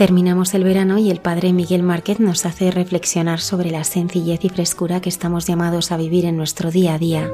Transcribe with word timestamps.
Terminamos 0.00 0.54
el 0.54 0.64
verano 0.64 0.96
y 0.96 1.10
el 1.10 1.20
padre 1.20 1.52
Miguel 1.52 1.82
Márquez 1.82 2.20
nos 2.20 2.46
hace 2.46 2.70
reflexionar 2.70 3.38
sobre 3.38 3.70
la 3.70 3.84
sencillez 3.84 4.42
y 4.46 4.48
frescura 4.48 5.02
que 5.02 5.10
estamos 5.10 5.46
llamados 5.46 5.92
a 5.92 5.98
vivir 5.98 6.24
en 6.24 6.38
nuestro 6.38 6.70
día 6.70 6.94
a 6.94 6.98
día. 6.98 7.30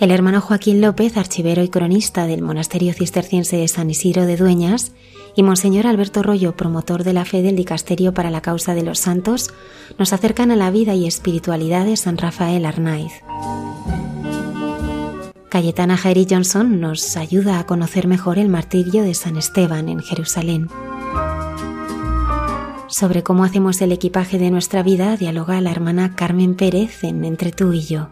El 0.00 0.10
hermano 0.10 0.40
Joaquín 0.40 0.80
López, 0.80 1.16
archivero 1.16 1.62
y 1.62 1.68
cronista 1.68 2.26
del 2.26 2.42
monasterio 2.42 2.92
cisterciense 2.94 3.58
de 3.58 3.68
San 3.68 3.90
Isidro 3.90 4.26
de 4.26 4.36
Dueñas, 4.36 4.90
y 5.36 5.44
Monseñor 5.44 5.86
Alberto 5.86 6.20
Rollo, 6.24 6.56
promotor 6.56 7.04
de 7.04 7.12
la 7.12 7.24
fe 7.24 7.40
del 7.42 7.54
Dicasterio 7.54 8.12
para 8.12 8.32
la 8.32 8.40
Causa 8.40 8.74
de 8.74 8.82
los 8.82 8.98
Santos, 8.98 9.54
nos 10.00 10.12
acercan 10.12 10.50
a 10.50 10.56
la 10.56 10.72
vida 10.72 10.94
y 10.94 11.06
espiritualidad 11.06 11.84
de 11.84 11.96
San 11.96 12.18
Rafael 12.18 12.66
Arnaiz. 12.66 13.12
Cayetana 15.54 15.96
Jairi 15.96 16.26
Johnson 16.28 16.80
nos 16.80 17.16
ayuda 17.16 17.60
a 17.60 17.64
conocer 17.64 18.08
mejor 18.08 18.40
el 18.40 18.48
martirio 18.48 19.04
de 19.04 19.14
San 19.14 19.36
Esteban 19.36 19.88
en 19.88 20.00
Jerusalén. 20.00 20.68
Sobre 22.88 23.22
cómo 23.22 23.44
hacemos 23.44 23.80
el 23.80 23.92
equipaje 23.92 24.36
de 24.40 24.50
nuestra 24.50 24.82
vida 24.82 25.16
dialoga 25.16 25.60
la 25.60 25.70
hermana 25.70 26.16
Carmen 26.16 26.56
Pérez 26.56 27.04
en 27.04 27.24
Entre 27.24 27.52
tú 27.52 27.72
y 27.72 27.82
yo. 27.82 28.08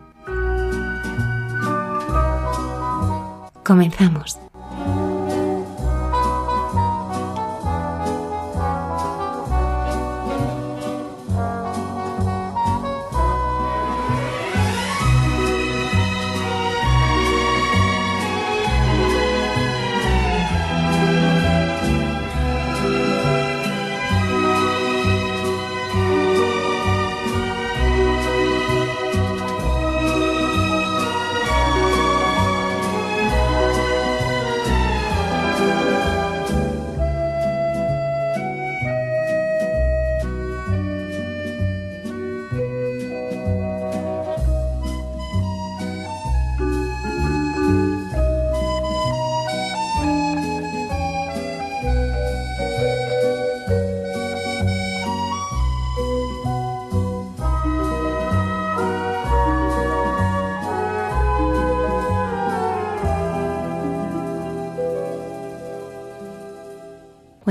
Comenzamos. 3.64 4.38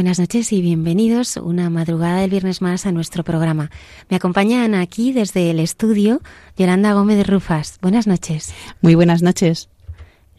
Buenas 0.01 0.17
noches 0.17 0.51
y 0.51 0.63
bienvenidos 0.63 1.37
una 1.37 1.69
madrugada 1.69 2.21
del 2.21 2.31
viernes 2.31 2.59
más 2.59 2.87
a 2.87 2.91
nuestro 2.91 3.23
programa. 3.23 3.69
Me 4.09 4.15
acompañan 4.15 4.73
aquí 4.73 5.13
desde 5.13 5.51
el 5.51 5.59
estudio 5.59 6.21
Yolanda 6.57 6.93
Gómez 6.93 7.17
de 7.17 7.23
Rufas. 7.23 7.77
Buenas 7.83 8.07
noches. 8.07 8.51
Muy 8.81 8.95
buenas 8.95 9.21
noches. 9.21 9.69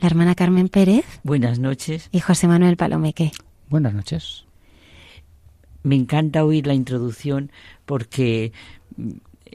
La 0.01 0.09
hermana 0.09 0.35
Carmen 0.35 0.69
Pérez. 0.69 1.05
Buenas 1.23 1.61
noches. 1.61 2.09
Y 2.11 2.19
José 2.19 2.49
Manuel 2.49 2.77
Palomeque. 2.77 3.31
Buenas 3.69 3.95
noches. 3.95 4.47
Me 5.85 5.95
encanta 5.95 6.45
oír 6.45 6.67
la 6.67 6.75
introducción 6.75 7.53
porque 7.87 8.53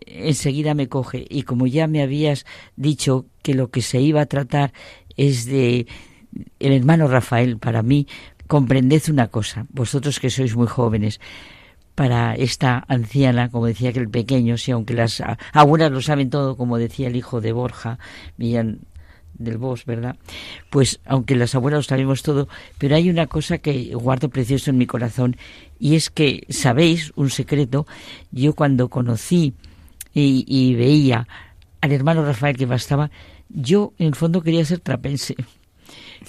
enseguida 0.06 0.74
me 0.74 0.88
coge 0.88 1.26
y 1.30 1.42
como 1.42 1.68
ya 1.68 1.86
me 1.88 2.02
habías 2.02 2.46
dicho 2.78 3.26
que 3.42 3.54
lo 3.54 3.72
que 3.72 3.82
se 3.82 4.00
iba 4.00 4.22
a 4.22 4.26
tratar 4.26 4.72
es 5.18 5.48
de 5.48 5.86
el 6.60 6.72
hermano 6.72 7.08
Rafael 7.08 7.58
para 7.58 7.82
mí 7.82 8.08
comprended 8.48 9.04
una 9.10 9.28
cosa, 9.28 9.66
vosotros 9.70 10.20
que 10.20 10.30
sois 10.30 10.56
muy 10.56 10.68
jóvenes, 10.68 11.20
para 11.98 12.36
esta 12.36 12.86
anciana, 12.88 13.50
como 13.50 13.66
decía 13.66 13.92
que 13.92 14.00
el 14.00 14.10
pequeño, 14.10 14.58
si 14.58 14.72
aunque 14.72 14.94
las 14.94 15.24
abuelas 15.52 15.92
lo 15.92 16.02
saben 16.02 16.30
todo, 16.30 16.56
como 16.56 16.78
decía 16.78 17.08
el 17.08 17.16
hijo 17.16 17.42
de 17.42 17.52
Borja, 17.54 17.98
Millán 18.38 18.82
del 19.34 19.58
Bos, 19.58 19.84
¿verdad? 19.86 20.16
Pues 20.70 21.00
aunque 21.06 21.36
las 21.36 21.56
abuelas 21.56 21.80
lo 21.80 21.84
sabemos 21.84 22.22
todo, 22.22 22.48
pero 22.78 22.96
hay 22.96 23.10
una 23.10 23.26
cosa 23.26 23.58
que 23.58 23.96
guardo 23.96 24.30
precioso 24.30 24.70
en 24.70 24.78
mi 24.78 24.86
corazón 24.86 25.38
y 25.80 25.96
es 25.96 26.12
que, 26.12 26.46
¿sabéis 26.50 27.12
un 27.16 27.32
secreto? 27.32 27.88
Yo 28.32 28.54
cuando 28.54 28.90
conocí 28.90 29.56
y, 30.14 30.46
y 30.48 30.76
veía 30.76 31.28
al 31.82 31.92
hermano 31.92 32.24
Rafael 32.24 32.58
que 32.58 32.68
bastaba, 32.68 33.10
yo 33.50 33.94
en 33.98 34.08
el 34.08 34.16
fondo 34.16 34.42
quería 34.42 34.66
ser 34.66 34.82
trapense 34.82 35.36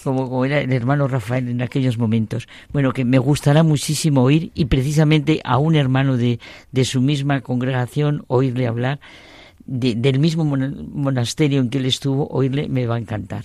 como, 0.03 0.45
era 0.45 0.61
el 0.61 0.73
hermano 0.73 1.09
Rafael 1.09 1.49
en 1.49 1.63
aquellos 1.63 1.99
momentos. 1.99 2.49
Bueno, 2.73 2.93
que 2.93 3.05
me 3.05 3.19
gustará 3.19 3.63
muchísimo 3.63 4.23
oír 4.23 4.51
y 4.55 4.67
precisamente 4.67 5.41
a 5.45 5.59
un 5.59 5.75
hermano 5.75 6.17
de, 6.17 6.41
de 6.73 6.85
su 6.85 7.01
misma 7.01 7.41
congregación 7.41 8.25
oírle 8.29 8.67
hablar, 8.67 9.01
del 9.67 10.19
mismo 10.19 10.45
monasterio 10.45 11.61
en 11.61 11.69
que 11.69 11.79
él 11.79 11.87
estuvo, 11.87 12.27
oírle 12.29 12.69
me 12.69 12.87
va 12.87 12.97
a 12.97 12.99
encantar. 12.99 13.45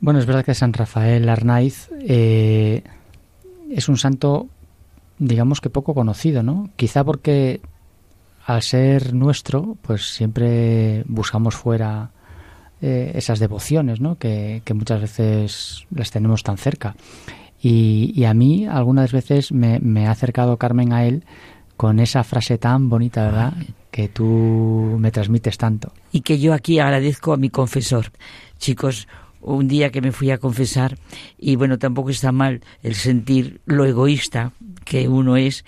Bueno, 0.00 0.18
es 0.18 0.26
verdad 0.26 0.44
que 0.44 0.54
San 0.54 0.72
Rafael 0.72 1.28
Arnaiz 1.28 1.88
eh, 2.00 2.82
es 3.70 3.88
un 3.88 3.96
santo, 3.96 4.48
digamos 5.18 5.60
que 5.60 5.70
poco 5.70 5.94
conocido, 5.94 6.42
¿no? 6.42 6.70
Quizá 6.74 7.04
porque 7.04 7.60
al 8.44 8.62
ser 8.62 9.14
nuestro, 9.14 9.76
pues 9.82 10.14
siempre 10.14 11.04
buscamos 11.06 11.54
fuera 11.54 12.10
eh, 12.84 13.12
esas 13.14 13.38
devociones, 13.38 14.00
¿no? 14.00 14.16
Que, 14.18 14.60
muchas 14.74 15.00
veces 15.00 15.86
las 15.94 16.10
tenemos 16.10 16.42
tan 16.42 16.58
cerca. 16.58 16.96
Y, 17.62 18.24
a 18.24 18.34
mí 18.34 18.66
algunas 18.66 19.12
veces 19.12 19.52
me, 19.52 20.06
ha 20.06 20.10
acercado 20.10 20.56
Carmen 20.56 20.92
a 20.92 21.04
él 21.06 21.24
con 21.76 22.00
esa 22.00 22.24
frase 22.24 22.58
tan 22.58 22.88
bonita, 22.88 23.24
¿verdad? 23.24 23.52
Que 23.92 24.08
tú 24.08 24.96
me 24.98 25.12
transmites 25.12 25.58
tanto. 25.58 25.92
Y 26.10 26.22
que 26.22 26.40
yo 26.40 26.54
aquí 26.54 26.80
agradezco 26.80 27.32
a 27.32 27.36
mi 27.36 27.50
confesor. 27.50 28.10
Chicos, 28.58 29.06
un 29.40 29.68
día 29.68 29.90
que 29.90 30.00
me 30.00 30.10
fui 30.10 30.32
a 30.32 30.38
confesar, 30.38 30.98
y 31.38 31.54
bueno, 31.54 31.78
tampoco 31.78 32.10
está 32.10 32.32
mal 32.32 32.62
el 32.82 32.96
sentir 32.96 33.60
lo 33.64 33.84
egoísta 33.84 34.54
que 34.84 35.06
uno 35.06 35.36
es, 35.36 35.64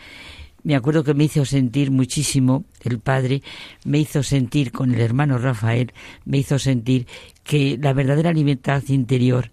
me 0.65 0.75
acuerdo 0.75 1.05
que 1.05 1.15
me 1.15 1.25
hizo 1.25 1.45
sentir 1.45 1.91
muchísimo, 1.91 2.65
el 2.83 2.99
padre 2.99 3.43
me 3.85 3.99
hizo 3.99 4.23
sentir 4.23 4.73
con 4.73 4.93
el 4.93 5.01
hermano 5.01 5.39
Rafael, 5.39 5.93
me 6.25 6.39
hizo 6.39 6.59
sentir 6.59 7.07
que 7.45 7.79
la 7.81 7.93
verdadera 7.93 8.33
libertad 8.33 8.83
interior, 8.89 9.51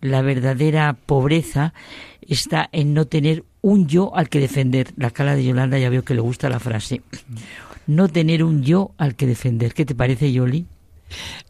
la 0.00 0.22
verdadera 0.22 0.92
pobreza 1.06 1.72
está 2.20 2.68
en 2.72 2.94
no 2.94 3.06
tener 3.06 3.44
un 3.62 3.88
yo 3.88 4.14
al 4.14 4.28
que 4.28 4.40
defender. 4.40 4.92
La 4.96 5.10
cara 5.10 5.34
de 5.34 5.44
Yolanda 5.44 5.78
ya 5.78 5.90
veo 5.90 6.04
que 6.04 6.14
le 6.14 6.20
gusta 6.20 6.48
la 6.48 6.60
frase. 6.60 7.02
No 7.86 8.08
tener 8.08 8.44
un 8.44 8.62
yo 8.62 8.92
al 8.98 9.16
que 9.16 9.26
defender. 9.26 9.74
¿Qué 9.74 9.84
te 9.84 9.94
parece, 9.94 10.32
Yoli? 10.32 10.66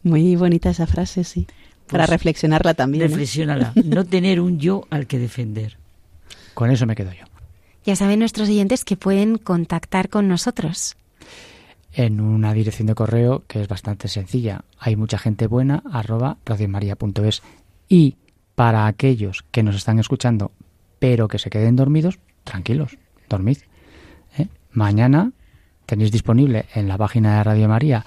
Muy 0.03 0.35
bonita 0.35 0.71
esa 0.71 0.87
frase, 0.87 1.23
sí. 1.23 1.47
Para 1.87 2.05
pues 2.05 2.11
reflexionarla 2.11 2.73
también. 2.73 3.03
Reflexionala. 3.03 3.73
no 3.85 4.05
tener 4.05 4.39
un 4.39 4.59
yo 4.59 4.87
al 4.89 5.07
que 5.07 5.19
defender. 5.19 5.77
Con 6.53 6.71
eso 6.71 6.85
me 6.85 6.95
quedo 6.95 7.11
yo. 7.11 7.30
Ya 7.85 7.95
saben 7.95 8.19
nuestros 8.19 8.49
oyentes 8.49 8.85
que 8.85 8.97
pueden 8.97 9.37
contactar 9.37 10.09
con 10.09 10.27
nosotros. 10.27 10.95
En 11.93 12.21
una 12.21 12.53
dirección 12.53 12.87
de 12.87 12.95
correo 12.95 13.43
que 13.47 13.61
es 13.61 13.67
bastante 13.67 14.07
sencilla. 14.07 14.63
Hay 14.79 14.95
mucha 14.95 15.17
gente 15.17 15.47
buena 15.47 15.83
arroba 15.91 16.37
radiomaria.es. 16.45 17.41
Y 17.89 18.15
para 18.55 18.87
aquellos 18.87 19.43
que 19.51 19.63
nos 19.63 19.75
están 19.75 19.99
escuchando 19.99 20.51
pero 21.01 21.27
que 21.27 21.39
se 21.39 21.49
queden 21.49 21.75
dormidos, 21.75 22.19
tranquilos, 22.43 22.99
dormid. 23.27 23.57
¿eh? 24.37 24.49
Mañana 24.69 25.31
tenéis 25.87 26.11
disponible 26.11 26.67
en 26.75 26.87
la 26.87 26.95
página 26.95 27.37
de 27.37 27.43
Radio 27.43 27.67
María, 27.67 28.05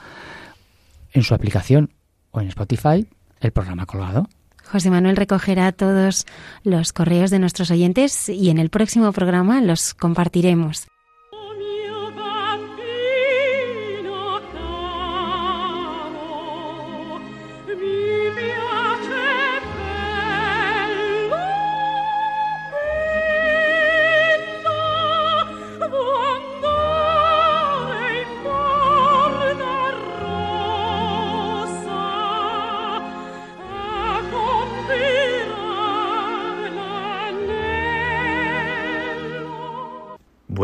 en 1.13 1.25
su 1.25 1.35
aplicación 1.35 1.91
o 2.31 2.41
en 2.41 2.47
Spotify, 2.47 3.05
el 3.41 3.51
programa 3.51 3.85
colgado. 3.85 4.29
José 4.71 4.91
Manuel 4.91 5.17
recogerá 5.17 5.73
todos 5.73 6.27
los 6.63 6.93
correos 6.93 7.31
de 7.31 7.39
nuestros 7.39 7.71
oyentes 7.71 8.29
y 8.29 8.51
en 8.51 8.59
el 8.59 8.71
próximo 8.71 9.13
programa 9.13 9.61
los 9.61 9.95
compartiremos. 9.95 10.89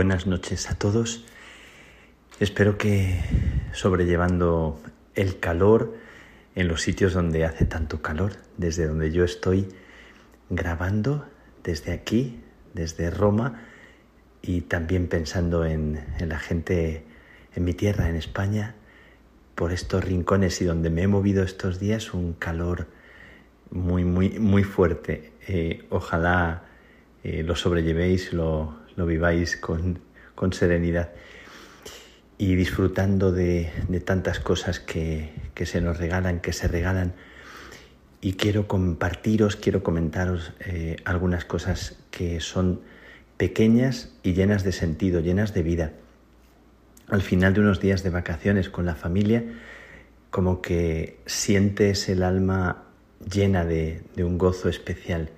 Buenas 0.00 0.26
noches 0.26 0.70
a 0.70 0.76
todos. 0.76 1.26
Espero 2.38 2.78
que 2.78 3.20
sobrellevando 3.72 4.80
el 5.14 5.38
calor 5.40 5.94
en 6.54 6.68
los 6.68 6.80
sitios 6.80 7.12
donde 7.12 7.44
hace 7.44 7.66
tanto 7.66 8.00
calor, 8.00 8.32
desde 8.56 8.86
donde 8.86 9.12
yo 9.12 9.24
estoy 9.24 9.68
grabando, 10.48 11.26
desde 11.62 11.92
aquí, 11.92 12.40
desde 12.72 13.10
Roma, 13.10 13.60
y 14.40 14.62
también 14.62 15.06
pensando 15.06 15.66
en, 15.66 16.02
la 16.18 16.38
gente 16.38 17.04
en 17.54 17.64
mi 17.64 17.74
tierra, 17.74 18.08
en 18.08 18.16
España, 18.16 18.76
por 19.54 19.70
estos 19.70 20.02
rincones 20.02 20.62
y 20.62 20.64
donde 20.64 20.88
me 20.88 21.02
he 21.02 21.08
movido 21.08 21.42
estos 21.42 21.78
días, 21.78 22.14
un 22.14 22.32
calor 22.32 22.86
muy, 23.70 24.06
muy, 24.06 24.38
muy 24.38 24.64
fuerte. 24.64 25.34
Eh, 25.46 25.84
ojalá 25.90 26.62
eh, 27.22 27.42
lo 27.42 27.54
sobrellevéis, 27.54 28.32
lo, 28.32 28.79
lo 28.96 29.06
viváis 29.06 29.56
con, 29.56 30.00
con, 30.34 30.52
serenidad 30.52 31.10
y 32.38 32.54
disfrutando 32.54 33.32
de, 33.32 33.70
de 33.88 34.00
tantas 34.00 34.40
cosas 34.40 34.80
que, 34.80 35.32
que, 35.54 35.66
se 35.66 35.80
nos 35.80 35.98
regalan, 35.98 36.40
que 36.40 36.52
se 36.52 36.68
regalan. 36.68 37.12
Y 38.20 38.34
quiero 38.34 38.66
compartiros, 38.66 39.56
quiero 39.56 39.82
comentaros 39.82 40.52
eh, 40.60 40.96
algunas 41.04 41.44
cosas 41.44 41.98
que 42.10 42.40
son 42.40 42.80
pequeñas 43.36 44.14
y 44.22 44.34
llenas 44.34 44.64
de 44.64 44.72
sentido, 44.72 45.20
llenas 45.20 45.54
de 45.54 45.62
vida. 45.62 45.92
Al 47.08 47.22
final 47.22 47.54
de 47.54 47.60
unos 47.60 47.80
días 47.80 48.02
de 48.02 48.10
vacaciones 48.10 48.68
con 48.68 48.86
la 48.86 48.94
familia, 48.94 49.44
como 50.30 50.60
que 50.60 51.18
sientes 51.26 52.08
el 52.08 52.22
alma 52.22 52.84
llena 53.30 53.64
de, 53.64 54.02
de 54.14 54.24
un 54.24 54.38
gozo 54.38 54.68
especial, 54.68 55.30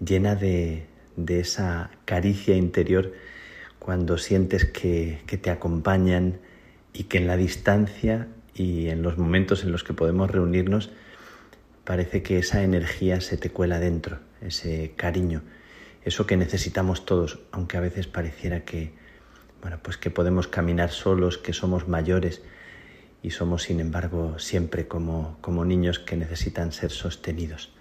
llena 0.00 0.34
de, 0.34 0.86
de 1.16 1.40
esa 1.40 1.90
caricia 2.04 2.56
interior 2.56 3.12
cuando 3.78 4.18
sientes 4.18 4.64
que, 4.64 5.22
te 5.26 5.50
acompañan 5.50 6.38
y 6.92 7.04
que 7.04 7.18
en 7.18 7.26
la 7.26 7.36
distancia 7.36 8.28
y 8.54 8.88
en 8.88 9.02
los 9.02 9.18
momentos 9.18 9.64
en 9.64 9.72
los 9.72 9.84
que 9.84 9.94
podemos 9.94 10.30
reunirnos 10.30 10.90
parece 11.84 12.22
que 12.22 12.38
esa 12.38 12.62
energía 12.62 13.20
se 13.20 13.36
te 13.36 13.50
cuela 13.50 13.78
dentro, 13.78 14.20
ese 14.40 14.92
cariño, 14.96 15.42
eso 16.04 16.26
que 16.26 16.36
necesitamos 16.36 17.04
todos, 17.04 17.40
aunque 17.52 17.76
a 17.76 17.80
veces 17.80 18.06
pareciera 18.06 18.64
que 18.64 18.92
bueno, 19.60 19.78
pues 19.82 19.96
que 19.96 20.10
podemos 20.10 20.46
caminar 20.46 20.90
solos, 20.90 21.38
que 21.38 21.52
somos 21.52 21.88
mayores 21.88 22.42
y 23.22 23.30
somos 23.30 23.62
sin 23.64 23.80
embargo 23.80 24.38
siempre 24.38 24.86
como, 24.86 25.38
como 25.40 25.64
niños 25.64 25.98
que 25.98 26.16
necesitan 26.16 26.72
ser 26.72 26.90
sostenidos 26.90 27.74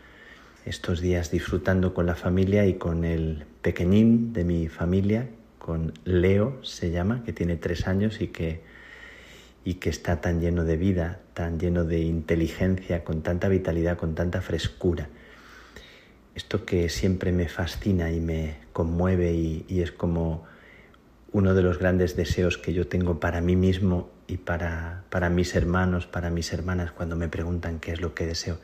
estos 0.65 1.01
días 1.01 1.31
disfrutando 1.31 1.93
con 1.93 2.05
la 2.05 2.15
familia 2.15 2.65
y 2.65 2.75
con 2.75 3.03
el 3.03 3.45
pequeñín 3.61 4.33
de 4.33 4.43
mi 4.43 4.67
familia, 4.67 5.29
con 5.59 5.93
Leo 6.05 6.63
se 6.63 6.91
llama, 6.91 7.23
que 7.23 7.33
tiene 7.33 7.57
tres 7.57 7.87
años 7.87 8.21
y 8.21 8.27
que, 8.27 8.61
y 9.65 9.75
que 9.75 9.89
está 9.89 10.21
tan 10.21 10.39
lleno 10.39 10.63
de 10.63 10.77
vida, 10.77 11.19
tan 11.33 11.59
lleno 11.59 11.83
de 11.83 11.99
inteligencia, 11.99 13.03
con 13.03 13.21
tanta 13.21 13.49
vitalidad, 13.49 13.97
con 13.97 14.15
tanta 14.15 14.41
frescura. 14.41 15.09
Esto 16.35 16.65
que 16.65 16.89
siempre 16.89 17.31
me 17.31 17.47
fascina 17.47 18.11
y 18.11 18.19
me 18.19 18.57
conmueve 18.71 19.33
y, 19.33 19.81
es 19.81 19.91
como 19.91 20.45
uno 21.31 21.53
de 21.53 21.61
los 21.61 21.77
grandes 21.77 22.15
deseos 22.15 22.57
que 22.57 22.73
yo 22.73 22.87
tengo 22.87 23.19
para 23.19 23.41
mí 23.41 23.55
mismo 23.55 24.09
y 24.27 24.37
para, 24.37 25.03
para 25.09 25.29
mis 25.29 25.55
hermanos, 25.55 26.07
para 26.07 26.29
mis 26.29 26.53
hermanas, 26.53 26.91
cuando 26.91 27.15
me 27.15 27.27
preguntan 27.27 27.79
qué 27.79 27.91
es 27.91 28.01
lo 28.01 28.13
que 28.13 28.25
deseo 28.25 28.59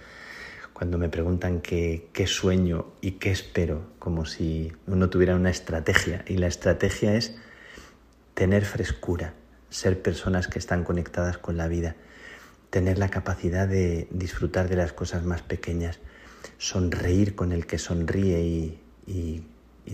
cuando 0.80 0.98
me 0.98 1.10
preguntan 1.10 1.60
qué, 1.60 2.10
sueño 2.26 2.86
y 3.02 3.12
qué 3.20 3.31
espero, 3.31 3.81
como 4.00 4.24
si 4.24 4.72
uno 4.88 5.10
tuviera 5.10 5.36
una 5.36 5.50
estrategia. 5.50 6.24
Y 6.26 6.38
la 6.38 6.48
estrategia 6.48 7.16
es 7.16 7.36
tener 8.34 8.64
frescura, 8.64 9.34
ser 9.70 10.02
personas 10.02 10.48
que 10.48 10.58
están 10.58 10.86
conectadas 10.86 11.38
con 11.38 11.58
la 11.58 11.68
vida, 11.68 11.98
tener 12.70 12.98
la 12.98 13.10
capacidad 13.10 13.68
de 13.68 14.08
disfrutar 14.10 14.70
de 14.70 14.78
las 14.78 14.94
cosas 14.94 15.26
más 15.26 15.42
pequeñas, 15.42 16.00
sonreír 16.58 17.36
con 17.36 17.52
el 17.52 17.68
que 17.68 17.78
sonríe 17.78 18.40
y, 19.06 19.44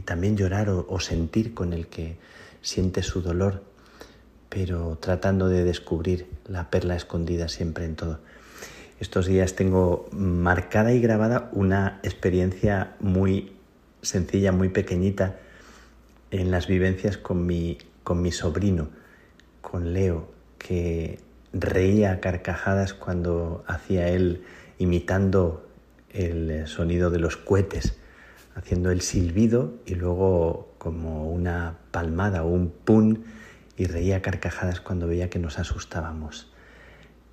también 0.05 0.37
llorar 0.37 0.69
o 0.69 0.99
sentir 0.99 1.55
con 1.55 1.73
el 1.73 1.87
que 1.87 2.19
siente 2.61 3.01
su 3.01 3.23
dolor, 3.23 3.63
pero 4.49 4.99
tratando 5.01 5.49
de 5.49 5.63
descubrir 5.63 6.27
la 6.45 6.69
perla 6.69 6.95
escondida 6.95 7.47
siempre 7.47 7.85
en 7.85 7.95
todo. 7.95 8.19
Estos 8.97 9.25
días 9.25 9.55
tengo 9.55 10.07
marcada 10.13 10.93
y 10.93 11.01
grabada 11.01 11.49
una 11.51 11.99
experiencia 12.03 12.95
muy 13.01 13.51
sencilla, 14.01 14.53
muy 14.53 14.69
pequeñita 14.69 15.35
en 16.31 16.49
las 16.49 16.67
vivencias 16.67 17.17
con 17.17 17.45
mi, 17.45 17.77
con 18.03 18.21
mi 18.21 18.31
sobrino, 18.31 18.87
con 19.59 19.91
Leo, 19.91 20.31
que 20.57 21.19
reía 21.51 22.13
a 22.13 22.19
carcajadas 22.21 22.93
cuando 22.93 23.65
hacía 23.67 24.07
él 24.07 24.43
imitando 24.77 25.67
el 26.11 26.65
sonido 26.65 27.09
de 27.09 27.19
los 27.19 27.35
cohetes, 27.35 27.97
haciendo 28.55 28.91
el 28.91 29.01
silbido 29.01 29.73
y 29.85 29.95
luego 29.95 30.73
como 30.77 31.29
una 31.29 31.79
palmada 31.91 32.43
o 32.43 32.47
un 32.47 32.69
pun 32.69 33.25
y 33.75 33.87
reía 33.87 34.21
carcajadas 34.21 34.79
cuando 34.79 35.05
veía 35.05 35.29
que 35.29 35.39
nos 35.39 35.59
asustábamos 35.59 36.54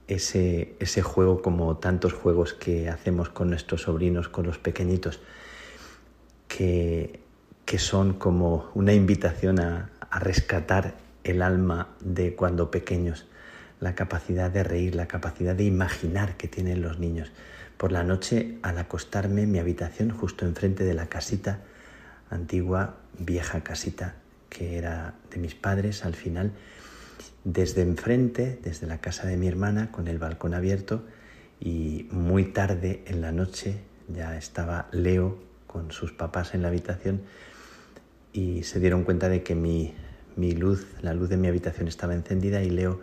ese, 0.09 0.75
ese 0.78 1.02
juego 1.02 1.42
como 1.42 1.76
tantos 1.76 2.12
juegos 2.12 2.54
que 2.54 2.88
hacemos 2.88 3.28
con 3.28 3.50
nuestros 3.50 3.82
sobrinos, 3.82 4.28
con 4.28 4.47
los 4.47 4.59
pequeñitos, 4.59 5.21
que, 6.49 7.21
que 7.64 7.78
son 7.78 8.14
como 8.14 8.71
una 8.75 8.92
invitación 8.92 9.61
a, 9.61 9.90
a 10.11 10.18
rescatar 10.18 10.94
el 11.25 11.42
alma 11.42 11.88
de 12.00 12.35
cuando 12.35 12.71
pequeños, 12.71 13.26
la 13.80 13.94
capacidad 13.94 14.50
de 14.50 14.62
reír, 14.62 14.94
la 14.94 15.06
capacidad 15.06 15.54
de 15.54 15.64
imaginar 15.64 16.37
que 16.37 16.49
tienen 16.49 16.82
los 16.82 16.99
niños. 16.99 17.32
Por 17.76 17.92
la 17.92 18.04
noche, 18.04 18.59
al 18.62 18.78
acostarme 18.78 19.42
en 19.42 19.52
mi 19.52 19.59
habitación, 19.59 20.11
justo 20.11 20.44
enfrente 20.44 20.85
de 20.85 20.94
la 20.94 21.06
casita, 21.06 21.61
antigua, 22.30 22.97
vieja 23.18 23.62
casita 23.62 24.16
que 24.52 24.76
era 24.76 25.14
de 25.30 25.38
mis 25.38 25.54
padres 25.54 26.04
al 26.04 26.14
final, 26.14 26.52
desde 27.44 27.82
enfrente, 27.82 28.58
desde 28.62 28.87
la 28.87 28.99
casa 28.99 29.26
de 29.26 29.37
mi 29.37 29.49
hermana, 29.49 29.90
con 29.90 30.08
el 30.08 30.18
balcón 30.18 30.54
abierto, 30.54 31.04
y 31.61 32.08
muy 32.11 32.46
tarde 32.46 33.02
en 33.06 33.20
la 33.20 33.32
noche 33.32 33.78
ya 34.08 34.37
estaba 34.37 34.88
Leo 34.90 35.38
con 35.66 35.92
sus 35.92 36.12
papás 36.12 36.54
en 36.54 36.62
la 36.62 36.68
habitación 36.68 37.22
y 38.32 38.62
se 38.64 38.80
dieron 38.80 39.04
cuenta 39.04 39.28
de 39.28 39.42
que 39.42 39.54
mi, 39.54 39.94
luz, 40.37 40.87
la 41.02 41.14
luz 41.14 41.28
de 41.28 41.37
mi 41.37 41.49
habitación 41.49 41.88
estaba 41.88 42.14
encendida 42.14 42.62
y 42.62 42.70
Leo, 42.70 43.00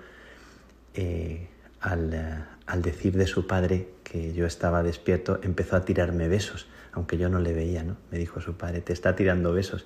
eh, 0.93 1.47
al, 1.79 2.47
al 2.65 2.81
decir 2.81 3.15
de 3.17 3.27
su 3.27 3.47
padre 3.47 3.89
que 4.03 4.33
yo 4.33 4.45
estaba 4.45 4.83
despierto, 4.83 5.39
empezó 5.43 5.75
a 5.75 5.85
tirarme 5.85 6.27
besos, 6.27 6.67
aunque 6.91 7.17
yo 7.17 7.29
no 7.29 7.39
le 7.39 7.53
veía, 7.53 7.83
¿no? 7.83 7.95
Me 8.11 8.17
dijo 8.17 8.41
su 8.41 8.57
padre, 8.57 8.81
te 8.81 8.91
está 8.91 9.15
tirando 9.15 9.53
besos, 9.53 9.85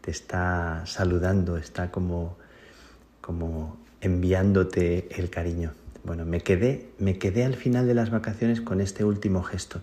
te 0.00 0.10
está 0.10 0.84
saludando, 0.86 1.56
está 1.56 1.90
como 1.90 2.38
como 3.28 3.76
enviándote 4.00 5.06
el 5.20 5.28
cariño. 5.28 5.74
Bueno, 6.02 6.24
me 6.24 6.40
quedé, 6.40 6.88
me 6.98 7.18
quedé 7.18 7.44
al 7.44 7.56
final 7.56 7.86
de 7.86 7.92
las 7.92 8.08
vacaciones 8.08 8.62
con 8.62 8.80
este 8.80 9.04
último 9.04 9.42
gesto, 9.42 9.82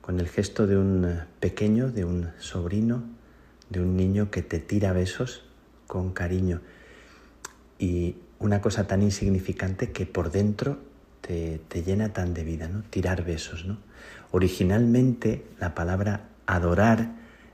con 0.00 0.20
el 0.20 0.28
gesto 0.28 0.68
de 0.68 0.78
un 0.78 1.22
pequeño, 1.40 1.90
de 1.90 2.04
un 2.04 2.28
sobrino, 2.38 3.02
de 3.68 3.80
un 3.80 3.96
niño 3.96 4.30
que 4.30 4.42
te 4.42 4.60
tira 4.60 4.92
besos 4.92 5.42
con 5.88 6.12
cariño 6.12 6.60
y 7.80 8.14
una 8.38 8.60
cosa 8.60 8.86
tan 8.86 9.02
insignificante 9.02 9.90
que 9.90 10.06
por 10.06 10.30
dentro 10.30 10.78
te, 11.22 11.58
llena 11.84 12.12
tan 12.12 12.32
de 12.32 12.44
vida, 12.44 12.68
¿no? 12.68 12.84
Tirar 12.90 13.24
besos, 13.24 13.64
¿no? 13.64 13.78
Originalmente 14.30 15.44
la 15.58 15.74
palabra 15.74 16.28
adorar 16.46 17.10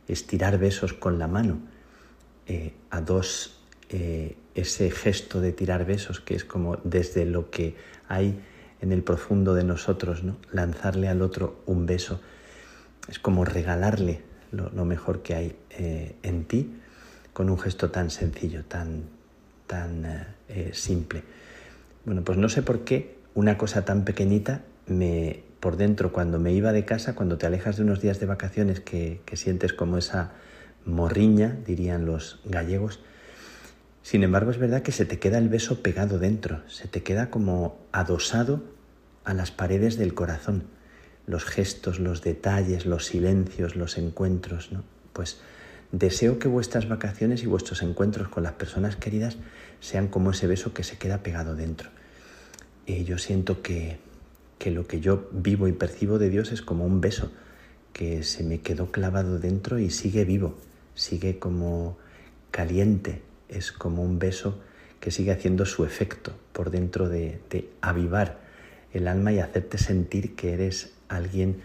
es 0.06 0.26
tirar 0.26 0.58
besos 0.58 0.92
con 0.92 1.18
la 1.18 1.28
mano 1.28 1.60
eh, 2.46 2.74
a 2.90 3.00
dos 3.00 3.61
eh, 3.92 4.36
ese 4.54 4.90
gesto 4.90 5.40
de 5.40 5.52
tirar 5.52 5.84
besos, 5.84 6.20
que 6.20 6.34
es 6.34 6.44
como 6.44 6.76
desde 6.84 7.24
lo 7.24 7.50
que 7.50 7.74
hay 8.08 8.40
en 8.80 8.92
el 8.92 9.02
profundo 9.02 9.54
de 9.54 9.64
nosotros, 9.64 10.24
¿no? 10.24 10.36
lanzarle 10.50 11.08
al 11.08 11.22
otro 11.22 11.62
un 11.66 11.86
beso, 11.86 12.20
es 13.08 13.18
como 13.18 13.44
regalarle 13.44 14.20
lo, 14.50 14.84
mejor 14.84 15.22
que 15.22 15.34
hay 15.34 15.56
eh, 15.70 16.14
en 16.22 16.44
ti 16.44 16.74
con 17.32 17.48
un 17.48 17.58
gesto 17.58 17.90
tan 17.90 18.10
sencillo, 18.10 18.64
tan, 18.64 19.04
tan 19.66 20.04
eh, 20.48 20.70
simple. 20.72 21.22
Bueno, 22.04 22.22
pues 22.22 22.36
no 22.36 22.48
sé 22.48 22.62
por 22.62 22.84
qué 22.84 23.16
una 23.34 23.56
cosa 23.56 23.84
tan 23.84 24.04
pequeñita 24.04 24.62
me 24.86 25.42
por 25.60 25.76
dentro 25.76 26.12
cuando 26.12 26.40
me 26.40 26.52
iba 26.52 26.72
de 26.72 26.84
casa, 26.84 27.14
cuando 27.14 27.38
te 27.38 27.46
alejas 27.46 27.76
de 27.76 27.84
unos 27.84 28.00
días 28.00 28.18
de 28.18 28.26
vacaciones 28.26 28.80
que, 28.80 29.20
que 29.24 29.36
sientes 29.36 29.72
como 29.72 29.96
esa 29.96 30.32
morriña, 30.84 31.56
dirían 31.64 32.04
los 32.04 32.40
gallegos, 32.44 32.98
sin 34.02 34.24
embargo, 34.24 34.50
es 34.50 34.58
verdad 34.58 34.82
que 34.82 34.92
se 34.92 35.04
te 35.04 35.18
queda 35.18 35.38
el 35.38 35.48
beso 35.48 35.82
pegado 35.82 36.18
dentro, 36.18 36.62
se 36.68 36.88
te 36.88 37.02
queda 37.02 37.30
como 37.30 37.78
adosado 37.92 38.62
a 39.24 39.32
las 39.32 39.52
paredes 39.52 39.96
del 39.96 40.14
corazón. 40.14 40.64
Los 41.26 41.44
gestos, 41.44 42.00
los 42.00 42.22
detalles, 42.22 42.84
los 42.84 43.06
silencios, 43.06 43.76
los 43.76 43.96
encuentros, 43.98 44.72
¿no? 44.72 44.82
Pues 45.12 45.38
deseo 45.92 46.40
que 46.40 46.48
vuestras 46.48 46.88
vacaciones 46.88 47.44
y 47.44 47.46
vuestros 47.46 47.82
encuentros 47.82 48.28
con 48.28 48.42
las 48.42 48.54
personas 48.54 48.96
queridas 48.96 49.36
sean 49.78 50.08
como 50.08 50.32
ese 50.32 50.48
beso 50.48 50.74
que 50.74 50.82
se 50.82 50.98
queda 50.98 51.22
pegado 51.22 51.54
dentro. 51.54 51.90
Y 52.86 53.04
yo 53.04 53.18
siento 53.18 53.62
que, 53.62 53.98
que 54.58 54.72
lo 54.72 54.88
que 54.88 55.00
yo 55.00 55.28
vivo 55.30 55.68
y 55.68 55.72
percibo 55.72 56.18
de 56.18 56.28
Dios 56.28 56.50
es 56.50 56.60
como 56.60 56.84
un 56.84 57.00
beso 57.00 57.30
que 57.92 58.24
se 58.24 58.42
me 58.42 58.60
quedó 58.60 58.90
clavado 58.90 59.38
dentro 59.38 59.78
y 59.78 59.90
sigue 59.90 60.24
vivo, 60.24 60.58
sigue 60.94 61.38
como 61.38 61.98
caliente, 62.50 63.22
es 63.52 63.72
como 63.72 64.02
un 64.02 64.18
beso 64.18 64.60
que 65.02 65.10
sigue 65.10 65.32
haciendo 65.32 65.66
su 65.66 65.84
efecto 65.84 66.32
por 66.52 66.70
dentro 66.70 67.08
de, 67.08 67.40
avivar 67.80 68.38
el 68.92 69.08
alma 69.08 69.32
y 69.32 69.40
hacerte 69.40 69.76
sentir 69.76 70.36
que 70.36 70.52
eres 70.52 70.92
alguien 71.08 71.62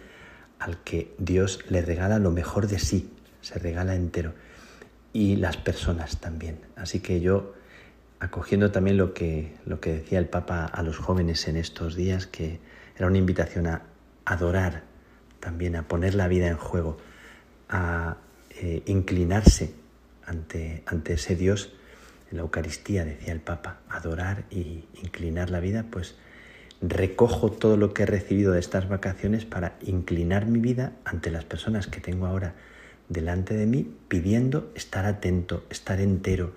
al 0.58 0.84
que 0.84 1.13
Dios 1.20 1.60
le 1.70 1.84
regala 1.84 2.17
lo 2.17 2.32
mejor 2.32 2.67
de 2.67 2.79
sí, 2.79 3.12
se 3.41 3.60
regala 3.60 3.94
entero, 3.94 4.34
y 5.13 5.36
las 5.36 5.56
personas 5.58 6.20
también. 6.20 6.60
Así 6.75 7.00
que 7.00 7.22
yo 7.22 7.53
acogiendo 8.20 8.72
también 8.72 8.98
lo 8.98 9.13
que, 9.13 9.56
lo 9.67 9.79
que 9.79 9.94
decía 9.94 10.17
el 10.17 10.27
Papa 10.27 10.65
a 10.65 10.82
los 10.82 10.98
jóvenes 10.98 11.48
en 11.48 11.58
estos 11.58 11.96
días, 11.96 12.25
que 12.25 12.60
era 12.96 13.06
una 13.06 13.20
invitación 13.20 13.67
a 13.67 13.84
adorar 14.25 14.82
también, 15.39 15.75
a 15.75 15.88
poner 15.88 16.15
la 16.15 16.27
vida 16.27 16.48
en 16.48 16.58
juego, 16.58 16.98
a 17.70 18.17
eh, 18.50 18.82
inclinarse 18.88 19.75
ante, 20.25 20.82
ante 20.88 21.13
ese 21.13 21.36
Dios 21.36 21.76
en 22.31 22.38
la 22.38 22.43
Eucaristía, 22.43 23.05
decía 23.05 23.34
el 23.34 23.41
Papa, 23.41 23.79
adorar 23.89 24.46
y 24.50 24.86
inclinar 25.01 25.50
la 25.50 25.60
vida, 25.60 25.86
pues 25.89 26.15
recojo 26.81 27.51
todo 27.51 27.77
lo 27.77 27.93
que 27.93 28.03
he 28.03 28.05
recibido 28.05 28.53
de 28.53 28.60
estas 28.60 28.88
vacaciones 28.88 29.46
para 29.46 29.77
inclinar 29.81 30.46
mi 30.46 30.60
vida 30.60 30.93
ante 31.05 31.31
las 31.31 31.46
personas 31.46 31.88
que 31.88 32.01
tengo 32.01 32.27
ahora 32.27 32.53
delante 33.10 33.55
de 33.55 33.65
mí, 33.65 33.89
pidiendo 34.07 34.72
estar 34.75 35.05
atento, 35.05 35.65
estar 35.69 36.00
entero, 36.01 36.53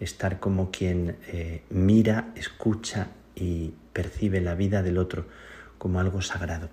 estar 0.00 0.40
como 0.40 0.70
quien 0.70 1.16
eh, 1.28 1.62
mira, 1.70 2.32
escucha 2.34 3.08
y 3.34 3.74
percibe 3.92 4.40
la 4.40 4.54
vida 4.54 4.82
del 4.82 4.98
otro 4.98 5.26
como 5.78 6.00
algo 6.00 6.20
sagrado. 6.20 6.68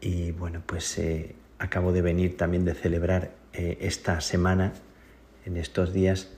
Y 0.00 0.32
bueno, 0.32 0.62
pues 0.66 0.98
eh, 0.98 1.34
acabo 1.58 1.92
de 1.92 2.02
venir 2.02 2.36
también 2.36 2.64
de 2.64 2.74
celebrar 2.74 3.30
eh, 3.52 3.78
esta 3.80 4.20
semana, 4.20 4.72
en 5.46 5.56
estos 5.56 5.92
días, 5.92 6.30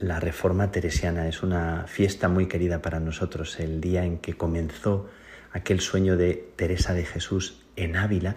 la 0.00 0.18
Reforma 0.18 0.72
Teresiana. 0.72 1.28
Es 1.28 1.44
una 1.44 1.84
fiesta 1.86 2.28
muy 2.28 2.46
querida 2.46 2.82
para 2.82 2.98
nosotros, 2.98 3.60
el 3.60 3.80
día 3.80 4.04
en 4.04 4.18
que 4.18 4.34
comenzó 4.34 5.08
aquel 5.52 5.78
sueño 5.80 6.16
de 6.16 6.50
Teresa 6.56 6.92
de 6.94 7.04
Jesús 7.04 7.62
en 7.76 7.94
Ávila, 7.96 8.34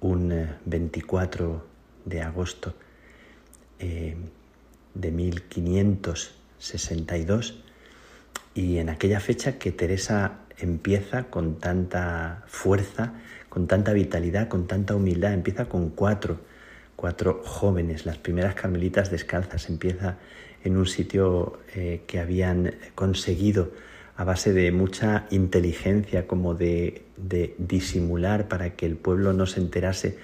un 0.00 0.48
24 0.64 1.66
de 2.04 2.22
agosto 2.22 2.74
de 3.78 4.16
1562 5.10 7.62
y 8.54 8.78
en 8.78 8.88
aquella 8.88 9.20
fecha 9.20 9.58
que 9.58 9.72
Teresa 9.72 10.38
empieza 10.56 11.24
con 11.24 11.58
tanta 11.58 12.44
fuerza, 12.46 13.14
con 13.48 13.66
tanta 13.66 13.92
vitalidad, 13.92 14.46
con 14.48 14.68
tanta 14.68 14.94
humildad, 14.94 15.32
empieza 15.32 15.64
con 15.66 15.90
cuatro, 15.90 16.38
cuatro 16.96 17.42
jóvenes, 17.44 18.06
las 18.06 18.18
primeras 18.18 18.54
carmelitas 18.54 19.10
descalzas, 19.10 19.68
empieza 19.68 20.18
en 20.64 20.78
un 20.78 20.86
sitio 20.86 21.58
eh, 21.74 22.02
que 22.06 22.18
habían 22.18 22.74
conseguido 22.94 23.70
a 24.16 24.24
base 24.24 24.52
de 24.52 24.72
mucha 24.72 25.26
inteligencia, 25.30 26.26
como 26.26 26.54
de, 26.54 27.04
disimular 27.58 28.48
para 28.48 28.70
que 28.70 28.86
el 28.86 28.96
pueblo 28.96 29.32
no 29.32 29.46
se 29.46 29.60
enterase, 29.60 30.18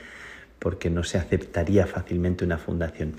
porque 0.59 0.91
no 0.91 1.05
se 1.05 1.19
aceptaría 1.19 1.87
fácilmente 1.87 2.45
una 2.45 2.59
fundación. 2.59 3.15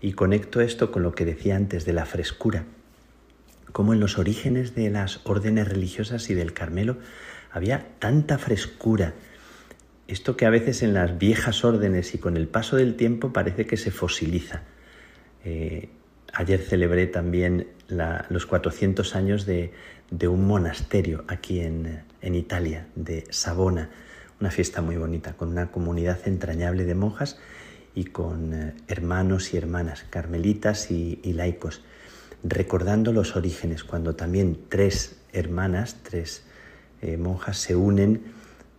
Y 0.00 0.12
conecto 0.12 0.60
esto 0.60 0.90
con 0.90 1.02
lo 1.02 1.12
que 1.12 1.24
decía 1.24 1.56
antes 1.56 1.84
de 1.84 1.92
la 1.92 2.06
frescura, 2.06 2.64
como 3.72 3.92
en 3.92 4.00
los 4.00 4.18
orígenes 4.18 4.74
de 4.74 4.90
las 4.90 5.20
órdenes 5.24 5.68
religiosas 5.68 6.30
y 6.30 6.34
del 6.34 6.52
Carmelo 6.52 6.96
había 7.52 7.86
tanta 7.98 8.38
frescura. 8.38 9.14
Esto 10.06 10.36
que 10.36 10.46
a 10.46 10.50
veces 10.50 10.82
en 10.82 10.94
las 10.94 11.18
viejas 11.18 11.64
órdenes 11.64 12.14
y 12.14 12.18
con 12.18 12.36
el 12.36 12.48
paso 12.48 12.76
del 12.76 12.94
tiempo 12.94 13.32
parece 13.32 13.66
que 13.66 13.76
se 13.76 13.90
fosiliza. 13.90 14.62
Eh, 15.44 15.90
ayer 16.38 16.60
celebré 16.60 17.08
también 17.08 17.66
los 17.88 18.46
400 18.46 19.16
años 19.16 19.44
de, 19.44 19.72
un 20.28 20.46
monasterio 20.46 21.24
aquí 21.26 21.60
en, 21.60 22.04
Italia, 22.22 22.86
de 22.94 23.24
Savona, 23.30 23.90
una 24.40 24.52
fiesta 24.52 24.80
muy 24.80 24.96
bonita, 24.96 25.32
con 25.32 25.48
una 25.48 25.72
comunidad 25.72 26.20
entrañable 26.26 26.84
de 26.84 26.94
monjas 26.94 27.38
y 27.92 28.04
con 28.04 28.54
eh, 28.54 28.74
hermanos 28.86 29.52
y 29.52 29.56
hermanas, 29.56 30.04
carmelitas 30.10 30.92
y, 30.92 31.20
laicos, 31.24 31.82
recordando 32.44 33.12
los 33.12 33.34
orígenes, 33.34 33.82
cuando 33.82 34.14
también 34.14 34.60
tres 34.68 35.16
hermanas, 35.32 35.96
tres 36.04 36.44
eh, 37.02 37.16
monjas 37.16 37.58
se 37.58 37.74
unen 37.74 38.22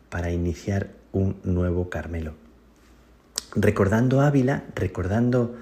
para 0.10 0.32
iniciar 0.32 0.92
un 1.12 1.36
nuevo 1.44 1.90
Carmelo. 1.90 2.36
Recordando 3.54 4.22
Ávila, 4.22 4.64
recordando 4.76 5.58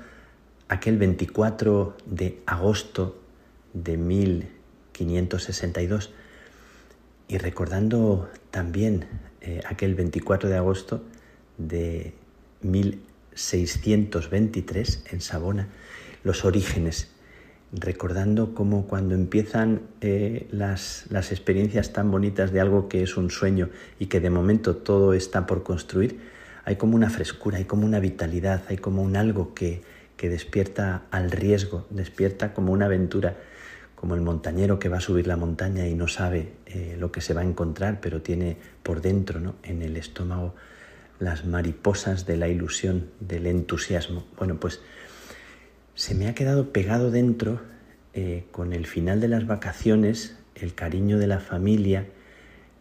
aquel 0.69 0.97
24 0.97 1.97
de 2.05 2.39
agosto 2.45 3.19
de 3.73 3.97
1562 3.97 6.13
y 7.27 7.37
recordando 7.37 8.29
también 8.51 9.05
eh, 9.41 9.61
aquel 9.67 9.95
24 9.95 10.49
de 10.49 10.57
agosto 10.57 11.03
de 11.57 12.13
1562 12.61 13.07
623 13.37 15.03
en 15.11 15.21
Sabona, 15.21 15.67
los 16.23 16.43
orígenes, 16.43 17.09
recordando 17.71 18.53
cómo 18.53 18.87
cuando 18.87 19.13
empiezan 19.13 19.81
eh, 20.01 20.47
las, 20.51 21.05
las 21.09 21.31
experiencias 21.31 21.93
tan 21.93 22.09
bonitas 22.09 22.51
de 22.51 22.59
algo 22.59 22.89
que 22.89 23.03
es 23.03 23.15
un 23.15 23.29
sueño 23.29 23.69
y 23.99 24.07
que 24.07 24.19
de 24.19 24.29
momento 24.29 24.75
todo 24.75 25.13
está 25.13 25.45
por 25.45 25.63
construir, 25.63 26.19
hay 26.65 26.75
como 26.75 26.95
una 26.95 27.09
frescura, 27.09 27.57
hay 27.57 27.65
como 27.65 27.85
una 27.85 27.99
vitalidad, 27.99 28.63
hay 28.67 28.77
como 28.77 29.03
un 29.03 29.15
algo 29.15 29.53
que, 29.53 29.81
que 30.17 30.29
despierta 30.29 31.03
al 31.11 31.31
riesgo, 31.31 31.85
despierta 31.89 32.53
como 32.53 32.73
una 32.73 32.87
aventura, 32.87 33.37
como 33.95 34.15
el 34.15 34.21
montañero 34.21 34.79
que 34.79 34.89
va 34.89 34.97
a 34.97 35.01
subir 35.01 35.27
la 35.27 35.37
montaña 35.37 35.87
y 35.87 35.95
no 35.95 36.07
sabe 36.07 36.53
eh, 36.65 36.97
lo 36.99 37.11
que 37.11 37.21
se 37.21 37.33
va 37.33 37.41
a 37.41 37.45
encontrar, 37.45 37.99
pero 38.01 38.21
tiene 38.21 38.57
por 38.83 39.01
dentro, 39.01 39.39
¿no? 39.39 39.55
en 39.63 39.81
el 39.81 39.95
estómago, 39.95 40.55
las 41.19 41.45
mariposas 41.45 42.25
de 42.25 42.37
la 42.37 42.47
ilusión, 42.47 43.09
del 43.19 43.47
entusiasmo. 43.47 44.25
Bueno, 44.37 44.59
pues 44.59 44.81
se 45.95 46.13
me 46.13 46.27
ha 46.27 46.35
quedado 46.35 46.71
pegado 46.71 47.09
dentro 47.09 47.61
eh, 48.13 48.45
con 48.51 48.73
el 48.73 48.85
final 48.85 49.19
de 49.19 49.27
las 49.27 49.47
vacaciones, 49.47 50.37
el 50.55 50.73
cariño 50.73 51.17
de 51.17 51.27
la 51.27 51.39
familia, 51.39 52.07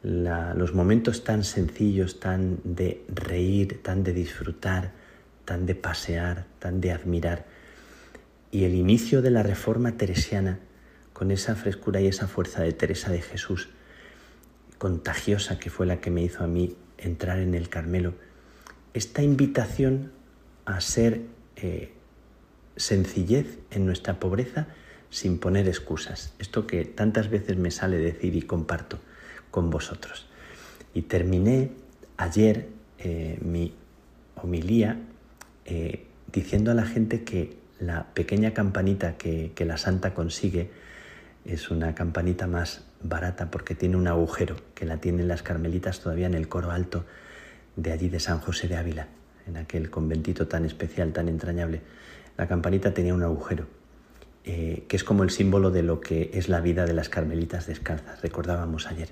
los 0.03 0.73
momentos 0.73 1.25
tan 1.25 1.43
sencillos, 1.43 2.21
tan 2.21 2.59
de 2.63 3.05
reír, 3.09 3.83
tan 3.83 4.05
de 4.05 4.13
disfrutar, 4.13 4.93
tan 5.47 5.65
de 5.65 5.75
pasear, 5.75 6.45
tan 6.59 6.83
de 6.83 6.93
admirar, 6.93 7.47
y 8.51 8.65
el 8.65 8.75
inicio 8.75 9.23
de 9.23 9.31
la 9.31 9.43
reforma 9.43 9.93
teresiana 9.93 10.59
con 11.15 11.31
esa 11.31 11.55
frescura 11.55 12.03
y 12.03 12.09
esa 12.09 12.27
fuerza 12.29 12.63
de 12.63 12.75
Teresa 12.75 13.11
de 13.11 13.23
Jesús, 13.23 13.71
contagiosa 14.77 15.59
que 15.59 15.71
fue 15.71 15.87
la 15.87 16.01
que 16.03 16.11
me 16.11 16.23
hizo 16.23 16.45
a 16.45 16.47
mí 16.47 16.77
entrar 16.99 17.39
en 17.39 17.55
el 17.55 17.71
Carmelo, 17.71 18.13
esta 18.93 19.23
invitación 19.23 20.13
a 20.67 20.81
ser 20.81 21.23
eh, 21.57 21.93
sencillez 22.77 23.59
en 23.71 23.87
nuestra 23.87 24.21
pobreza 24.21 24.67
sin 25.11 25.39
poner 25.39 25.69
excusas. 25.69 26.35
Esto 26.39 26.67
que 26.67 26.85
tantas 26.85 27.31
veces 27.31 27.57
me 27.57 27.71
sale 27.71 27.99
decir 27.99 28.37
y 28.37 28.43
comparto 28.43 28.99
con 29.51 29.71
vosotros. 29.71 30.27
Y 30.93 31.03
terminé 31.03 31.71
ayer 32.17 32.69
eh, 32.99 33.39
mi 33.41 33.75
homilía 34.35 34.99
eh, 35.67 36.07
diciendo 36.33 36.71
a 36.71 36.75
la 36.75 36.87
gente 36.87 37.25
que 37.25 37.57
la 37.81 38.15
pequeña 38.15 38.55
campanita 38.55 39.17
que, 39.17 39.53
la 39.67 39.77
santa 39.77 40.15
consigue 40.15 40.71
es 41.45 41.71
una 41.71 41.95
campanita 41.95 42.47
más 42.47 42.85
barata 43.03 43.51
porque 43.51 43.75
tiene 43.75 43.97
un 43.97 44.07
agujero 44.07 44.57
que 44.75 44.87
la 44.87 44.99
tienen 44.99 45.29
las 45.29 45.43
carmelitas 45.43 46.01
todavía 46.01 46.27
en 46.27 46.35
el 46.35 46.49
coro 46.49 46.71
alto 46.71 47.05
de 47.75 47.93
allí 47.93 48.09
de 48.09 48.21
San 48.21 48.39
José 48.39 48.69
de 48.69 48.77
Ávila, 48.77 49.09
en 49.47 49.57
aquel 49.57 49.91
conventito 49.91 50.47
tan 50.47 50.65
especial, 50.65 51.13
tan 51.13 51.29
entrañable. 51.29 51.83
La 52.37 52.47
campanita 52.47 52.95
tenía 52.95 53.13
un 53.13 53.25
agujero, 53.25 53.67
eh, 54.45 54.85
que 54.89 54.97
es 54.97 55.05
como 55.05 55.25
el 55.25 55.31
símbolo 55.31 55.71
de 55.73 55.83
lo 55.83 56.01
que 56.01 56.31
es 56.35 56.49
la 56.49 56.61
vida 56.61 56.87
de 56.87 56.95
las 56.95 57.09
carmelitas 57.09 57.67
descalzas, 57.67 58.23
recordábamos 58.23 58.87
ayer. 58.87 59.09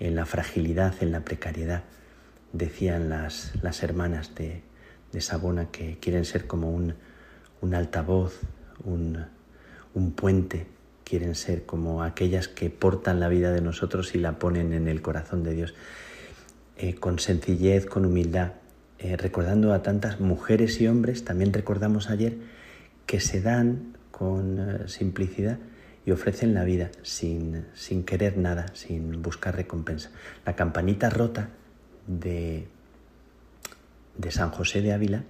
En 0.00 0.16
la 0.16 0.24
fragilidad, 0.24 0.94
en 1.00 1.12
la 1.12 1.20
precariedad, 1.20 1.84
decían 2.52 3.08
las, 3.10 3.52
las 3.62 3.82
hermanas 3.82 4.34
de, 4.34 4.62
de, 5.14 5.20
Sabona 5.20 5.70
que 5.70 5.98
quieren 6.00 6.24
ser 6.24 6.46
como 6.46 6.70
un, 6.70 6.94
un 7.60 7.74
altavoz, 7.74 8.40
un, 8.84 9.24
un 9.94 10.12
puente, 10.12 10.66
quieren 11.04 11.34
ser 11.34 11.64
como 11.64 12.02
aquellas 12.02 12.48
que 12.48 12.70
portan 12.70 13.20
la 13.20 13.28
vida 13.28 13.52
de 13.52 13.60
nosotros 13.60 14.14
y 14.14 14.18
la 14.18 14.38
ponen 14.38 14.72
en 14.72 14.88
el 14.88 15.02
corazón 15.02 15.44
de 15.44 15.54
Dios. 15.54 15.74
Eh, 16.76 16.94
con 16.94 17.20
sencillez, 17.20 17.86
con 17.86 18.04
humildad, 18.04 18.52
eh, 18.98 19.16
recordando 19.16 19.72
a 19.72 19.82
tantas 19.82 20.18
mujeres 20.18 20.80
y 20.80 20.88
hombres, 20.88 21.24
también 21.24 21.52
recordamos 21.52 22.10
ayer, 22.10 22.36
que 23.06 23.20
se 23.20 23.40
dan 23.40 23.96
con 24.10 24.58
eh, 24.58 24.88
simplicidad 24.88 25.58
y 26.04 26.10
ofrecen 26.10 26.52
la 26.52 26.64
vida 26.64 26.90
sin, 27.02 27.66
sin 27.74 28.04
querer 28.04 28.36
nada, 28.36 28.66
sin 28.74 29.22
buscar 29.22 29.54
recompensa. 29.54 30.10
La 30.44 30.56
campanita 30.56 31.10
rota 31.10 31.50
de, 32.06 32.66
de 34.16 34.30
San 34.30 34.50
José 34.50 34.82
de 34.82 34.92
Ávila 34.92 35.24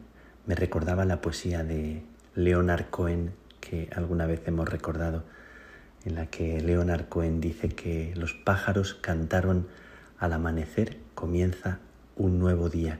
me 0.46 0.54
recordaba 0.54 1.04
la 1.04 1.20
poesía 1.20 1.64
de 1.64 2.02
Leonard 2.34 2.90
Cohen 2.90 3.32
que 3.60 3.88
alguna 3.94 4.26
vez 4.26 4.42
hemos 4.46 4.68
recordado, 4.68 5.24
en 6.04 6.16
la 6.16 6.26
que 6.26 6.60
Leonard 6.60 7.08
Cohen 7.08 7.40
dice 7.40 7.70
que 7.70 8.12
los 8.14 8.34
pájaros 8.34 8.94
cantaron 8.94 9.66
al 10.18 10.34
amanecer, 10.34 10.98
comienza 11.14 11.78
un 12.16 12.38
nuevo 12.38 12.68
día. 12.68 12.98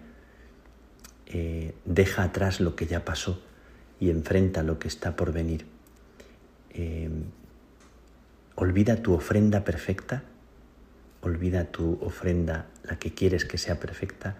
Eh, 1.26 1.74
deja 1.84 2.22
atrás 2.22 2.60
lo 2.60 2.76
que 2.76 2.86
ya 2.86 3.04
pasó 3.04 3.42
y 4.00 4.10
enfrenta 4.10 4.62
lo 4.62 4.78
que 4.78 4.88
está 4.88 5.16
por 5.16 5.32
venir. 5.32 5.66
Eh, 6.70 7.10
olvida 8.54 8.96
tu 8.96 9.12
ofrenda 9.12 9.64
perfecta, 9.64 10.22
olvida 11.20 11.64
tu 11.66 11.98
ofrenda, 12.00 12.66
la 12.84 12.98
que 12.98 13.12
quieres 13.12 13.44
que 13.44 13.58
sea 13.58 13.78
perfecta. 13.80 14.36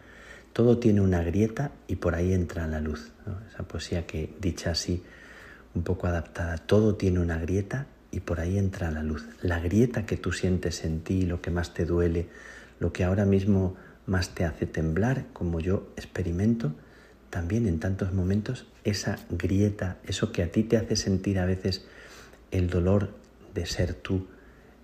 Todo 0.55 0.79
tiene 0.79 1.01
una 1.01 1.21
grieta 1.25 1.73
y 1.89 1.97
por 1.97 2.15
ahí 2.15 2.33
entra 2.33 2.69
la 2.69 2.81
luz. 2.81 3.11
Esa 3.51 3.65
poesía 3.65 4.07
que, 4.07 4.33
dicha 4.41 4.71
así, 4.71 5.03
un 5.75 5.83
poco 5.83 6.07
adaptada, 6.07 6.59
todo 6.59 6.95
tiene 6.95 7.19
una 7.19 7.39
grieta 7.39 7.89
y 8.13 8.21
por 8.21 8.39
ahí 8.39 8.57
entra 8.57 8.93
la 8.93 9.03
luz. 9.03 9.27
La 9.43 9.59
grieta 9.59 10.07
que 10.07 10.17
tú 10.17 10.31
sientes 10.31 10.85
en 10.85 11.01
ti, 11.01 11.23
lo 11.23 11.43
que 11.43 11.51
más 11.51 11.75
te 11.75 11.85
duele, 11.85 12.29
lo 12.79 12.93
que 12.93 13.03
ahora 13.03 13.25
mismo 13.25 13.75
más 14.07 14.29
te 14.37 14.45
hace 14.45 14.65
temblar, 14.65 15.25
como 15.33 15.59
yo 15.59 15.89
experimento, 15.97 16.73
también 17.31 17.67
en 17.67 17.81
tantos 17.81 18.13
momentos, 18.13 18.69
esa 18.85 19.19
grieta, 19.31 19.99
eso 20.07 20.31
que 20.31 20.45
a 20.45 20.53
ti 20.53 20.63
te 20.63 20.77
hace 20.77 20.95
sentir 20.95 21.41
a 21.41 21.47
veces 21.47 21.85
el 22.53 22.71
dolor 22.71 23.11
de 23.55 23.67
ser 23.67 23.95
tú, 23.95 24.29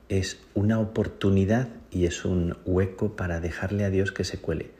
es 0.08 0.40
una 0.54 0.80
oportunidad 0.80 1.68
y 1.92 2.06
es 2.06 2.24
un 2.24 2.56
hueco 2.64 3.14
para 3.14 3.38
dejarle 3.38 3.84
a 3.84 3.90
Dios 3.90 4.10
que 4.10 4.24
se 4.24 4.38
cuele. 4.38 4.79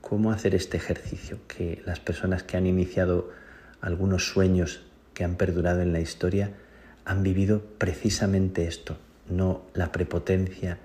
¿Cómo 0.00 0.32
hacer 0.32 0.54
este 0.54 0.76
ejercicio? 0.76 1.38
Que 1.48 1.82
las 1.84 2.00
personas 2.00 2.42
que 2.42 2.56
han 2.56 2.66
iniciado 2.66 3.30
algunos 3.80 4.28
sueños 4.28 4.82
que 5.14 5.24
han 5.24 5.36
perdurado 5.36 5.82
en 5.82 5.92
la 5.92 6.00
historia 6.00 6.52
han 7.04 7.22
vivido 7.22 7.62
precisamente 7.78 8.66
esto, 8.66 8.98
no 9.28 9.62
la 9.74 9.92
prepotencia, 9.92 10.78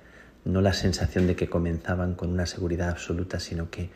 no 0.46 0.62
la 0.62 0.74
sensación 0.74 1.28
de 1.28 1.36
que 1.36 1.50
comenzaban 1.50 2.16
con 2.16 2.30
una 2.30 2.46
seguridad 2.46 2.90
absoluta, 2.90 3.40
sino 3.40 3.70
que 3.70 3.90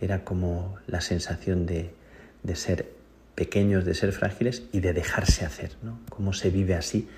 era 0.00 0.24
como 0.24 0.76
la 0.86 1.00
sensación 1.00 1.66
de, 1.66 1.94
ser 2.54 2.90
pequeños, 3.34 3.84
de 3.84 3.94
ser 3.94 4.12
frágiles 4.12 4.64
y 4.72 4.80
de 4.80 4.92
dejarse 4.92 5.44
hacer, 5.44 5.72
¿no? 5.82 6.00
Cómo 6.08 6.32
se 6.32 6.50
vive 6.50 6.74
así, 6.74 7.08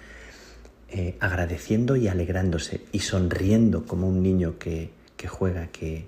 eh, 0.91 1.17
agradeciendo 1.21 1.97
y 1.97 2.09
alegrándose 2.09 2.83
y 2.93 3.01
sonriendo 3.01 3.87
como 3.87 4.09
un 4.09 4.23
niño 4.23 4.59
que, 4.59 4.91
juega, 5.27 5.69
que, 5.69 6.05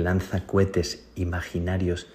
lanza 0.00 0.46
cohetes 0.46 1.06
imaginarios 1.14 2.08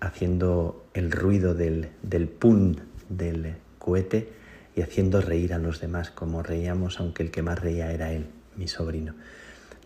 haciendo 0.00 0.86
el 0.94 1.10
ruido 1.10 1.54
del, 1.54 1.90
del 2.02 2.28
pun 2.28 2.80
del 3.08 3.56
cohete 3.78 4.32
y 4.76 4.82
haciendo 4.82 5.20
reír 5.20 5.54
a 5.54 5.58
los 5.58 5.80
demás 5.80 6.10
como 6.10 6.42
reíamos, 6.42 7.00
aunque 7.00 7.22
el 7.22 7.30
que 7.30 7.42
más 7.42 7.58
reía 7.58 7.90
era 7.90 8.12
él, 8.12 8.26
mi 8.56 8.68
sobrino. 8.68 9.14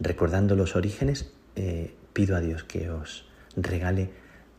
Recordando 0.01 0.57
los 0.57 0.77
orígenes, 0.77 1.31
eh, 1.57 1.95
pido 2.13 2.37
a 2.37 2.41
Dios 2.41 2.65
que 2.65 2.91
os 2.91 3.25
regale 3.57 4.11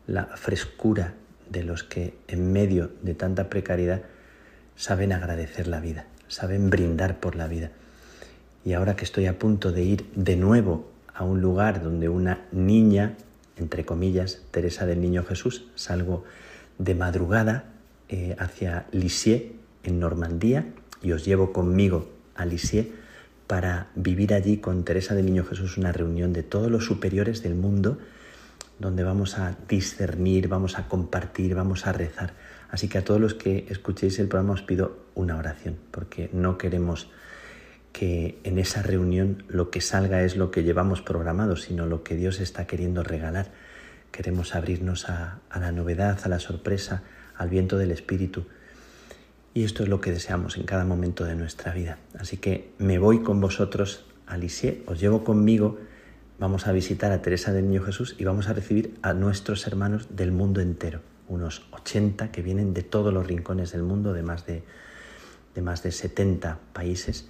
la 0.06 0.24
frescura 0.24 1.14
de 1.48 1.62
los 1.62 1.84
que 1.84 2.14
en 2.28 2.52
medio 2.52 2.90
de 3.02 3.14
tanta 3.14 3.48
precariedad 3.48 4.02
saben 4.76 5.12
agradecer 5.12 5.66
la 5.68 5.80
vida, 5.80 6.06
saben 6.28 6.70
brindar 6.70 7.20
por 7.20 7.36
la 7.36 7.46
vida. 7.46 7.70
Y 8.64 8.72
ahora 8.72 8.96
que 8.96 9.04
estoy 9.04 9.26
a 9.26 9.38
punto 9.38 9.72
de 9.72 9.82
ir 9.82 10.10
de 10.14 10.36
nuevo 10.36 10.90
a 11.14 11.24
un 11.24 11.40
lugar 11.40 11.82
donde 11.82 12.08
una 12.08 12.46
niña, 12.52 13.16
entre 13.56 13.84
comillas, 13.84 14.42
Teresa 14.50 14.86
del 14.86 15.00
Niño 15.00 15.24
Jesús, 15.24 15.66
salgo 15.74 16.24
de 16.78 16.94
madrugada 16.94 17.64
eh, 18.08 18.36
hacia 18.38 18.86
Lisieux, 18.90 19.52
en 19.84 20.00
Normandía, 20.00 20.66
y 21.02 21.12
os 21.12 21.24
llevo 21.24 21.52
conmigo 21.52 22.10
a 22.34 22.44
Lisieux 22.44 22.88
para 23.46 23.88
vivir 23.94 24.34
allí 24.34 24.56
con 24.56 24.84
Teresa 24.84 25.14
del 25.14 25.26
Niño 25.26 25.44
Jesús 25.44 25.76
una 25.76 25.92
reunión 25.92 26.32
de 26.32 26.42
todos 26.42 26.70
los 26.70 26.84
superiores 26.86 27.42
del 27.42 27.54
mundo 27.54 27.98
donde 28.78 29.04
vamos 29.04 29.38
a 29.38 29.56
discernir, 29.68 30.48
vamos 30.48 30.78
a 30.78 30.88
compartir, 30.88 31.54
vamos 31.54 31.86
a 31.86 31.92
rezar. 31.92 32.34
Así 32.70 32.88
que 32.88 32.98
a 32.98 33.04
todos 33.04 33.20
los 33.20 33.34
que 33.34 33.66
escuchéis 33.68 34.18
el 34.18 34.28
programa 34.28 34.54
os 34.54 34.62
pido 34.62 34.98
una 35.14 35.36
oración, 35.36 35.76
porque 35.90 36.28
no 36.32 36.58
queremos 36.58 37.08
que 37.94 38.40
en 38.42 38.58
esa 38.58 38.82
reunión 38.82 39.44
lo 39.46 39.70
que 39.70 39.80
salga 39.80 40.24
es 40.24 40.36
lo 40.36 40.50
que 40.50 40.64
llevamos 40.64 41.00
programado, 41.00 41.54
sino 41.54 41.86
lo 41.86 42.02
que 42.02 42.16
Dios 42.16 42.40
está 42.40 42.66
queriendo 42.66 43.04
regalar. 43.04 43.52
Queremos 44.10 44.56
abrirnos 44.56 45.08
a, 45.08 45.38
la 45.54 45.70
novedad, 45.70 46.18
a 46.24 46.28
la 46.28 46.40
sorpresa, 46.40 47.04
al 47.36 47.50
viento 47.50 47.78
del 47.78 47.92
Espíritu. 47.92 48.46
Y 49.54 49.62
esto 49.62 49.84
es 49.84 49.88
lo 49.88 50.00
que 50.00 50.10
deseamos 50.10 50.56
en 50.56 50.64
cada 50.64 50.84
momento 50.84 51.24
de 51.24 51.36
nuestra 51.36 51.72
vida. 51.72 51.98
Así 52.18 52.36
que 52.36 52.72
me 52.78 52.98
voy 52.98 53.22
con 53.22 53.40
vosotros 53.40 54.04
a 54.26 54.36
Lisieux, 54.36 54.82
os 54.86 54.98
llevo 54.98 55.22
conmigo 55.22 55.78
vamos 56.40 56.66
a 56.66 56.72
visitar 56.72 57.12
a 57.12 57.22
Teresa 57.22 57.52
del 57.52 57.68
Niño 57.68 57.84
Jesús 57.84 58.16
y 58.18 58.24
vamos 58.24 58.48
a 58.48 58.54
recibir 58.54 58.98
a 59.02 59.14
nuestros 59.14 59.68
hermanos 59.68 60.08
del 60.10 60.32
mundo 60.32 60.60
entero, 60.60 61.00
unos 61.28 61.64
80 61.70 62.32
que 62.32 62.42
vienen 62.42 62.74
de 62.74 62.82
todos 62.82 63.14
los 63.14 63.24
rincones 63.24 63.70
del 63.70 63.84
mundo, 63.84 64.12
de 64.12 64.24
más 64.24 64.44
de, 64.46 64.64
de 65.54 65.62
más 65.62 65.84
de 65.84 65.92
70 65.92 66.58
países, 66.72 67.28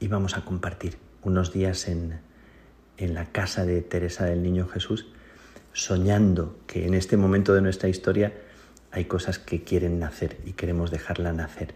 y 0.00 0.08
vamos 0.08 0.36
a 0.36 0.44
compartir 0.44 0.98
unos 1.22 1.52
días 1.52 1.88
en, 1.88 2.20
en 2.96 3.14
la 3.14 3.26
casa 3.26 3.64
de 3.64 3.82
Teresa 3.82 4.24
del 4.24 4.42
Niño 4.42 4.68
Jesús, 4.68 5.06
soñando 5.72 6.58
que 6.66 6.86
en 6.86 6.94
este 6.94 7.16
momento 7.16 7.54
de 7.54 7.60
nuestra 7.60 7.88
historia 7.88 8.32
hay 8.92 9.04
cosas 9.04 9.38
que 9.38 9.62
quieren 9.62 9.98
nacer 9.98 10.38
y 10.44 10.52
queremos 10.52 10.90
dejarla 10.90 11.32
nacer. 11.32 11.74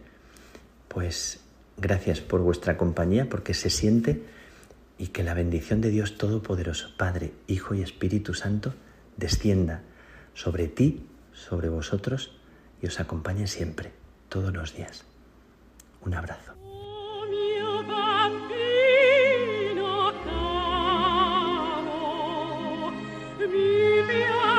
Pues 0.88 1.40
gracias 1.76 2.20
por 2.20 2.40
vuestra 2.40 2.76
compañía, 2.76 3.28
porque 3.28 3.54
se 3.54 3.70
siente 3.70 4.22
y 4.98 5.08
que 5.08 5.22
la 5.22 5.34
bendición 5.34 5.80
de 5.80 5.90
Dios 5.90 6.18
Todopoderoso, 6.18 6.90
Padre, 6.96 7.32
Hijo 7.46 7.74
y 7.74 7.82
Espíritu 7.82 8.34
Santo, 8.34 8.74
descienda 9.16 9.82
sobre 10.34 10.68
ti, 10.68 11.06
sobre 11.32 11.68
vosotros 11.68 12.36
y 12.82 12.86
os 12.86 13.00
acompañe 13.00 13.46
siempre, 13.46 13.92
todos 14.28 14.52
los 14.52 14.74
días. 14.74 15.04
Un 16.04 16.14
abrazo. 16.14 16.59
bambino 17.84 19.42
caro, 20.24 21.92
mi 23.38 24.02
viaggio. 24.06 24.49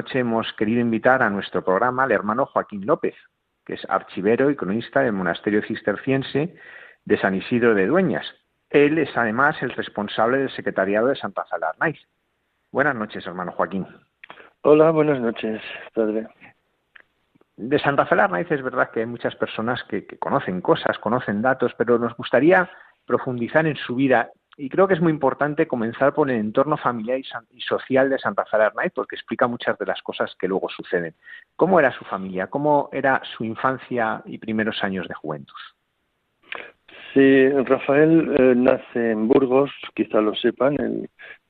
Noche 0.00 0.20
hemos 0.20 0.50
querido 0.54 0.80
invitar 0.80 1.22
a 1.22 1.28
nuestro 1.28 1.62
programa 1.62 2.04
al 2.04 2.12
hermano 2.12 2.46
Joaquín 2.46 2.86
López, 2.86 3.14
que 3.66 3.74
es 3.74 3.86
archivero 3.86 4.50
y 4.50 4.56
cronista 4.56 5.00
del 5.00 5.12
monasterio 5.12 5.60
cisterciense 5.62 6.54
de 7.04 7.18
San 7.18 7.34
Isidro 7.34 7.74
de 7.74 7.86
Dueñas. 7.86 8.24
Él 8.70 8.96
es 8.96 9.14
además 9.14 9.60
el 9.60 9.72
responsable 9.72 10.38
del 10.38 10.50
secretariado 10.52 11.08
de 11.08 11.16
Santa 11.16 11.44
Fe 11.44 11.98
Buenas 12.72 12.94
noches, 12.94 13.26
hermano 13.26 13.52
Joaquín. 13.52 13.86
Hola, 14.62 14.90
buenas 14.90 15.20
noches, 15.20 15.60
padre. 15.92 16.28
De 17.58 17.78
Santa 17.78 18.06
Fe 18.06 18.16
es 18.48 18.62
verdad 18.62 18.90
que 18.92 19.00
hay 19.00 19.06
muchas 19.06 19.36
personas 19.36 19.84
que 19.84 20.06
conocen 20.18 20.62
cosas, 20.62 20.98
conocen 20.98 21.42
datos, 21.42 21.74
pero 21.76 21.98
nos 21.98 22.16
gustaría 22.16 22.70
profundizar 23.04 23.66
en 23.66 23.76
su 23.76 23.96
vida 23.96 24.30
y 24.60 24.68
creo 24.68 24.86
que 24.86 24.92
es 24.92 25.00
muy 25.00 25.10
importante 25.10 25.66
comenzar 25.66 26.12
por 26.12 26.30
el 26.30 26.36
entorno 26.36 26.76
familiar 26.76 27.18
y, 27.18 27.60
social 27.62 28.10
de 28.10 28.18
Santa 28.18 28.44
Fe 28.44 28.58
de 28.58 28.90
porque 28.94 29.16
explica 29.16 29.46
muchas 29.46 29.78
de 29.78 29.86
las 29.86 30.02
cosas 30.02 30.36
que 30.38 30.46
luego 30.46 30.68
suceden. 30.68 31.14
¿Cómo 31.56 31.80
era 31.80 31.90
su 31.92 32.04
familia? 32.04 32.48
¿Cómo 32.48 32.90
era 32.92 33.22
su 33.24 33.42
infancia 33.44 34.22
y 34.26 34.36
primeros 34.36 34.84
años 34.84 35.08
de 35.08 35.14
juventud? 35.14 35.54
Sí, 37.14 37.48
Rafael 37.48 38.34
eh, 38.38 38.54
nace 38.54 39.12
en 39.12 39.28
Burgos, 39.28 39.70
quizá 39.94 40.20
lo 40.20 40.34
sepan, 40.34 40.76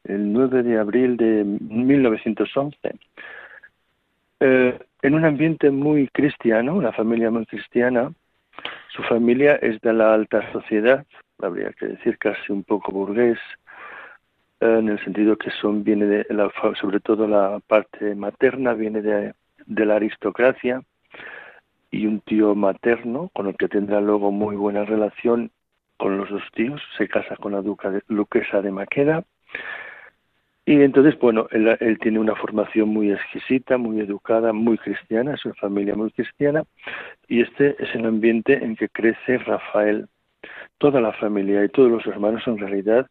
el, 0.05 0.33
9 0.33 0.62
de 0.62 0.79
abril 0.79 1.16
de 1.16 1.42
1911. 1.44 2.79
Eh, 4.38 4.79
en 5.03 5.14
un 5.14 5.25
ambiente 5.25 5.70
muy 5.70 6.07
cristiano, 6.09 6.77
una 6.77 6.92
familia 6.92 7.31
muy 7.31 7.44
cristiana. 7.46 8.12
Su 8.94 9.03
familia 9.03 9.57
es 9.57 9.81
de 9.81 9.92
la 9.92 10.14
alta 10.14 10.53
sociedad, 10.53 11.05
habría 11.42 11.72
que 11.72 11.87
decir 11.87 12.18
casi 12.18 12.53
un 12.53 12.64
poco 12.64 12.92
burgués, 12.92 13.38
en 14.61 14.88
el 14.88 15.03
sentido 15.05 15.37
que 15.37 15.50
son 15.50 15.85
viene 15.85 16.07
de 16.07 16.26
la, 16.31 16.50
sobre 16.81 17.00
todo 17.00 17.26
la 17.26 17.61
parte 17.66 18.14
materna 18.14 18.74
viene 18.74 19.00
de, 19.00 19.35
de 19.66 19.87
la 19.87 19.96
aristocracia 19.96 20.83
y 21.90 22.07
un 22.07 22.20
tío 22.20 22.55
materno 22.55 23.31
con 23.33 23.46
el 23.46 23.57
que 23.57 23.68
tendrá 23.68 24.00
luego 24.00 24.31
muy 24.31 24.57
buena 24.57 24.85
relación 24.85 25.50
con 25.96 26.18
los 26.18 26.29
dos 26.31 26.42
tíos, 26.55 26.81
se 26.96 27.09
casa 27.09 27.37
con 27.37 27.53
la 27.53 27.62
duca 27.62 27.90
de, 27.90 28.03
duquesa 28.09 28.61
de 28.62 28.70
Maqueda 28.70 29.24
y 30.70 30.83
entonces, 30.83 31.18
bueno, 31.18 31.48
él, 31.50 31.76
él, 31.81 31.98
tiene 31.98 32.20
una 32.20 32.37
formación 32.37 32.90
muy 32.90 33.11
exquisita, 33.11 33.76
muy 33.76 33.98
educada, 33.98 34.53
muy 34.53 34.79
cristiana, 34.79 35.35
es 35.35 35.44
una 35.44 35.55
familia 35.55 35.96
muy 35.96 36.12
cristiana, 36.12 36.62
y 37.26 37.40
este 37.40 37.74
es 37.83 37.92
el 37.94 38.07
ambiente 38.07 38.53
en 38.53 38.76
que 38.76 38.88
crece 38.88 39.38
Rafael. 39.38 40.07
Toda 40.78 41.00
la 41.00 41.12
familia 41.14 41.64
y 41.64 41.68
todos 41.68 41.90
los 41.90 42.06
hermanos 42.06 42.42
en 42.46 42.58
realidad 42.58 43.06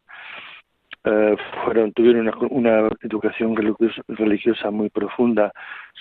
eh, 1.04 1.36
fueron 1.64 1.92
tuvieron 1.92 2.28
una, 2.28 2.36
una, 2.50 2.88
educación 3.02 3.56
religiosa 4.08 4.70
muy 4.70 4.90
profunda. 4.90 5.52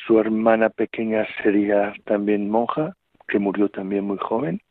Su 0.05 0.19
hermana 0.19 0.69
pequeña 0.69 1.25
sería 1.41 1.93
también 2.05 2.49
monja, 2.49 2.95
que 3.27 3.39
murió 3.39 3.69
también 3.69 4.03
muy 4.05 4.17
joven, 4.17 4.61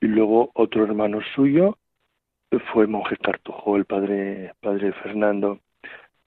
y 0.00 0.06
luego 0.06 0.50
otro 0.54 0.84
hermano 0.84 1.20
suyo 1.34 1.76
fue 2.72 2.86
monje 2.86 3.16
cartujo, 3.16 3.76
el 3.76 3.84
padre 3.84 4.54
padre 4.60 4.92
Fernando. 4.92 5.60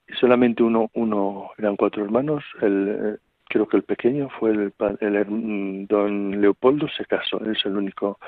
Y 0.08 0.14
solamente 0.14 0.64
uno 0.64 0.90
uno 0.94 1.52
eran 1.58 1.76
cuatro 1.76 2.04
hermanos. 2.04 2.44
El, 2.62 3.20
creo 3.46 3.68
que 3.68 3.78
el 3.78 3.84
pequeño 3.84 4.30
fue 4.40 4.52
el, 4.52 4.74
el, 5.02 5.88
don 5.88 6.40
Leopoldo 6.42 6.88
se 6.90 7.06
casó, 7.06 7.44
es 7.46 7.66
el 7.66 7.78
único 7.78 8.20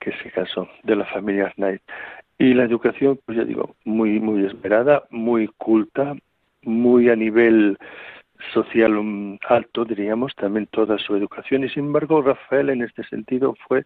que 0.00 0.12
se 0.22 0.30
casó 0.30 0.68
de 0.82 0.96
la 0.96 1.04
familia 1.06 1.52
Knight. 1.56 1.82
Y 2.38 2.54
la 2.54 2.64
educación, 2.64 3.20
pues 3.24 3.38
ya 3.38 3.44
digo, 3.44 3.76
muy, 3.84 4.18
muy 4.18 4.46
esperada, 4.46 5.04
muy 5.10 5.48
culta, 5.58 6.16
muy 6.62 7.10
a 7.10 7.16
nivel 7.16 7.76
social 8.52 8.96
um, 8.96 9.38
alto, 9.48 9.84
diríamos, 9.84 10.34
también 10.34 10.66
toda 10.66 10.98
su 10.98 11.14
educación. 11.16 11.64
Y 11.64 11.68
sin 11.68 11.86
embargo, 11.86 12.22
Rafael 12.22 12.70
en 12.70 12.82
este 12.82 13.04
sentido 13.04 13.54
fue 13.68 13.84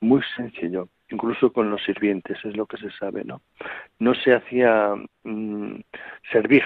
muy 0.00 0.22
sencillo, 0.36 0.88
incluso 1.10 1.52
con 1.52 1.70
los 1.70 1.82
sirvientes, 1.82 2.38
es 2.44 2.56
lo 2.56 2.66
que 2.66 2.76
se 2.76 2.90
sabe, 2.92 3.24
¿no? 3.24 3.40
No 3.98 4.14
se 4.14 4.34
hacía 4.34 4.94
mm, 5.24 5.80
servir, 6.30 6.62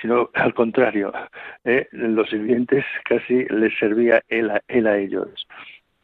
sino 0.00 0.30
al 0.34 0.54
contrario, 0.54 1.12
¿eh? 1.64 1.88
los 1.92 2.28
sirvientes 2.30 2.84
casi 3.04 3.44
les 3.50 3.76
servía 3.78 4.22
él 4.28 4.50
a, 4.50 4.62
él 4.68 4.86
a 4.86 4.98
ellos. 4.98 5.46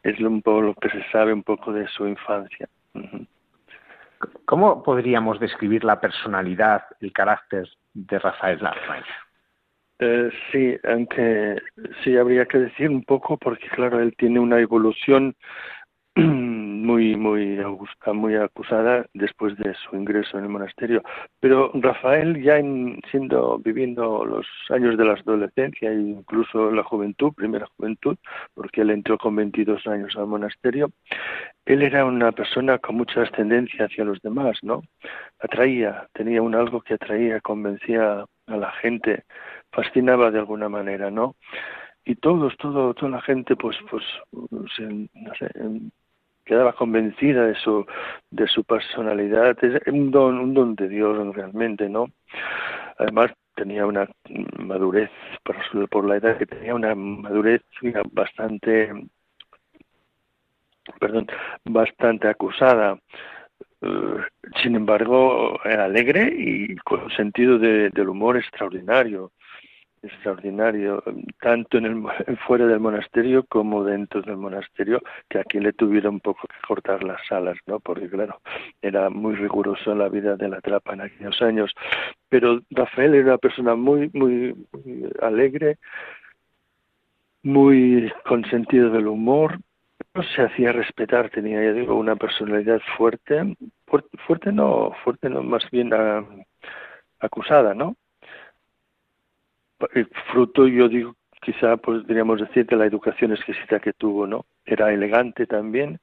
Es 0.07 0.21
un 0.21 0.41
poco 0.41 0.61
lo 0.61 0.73
que 0.73 0.89
se 0.89 1.03
sabe 1.11 1.33
un 1.33 1.43
poco 1.43 1.73
de 1.73 1.85
su 1.89 2.07
infancia. 2.07 2.69
¿Cómo 4.45 4.81
podríamos 4.81 5.37
describir 5.37 5.83
la 5.83 5.99
personalidad, 5.99 6.83
el 7.01 7.11
carácter 7.11 7.67
de 7.93 8.17
Rafael 8.17 8.57
Larraín? 8.61 9.03
Eh, 9.99 10.29
sí, 10.49 10.77
aunque 10.87 11.57
sí 12.01 12.15
habría 12.15 12.45
que 12.45 12.57
decir 12.57 12.89
un 12.89 13.03
poco 13.03 13.35
porque 13.35 13.67
claro, 13.67 13.99
él 13.99 14.15
tiene 14.17 14.39
una 14.39 14.61
evolución 14.61 15.35
muy 16.87 17.17
muy 17.17 17.59
muy 18.13 18.35
acusada 18.35 19.05
después 19.13 19.57
de 19.57 19.73
su 19.73 19.95
ingreso 19.95 20.37
en 20.37 20.45
el 20.45 20.49
monasterio. 20.49 21.03
Pero 21.41 21.71
Rafael 21.73 22.41
ya 22.41 22.57
en, 22.57 23.01
siendo 23.11 23.59
viviendo 23.59 24.23
los 24.25 24.47
años 24.69 24.97
de 24.97 25.05
la 25.05 25.13
adolescencia 25.13 25.91
e 25.91 25.95
incluso 25.95 26.71
la 26.71 26.83
juventud 26.83 27.33
primera 27.33 27.67
juventud 27.75 28.15
porque 28.53 28.81
él 28.81 28.91
entró 28.91 29.17
con 29.17 29.35
22 29.35 29.85
años 29.87 30.15
al 30.15 30.27
monasterio 30.27 30.91
él 31.65 31.81
era 31.81 32.05
una 32.05 32.31
persona 32.31 32.77
con 32.77 32.95
mucha 32.95 33.23
ascendencia 33.23 33.85
hacia 33.85 34.05
los 34.05 34.21
demás 34.21 34.57
no 34.63 34.83
atraía 35.39 36.07
tenía 36.13 36.41
un 36.41 36.55
algo 36.55 36.81
que 36.81 36.93
atraía 36.93 37.41
convencía 37.41 38.25
a 38.53 38.57
la 38.57 38.71
gente 38.81 39.23
fascinaba 39.71 40.31
de 40.31 40.39
alguna 40.39 40.69
manera 40.69 41.11
no 41.11 41.35
y 42.07 42.15
todos, 42.15 42.55
todo, 42.55 42.93
toda 42.93 43.11
la 43.11 43.21
gente, 43.21 43.57
pues, 43.57 43.75
pues, 43.91 44.05
no 44.31 44.65
sé, 44.69 45.49
quedaba 46.47 46.73
convencida 46.73 47.45
de 47.45 47.55
su 47.55 47.85
de 48.31 48.47
su 48.47 48.63
personalidad. 48.63 49.57
Es 49.63 49.81
un 49.87 50.09
don 50.11 50.39
un 50.39 50.53
don 50.53 50.75
de 50.75 50.87
Dios 50.89 51.35
realmente 51.35 51.89
no 51.89 52.07
además 52.97 53.31
tenía 53.55 53.85
una 53.85 54.07
madurez 54.59 55.09
por, 55.89 56.05
la 56.05 56.17
edad 56.17 56.37
que 56.37 56.45
tenía 56.45 56.75
una 56.75 56.95
madurez 56.95 57.61
bastante 58.11 58.91
perdón 60.99 61.27
bastante 61.65 62.27
acusada. 62.27 62.97
Eh, 63.81 64.17
sin 64.63 64.75
embargo 64.75 65.59
era 65.63 65.85
alegre 65.85 66.33
y 66.35 66.75
con 66.77 67.09
sentido 67.11 67.59
de, 67.59 67.89
del 67.91 68.09
humor 68.09 68.37
extraordinario 68.37 69.31
extraordinario, 70.07 71.03
tanto 71.39 71.77
en 71.77 71.85
el, 71.85 72.03
fuera 72.47 72.65
del 72.65 72.79
monasterio 72.79 73.43
como 73.43 73.83
dentro 73.83 74.21
del 74.21 74.37
monasterio, 74.37 75.01
que 75.29 75.39
aquí 75.39 75.59
le 75.59 75.73
tuvieron 75.73 76.15
un 76.15 76.19
poco 76.19 76.47
que 76.47 76.67
cortar 76.67 77.03
las 77.03 77.21
alas, 77.31 77.57
¿no? 77.67 77.79
Porque 77.79 78.09
claro, 78.09 78.41
era 78.81 79.09
muy 79.09 79.35
riguroso 79.35 79.93
la 79.95 80.09
vida 80.09 80.35
de 80.35 80.49
la 80.49 80.61
trapa 80.61 80.93
en 80.93 81.01
aquellos 81.01 81.41
años. 81.41 81.71
Pero 82.29 82.61
Rafael 82.71 83.15
era 83.15 83.27
una 83.27 83.37
persona 83.37 83.75
muy, 83.75 84.09
muy, 84.13 84.55
alegre, 85.21 85.77
muy 87.43 88.11
con 88.25 88.43
sentido 88.49 88.89
del 88.89 89.07
humor, 89.07 89.59
se 90.35 90.41
hacía 90.41 90.71
respetar, 90.71 91.29
tenía, 91.29 91.63
ya 91.63 91.73
digo, 91.73 91.95
una 91.95 92.15
personalidad 92.15 92.81
fuerte, 92.97 93.55
fuerte, 94.25 94.51
no, 94.51 94.91
fuerte 95.03 95.29
no, 95.29 95.43
más 95.43 95.69
bien 95.71 95.93
ah, 95.93 96.25
acusada, 97.19 97.73
¿no? 97.73 97.95
Fruto, 100.31 100.67
yo 100.67 100.89
digo, 100.89 101.15
quizá 101.41 101.77
podríamos 101.77 102.39
decir 102.39 102.65
de 102.65 102.75
la 102.75 102.85
educación 102.85 103.31
exquisita 103.31 103.79
que 103.79 103.93
tuvo, 103.93 104.27
¿no? 104.27 104.45
Era 104.65 104.91
elegante 104.93 105.45
también 105.45 105.99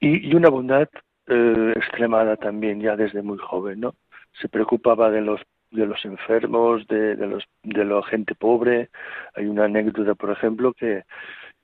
y, 0.00 0.34
una 0.34 0.48
bondad 0.48 0.88
eh, 1.26 1.72
extremada 1.76 2.36
también 2.36 2.80
ya 2.80 2.96
desde 2.96 3.22
muy 3.22 3.38
joven, 3.38 3.80
¿no? 3.80 3.94
Se 4.40 4.48
preocupaba 4.48 5.10
de 5.10 5.20
los 5.20 5.40
de 5.70 5.86
los 5.86 6.04
enfermos, 6.04 6.84
de, 6.88 7.14
de 7.14 7.26
los 7.28 7.44
de 7.62 7.84
la 7.84 8.02
gente 8.02 8.34
pobre. 8.34 8.90
Hay 9.34 9.46
una 9.46 9.66
anécdota, 9.66 10.16
por 10.16 10.30
ejemplo, 10.30 10.72
que 10.72 11.04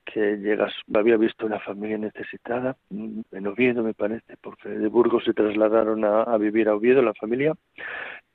que 0.05 0.37
llegas, 0.37 0.73
había 0.93 1.17
visto 1.17 1.45
una 1.45 1.59
familia 1.59 1.97
necesitada 1.97 2.77
en 2.89 3.47
Oviedo, 3.47 3.83
me 3.83 3.93
parece, 3.93 4.37
porque 4.41 4.69
de 4.69 4.87
Burgos 4.87 5.25
se 5.25 5.33
trasladaron 5.33 6.05
a, 6.05 6.23
a 6.23 6.37
vivir 6.37 6.69
a 6.69 6.75
Oviedo 6.75 7.01
la 7.01 7.13
familia 7.13 7.53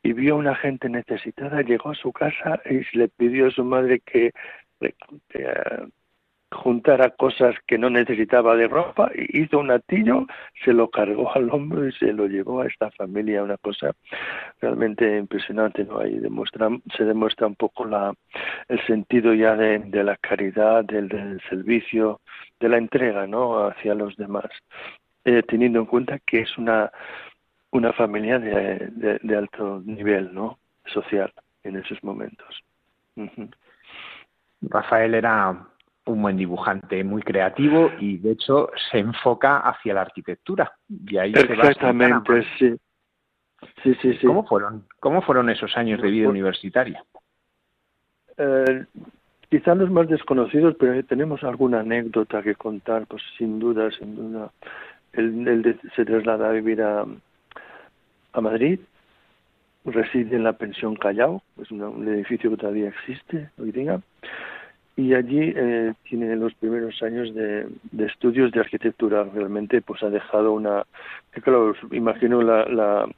y 0.02 0.12
vio 0.12 0.34
a 0.34 0.38
una 0.38 0.54
gente 0.54 0.88
necesitada, 0.88 1.62
llegó 1.62 1.90
a 1.90 1.94
su 1.94 2.12
casa 2.12 2.60
y 2.68 2.96
le 2.96 3.08
pidió 3.08 3.48
a 3.48 3.50
su 3.50 3.64
madre 3.64 4.00
que, 4.00 4.32
eh, 4.80 5.86
juntara 6.52 7.10
cosas 7.10 7.54
que 7.66 7.78
no 7.78 7.90
necesitaba 7.90 8.56
de 8.56 8.68
ropa, 8.68 9.10
hizo 9.14 9.58
un 9.58 9.70
atillo, 9.70 10.26
se 10.64 10.72
lo 10.72 10.90
cargó 10.90 11.34
al 11.34 11.50
hombro 11.50 11.86
y 11.86 11.92
se 11.92 12.12
lo 12.12 12.26
llevó 12.26 12.60
a 12.60 12.66
esta 12.66 12.90
familia, 12.90 13.42
una 13.42 13.56
cosa 13.56 13.92
realmente 14.60 15.16
impresionante, 15.16 15.84
¿no? 15.84 16.00
Ahí 16.00 16.20
se 16.96 17.04
demuestra 17.04 17.46
un 17.46 17.56
poco 17.56 17.84
la, 17.84 18.12
el 18.68 18.86
sentido 18.86 19.34
ya 19.34 19.56
de, 19.56 19.78
de 19.78 20.04
la 20.04 20.16
caridad, 20.16 20.84
del, 20.84 21.08
del, 21.08 21.40
servicio, 21.48 22.20
de 22.60 22.68
la 22.68 22.78
entrega, 22.78 23.26
¿no? 23.26 23.66
Hacia 23.66 23.94
los 23.94 24.16
demás, 24.16 24.50
eh, 25.24 25.42
teniendo 25.48 25.80
en 25.80 25.86
cuenta 25.86 26.18
que 26.26 26.40
es 26.40 26.58
una 26.58 26.92
una 27.72 27.92
familia 27.92 28.38
de, 28.38 29.18
de, 29.22 29.36
alto 29.36 29.82
nivel 29.84 30.32
no 30.32 30.58
social 30.86 31.32
en 31.64 31.76
esos 31.76 32.02
momentos. 32.04 32.62
Rafael 34.62 35.14
era 35.14 35.66
un 36.04 36.22
buen 36.22 36.36
dibujante 36.36 37.02
muy 37.02 37.22
creativo 37.22 37.90
y 37.98 38.18
de 38.18 38.32
hecho 38.32 38.70
se 38.90 38.98
enfoca 38.98 39.58
hacia 39.58 39.94
la 39.94 40.02
arquitectura. 40.02 40.72
Y 40.88 41.16
ahí 41.16 41.32
exactamente 41.32 42.44
sí. 42.58 42.76
Sí 43.82 43.94
sí 44.02 44.14
sí. 44.14 44.26
Cómo 44.26 44.44
fueron 44.44 44.86
cómo 44.98 45.22
fueron 45.22 45.48
esos 45.48 45.76
años 45.76 46.02
de 46.02 46.10
vida 46.10 46.28
universitaria 46.28 47.04
eh, 48.36 48.86
quizá 49.48 49.76
los 49.76 49.88
más 49.88 50.08
desconocidos 50.08 50.74
pero 50.80 51.00
tenemos 51.04 51.44
alguna 51.44 51.78
anécdota 51.78 52.42
que 52.42 52.56
contar 52.56 53.06
pues 53.06 53.22
sin 53.38 53.60
duda 53.60 53.88
sin 53.92 54.16
duda. 54.16 54.50
Él, 55.12 55.46
él 55.46 55.80
se 55.94 56.04
traslada 56.04 56.48
a 56.48 56.52
vivir 56.52 56.82
a, 56.82 57.06
a 58.32 58.40
Madrid, 58.40 58.80
reside 59.84 60.36
en 60.36 60.44
la 60.44 60.52
pensión 60.52 60.96
Callao, 60.96 61.42
es 61.60 61.70
un 61.70 62.08
edificio 62.08 62.50
que 62.50 62.56
todavía 62.56 62.88
existe 62.88 63.50
hoy 63.58 63.72
día, 63.72 64.00
y 64.96 65.14
allí 65.14 65.52
eh, 65.56 65.94
tiene 66.08 66.36
los 66.36 66.52
primeros 66.54 67.02
años 67.02 67.34
de, 67.34 67.66
estudios 67.98 68.52
de 68.52 68.60
arquitectura. 68.60 69.24
Realmente, 69.24 69.80
pues 69.80 70.02
ha 70.02 70.10
dejado 70.10 70.52
una, 70.52 70.84
claro, 71.42 71.74
imagino 71.92 72.42
la, 72.42 72.66
la 72.66 73.08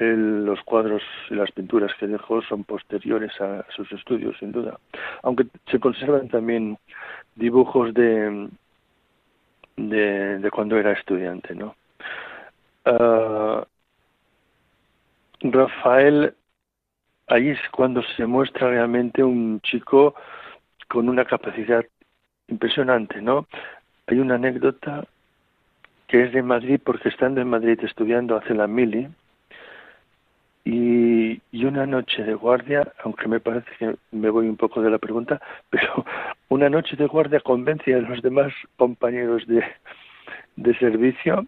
los 0.00 0.60
cuadros 0.62 1.02
y 1.30 1.34
las 1.34 1.50
pinturas 1.52 1.92
que 1.98 2.08
dejó 2.08 2.42
son 2.42 2.64
posteriores 2.64 3.32
a 3.40 3.64
sus 3.74 3.90
estudios, 3.92 4.36
sin 4.38 4.52
duda. 4.52 4.78
Aunque 5.22 5.46
se 5.70 5.78
conservan 5.78 6.28
también 6.28 6.76
dibujos 7.36 7.94
de, 7.94 8.48
de, 9.76 10.38
de 10.40 10.50
cuando 10.50 10.76
era 10.76 10.92
estudiante, 10.92 11.54
¿no? 11.54 11.74
ah, 12.84 13.64
Rafael, 15.44 16.34
ahí 17.26 17.50
es 17.50 17.58
cuando 17.70 18.02
se 18.16 18.26
muestra 18.26 18.70
realmente 18.70 19.22
un 19.22 19.60
chico 19.60 20.14
con 20.88 21.08
una 21.08 21.24
capacidad 21.26 21.84
impresionante, 22.48 23.20
¿no? 23.20 23.46
Hay 24.06 24.18
una 24.18 24.36
anécdota 24.36 25.04
que 26.08 26.24
es 26.24 26.32
de 26.32 26.42
Madrid, 26.42 26.80
porque 26.82 27.08
estando 27.08 27.40
en 27.40 27.48
Madrid 27.48 27.78
estudiando 27.82 28.36
hace 28.36 28.54
la 28.54 28.66
mili, 28.66 29.08
y, 30.64 31.40
una 31.64 31.86
noche 31.86 32.22
de 32.22 32.34
guardia, 32.34 32.92
aunque 33.02 33.28
me 33.28 33.40
parece 33.40 33.70
que 33.78 33.96
me 34.12 34.30
voy 34.30 34.48
un 34.48 34.56
poco 34.56 34.80
de 34.82 34.90
la 34.90 34.98
pregunta, 34.98 35.40
pero 35.70 36.04
una 36.48 36.68
noche 36.68 36.96
de 36.96 37.06
guardia 37.06 37.40
convence 37.40 37.94
a 37.94 37.98
los 37.98 38.22
demás 38.22 38.52
compañeros 38.76 39.46
de, 39.46 39.62
de 40.56 40.78
servicio 40.78 41.46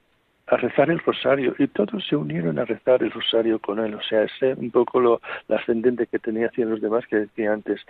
a 0.48 0.56
rezar 0.56 0.90
el 0.90 1.00
rosario 1.00 1.54
y 1.58 1.66
todos 1.66 2.06
se 2.06 2.16
unieron 2.16 2.58
a 2.58 2.64
rezar 2.64 3.02
el 3.02 3.10
rosario 3.10 3.58
con 3.58 3.78
él. 3.80 3.94
O 3.94 4.02
sea, 4.02 4.22
ese 4.22 4.54
un 4.54 4.70
poco 4.70 5.00
lo 5.00 5.20
ascendente 5.48 6.06
que 6.06 6.18
tenía 6.18 6.46
hacia 6.46 6.66
los 6.66 6.80
demás 6.80 7.06
que 7.06 7.16
decía 7.16 7.52
antes. 7.52 7.80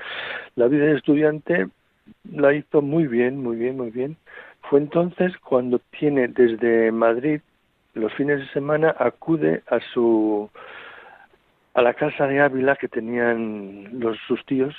La 0.55 0.67
vida 0.67 0.87
de 0.87 0.97
estudiante 0.97 1.69
la 2.33 2.55
hizo 2.55 2.83
muy 2.83 3.07
bien, 3.07 3.43
muy 3.43 3.57
bien, 3.57 3.77
muy 3.77 3.91
bien. 3.91 4.17
Fue 4.63 4.81
entonces 4.81 5.37
cuando 5.39 5.81
tiene 5.99 6.29
desde 6.29 6.91
Madrid 6.93 7.41
los 7.95 8.13
fines 8.15 8.41
de 8.41 8.49
semana 8.49 8.95
acude 8.99 9.63
a 9.69 9.81
su 9.93 10.51
a 11.75 11.83
la 11.83 11.95
casa 11.95 12.27
de 12.27 12.41
Ávila 12.41 12.77
que 12.77 12.89
tenían 12.89 14.01
los 14.01 14.17
sus 14.27 14.45
tíos, 14.47 14.75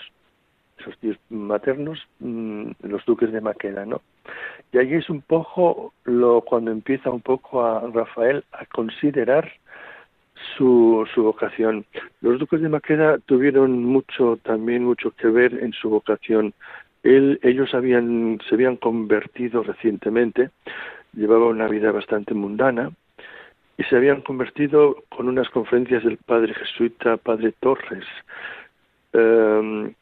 sus 0.84 0.98
tíos 1.00 1.18
maternos, 1.30 2.00
mm, 2.20 2.72
los 2.84 3.06
duques 3.06 3.32
de 3.32 3.42
Maqueda, 3.42 3.86
¿no? 3.86 4.02
Y 4.72 4.78
ahí 4.78 4.94
es 4.94 5.10
un 5.10 5.22
poco 5.22 5.94
lo 6.04 6.42
cuando 6.42 6.72
empieza 6.72 7.10
un 7.10 7.22
poco 7.22 7.66
a 7.66 7.82
Rafael 7.94 8.44
a 8.52 8.66
considerar 8.66 9.52
su, 10.56 11.08
su 11.13 11.24
vocación. 11.24 11.86
Los 12.22 12.40
duques 12.40 12.62
de 12.62 12.70
Maqueda 12.70 13.18
tuvieron 13.20 13.84
mucho 13.84 14.38
también 14.44 14.84
mucho 14.84 15.12
que 15.12 15.28
ver 15.28 15.54
en 15.63 15.74
su 15.74 15.90
vocación. 15.90 16.54
Él, 17.04 17.40
ellos 17.44 17.74
habían 17.74 18.40
se 18.48 18.56
habían 18.56 18.76
convertido 18.76 19.63
recientemente, 19.63 20.50
llevaban 21.13 21.50
una 21.50 21.68
vida 21.68 21.92
bastante 21.92 22.34
mundana 22.34 22.92
y 23.78 23.84
se 23.84 23.96
habían 23.96 24.22
convertido 24.22 25.04
con 25.10 25.28
unas 25.28 25.50
conferencias 25.50 26.04
del 26.04 26.18
padre 26.18 26.54
jesuita, 26.54 27.18
padre 27.18 27.54
Torres. 27.60 28.06
Eh, 29.13 29.94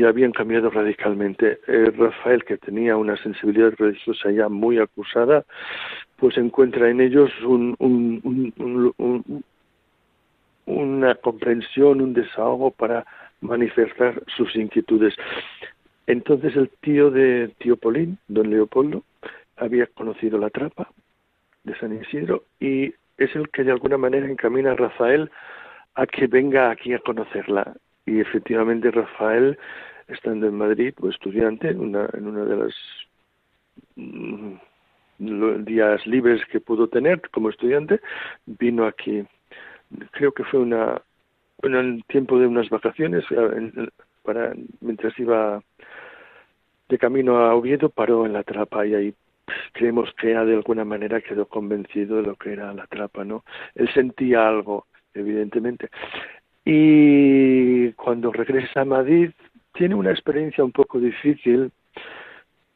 y 0.00 0.04
habían 0.04 0.32
cambiado 0.32 0.70
radicalmente. 0.70 1.60
Eh, 1.66 1.92
Rafael, 1.94 2.42
que 2.44 2.56
tenía 2.56 2.96
una 2.96 3.18
sensibilidad 3.18 3.74
religiosa 3.76 4.30
ya 4.30 4.48
muy 4.48 4.78
acusada, 4.78 5.44
pues 6.16 6.38
encuentra 6.38 6.88
en 6.88 7.02
ellos 7.02 7.30
un, 7.42 7.76
una 10.64 11.14
comprensión, 11.16 12.00
un 12.00 12.14
desahogo 12.14 12.70
para 12.70 13.04
manifestar 13.42 14.22
sus 14.38 14.56
inquietudes. 14.56 15.14
Entonces 16.06 16.56
el 16.56 16.70
tío 16.80 17.10
de 17.10 17.48
tío 17.58 17.76
Polín, 17.76 18.16
don 18.26 18.48
Leopoldo, 18.48 19.04
había 19.58 19.86
conocido 19.86 20.38
la 20.38 20.48
trapa 20.48 20.88
de 21.64 21.76
San 21.76 21.94
Isidro 21.94 22.44
y 22.58 22.94
es 23.18 23.36
el 23.36 23.50
que 23.50 23.64
de 23.64 23.72
alguna 23.72 23.98
manera 23.98 24.26
encamina 24.26 24.72
a 24.72 24.76
Rafael 24.76 25.30
a 25.94 26.06
que 26.06 26.26
venga 26.26 26.70
aquí 26.70 26.94
a 26.94 27.00
conocerla 27.00 27.74
y 28.06 28.20
efectivamente 28.20 28.90
Rafael, 28.90 29.58
estando 30.10 30.46
en 30.46 30.54
Madrid, 30.54 30.94
o 31.00 31.08
estudiante, 31.08 31.68
en 31.68 31.80
una, 31.80 32.08
en 32.12 32.26
una 32.26 32.44
de 32.44 32.56
las 32.56 32.74
mm, 33.96 35.64
días 35.64 36.06
libres 36.06 36.44
que 36.46 36.60
pudo 36.60 36.88
tener 36.88 37.20
como 37.30 37.50
estudiante, 37.50 38.00
vino 38.46 38.86
aquí. 38.86 39.24
Creo 40.12 40.32
que 40.32 40.44
fue 40.44 40.60
una, 40.60 41.00
en 41.62 41.74
el 41.74 42.04
tiempo 42.04 42.38
de 42.38 42.46
unas 42.46 42.68
vacaciones, 42.68 43.24
para, 44.22 44.54
mientras 44.80 45.18
iba 45.18 45.62
de 46.88 46.98
camino 46.98 47.38
a 47.38 47.54
Oviedo, 47.54 47.88
paró 47.88 48.26
en 48.26 48.32
la 48.32 48.42
trapa 48.42 48.86
y 48.86 48.94
ahí 48.94 49.14
creemos 49.72 50.12
que 50.14 50.28
de 50.28 50.54
alguna 50.54 50.84
manera 50.84 51.20
quedó 51.20 51.46
convencido 51.46 52.16
de 52.16 52.22
lo 52.22 52.36
que 52.36 52.52
era 52.52 52.72
la 52.72 52.86
trapa, 52.86 53.24
¿no? 53.24 53.44
Él 53.74 53.88
sentía 53.92 54.48
algo, 54.48 54.86
evidentemente. 55.14 55.88
Y 56.64 57.92
cuando 57.92 58.32
regresa 58.32 58.82
a 58.82 58.84
Madrid, 58.84 59.30
tiene 59.72 59.94
una 59.94 60.10
experiencia 60.10 60.64
un 60.64 60.72
poco 60.72 60.98
difícil 60.98 61.72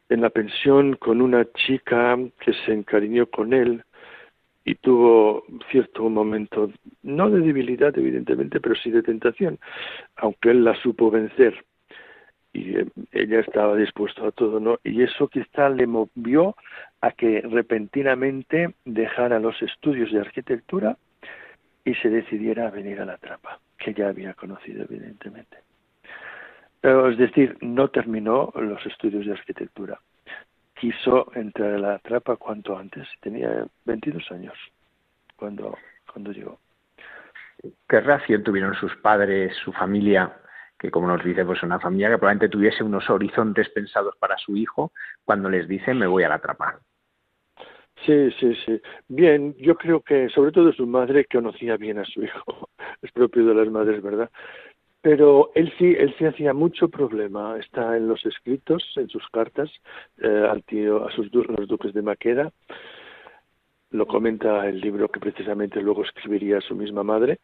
en 0.09 0.21
la 0.21 0.31
pensión 0.31 0.97
con 0.97 1.21
una 1.21 1.45
chica 1.53 2.17
que 2.41 2.53
se 2.65 2.73
encariñó 2.73 3.27
con 3.27 3.53
él 3.53 3.83
y 4.65 4.75
tuvo 4.77 5.45
cierto 5.71 6.09
momento, 6.09 6.71
no 7.03 7.31
de 7.31 7.41
debilidad 7.41 7.97
evidentemente, 7.99 8.61
pero 8.61 8.75
sí 8.75 8.91
de 8.91 9.03
tentación, 9.03 9.59
aunque 10.17 10.51
él 10.51 10.65
la 10.65 10.75
supo 10.77 11.11
vencer 11.11 11.65
y 12.55 12.79
eh, 12.79 12.87
ella 13.13 13.41
estaba 13.41 13.77
dispuesta 13.77 14.27
a 14.27 14.31
todo, 14.31 14.61
¿no? 14.61 14.79
Y 14.85 15.03
eso 15.03 15.29
quizá 15.29 15.69
le 15.69 15.87
movió 15.87 16.57
a 17.01 17.11
que 17.11 17.43
repentinamente 17.43 18.75
dejara 18.85 19.41
los 19.41 19.61
estudios 19.61 20.13
de 20.13 20.21
arquitectura 20.21 20.97
y 21.85 21.95
se 21.97 22.09
decidiera 22.09 22.69
a 22.69 22.71
venir 22.71 23.01
a 23.01 23.05
la 23.05 23.19
trapa 23.19 23.61
que 23.77 23.93
ya 23.93 24.09
había 24.09 24.35
conocido, 24.35 24.85
evidentemente. 24.85 25.64
Es 26.85 27.17
decir, 27.17 27.57
no 27.63 27.89
terminó 27.89 28.53
los 28.57 28.85
estudios 28.85 29.25
de 29.25 29.33
arquitectura. 29.33 29.99
Quiso 30.75 31.33
entrar 31.35 31.73
a 31.73 31.79
la 31.79 31.99
trapa 32.01 32.37
cuanto 32.37 32.77
antes. 32.77 33.09
Tenía 33.21 33.67
22 33.87 34.31
años 34.33 34.53
cuando, 35.35 35.79
cuando 36.13 36.31
llegó. 36.31 36.59
¿Qué 37.89 38.01
reacción 38.01 38.43
tuvieron 38.43 38.75
sus 38.75 38.95
padres, 38.97 39.57
su 39.65 39.73
familia, 39.73 40.37
que 40.79 40.91
como 40.91 41.09
nos 41.09 41.25
dice, 41.25 41.47
pues 41.47 41.63
una 41.63 41.81
familia 41.81 42.11
que 42.11 42.19
probablemente 42.19 42.51
tuviese 42.51 42.85
unos 42.85 43.09
horizontes 43.09 43.71
pensados 43.71 44.15
para 44.19 44.37
su 44.37 44.55
hijo, 44.55 44.93
cuando 45.25 45.49
les 45.49 45.67
dice 45.67 45.95
me 45.95 46.07
voy 46.07 46.25
a 46.25 46.29
la 46.29 46.39
trapa? 46.39 46.81
Sí, 48.05 48.31
sí, 48.39 48.55
sí. 48.67 48.83
Bien, 49.09 49.55
yo 49.57 49.77
creo 49.77 50.03
que 50.03 50.29
sobre 50.29 50.53
todo 50.53 50.71
su 50.75 50.87
madre 50.87 51.25
conocía 51.25 51.79
bien 51.79 51.99
a 51.99 52.05
su 52.05 52.23
hijo, 52.23 52.69
es 53.01 53.11
propio 53.13 53.47
de 53.47 53.55
las 53.55 53.69
madres, 53.71 54.03
¿verdad? 54.03 54.31
Pero 55.05 55.51
él 55.55 55.71
sí, 55.77 55.95
él 55.99 56.15
sí 56.17 56.25
hacía 56.25 56.55
mucho 56.55 56.89
problema. 56.89 57.59
Está 57.59 57.95
en 57.95 58.09
los 58.09 58.25
escritos, 58.25 58.83
en 58.97 59.11
sus 59.11 59.29
cartas 59.29 59.71
eh, 60.17 60.47
al 60.51 60.65
tío, 60.65 61.07
a 61.07 61.13
sus 61.13 61.31
los 61.31 61.69
duques 61.69 61.93
de 61.93 62.01
Maqueda. 62.01 62.51
Lo 63.91 64.07
comenta 64.07 64.67
el 64.67 64.81
libro 64.81 65.11
que 65.11 65.21
precisamente 65.21 65.83
luego 65.83 66.05
escribiría 66.05 66.63
su 66.63 66.75
misma 66.75 67.03
madre. 67.03 67.41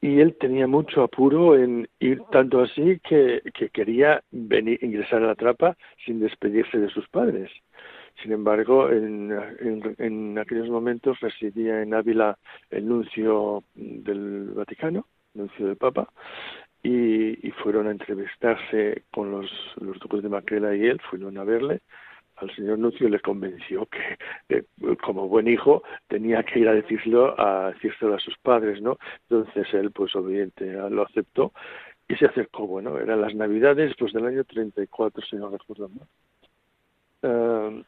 Y 0.00 0.20
él 0.20 0.38
tenía 0.40 0.66
mucho 0.66 1.02
apuro 1.02 1.58
en 1.58 1.86
ir 1.98 2.22
tanto 2.32 2.62
así 2.62 2.98
que, 3.06 3.42
que 3.52 3.68
quería 3.68 4.22
venir, 4.30 4.82
ingresar 4.82 5.22
a 5.22 5.26
la 5.26 5.34
trapa 5.34 5.76
sin 6.06 6.20
despedirse 6.20 6.78
de 6.78 6.88
sus 6.88 7.06
padres. 7.10 7.50
Sin 8.22 8.32
embargo, 8.32 8.88
en, 8.88 9.30
en, 9.98 10.38
aquellos 10.38 10.70
momentos 10.70 11.20
residía 11.20 11.82
en 11.82 11.92
Ávila 11.92 12.38
el 12.70 12.88
nuncio 12.88 13.62
del 13.74 14.52
Vaticano, 14.54 15.06
el 15.34 15.42
nuncio 15.42 15.66
del 15.66 15.76
Papa, 15.76 16.08
y, 16.82 17.46
y, 17.46 17.50
fueron 17.52 17.88
a 17.88 17.90
entrevistarse 17.90 19.02
con 19.10 19.30
los, 19.30 19.50
los 19.80 19.98
duques 19.98 20.22
de 20.22 20.28
Maqueda 20.28 20.74
y 20.76 20.86
él, 20.86 21.00
fueron 21.10 21.38
a 21.38 21.44
verle. 21.44 21.80
Al 22.36 22.54
señor 22.54 22.78
nuncio 22.78 23.08
le 23.08 23.18
convenció 23.18 23.86
que, 23.86 24.64
como 25.02 25.28
buen 25.28 25.48
hijo, 25.48 25.82
tenía 26.06 26.42
que 26.44 26.60
ir 26.60 26.68
a 26.68 26.74
decirlo 26.74 27.38
a 27.38 27.72
decírselo 27.72 28.14
a 28.14 28.20
sus 28.20 28.38
padres, 28.38 28.80
¿no? 28.80 28.96
Entonces 29.28 29.66
él, 29.74 29.90
pues 29.90 30.14
obviamente, 30.14 30.72
lo 30.72 31.02
aceptó 31.02 31.52
y 32.08 32.14
se 32.14 32.26
acercó. 32.26 32.66
Bueno, 32.66 32.96
eran 32.98 33.20
las 33.20 33.34
Navidades, 33.34 33.94
pues 33.98 34.12
del 34.12 34.26
año 34.26 34.44
34, 34.44 35.24
si 35.26 35.36
no 35.36 35.50
recuerdo 35.50 35.88
mal. 35.88 36.06
Uh, 37.20 37.82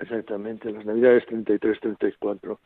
Exactamente, 0.00 0.72
las 0.72 0.86
Navidades 0.86 1.26
33-34. 1.28 2.58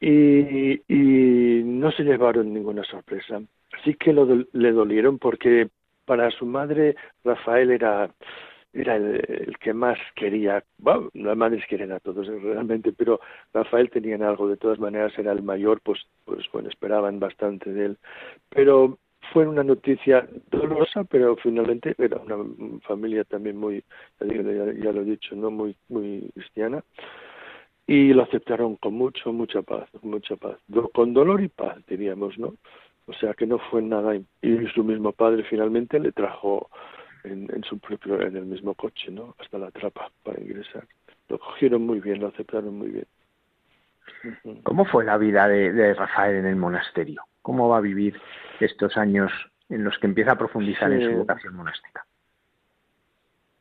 Y, 0.00 0.80
y 0.88 1.62
no 1.62 1.90
se 1.92 2.04
llevaron 2.04 2.52
ninguna 2.52 2.82
sorpresa. 2.84 3.40
Sí 3.86 3.94
que 3.94 4.12
lo, 4.12 4.26
le 4.52 4.72
dolieron 4.72 5.18
porque 5.18 5.70
para 6.04 6.30
su 6.30 6.44
madre 6.44 6.94
Rafael 7.24 7.70
era 7.70 8.10
era 8.76 8.96
el, 8.96 9.56
que 9.58 9.72
más 9.72 9.98
quería, 10.14 10.62
las 11.14 11.36
madres 11.36 11.64
quieren 11.66 11.92
a 11.92 12.00
todos 12.00 12.26
realmente, 12.26 12.92
pero 12.92 13.20
Rafael 13.54 13.88
tenía 13.90 14.16
algo, 14.16 14.48
de 14.48 14.58
todas 14.58 14.78
maneras 14.78 15.18
era 15.18 15.32
el 15.32 15.42
mayor, 15.42 15.80
pues, 15.82 16.00
pues 16.26 16.44
bueno, 16.52 16.68
esperaban 16.68 17.18
bastante 17.18 17.72
de 17.72 17.86
él. 17.86 17.98
Pero 18.50 18.98
fue 19.32 19.46
una 19.46 19.64
noticia 19.64 20.28
dolorosa, 20.50 21.04
pero 21.04 21.36
finalmente 21.36 21.94
era 21.96 22.18
una 22.18 22.80
familia 22.82 23.24
también 23.24 23.56
muy, 23.56 23.82
ya, 24.20 24.92
lo 24.92 25.00
he 25.00 25.04
dicho, 25.04 25.34
no 25.34 25.50
muy, 25.50 25.74
muy 25.88 26.30
cristiana, 26.34 26.84
y 27.86 28.12
lo 28.12 28.24
aceptaron 28.24 28.76
con 28.76 28.94
mucho, 28.94 29.32
mucha 29.32 29.62
paz, 29.62 29.88
mucha 30.02 30.36
paz, 30.36 30.58
con 30.92 31.14
dolor 31.14 31.42
y 31.42 31.48
paz, 31.48 31.78
diríamos, 31.86 32.38
¿no? 32.38 32.54
O 33.06 33.12
sea 33.12 33.34
que 33.34 33.46
no 33.46 33.58
fue 33.58 33.82
nada, 33.82 34.14
y 34.16 34.66
su 34.74 34.82
mismo 34.82 35.12
padre 35.12 35.44
finalmente 35.44 36.00
le 36.00 36.12
trajo 36.12 36.68
en, 37.24 37.48
en 37.54 37.62
su 37.64 37.78
propio, 37.78 38.20
en 38.20 38.36
el 38.36 38.46
mismo 38.46 38.74
coche, 38.74 39.10
¿no? 39.10 39.34
Hasta 39.38 39.58
la 39.58 39.70
trapa 39.70 40.10
para 40.22 40.40
ingresar. 40.40 40.86
Lo 41.28 41.38
cogieron 41.38 41.82
muy 41.86 42.00
bien, 42.00 42.20
lo 42.20 42.28
aceptaron 42.28 42.76
muy 42.76 42.88
bien. 42.88 43.06
¿Cómo 44.62 44.84
fue 44.84 45.04
la 45.04 45.18
vida 45.18 45.48
de, 45.48 45.94
Rafael 45.94 46.36
en 46.36 46.46
el 46.46 46.56
monasterio? 46.56 47.22
¿Cómo 47.42 47.68
va 47.68 47.78
a 47.78 47.80
vivir 47.80 48.18
estos 48.60 48.96
años 48.96 49.32
en 49.68 49.84
los 49.84 49.98
que 49.98 50.06
empieza 50.06 50.32
a 50.32 50.38
profundizar 50.38 50.92
en 50.92 51.10
su 51.10 51.18
vocación 51.18 51.54
monástica? 51.54 52.04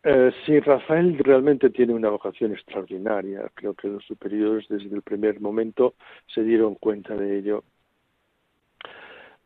Eh, 0.04 0.32
sí, 0.46 0.60
Rafael 0.60 1.18
realmente 1.18 1.72
tiene 1.72 1.94
una 1.94 2.10
vocación 2.10 2.54
extraordinaria. 2.54 3.50
Creo 3.56 3.74
que 3.74 3.88
los 3.88 4.04
superiores 4.06 4.68
desde 4.70 4.96
el 4.96 5.02
primer 5.02 5.42
momento 5.42 5.96
se 6.28 6.44
dieron 6.44 6.76
cuenta 6.76 7.16
de 7.16 7.40
ello. 7.40 7.64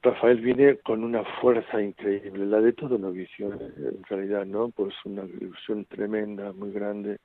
Rafael 0.02 0.40
viene 0.40 0.78
con 0.78 1.04
una 1.04 1.24
fuerza 1.42 1.82
increíble, 1.82 2.46
la 2.46 2.62
de 2.62 2.74
todo 2.74 2.98
novicio, 2.98 3.52
en 3.52 4.02
realidad, 4.10 4.46
¿no? 4.46 4.70
Pues 4.70 4.94
una 5.04 5.24
ilusión 5.26 5.86
tremenda, 5.86 6.54
muy 6.54 6.72
grande. 6.72 7.18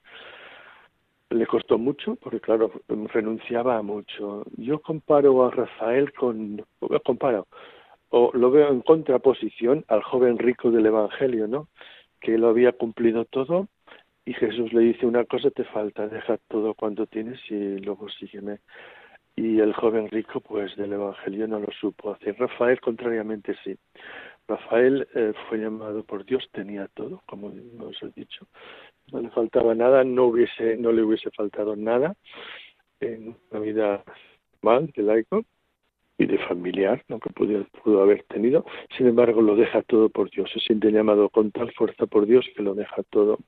Le 1.31 1.47
costó 1.47 1.79
mucho, 1.79 2.17
porque 2.17 2.41
claro, 2.41 2.73
renunciaba 2.89 3.79
a 3.79 3.83
mucho. 3.83 4.45
Yo 4.57 4.81
comparo 4.81 5.45
a 5.45 5.51
Rafael 5.51 6.13
con, 6.13 6.65
comparo, 7.05 7.47
o 8.11 8.31
lo 8.35 8.51
veo 8.51 8.69
en 8.69 8.81
contraposición 8.81 9.85
al 9.89 10.03
joven 10.03 10.39
rico 10.39 10.71
del 10.71 10.87
Evangelio, 10.87 11.47
¿no? 11.47 11.69
Que 12.21 12.39
lo 12.39 12.49
había 12.49 12.73
cumplido 12.73 13.25
todo 13.25 13.69
y 14.25 14.33
Jesús 14.35 14.73
le 14.73 14.81
dice 14.81 15.07
una 15.07 15.25
cosa 15.25 15.51
te 15.51 15.65
falta, 15.65 16.09
deja 16.09 16.39
todo 16.49 16.75
cuanto 16.75 17.07
tienes 17.07 17.39
y 17.51 17.79
luego 17.79 18.09
sígueme 18.09 18.61
y 19.37 19.61
el 19.61 19.73
joven 19.73 20.09
rico 20.09 20.41
pues 20.41 20.77
del 20.77 20.93
Evangelio 20.93 21.49
no 21.49 21.59
lo 21.59 21.69
supo 21.73 22.13
hacer. 22.13 22.37
Rafael 22.39 22.81
contrariamente 22.81 23.57
sí. 23.65 23.77
Rafael 24.47 25.09
eh, 25.15 25.33
fue 25.49 25.59
llamado 25.59 26.05
por 26.05 26.25
Dios, 26.25 26.49
tenía 26.53 26.89
todo, 26.95 27.23
como 27.27 27.49
os 27.49 28.03
he 28.03 28.11
dicho. 28.15 28.47
No 29.13 29.21
le 29.21 29.31
faltaba 29.31 29.75
nada, 29.75 30.05
no 30.05 30.27
hubiese, 30.27 30.77
no 30.77 30.93
le 30.93 31.03
hubiese 31.03 31.31
faltado 31.31 31.77
nada 31.77 32.15
en 33.01 33.37
la 33.51 33.59
vida 33.59 34.05
mal 34.63 34.91
de 34.95 35.03
laico 35.03 35.45
y 36.17 36.27
de 36.27 36.39
familiar, 36.39 37.03
¿no? 37.09 37.19
que 37.19 37.31
pudo, 37.31 37.67
pudo 37.83 38.03
haber 38.03 38.23
tenido. 38.25 38.65
Sin 38.97 39.09
embargo, 39.09 39.43
lo 39.43 39.57
deja 39.57 39.83
todo 39.83 40.11
por 40.11 40.31
Dios. 40.31 40.51
Se 40.53 40.61
siente 40.61 40.93
llamado 40.93 41.29
con 41.29 41.51
tal 41.51 41.73
fuerza 41.73 42.07
por 42.07 42.27
Dios 42.27 42.47
que 42.55 42.63
lo 42.63 42.75
deja 42.75 43.03
todo. 43.11 43.39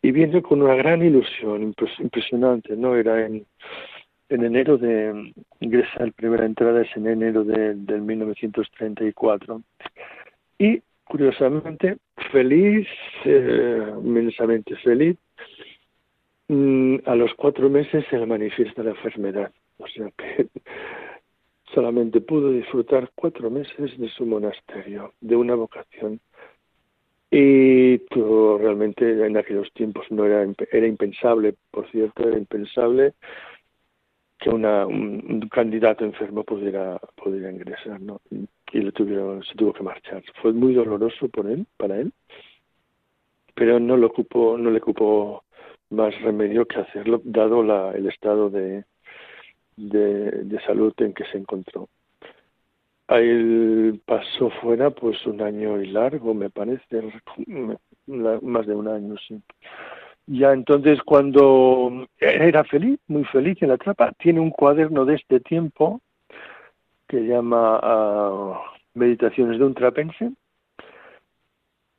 Y 0.00 0.12
viene 0.12 0.40
con 0.40 0.62
una 0.62 0.76
gran 0.76 1.04
ilusión, 1.04 1.62
impresionante, 1.98 2.74
¿no? 2.74 2.96
Era 2.96 3.26
en, 3.26 3.46
en 4.30 4.44
enero 4.44 4.78
de 4.78 5.34
ingresa 5.58 6.06
la 6.06 6.12
primera 6.12 6.46
entrada 6.46 6.82
es 6.82 6.96
en 6.96 7.06
enero 7.08 7.44
de, 7.44 7.74
del 7.74 8.00
1934 8.00 9.62
y 10.58 10.80
curiosamente 11.04 11.98
feliz 12.30 12.86
eh, 13.24 13.92
inmensamente 14.02 14.76
feliz 14.76 15.16
mm, 16.48 16.98
a 17.04 17.14
los 17.16 17.34
cuatro 17.34 17.68
meses 17.68 18.04
se 18.08 18.18
le 18.18 18.26
manifiesta 18.26 18.82
la 18.82 18.90
enfermedad. 18.90 19.52
O 19.78 19.88
sea 19.88 20.08
que 20.16 20.46
solamente 21.74 22.20
pudo 22.20 22.52
disfrutar 22.52 23.10
cuatro 23.16 23.50
meses 23.50 23.98
de 23.98 24.08
su 24.10 24.24
monasterio 24.26 25.12
de 25.20 25.34
una 25.34 25.56
vocación 25.56 26.20
y 27.32 27.98
todo 28.10 28.58
realmente 28.58 29.26
en 29.26 29.36
aquellos 29.36 29.72
tiempos 29.72 30.06
no 30.10 30.24
era 30.24 30.46
era 30.70 30.86
impensable. 30.86 31.54
Por 31.72 31.90
cierto 31.90 32.28
era 32.28 32.38
impensable 32.38 33.14
que 34.40 34.50
una, 34.50 34.86
un, 34.86 35.48
candidato 35.50 36.04
enfermo 36.04 36.44
pudiera, 36.44 36.98
pudiera 37.22 37.50
ingresar, 37.50 38.00
¿no? 38.00 38.20
Y 38.72 38.80
le 38.80 38.92
tuvieron, 38.92 39.42
se 39.44 39.54
tuvo 39.54 39.72
que 39.72 39.82
marchar. 39.82 40.22
Fue 40.40 40.52
muy 40.52 40.74
doloroso 40.74 41.28
por 41.28 41.46
él, 41.46 41.66
para 41.76 41.98
él, 41.98 42.12
pero 43.54 43.78
no 43.78 43.96
le 43.96 44.06
ocupó, 44.06 44.56
no 44.56 44.70
le 44.70 44.78
ocupó 44.78 45.44
más 45.90 46.18
remedio 46.22 46.66
que 46.66 46.78
hacerlo, 46.78 47.20
dado 47.24 47.62
la, 47.62 47.92
el 47.92 48.08
estado 48.08 48.48
de, 48.48 48.84
de, 49.76 50.60
salud 50.66 50.94
en 50.98 51.12
que 51.12 51.24
se 51.24 51.38
encontró. 51.38 51.88
Ahí 53.08 54.00
pasó 54.06 54.50
fuera 54.62 54.90
pues 54.90 55.26
un 55.26 55.42
año 55.42 55.82
y 55.82 55.88
largo, 55.88 56.32
me 56.32 56.48
parece, 56.48 57.02
más 58.06 58.66
de 58.66 58.74
un 58.74 58.88
año, 58.88 59.16
sí. 59.26 59.42
Ya 60.32 60.52
entonces 60.52 61.02
cuando 61.02 62.06
era 62.20 62.62
feliz, 62.62 63.00
muy 63.08 63.24
feliz 63.24 63.60
en 63.62 63.70
la 63.70 63.78
trapa, 63.78 64.12
tiene 64.12 64.38
un 64.38 64.50
cuaderno 64.50 65.04
de 65.04 65.16
este 65.16 65.40
tiempo 65.40 66.00
que 67.08 67.26
llama 67.26 67.80
ah, 67.82 68.60
Meditaciones 68.94 69.58
de 69.58 69.64
un 69.64 69.74
trapense, 69.74 70.30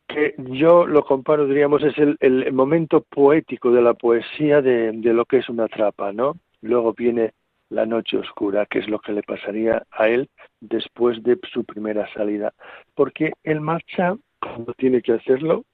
que 0.08 0.34
yo 0.38 0.88
lo 0.88 1.04
comparo, 1.04 1.46
diríamos, 1.46 1.84
es 1.84 1.98
el, 1.98 2.16
el 2.22 2.54
momento 2.54 3.02
poético 3.02 3.70
de 3.72 3.82
la 3.82 3.96
poesía 3.96 4.62
de, 4.62 4.94
de, 4.94 5.14
lo 5.14 5.26
que 5.26 5.40
es 5.40 5.50
una 5.50 5.68
trapa, 5.68 6.14
¿no? 6.14 6.38
Luego 6.62 6.94
viene 6.94 7.34
la 7.70 7.86
noche 7.86 8.18
oscura, 8.18 8.66
que 8.66 8.80
es 8.80 8.88
lo 8.88 9.00
que 9.00 9.12
le 9.12 9.24
pasaría 9.24 9.84
a 9.92 10.08
él 10.08 10.30
después 10.62 11.22
de 11.24 11.38
su 11.52 11.66
primera 11.66 12.08
salida, 12.14 12.54
porque 12.96 13.34
él 13.44 13.60
marcha 13.60 14.16
cuando 14.40 14.74
tiene 14.74 15.02
que 15.02 15.14
hacerlo, 15.14 15.66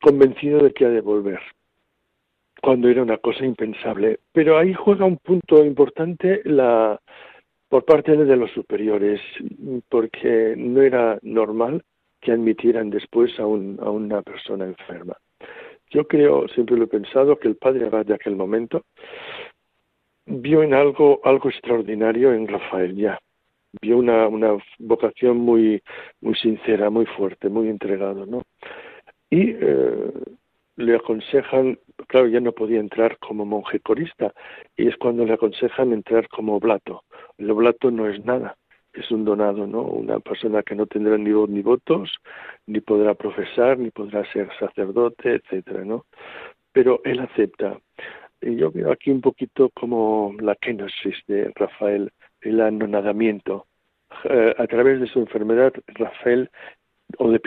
convencido 0.00 0.62
de 0.62 0.72
que 0.72 0.84
ha 0.84 0.90
de 0.90 1.00
volver, 1.00 1.40
cuando 2.62 2.88
era 2.88 3.02
una 3.02 3.18
cosa 3.18 3.44
impensable. 3.44 4.20
Pero 4.32 4.58
ahí 4.58 4.74
juega 4.74 5.04
un 5.04 5.18
punto 5.18 5.64
importante 5.64 6.42
la 6.44 7.00
por 7.68 7.84
parte 7.84 8.16
de 8.16 8.36
los 8.36 8.50
superiores, 8.52 9.20
porque 9.90 10.54
no 10.56 10.80
era 10.80 11.18
normal 11.22 11.82
que 12.20 12.32
admitieran 12.32 12.90
después 12.90 13.38
a, 13.38 13.46
un, 13.46 13.78
a 13.82 13.90
una 13.90 14.22
persona 14.22 14.64
enferma. 14.64 15.16
Yo 15.90 16.06
creo, 16.06 16.48
siempre 16.48 16.76
lo 16.76 16.84
he 16.84 16.88
pensado, 16.88 17.38
que 17.38 17.48
el 17.48 17.56
padre 17.56 17.86
Abad 17.86 18.06
de 18.06 18.14
aquel 18.14 18.36
momento 18.36 18.84
vio 20.26 20.62
en 20.62 20.74
algo, 20.74 21.20
algo 21.24 21.48
extraordinario 21.48 22.32
en 22.32 22.48
Rafael 22.48 22.96
ya. 22.96 23.18
Vio 23.82 23.98
una, 23.98 24.28
una 24.28 24.56
vocación 24.78 25.36
muy, 25.38 25.82
muy 26.20 26.34
sincera, 26.36 26.88
muy 26.90 27.06
fuerte, 27.06 27.48
muy 27.48 27.68
entregado, 27.68 28.24
¿no? 28.26 28.42
Y 29.30 29.50
eh, 29.50 30.12
le 30.76 30.94
aconsejan, 30.96 31.78
claro, 32.06 32.28
ya 32.28 32.40
no 32.40 32.52
podía 32.52 32.80
entrar 32.80 33.18
como 33.18 33.44
monje 33.44 33.80
corista, 33.80 34.32
y 34.76 34.88
es 34.88 34.96
cuando 34.96 35.24
le 35.24 35.34
aconsejan 35.34 35.92
entrar 35.92 36.28
como 36.28 36.56
oblato. 36.56 37.04
El 37.36 37.50
oblato 37.50 37.90
no 37.90 38.08
es 38.08 38.24
nada, 38.24 38.56
es 38.92 39.10
un 39.10 39.24
donado, 39.24 39.66
¿no? 39.66 39.82
Una 39.82 40.20
persona 40.20 40.62
que 40.62 40.74
no 40.74 40.86
tendrá 40.86 41.18
ni 41.18 41.32
voz 41.32 41.48
ni 41.50 41.62
votos, 41.62 42.16
ni 42.66 42.80
podrá 42.80 43.14
profesar, 43.14 43.78
ni 43.78 43.90
podrá 43.90 44.24
ser 44.32 44.48
sacerdote, 44.58 45.34
etcétera, 45.34 45.84
¿no? 45.84 46.06
Pero 46.72 47.00
él 47.04 47.20
acepta. 47.20 47.78
Y 48.40 48.56
yo 48.56 48.70
veo 48.70 48.92
aquí 48.92 49.10
un 49.10 49.20
poquito 49.20 49.70
como 49.70 50.34
la 50.40 50.54
kenosis 50.54 51.16
de 51.26 51.52
Rafael, 51.56 52.12
el 52.40 52.60
anonadamiento. 52.60 53.66
Eh, 54.24 54.54
a 54.56 54.66
través 54.66 55.00
de 55.00 55.06
su 55.06 55.18
enfermedad, 55.18 55.72
Rafael 55.88 56.50
o 57.16 57.30
de, 57.30 57.40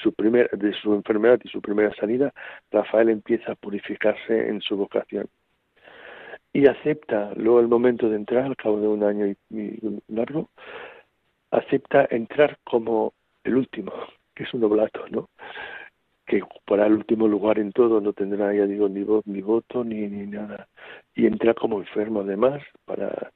su 0.00 0.12
primer, 0.12 0.50
de 0.50 0.72
su 0.74 0.94
enfermedad 0.94 1.40
y 1.42 1.48
su 1.48 1.60
primera 1.60 1.92
salida, 1.94 2.32
Rafael 2.70 3.08
empieza 3.08 3.52
a 3.52 3.56
purificarse 3.56 4.48
en 4.48 4.60
su 4.60 4.76
vocación. 4.76 5.28
Y 6.52 6.66
acepta, 6.66 7.32
luego 7.36 7.60
el 7.60 7.68
momento 7.68 8.08
de 8.08 8.16
entrar, 8.16 8.44
al 8.44 8.56
cabo 8.56 8.80
de 8.80 8.88
un 8.88 9.02
año 9.02 9.26
y, 9.26 9.36
largo, 10.08 10.50
acepta 11.50 12.06
entrar 12.10 12.58
como 12.64 13.12
el 13.44 13.56
último, 13.56 13.92
que 14.34 14.44
es 14.44 14.54
un 14.54 14.64
oblato, 14.64 15.04
¿no? 15.10 15.28
que 16.26 16.42
ocupará 16.42 16.86
el 16.86 16.92
último 16.92 17.26
lugar 17.26 17.58
en 17.58 17.72
todo, 17.72 18.02
no 18.02 18.12
tendrá, 18.12 18.54
ya 18.54 18.66
digo, 18.66 18.86
ni 18.88 19.00
ni 19.24 19.40
voto, 19.40 19.82
ni, 19.82 20.06
ni 20.08 20.26
nada. 20.26 20.68
Y 21.14 21.26
entra 21.26 21.54
como 21.54 21.78
enfermo 21.80 22.20
además 22.20 22.62
para, 22.84 23.32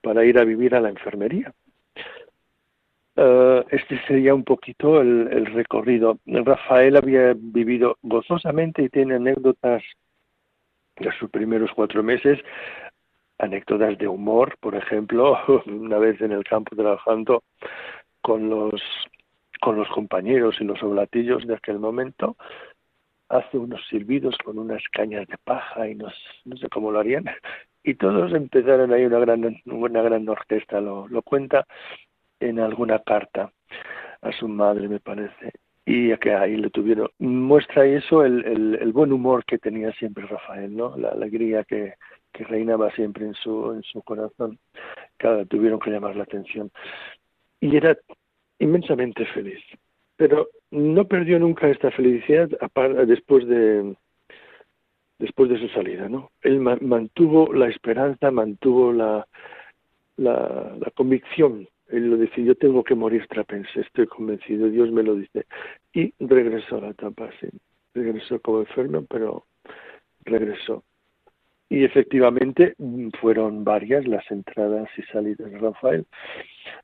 para 0.00 0.24
ir 0.24 0.38
a 0.38 0.44
vivir 0.44 0.76
a 0.76 0.80
la 0.80 0.90
enfermería. 0.90 1.52
Uh, 3.16 3.64
este 3.70 3.98
sería 4.06 4.34
un 4.34 4.44
poquito 4.44 5.00
el, 5.00 5.28
el, 5.32 5.46
recorrido. 5.46 6.18
Rafael 6.26 6.96
había 6.96 7.32
vivido 7.34 7.96
gozosamente 8.02 8.82
y 8.82 8.90
tiene 8.90 9.14
anécdotas 9.14 9.82
de 10.98 11.10
sus 11.18 11.30
primeros 11.30 11.70
cuatro 11.74 12.02
meses, 12.02 12.38
anécdotas 13.38 13.96
de 13.96 14.06
humor, 14.06 14.58
por 14.60 14.74
ejemplo, 14.74 15.38
una 15.66 15.96
vez 15.98 16.20
en 16.20 16.32
el 16.32 16.44
campo 16.44 16.76
trabajando 16.76 17.42
con 18.20 18.50
los 18.50 18.82
con 19.62 19.76
los 19.76 19.88
compañeros 19.88 20.56
y 20.60 20.64
los 20.64 20.82
oblatillos 20.82 21.46
de 21.46 21.54
aquel 21.54 21.78
momento, 21.78 22.36
hace 23.30 23.56
unos 23.56 23.80
silbidos 23.88 24.36
con 24.44 24.58
unas 24.58 24.82
cañas 24.92 25.26
de 25.26 25.38
paja 25.38 25.88
y 25.88 25.94
no, 25.94 26.08
no 26.44 26.56
sé 26.58 26.68
cómo 26.68 26.92
lo 26.92 27.00
harían, 27.00 27.24
y 27.82 27.94
todos 27.94 28.32
empezaron 28.34 28.92
ahí 28.92 29.06
una 29.06 29.18
gran, 29.18 29.62
una 29.64 30.02
gran 30.02 30.28
orquesta, 30.28 30.80
lo, 30.80 31.08
lo 31.08 31.22
cuenta 31.22 31.66
en 32.40 32.60
alguna 32.60 32.98
carta 33.00 33.52
a 34.22 34.32
su 34.32 34.48
madre, 34.48 34.88
me 34.88 35.00
parece, 35.00 35.52
y 35.84 36.14
que 36.16 36.34
ahí 36.34 36.56
le 36.56 36.70
tuvieron. 36.70 37.08
Muestra 37.18 37.86
eso 37.86 38.24
el, 38.24 38.44
el, 38.80 38.92
buen 38.92 39.12
humor 39.12 39.44
que 39.44 39.58
tenía 39.58 39.92
siempre 39.92 40.26
Rafael, 40.26 40.76
¿no? 40.76 40.96
La 40.96 41.10
alegría 41.10 41.62
que, 41.64 41.94
que 42.32 42.44
reinaba 42.44 42.90
siempre 42.92 43.24
en 43.24 43.34
su, 43.34 43.72
en 43.72 43.82
su 43.84 44.02
corazón. 44.02 44.58
Cada 45.16 45.44
tuvieron 45.44 45.78
que 45.78 45.90
llamar 45.90 46.16
la 46.16 46.24
atención. 46.24 46.70
Y 47.60 47.76
era 47.76 47.96
inmensamente 48.58 49.24
feliz. 49.26 49.62
Pero 50.16 50.48
no 50.70 51.06
perdió 51.06 51.38
nunca 51.38 51.68
esta 51.68 51.90
felicidad 51.92 52.48
después 53.06 53.46
de, 53.46 53.94
después 55.18 55.50
de 55.50 55.60
su 55.60 55.68
salida, 55.68 56.08
¿no? 56.08 56.32
Él 56.42 56.58
mantuvo 56.60 57.52
la 57.52 57.68
esperanza, 57.68 58.30
mantuvo 58.30 58.92
la, 58.92 59.26
la 60.16 60.90
convicción. 60.94 61.68
Él 61.88 62.10
lo 62.10 62.16
dice, 62.16 62.42
yo 62.42 62.54
tengo 62.56 62.82
que 62.82 62.94
morir 62.94 63.26
trapense, 63.28 63.80
estoy 63.80 64.06
convencido, 64.06 64.68
Dios 64.68 64.90
me 64.90 65.02
lo 65.02 65.14
dice. 65.14 65.46
Y 65.92 66.12
regresó 66.18 66.78
a 66.78 66.80
la 66.80 66.88
etapa, 66.90 67.30
sí. 67.40 67.48
Regresó 67.94 68.40
como 68.40 68.60
enfermo, 68.60 69.04
pero 69.08 69.46
regresó. 70.24 70.82
Y 71.68 71.84
efectivamente 71.84 72.74
mm, 72.78 73.08
fueron 73.20 73.64
varias 73.64 74.06
las 74.06 74.28
entradas 74.30 74.88
y 74.96 75.02
salidas 75.12 75.50
de 75.50 75.58
Rafael, 75.58 76.06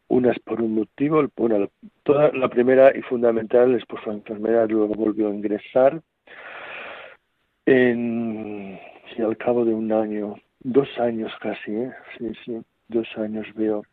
unas 0.09 0.39
por 0.41 0.61
un 0.61 0.75
motivo, 0.75 1.25
bueno, 1.37 1.69
toda 2.03 2.33
la 2.33 2.49
primera 2.49 2.97
y 2.97 3.03
fundamental 3.03 3.75
es 3.75 3.85
por 3.87 4.03
su 4.03 4.11
enfermedad, 4.11 4.69
luego 4.69 4.95
volvió 4.95 5.29
a 5.29 5.35
ingresar 5.35 6.01
en, 7.67 8.79
sí, 9.15 9.23
al 9.23 9.37
cabo 9.37 9.65
de 9.65 9.73
un 9.73 9.93
año, 9.93 10.35
dos 10.61 10.89
años 10.99 11.33
casi, 11.41 11.73
¿eh? 11.73 11.93
sí, 12.19 12.33
sí, 12.45 12.61
dos 12.89 13.07
años 13.17 13.47
veo 13.55 13.85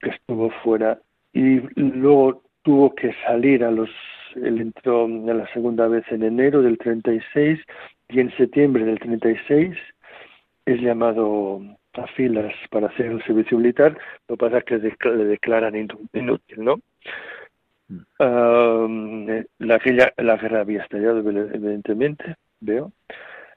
que 0.00 0.10
estuvo 0.10 0.50
fuera 0.62 0.98
y 1.32 1.60
luego 1.76 2.42
tuvo 2.62 2.94
que 2.94 3.12
salir 3.26 3.64
a 3.64 3.70
los, 3.70 3.90
él 4.36 4.60
entró 4.60 5.04
a 5.04 5.34
la 5.34 5.52
segunda 5.52 5.86
vez 5.88 6.04
en 6.10 6.22
enero 6.22 6.62
del 6.62 6.78
36 6.78 7.60
y 8.08 8.20
en 8.20 8.34
septiembre 8.36 8.84
del 8.84 8.98
36 8.98 9.76
es 10.66 10.80
llamado 10.80 11.60
a 11.94 12.06
filas 12.08 12.52
para 12.70 12.88
hacer 12.88 13.06
el 13.06 13.22
servicio 13.24 13.58
militar, 13.58 13.96
lo 14.28 14.36
que 14.36 14.40
pasa 14.40 14.58
es 14.58 14.64
que 14.64 15.08
le 15.10 15.24
declaran 15.24 15.76
inútil, 15.76 16.64
¿no? 16.64 16.80
Mm. 17.88 19.28
la, 19.58 19.80
la 20.16 20.36
guerra 20.36 20.60
había 20.60 20.82
estallado, 20.82 21.18
evidentemente, 21.18 22.36
veo, 22.60 22.92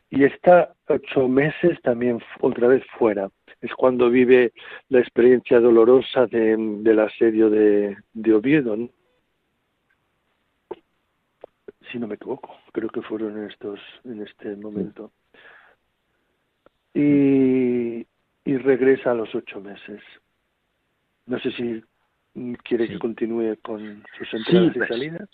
y 0.09 0.25
está 0.25 0.73
ocho 0.87 1.27
meses 1.27 1.81
también 1.81 2.19
otra 2.41 2.67
vez 2.67 2.83
fuera. 2.97 3.29
Es 3.61 3.73
cuando 3.73 4.09
vive 4.09 4.53
la 4.89 4.99
experiencia 4.99 5.59
dolorosa 5.59 6.27
de, 6.27 6.55
del 6.57 6.99
asedio 6.99 7.49
de, 7.49 7.97
de 8.13 8.33
Oviedo, 8.33 8.75
¿no? 8.75 8.89
si 11.91 11.99
no 11.99 12.07
me 12.07 12.15
equivoco, 12.15 12.55
creo 12.71 12.89
que 12.89 13.01
fueron 13.01 13.37
en 13.37 13.49
estos, 13.49 13.79
en 14.03 14.21
este 14.21 14.55
momento. 14.55 15.11
Y, 16.93 18.05
y 18.45 18.57
regresa 18.57 19.11
a 19.11 19.15
los 19.15 19.33
ocho 19.35 19.61
meses. 19.61 20.01
No 21.25 21.39
sé 21.39 21.51
si 21.51 21.83
quiere 22.63 22.87
que 22.87 22.99
continúe 22.99 23.55
con 23.61 24.03
sus 24.17 24.33
entradas 24.33 24.75
y 24.75 24.77
pues, 24.77 24.89
salidas. 24.89 25.29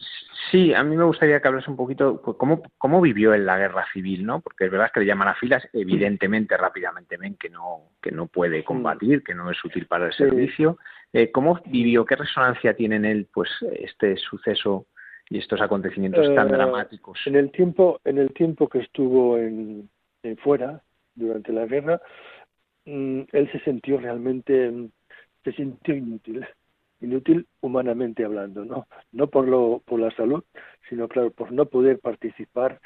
Sí, 0.52 0.74
a 0.74 0.84
mí 0.84 0.96
me 0.96 1.04
gustaría 1.04 1.40
que 1.40 1.48
hablase 1.48 1.70
un 1.70 1.78
poquito 1.78 2.22
pues, 2.22 2.38
cómo, 2.38 2.62
cómo 2.78 3.02
vivió 3.02 3.34
en 3.34 3.46
la 3.46 3.58
guerra 3.58 3.86
civil, 3.94 4.26
¿no? 4.26 4.42
Porque 4.42 4.66
es 4.66 4.72
verdad 4.72 4.92
que 4.94 5.02
le 5.02 5.06
llaman 5.06 5.28
a 5.28 5.36
filas, 5.36 5.68
evidentemente 5.74 6.58
rápidamente 6.58 7.18
ven 7.18 7.36
que 7.36 7.50
no 7.50 7.92
que 8.02 8.12
no 8.12 8.28
puede 8.28 8.64
combatir, 8.64 9.24
que 9.24 9.34
no 9.34 9.50
es 9.50 9.64
útil 9.64 9.86
para 9.88 10.08
el 10.08 10.14
servicio. 10.14 10.78
Eh, 11.12 11.32
¿Cómo 11.32 11.60
vivió? 11.66 12.06
¿Qué 12.06 12.16
resonancia 12.16 12.76
tiene 12.76 12.98
en 12.98 13.06
él, 13.06 13.28
pues, 13.34 13.50
este 13.80 14.18
suceso 14.18 14.88
y 15.30 15.40
estos 15.40 15.62
acontecimientos 15.62 16.34
tan 16.36 16.50
eh, 16.50 16.52
dramáticos. 16.52 17.20
En 17.26 17.36
el 17.36 17.52
tiempo, 17.52 18.00
en 18.04 18.18
el 18.18 18.34
tiempo 18.34 18.68
que 18.68 18.80
estuvo 18.80 19.38
en, 19.38 19.90
fuera 20.44 20.82
durante 21.16 21.52
la 21.52 21.66
guerra, 21.66 22.02
mm, 22.86 23.22
él 23.32 23.52
se 23.52 23.60
sintió 23.62 24.00
realmente, 24.00 24.72
se 25.44 25.52
sintió 25.54 25.96
inútil, 25.96 26.46
inútil 27.04 27.48
humanamente 27.62 28.26
hablando, 28.26 28.66
no, 28.66 28.88
no 29.12 29.28
por 29.28 29.48
lo, 29.48 29.82
por 29.86 30.00
la 30.00 30.12
salud, 30.12 30.44
sino 30.90 31.08
claro 31.08 31.32
por 31.32 31.52
no 31.52 31.66
poder 31.66 32.00
participar 32.00 32.80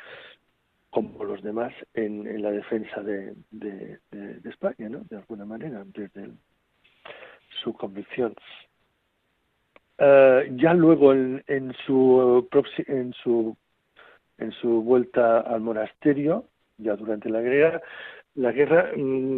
como 0.90 1.24
los 1.24 1.44
demás 1.44 1.74
en, 1.94 2.42
la 2.42 2.52
defensa 2.52 3.02
de, 3.04 3.36
de, 3.52 4.00
España, 4.46 4.90
¿no? 4.90 5.00
De 5.10 5.18
alguna 5.18 5.46
manera, 5.46 5.84
desde 5.86 6.32
su 7.62 7.74
convicción. 7.74 8.34
Eh, 9.98 10.52
ya 10.56 10.74
luego 10.74 11.14
en, 11.14 11.44
en, 11.48 11.74
su, 11.86 12.48
en, 12.88 13.14
su, 13.14 13.56
en 14.38 14.52
su 14.54 14.82
vuelta 14.82 15.42
al 15.42 15.62
monasterio, 15.62 16.46
ya 16.78 16.96
durante 16.96 17.30
la 17.30 17.42
guerra, 17.42 17.82
la 18.36 18.52
guerra 18.52 18.92
mm, 18.96 19.38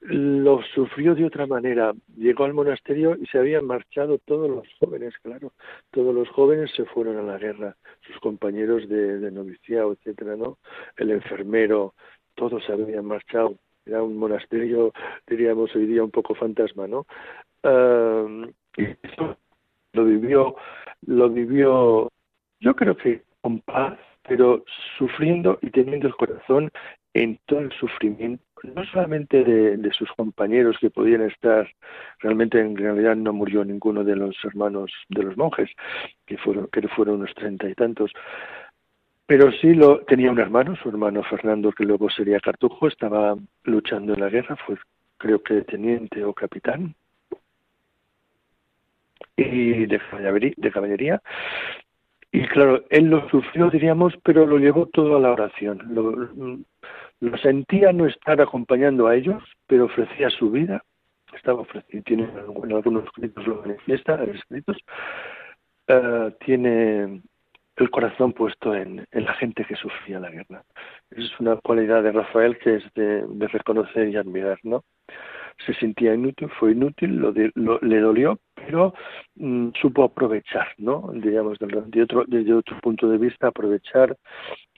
lo 0.00 0.62
sufrió 0.74 1.14
de 1.14 1.24
otra 1.24 1.46
manera. 1.46 1.92
Llegó 2.16 2.44
al 2.44 2.54
monasterio 2.54 3.16
y 3.20 3.26
se 3.26 3.38
habían 3.38 3.66
marchado 3.66 4.18
todos 4.24 4.48
los 4.48 4.66
jóvenes, 4.78 5.14
claro. 5.22 5.52
Todos 5.90 6.14
los 6.14 6.28
jóvenes 6.30 6.70
se 6.74 6.84
fueron 6.86 7.18
a 7.18 7.22
la 7.22 7.38
guerra, 7.38 7.76
sus 8.06 8.18
compañeros 8.20 8.88
de, 8.88 9.30
noviciado, 9.30 9.92
etcétera, 9.92 10.36
¿no? 10.36 10.58
El 10.96 11.10
enfermero, 11.10 11.94
todos 12.34 12.64
se 12.64 12.72
habían 12.72 13.04
marchado. 13.04 13.56
Era 13.84 14.02
un 14.02 14.16
monasterio, 14.16 14.92
diríamos 15.26 15.74
hoy 15.74 15.86
día, 15.86 16.02
un 16.02 16.10
poco 16.10 16.34
fantasma, 16.34 16.86
¿no? 16.86 17.06
Uh, 17.62 18.46
y 18.76 18.84
eso 19.02 19.36
lo 19.92 20.04
vivió, 20.04 20.56
lo 21.06 21.30
vivió, 21.30 22.10
yo 22.60 22.74
creo 22.74 22.96
que 22.96 23.22
con 23.40 23.60
paz, 23.60 23.98
pero 24.26 24.64
sufriendo 24.98 25.58
y 25.62 25.70
teniendo 25.70 26.08
el 26.08 26.16
corazón 26.16 26.70
en 27.16 27.38
todo 27.46 27.60
el 27.60 27.72
sufrimiento, 27.72 28.44
no 28.62 28.84
solamente 28.86 29.42
de, 29.42 29.90
sus 29.92 30.10
compañeros 30.12 30.76
que 30.80 30.90
podían 30.90 31.22
estar, 31.22 31.66
realmente 32.20 32.60
en 32.60 32.76
realidad 32.76 33.16
no 33.16 33.32
murió 33.32 33.64
ninguno 33.64 34.04
de 34.04 34.16
los 34.16 34.36
hermanos 34.44 34.92
de 35.08 35.22
los 35.22 35.36
monjes, 35.36 35.70
que 36.26 36.36
fueron, 36.36 36.68
que 36.68 36.86
fueron 36.88 37.16
unos 37.16 37.34
treinta 37.34 37.68
y 37.68 37.74
tantos, 37.74 38.12
pero 39.26 39.50
sí 39.50 39.74
lo 39.74 40.00
tenía 40.00 40.30
un 40.30 40.38
hermano, 40.38 40.76
su 40.76 40.88
hermano 40.90 41.22
Fernando, 41.22 41.72
que 41.72 41.84
luego 41.84 42.10
sería 42.10 42.38
cartujo, 42.38 42.86
estaba 42.86 43.36
luchando 43.64 44.14
en 44.14 44.20
la 44.20 44.28
guerra, 44.28 44.56
fue 44.56 44.76
creo 45.16 45.42
que 45.42 45.62
teniente 45.62 46.22
o 46.22 46.34
capitán, 46.34 46.94
y 49.36 49.86
de 49.86 50.70
caballería. 50.72 51.22
Y 52.30 52.46
claro, 52.48 52.84
él 52.90 53.06
lo 53.06 53.26
sufrió, 53.30 53.70
diríamos, 53.70 54.12
pero 54.22 54.44
lo 54.46 54.58
llevó 54.58 54.86
todo 54.86 55.16
a 55.16 55.20
la 55.20 55.32
oración. 55.32 55.80
Lo, 55.88 56.58
sentía 57.42 57.92
no 57.92 58.06
estar 58.06 58.40
acompañando 58.40 59.06
a 59.06 59.16
ellos, 59.16 59.42
pero 59.66 59.86
ofrecía 59.86 60.30
su 60.30 60.50
vida. 60.50 60.82
Estaba 61.34 61.60
ofreciendo, 61.60 62.04
tiene 62.04 62.24
en 62.24 62.72
algunos 62.72 63.04
escritos 63.04 63.46
lo 63.46 63.62
manifiesta, 63.62 64.22
escritos. 64.24 64.76
Uh, 65.88 66.30
tiene 66.44 67.22
el 67.76 67.90
corazón 67.90 68.32
puesto 68.32 68.74
en, 68.74 69.06
en, 69.10 69.24
la 69.24 69.34
gente 69.34 69.64
que 69.64 69.76
sufría 69.76 70.18
la 70.18 70.30
guerra. 70.30 70.64
Es 71.10 71.38
una 71.38 71.56
cualidad 71.56 72.02
de 72.02 72.12
Rafael 72.12 72.58
que 72.58 72.76
es 72.76 72.84
de, 72.94 73.24
de 73.26 73.48
reconocer 73.48 74.08
y 74.08 74.16
admirar, 74.16 74.58
¿no? 74.62 74.82
Se 75.64 75.74
sentía 75.74 76.14
inútil, 76.14 76.48
fue 76.58 76.72
inútil, 76.72 77.16
lo, 77.16 77.32
le 77.80 78.00
dolió, 78.00 78.38
pero 78.54 78.94
mm, 79.36 79.70
supo 79.80 80.04
aprovechar, 80.04 80.68
¿no? 80.78 81.10
Digamos, 81.14 81.58
desde 81.58 82.02
otro, 82.02 82.24
desde 82.26 82.54
otro 82.54 82.78
punto 82.80 83.08
de 83.08 83.18
vista, 83.18 83.48
aprovechar 83.48 84.16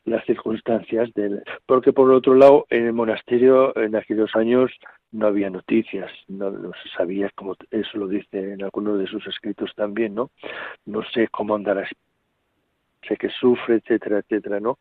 las 0.09 0.24
circunstancias 0.24 1.12
del 1.14 1.43
porque 1.66 1.93
por 1.93 2.11
otro 2.11 2.35
lado 2.35 2.66
en 2.70 2.87
el 2.87 2.93
monasterio 2.93 3.76
en 3.76 3.95
aquellos 3.95 4.35
años 4.35 4.70
no 5.12 5.26
había 5.26 5.51
noticias 5.51 6.11
no, 6.29 6.51
se 6.83 6.89
sabía 6.97 7.31
como 7.35 7.57
eso 7.70 7.99
lo 7.99 8.09
dice 8.09 8.53
en 8.53 8.62
alguno 8.62 8.97
de 8.97 9.07
sus 9.07 9.26
escritos 9.26 9.72
también 9.74 10.14
no 10.14 10.31
no 10.87 11.03
sé 11.12 11.29
cómo 11.29 11.55
andará 11.55 11.87
sé 13.07 13.16
que 13.16 13.29
sufre 13.29 13.76
etcétera 13.76 14.18
etcétera 14.18 14.61
no 14.61 14.79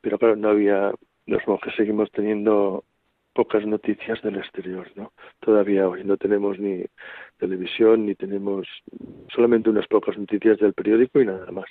pero 0.00 0.18
claro 0.18 0.36
no 0.36 0.48
había 0.48 0.92
los 1.26 1.46
monjes 1.46 1.74
seguimos 1.76 2.10
teniendo 2.10 2.84
pocas 3.32 3.64
noticias 3.66 4.20
del 4.22 4.36
exterior, 4.36 4.90
¿no? 4.96 5.12
Todavía 5.40 5.88
hoy 5.88 6.04
no 6.04 6.16
tenemos 6.16 6.58
ni 6.58 6.84
televisión 7.38 8.06
ni 8.06 8.14
tenemos 8.14 8.66
solamente 9.32 9.70
unas 9.70 9.86
pocas 9.86 10.18
noticias 10.18 10.58
del 10.58 10.74
periódico 10.74 11.20
y 11.20 11.26
nada 11.26 11.50
más. 11.50 11.66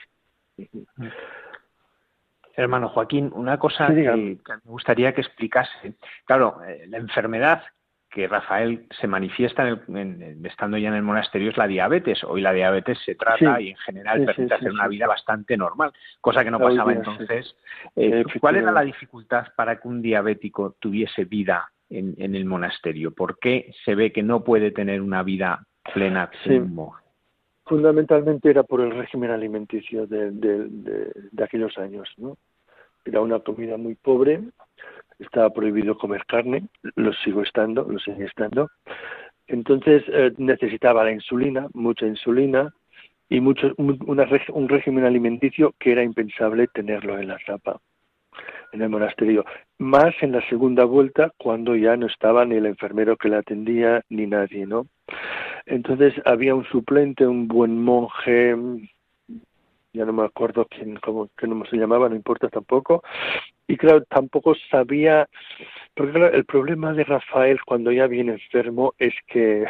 Hermano 2.55 2.89
Joaquín, 2.89 3.32
una 3.34 3.57
cosa 3.57 3.88
que, 3.88 4.03
me 4.03 4.38
gustaría 4.66 5.14
que 5.14 5.22
explicase. 5.22 5.95
Claro, 6.26 6.62
eh, 6.68 6.86
la 6.88 6.97
enfermedad 6.97 7.64
que 8.10 8.28
Rafael 8.28 8.88
se 8.99 9.07
manifiesta 9.07 9.68
en 9.68 10.45
estando 10.45 10.78
ya 10.78 10.89
en 10.89 10.95
el 10.95 11.03
monasterio 11.03 11.51
es 11.51 11.57
la 11.57 11.68
diabetes. 11.68 12.24
Hoy 12.24 12.41
la 12.41 12.51
diabetes 12.51 12.97
se 13.05 13.16
trata 13.16 13.62
y 13.62 13.70
en 13.70 13.78
general 13.78 14.26
permite 14.26 14.55
hacer 14.55 14.72
una 14.72 14.88
vida 14.88 15.07
bastante 15.07 15.55
normal, 15.55 15.91
cosa 16.20 16.43
que 16.43 16.51
no 16.51 16.60
pasaba 16.60 16.91
entonces. 16.91 17.55
Eh, 17.95 18.24
¿Cuál 18.39 18.57
era 18.57 18.72
la 18.72 18.82
dificultad 18.82 19.47
para 19.55 19.80
que 19.80 19.88
un 19.88 20.01
diabético 20.01 20.76
tuviese 20.80 21.26
vida 21.26 21.72
en, 21.89 22.36
el 22.36 22.45
monasterio? 22.45 23.14
¿Por 23.14 23.38
qué 23.38 23.72
se 23.86 23.93
ve 23.93 24.12
que 24.12 24.24
no 24.24 24.43
puede 24.43 24.72
tener 24.72 25.01
una 25.01 25.22
vida 25.22 25.66
plena 25.93 26.32
como 26.43 26.95
Fundamentalmente 27.66 28.49
era 28.49 28.64
por 28.64 28.82
el 28.82 28.89
régimen 28.89 29.30
alimenticio 29.30 30.07
de, 30.07 30.32
de 30.32 31.43
aquellos 31.43 31.78
años, 31.78 32.10
¿no? 32.18 32.36
Era 33.05 33.22
una 33.22 33.39
comida 33.39 33.78
muy 33.78 33.93
pobre, 33.93 34.41
estaba 35.20 35.49
prohibido 35.51 35.97
comer 35.97 36.26
carne, 36.26 36.67
lo 36.95 37.13
sigo 37.13 37.41
estando, 37.43 37.84
lo 37.84 37.99
sigue 37.99 38.26
estando. 38.26 38.70
Entonces 39.47 40.03
eh, 40.07 40.32
necesitaba 40.38 41.03
la 41.03 41.11
insulina, 41.11 41.67
mucha 41.74 42.05
insulina 42.05 42.74
y 43.30 43.41
mucho, 43.41 43.74
un 43.78 44.70
régimen 44.70 45.05
alimenticio 45.05 45.74
que 45.80 45.91
era 45.91 46.03
impensable 46.03 46.67
tenerlo 46.67 47.20
en 47.20 47.28
la 47.28 47.38
zapa. 47.45 47.80
en 48.72 48.82
el 48.82 48.89
monasterio, 48.89 49.45
más 49.80 50.13
en 50.22 50.32
la 50.32 50.47
segunda 50.49 50.86
vuelta 50.86 51.32
cuando 51.38 51.76
ya 51.76 51.97
no 51.97 52.07
estaba 52.07 52.45
ni 52.45 52.55
el 52.55 52.65
enfermero 52.65 53.17
que 53.17 53.30
la 53.30 53.39
atendía 53.39 54.03
ni 54.09 54.28
nadie, 54.28 54.65
¿no? 54.65 54.88
Entonces 55.65 56.13
había 56.26 56.55
un 56.55 56.65
suplente, 56.65 57.26
un 57.28 57.47
buen 57.47 57.82
monje, 57.82 58.55
ya 59.93 60.05
no 60.05 60.13
me 60.13 60.25
acuerdo 60.25 60.65
quién, 60.69 60.97
cómo, 60.97 61.29
cómo 61.39 61.65
se 61.65 61.77
llamaba, 61.77 62.09
no 62.09 62.15
importa 62.15 62.49
tampoco, 62.49 63.03
y 63.67 63.77
claro, 63.77 64.03
tampoco 64.05 64.55
sabía, 64.69 65.27
porque 65.93 66.13
claro, 66.13 66.35
el 66.35 66.45
problema 66.45 66.93
de 66.93 67.03
Rafael 67.03 67.59
cuando 67.65 67.91
ya 67.91 68.07
viene 68.07 68.33
enfermo 68.33 68.93
es 68.97 69.13
que, 69.27 69.65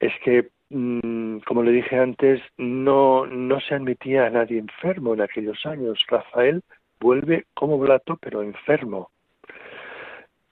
es 0.00 0.12
que 0.24 0.50
Mm, 0.70 1.38
como 1.46 1.62
le 1.62 1.72
dije 1.72 1.98
antes, 1.98 2.42
no, 2.58 3.26
no 3.26 3.60
se 3.60 3.74
admitía 3.74 4.26
a 4.26 4.30
nadie 4.30 4.58
enfermo 4.58 5.14
en 5.14 5.22
aquellos 5.22 5.64
años. 5.66 6.04
Rafael 6.08 6.62
vuelve 7.00 7.46
como 7.54 7.78
blato, 7.78 8.18
pero 8.20 8.42
enfermo. 8.42 9.10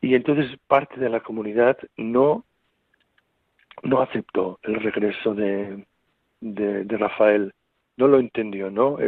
Y 0.01 0.15
entonces 0.15 0.59
parte 0.67 0.99
de 1.01 1.11
la 1.11 1.21
comunidad 1.21 1.77
no, 1.97 2.45
no 3.83 4.01
aceptó 4.01 4.59
el 4.63 4.77
regreso 4.77 5.35
de, 5.35 5.87
de, 6.41 6.97
Rafael. 6.97 7.53
No 7.97 8.09
lo 8.09 8.19
entendió, 8.19 8.71
¿no? 8.71 8.99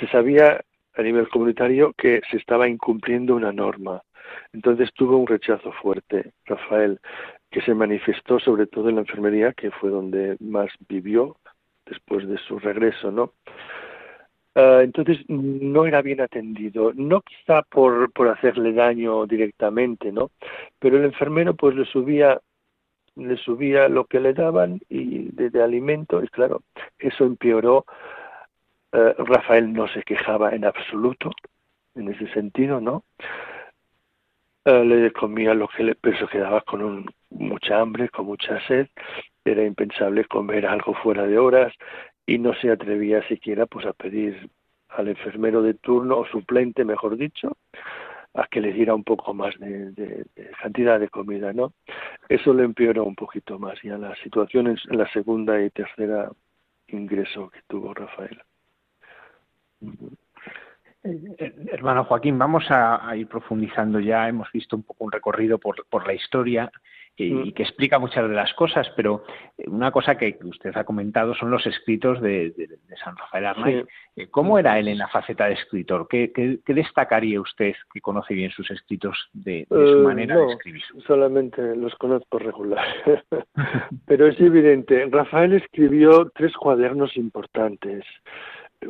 se 0.00 0.08
sabía 0.08 0.62
a 0.94 1.02
nivel 1.02 1.28
comunitario 1.28 1.92
que 1.92 2.22
se 2.30 2.38
estaba 2.38 2.68
incumpliendo 2.68 3.36
una 3.36 3.52
norma. 3.52 4.02
Entonces 4.52 4.90
tuvo 4.94 5.18
un 5.18 5.26
rechazo 5.26 5.70
fuerte, 5.72 6.32
Rafael 6.46 6.98
que 7.50 7.62
se 7.62 7.74
manifestó 7.74 8.38
sobre 8.38 8.66
todo 8.66 8.88
en 8.88 8.96
la 8.96 9.00
enfermería, 9.02 9.52
que 9.52 9.70
fue 9.70 9.90
donde 9.90 10.36
más 10.40 10.68
vivió 10.88 11.36
después 11.86 12.28
de 12.28 12.38
su 12.38 12.58
regreso, 12.58 13.10
¿no? 13.10 13.32
Ah, 14.54 14.80
entonces 14.82 15.18
no 15.28 15.86
era 15.86 16.02
bien 16.02 16.20
atendido, 16.20 16.92
no 16.94 17.20
quizá 17.20 17.62
por, 17.62 18.12
por 18.12 18.28
hacerle 18.28 18.72
daño 18.72 19.26
directamente, 19.26 20.12
¿no? 20.12 20.30
Pero 20.78 20.98
el 20.98 21.04
enfermero 21.04 21.54
pues 21.54 21.74
le 21.76 21.84
subía 21.84 22.40
le 23.16 23.36
subía 23.38 23.88
lo 23.88 24.04
que 24.04 24.20
le 24.20 24.34
daban 24.34 24.80
y 24.88 25.30
de, 25.32 25.62
alimento 25.62 26.22
y 26.22 26.28
claro, 26.28 26.62
eso 26.98 27.24
empeoró. 27.24 27.84
Ah, 28.92 29.14
Rafael 29.18 29.72
no 29.72 29.88
se 29.88 30.02
quejaba 30.02 30.50
en 30.54 30.64
absoluto 30.64 31.30
en 31.94 32.08
ese 32.08 32.28
sentido, 32.32 32.80
¿no? 32.80 33.04
Ah, 34.64 34.82
le 34.84 35.12
comía 35.12 35.54
lo 35.54 35.68
que 35.68 35.84
le, 35.84 35.94
pero 35.94 36.28
quedaba 36.28 36.60
con 36.60 36.82
un, 36.82 37.10
mucha 37.30 37.80
hambre, 37.80 38.08
con 38.08 38.26
mucha 38.26 38.60
sed, 38.66 38.88
era 39.44 39.64
impensable 39.64 40.24
comer 40.24 40.66
algo 40.66 40.94
fuera 40.94 41.26
de 41.26 41.38
horas 41.38 41.72
y 42.26 42.38
no 42.38 42.54
se 42.54 42.70
atrevía 42.70 43.26
siquiera 43.28 43.66
pues 43.66 43.86
a 43.86 43.92
pedir 43.92 44.50
al 44.88 45.08
enfermero 45.08 45.62
de 45.62 45.74
turno 45.74 46.18
o 46.18 46.26
suplente, 46.26 46.84
mejor 46.84 47.16
dicho, 47.16 47.56
a 48.36 48.46
que 48.48 48.60
le 48.60 48.72
diera 48.72 48.94
un 48.94 49.04
poco 49.04 49.32
más 49.34 49.58
de, 49.58 50.26
cantidad 50.60 51.00
de 51.00 51.08
comida, 51.08 51.52
¿no? 51.52 51.72
Eso 52.28 52.52
le 52.52 52.64
empeoró 52.64 53.04
un 53.04 53.14
poquito 53.14 53.58
más 53.58 53.80
ya 53.82 53.96
la 53.96 54.14
situación 54.16 54.66
en, 54.68 54.76
la 54.96 55.10
segunda 55.12 55.60
y 55.60 55.70
tercera 55.70 56.30
ingreso 56.88 57.48
que 57.50 57.60
tuvo 57.66 57.94
Rafael. 57.94 58.40
Eh, 61.04 61.54
hermano 61.72 62.04
Joaquín, 62.04 62.38
vamos 62.38 62.64
a, 62.68 63.14
ir 63.16 63.26
profundizando 63.26 64.00
ya. 64.00 64.28
Hemos 64.28 64.50
visto 64.52 64.76
un 64.76 64.82
poco 64.82 65.04
un 65.04 65.12
recorrido 65.12 65.58
por, 65.58 65.86
por 65.86 66.06
la 66.06 66.14
historia 66.14 66.70
y, 67.16 67.32
mm. 67.32 67.52
que 67.52 67.62
explica 67.62 67.98
muchas 67.98 68.28
de 68.28 68.34
las 68.34 68.52
cosas, 68.54 68.86
pero 68.94 69.24
eh, 69.56 69.64
una 69.68 69.90
cosa 69.90 70.16
que 70.16 70.38
usted 70.44 70.76
ha 70.76 70.84
comentado 70.84 71.34
son 71.34 71.50
los 71.50 71.66
escritos 71.66 72.20
de, 72.20 72.52
San 73.02 73.16
Rafael 73.16 73.46
Arnaiz. 73.46 73.86
Eh, 74.16 74.28
¿Cómo 74.28 74.58
era 74.58 74.78
él 74.78 74.88
en 74.88 74.98
la 74.98 75.08
faceta 75.08 75.46
de 75.46 75.54
escritor? 75.54 76.06
¿Qué, 76.08 76.60
destacaría 76.66 77.40
usted 77.40 77.74
que 77.92 78.00
conoce 78.00 78.34
bien 78.34 78.50
sus 78.50 78.70
escritos 78.70 79.30
de, 79.32 79.66
su 79.68 80.02
manera 80.04 80.36
de 80.36 80.52
escribir? 80.52 80.82
Solamente 81.06 81.74
los 81.76 81.94
conozco 81.96 82.38
regular. 82.38 82.86
pero 84.06 84.26
es 84.26 84.38
evidente, 84.40 85.06
Rafael 85.10 85.54
escribió 85.54 86.30
tres 86.34 86.52
cuadernos 86.54 87.16
importantes. 87.16 88.04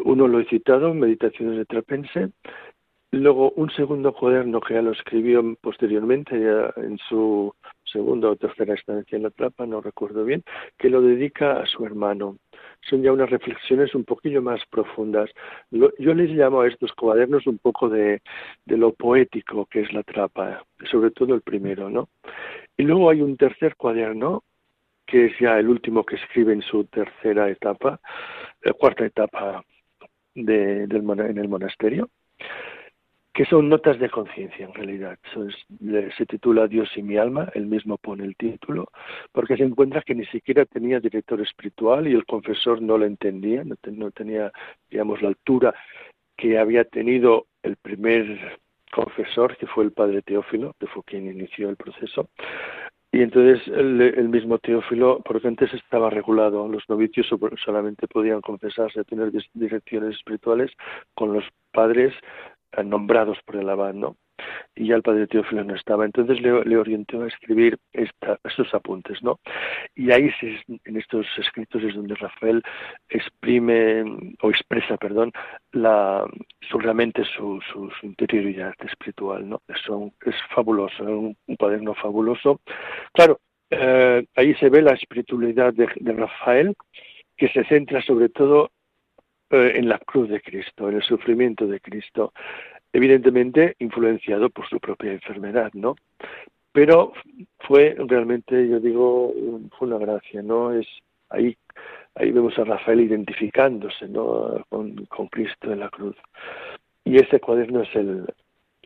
Uno 0.05 0.27
lo 0.27 0.41
he 0.41 0.47
citado, 0.47 0.93
Meditaciones 0.95 1.59
de 1.59 1.65
Trapense. 1.65 2.31
Luego 3.13 3.53
un 3.53 3.71
segundo 3.71 4.13
cuaderno 4.13 4.61
que 4.61 4.75
ya 4.75 4.83
lo 4.83 4.91
escribió 4.91 5.57
posteriormente, 5.61 6.39
ya 6.39 6.73
en 6.83 6.99
su 7.09 7.55
segunda 7.91 8.31
o 8.31 8.37
tercera 8.37 8.75
estancia 8.75 9.17
en 9.17 9.23
la 9.23 9.31
trapa, 9.31 9.67
no 9.67 9.81
recuerdo 9.81 10.25
bien, 10.25 10.43
que 10.79 10.91
lo 10.91 11.01
dedica 11.01 11.61
a 11.61 11.67
su 11.67 11.85
hermano. 11.85 12.39
Son 12.89 13.03
ya 13.03 13.13
unas 13.13 13.31
reflexiones 13.31 13.95
un 13.95 14.05
poquillo 14.05 14.43
más 14.43 14.61
profundas. 14.71 15.31
yo 15.71 16.15
les 16.15 16.31
llamo 16.31 16.61
a 16.61 16.69
estos 16.69 16.93
cuadernos 16.93 17.47
un 17.47 17.59
poco 17.59 17.89
de, 17.89 18.23
lo 18.67 18.93
poético 18.93 19.67
que 19.67 19.81
es 19.81 19.93
la 19.93 20.03
trapa, 20.03 20.65
sobre 20.91 21.11
todo 21.11 21.35
el 21.35 21.43
primero, 21.43 21.91
¿no? 21.91 22.09
Y 22.77 22.83
luego 22.83 23.11
hay 23.11 23.23
un 23.23 23.37
tercer 23.37 23.77
cuaderno 23.77 24.45
que 25.07 25.27
es 25.27 25.39
ya 25.39 25.59
el 25.59 25.69
último 25.69 26.05
que 26.05 26.17
escribe 26.17 26.53
en 26.53 26.63
su 26.63 26.85
tercera 26.85 27.49
etapa, 27.49 28.01
la 28.63 28.73
cuarta 28.73 29.07
etapa 29.07 29.65
de, 30.35 30.87
del, 30.87 31.05
en 31.21 31.39
el 31.39 31.49
monasterio, 31.49 32.11
que 33.37 33.45
son 33.45 33.69
notas 33.69 33.99
de 33.99 34.09
conciencia 34.09 34.65
en 34.65 34.73
realidad. 34.73 35.19
se 36.17 36.25
titula 36.25 36.67
Dios 36.67 36.89
y 36.97 37.03
mi 37.03 37.19
alma, 37.19 37.51
él 37.55 37.67
mismo 37.67 37.99
pone 37.99 38.25
el 38.25 38.35
título, 38.35 38.89
porque 39.31 39.59
se 39.59 39.63
encuentra 39.63 40.01
que 40.01 40.15
ni 40.15 40.25
siquiera 40.25 40.65
tenía 40.65 41.01
director 41.01 41.39
espiritual 41.43 42.09
y 42.09 42.15
el 42.15 42.25
confesor 42.25 42.81
no 42.81 42.97
lo 42.97 43.05
entendía, 43.05 43.63
no, 43.63 43.77
no 43.93 44.11
tenía, 44.11 44.51
digamos, 44.91 45.21
la 45.21 45.29
altura 45.29 45.75
que 46.35 46.59
había 46.59 46.85
tenido 46.85 47.47
el 47.63 47.77
primer 47.77 48.59
confesor, 48.91 49.55
que 49.59 49.67
fue 49.67 49.85
el 49.85 49.93
padre 49.93 50.23
Teófilo, 50.23 50.75
que 50.81 50.87
fue 50.87 51.03
quien 51.05 51.31
inició 51.31 51.69
el 51.69 51.77
proceso. 51.77 52.31
Y 53.13 53.21
entonces 53.21 53.67
el, 53.69 54.29
mismo 54.31 54.59
Teófilo, 54.59 55.21
porque 55.25 55.49
antes 55.49 55.73
estaba 55.75 56.09
regulado, 56.09 56.69
los 56.69 56.89
novicios 56.89 57.27
solamente 57.63 58.09
podían 58.09 58.41
confesarse, 58.41 59.05
tener 59.05 59.31
direcciones 59.53 60.17
espirituales 60.17 60.71
con 61.15 61.35
los 61.35 61.45
padres 61.73 62.15
nombrados 62.83 63.39
por 63.45 63.57
el 63.57 63.69
abad, 63.69 63.95
¿no? 63.95 64.17
Y 64.75 64.89
ya 64.89 64.97
el 64.97 65.03
padre 65.03 65.27
Teófilo 65.27 65.65
no 65.65 65.75
estaba. 65.75 66.05
Entonces 66.05 66.41
le, 66.43 66.77
orientó 66.77 67.23
a 67.23 67.29
escribir 67.29 67.79
estos 67.93 68.75
apuntes, 68.75 69.23
¿no? 69.23 69.41
Y 69.95 70.13
ahí 70.13 70.31
en 70.85 70.97
estos 70.97 71.27
escritos 71.39 71.83
es 71.83 71.95
donde 71.95 72.15
Rafael 72.15 72.63
exprime 73.09 74.05
o 74.43 74.51
expresa, 74.51 74.97
perdón, 74.99 75.33
la, 75.73 76.27
su, 76.69 76.79
realmente 76.79 77.25
su, 77.25 77.61
su, 77.73 77.91
interioridad 78.03 78.75
espiritual, 78.85 79.49
¿no? 79.49 79.63
Eso 79.69 80.13
es 80.25 80.35
fabuloso, 80.55 81.03
un, 81.05 81.37
un 81.47 81.57
cuaderno 81.57 81.95
fabuloso. 81.95 82.61
Claro, 83.13 83.41
eh, 83.71 84.25
ahí 84.37 84.55
se 84.55 84.69
ve 84.69 84.83
la 84.83 84.93
espiritualidad 84.93 85.75
de, 85.75 85.87
Rafael, 86.13 86.75
que 87.37 87.49
se 87.49 87.65
centra 87.65 88.01
sobre 88.03 88.29
todo 88.29 88.71
eh, 89.51 89.73
en 89.77 89.89
la 89.89 89.99
cruz 89.99 90.29
de 90.29 90.41
Cristo, 90.41 90.89
en 90.89 90.97
el 90.97 91.03
sufrimiento 91.03 91.67
de 91.67 91.81
Cristo, 91.81 92.33
evidentemente 92.93 93.77
influenciado 93.79 94.51
por 94.51 94.69
su 94.69 94.81
propia 94.81 95.13
enfermedad, 95.13 95.71
¿no? 95.75 95.95
Pero 96.73 97.13
fue 97.61 97.95
realmente, 97.97 98.69
yo 98.69 98.81
digo, 98.81 99.33
fue 99.79 99.89
una 99.89 99.99
gracia, 99.99 100.43
¿no? 100.43 100.73
Es 100.73 100.87
ahí, 101.31 101.57
ahí 102.17 102.33
vemos 102.33 102.59
a 102.59 102.65
Rafael 102.65 103.01
identificándose, 103.01 104.09
¿no? 104.09 104.65
Con, 104.69 105.07
Cristo 105.31 105.73
en 105.73 105.81
la 105.81 105.91
cruz. 105.91 106.17
Y 107.05 107.17
ese 107.17 107.39
cuaderno 107.39 107.83
es 107.83 107.95
el, 107.95 108.27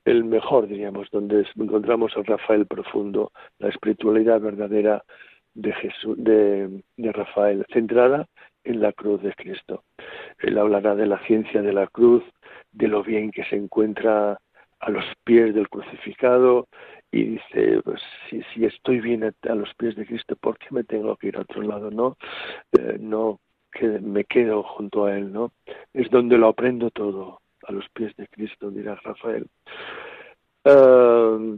el 0.05 0.25
mejor, 0.25 0.69
diríamos, 0.69 1.09
donde 1.11 1.47
encontramos 1.57 2.17
a 2.17 2.23
Rafael 2.23 2.67
profundo, 2.67 3.33
la 3.59 3.69
espiritualidad 3.69 4.41
verdadera 4.41 5.05
de 5.55 5.73
Jesús, 5.73 6.17
de, 6.19 6.83
de 6.97 7.13
Rafael, 7.13 7.65
centrada 7.73 8.29
en 8.65 8.81
la 8.81 8.93
cruz 8.93 9.23
de 9.23 9.33
Cristo. 9.35 9.85
Él 10.39 10.59
hablará 10.59 10.95
de 10.95 11.07
la 11.07 11.19
ciencia 11.27 11.63
de 11.63 11.73
la 11.73 11.87
cruz, 11.87 12.23
de 12.73 12.89
lo 12.89 13.03
bien 13.03 13.31
que 13.31 13.45
se 13.45 13.57
encuentra 13.57 14.39
a 14.81 14.91
los 14.91 15.05
pies 15.25 15.55
del 15.55 15.69
crucificado 15.69 16.69
y 17.13 17.25
dice, 17.25 17.81
pues 17.85 18.01
si, 18.29 18.43
si 18.55 18.65
estoy 18.65 19.01
bien 19.01 19.25
a, 19.25 19.55
los 19.55 19.75
pies 19.75 19.97
de 19.97 20.07
Cristo, 20.07 20.37
¿por 20.37 20.59
qué 20.59 20.67
me 20.71 20.85
tengo 20.85 21.17
que 21.17 21.29
ir 21.29 21.37
a 21.37 21.43
otro 21.43 21.63
lado? 21.63 21.91
No, 21.91 22.17
eh, 22.79 22.97
no 23.01 23.41
que 23.73 23.87
me 23.87 24.25
quedo 24.25 24.63
junto 24.63 25.05
a 25.05 25.17
Él, 25.17 25.33
¿no? 25.33 25.53
Es 25.93 26.11
donde 26.11 26.39
lo 26.39 26.49
aprendo 26.49 26.91
todo, 26.91 27.41
a 27.67 27.73
los 27.73 27.89
pies 27.91 28.15
de 28.17 28.27
Cristo, 28.29 28.71
dirá 28.71 28.97
Rafael. 28.97 29.47
Uh, 30.65 31.57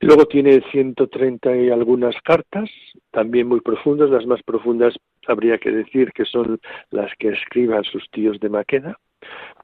luego 0.00 0.26
tiene 0.26 0.62
130 0.70 1.56
y 1.56 1.70
algunas 1.70 2.14
cartas, 2.22 2.70
también 3.10 3.48
muy 3.48 3.60
profundas, 3.60 4.10
las 4.10 4.26
más 4.26 4.42
profundas 4.42 4.94
habría 5.26 5.58
que 5.58 5.70
decir 5.70 6.12
que 6.12 6.24
son 6.24 6.60
las 6.90 7.12
que 7.18 7.28
escriban 7.28 7.84
sus 7.84 8.08
tíos 8.10 8.38
de 8.40 8.48
Maqueda, 8.48 8.98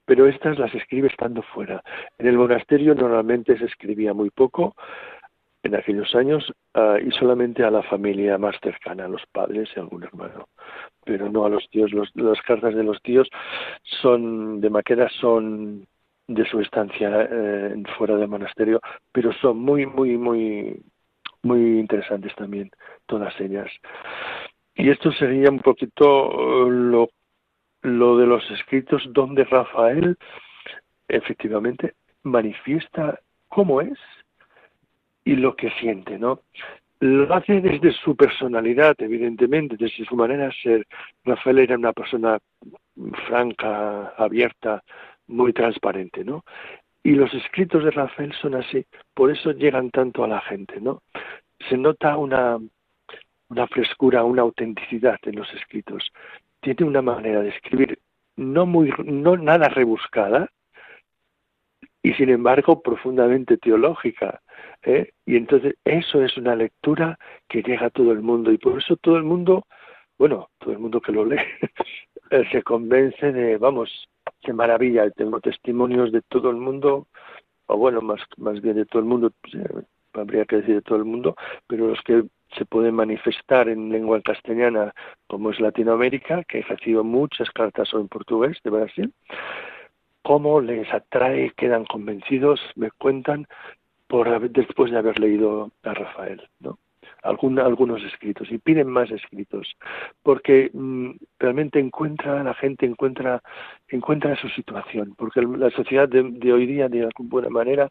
pero 0.05 0.27
estas 0.27 0.59
las 0.59 0.75
escribe 0.75 1.09
estando 1.09 1.43
fuera. 1.43 1.83
En 2.19 2.27
el 2.27 2.37
monasterio 2.37 2.95
normalmente 2.95 3.59
se 3.59 3.65
escribía 3.65 4.15
muy 4.15 4.31
poco 4.31 4.75
en 5.63 5.75
aquellos 5.75 6.15
años 6.15 6.53
uh, 6.75 6.99
y 7.05 7.11
solamente 7.11 7.65
a 7.65 7.71
la 7.71 7.83
familia 7.83 8.39
más 8.39 8.57
cercana, 8.63 9.05
a 9.05 9.09
los 9.09 9.23
padres 9.33 9.69
y 9.75 9.81
algún 9.81 10.05
hermano, 10.05 10.49
pero 11.05 11.29
no 11.29 11.45
a 11.45 11.49
los 11.49 11.69
tíos. 11.71 11.91
las 12.15 12.41
cartas 12.43 12.75
de 12.75 12.85
los 12.85 13.03
tíos 13.03 13.29
son 13.83 14.61
de 14.61 14.71
Maqueda 14.71 15.09
son 15.21 15.87
de 16.29 16.45
su 16.47 16.61
estancia 16.61 17.29
eh, 17.31 17.83
fuera 17.97 18.17
del 18.17 18.29
monasterio, 18.29 18.81
pero 19.13 19.33
son 19.33 19.59
muy, 19.59 19.87
muy, 19.87 20.17
muy, 20.17 20.81
muy 21.43 21.79
interesantes 21.79 22.35
también, 22.35 22.71
todas 23.07 23.39
ellas. 23.41 23.71
Y 24.77 24.91
esto 24.91 25.11
sería 25.13 25.51
un 25.51 25.61
poquito 25.61 26.69
lo, 26.69 27.09
lo 27.83 28.19
de 28.19 28.27
los 28.27 28.49
escritos 28.51 29.03
donde 29.11 29.45
Rafael 29.45 30.17
efectivamente 31.09 31.95
manifiesta 32.23 33.19
cómo 33.49 33.81
es 33.81 33.99
y 35.25 35.37
lo 35.37 35.57
que 35.57 35.71
siente, 35.81 36.19
¿no? 36.19 36.41
Lo 37.01 37.33
hace 37.35 37.61
desde 37.61 37.93
su 37.93 38.17
personalidad, 38.17 38.95
evidentemente, 38.99 39.77
desde 39.77 40.05
su 40.05 40.17
manera 40.17 40.47
de 40.47 40.53
ser. 40.63 40.87
Rafael 41.25 41.59
era 41.59 41.77
una 41.77 41.93
persona 41.93 42.39
franca, 43.27 44.15
abierta, 44.17 44.83
muy 45.27 45.53
transparente, 45.53 46.25
¿no? 46.25 46.45
Y 47.03 47.13
los 47.13 47.33
escritos 47.35 47.85
de 47.85 47.91
Rafael 47.91 48.33
son 48.41 48.55
así, 48.55 48.85
por 49.15 49.31
eso 49.31 49.53
llegan 49.53 49.91
tanto 49.91 50.25
a 50.25 50.29
la 50.29 50.41
gente, 50.41 50.81
¿no? 50.81 51.03
Se 51.69 51.77
nota 51.77 52.17
una, 52.17 52.59
una 53.49 53.67
frescura, 53.69 54.25
una 54.25 54.43
autenticidad 54.43 55.19
en 55.23 55.37
los 55.37 55.53
escritos. 55.55 56.11
Tiene 56.61 56.85
una 56.85 57.03
manera 57.03 57.43
de 57.43 57.51
escribir 57.51 57.99
no 58.37 58.67
muy, 58.67 58.93
no 59.05 59.37
nada 59.37 59.69
rebuscada, 59.69 60.51
y 62.07 62.13
sin 62.15 62.29
embargo 62.31 62.83
profundamente 62.83 63.57
teológica. 63.57 64.41
¿eh? 64.85 65.11
Y 65.25 65.37
entonces 65.37 65.75
eso 65.85 66.23
es 66.23 66.37
una 66.37 66.55
lectura 66.55 67.19
que 67.49 67.63
llega 67.63 67.87
a 67.87 67.91
todo 67.91 68.13
el 68.13 68.23
mundo 68.23 68.53
y 68.53 68.59
por 68.59 68.79
eso 68.79 68.97
todo 68.97 69.17
el 69.17 69.25
mundo, 69.25 69.67
bueno, 70.17 70.49
todo 70.59 70.73
el 70.73 70.79
mundo 70.79 71.01
que 71.01 71.11
lo 71.11 71.25
lee, 71.25 71.41
eh, 72.31 72.45
se 72.53 72.63
convence 72.63 73.33
de, 73.33 73.57
vamos, 73.59 74.09
qué 74.41 74.53
maravilla, 74.53 75.11
tengo 75.11 75.41
testimonios 75.41 76.13
de 76.13 76.23
todo 76.23 76.51
el 76.51 76.57
mundo, 76.59 77.09
o 77.67 77.77
bueno, 77.77 78.01
más, 78.01 78.21
más 78.37 78.61
bien 78.61 78.77
de 78.77 78.87
todo 78.87 79.01
el 79.01 79.07
mundo, 79.07 79.33
pues, 79.43 79.55
eh, 79.55 79.83
habría 80.21 80.45
que 80.45 80.57
decir 80.57 80.77
de 80.77 80.83
todo 80.83 80.99
el 80.99 81.05
mundo, 81.05 81.37
pero 81.67 81.89
los 81.89 82.01
que 82.03 82.25
se 82.57 82.65
pueden 82.65 82.95
manifestar 82.95 83.69
en 83.69 83.91
lengua 83.91 84.21
castellana, 84.23 84.95
como 85.27 85.51
es 85.51 85.61
Latinoamérica, 85.61 86.45
que 86.45 86.61
he 86.61 86.63
recibido 86.63 87.05
muchas 87.05 87.51
cartas 87.51 87.93
en 87.93 88.09
portugués 88.09 88.59
de 88.65 88.71
Brasil, 88.71 89.13
cómo 90.23 90.61
les 90.61 90.93
atrae, 90.93 91.53
quedan 91.57 91.85
convencidos, 91.85 92.61
me 92.77 92.91
cuentan 92.91 93.47
por 94.07 94.51
después 94.51 94.91
de 94.91 94.99
haber 94.99 95.19
leído 95.19 95.71
a 95.83 95.95
Rafael, 95.95 96.43
¿no? 96.61 96.79
algunos 97.23 98.03
escritos 98.05 98.51
y 98.51 98.59
piden 98.59 98.89
más 98.89 99.11
escritos 99.11 99.77
porque 100.23 100.71
mm, 100.73 101.11
realmente 101.39 101.81
encuentra 101.81 102.43
la 102.43 102.55
gente 102.55 102.87
encuentra 102.87 103.43
encuentra 103.89 104.37
su 104.37 104.49
situación 104.51 105.15
porque 105.17 105.43
la 105.43 105.71
sociedad 105.71 106.09
de, 106.09 106.53
hoy 106.53 106.67
día 106.67 106.89
de 106.89 107.05
alguna 107.05 107.49
manera 107.49 107.91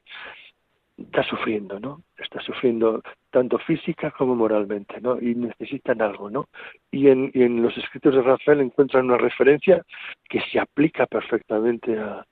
está 0.97 1.23
sufriendo 1.23 1.79
no 1.79 2.03
está 2.17 2.39
sufriendo 2.41 3.01
tanto 3.29 3.57
física 3.59 4.11
como 4.11 4.35
moralmente 4.35 5.01
no 5.01 5.19
y 5.19 5.35
necesitan 5.35 6.01
algo 6.01 6.29
no 6.29 6.47
y 6.91 7.09
en, 7.09 7.31
y 7.33 7.43
en 7.43 7.61
los 7.61 7.77
escritos 7.77 8.15
de 8.15 8.21
Rafael 8.21 8.61
encuentran 8.61 9.05
una 9.05 9.17
referencia 9.17 9.83
que 10.29 10.41
se 10.41 10.59
aplica 10.59 11.05
perfectamente 11.05 11.99
a, 11.99 12.25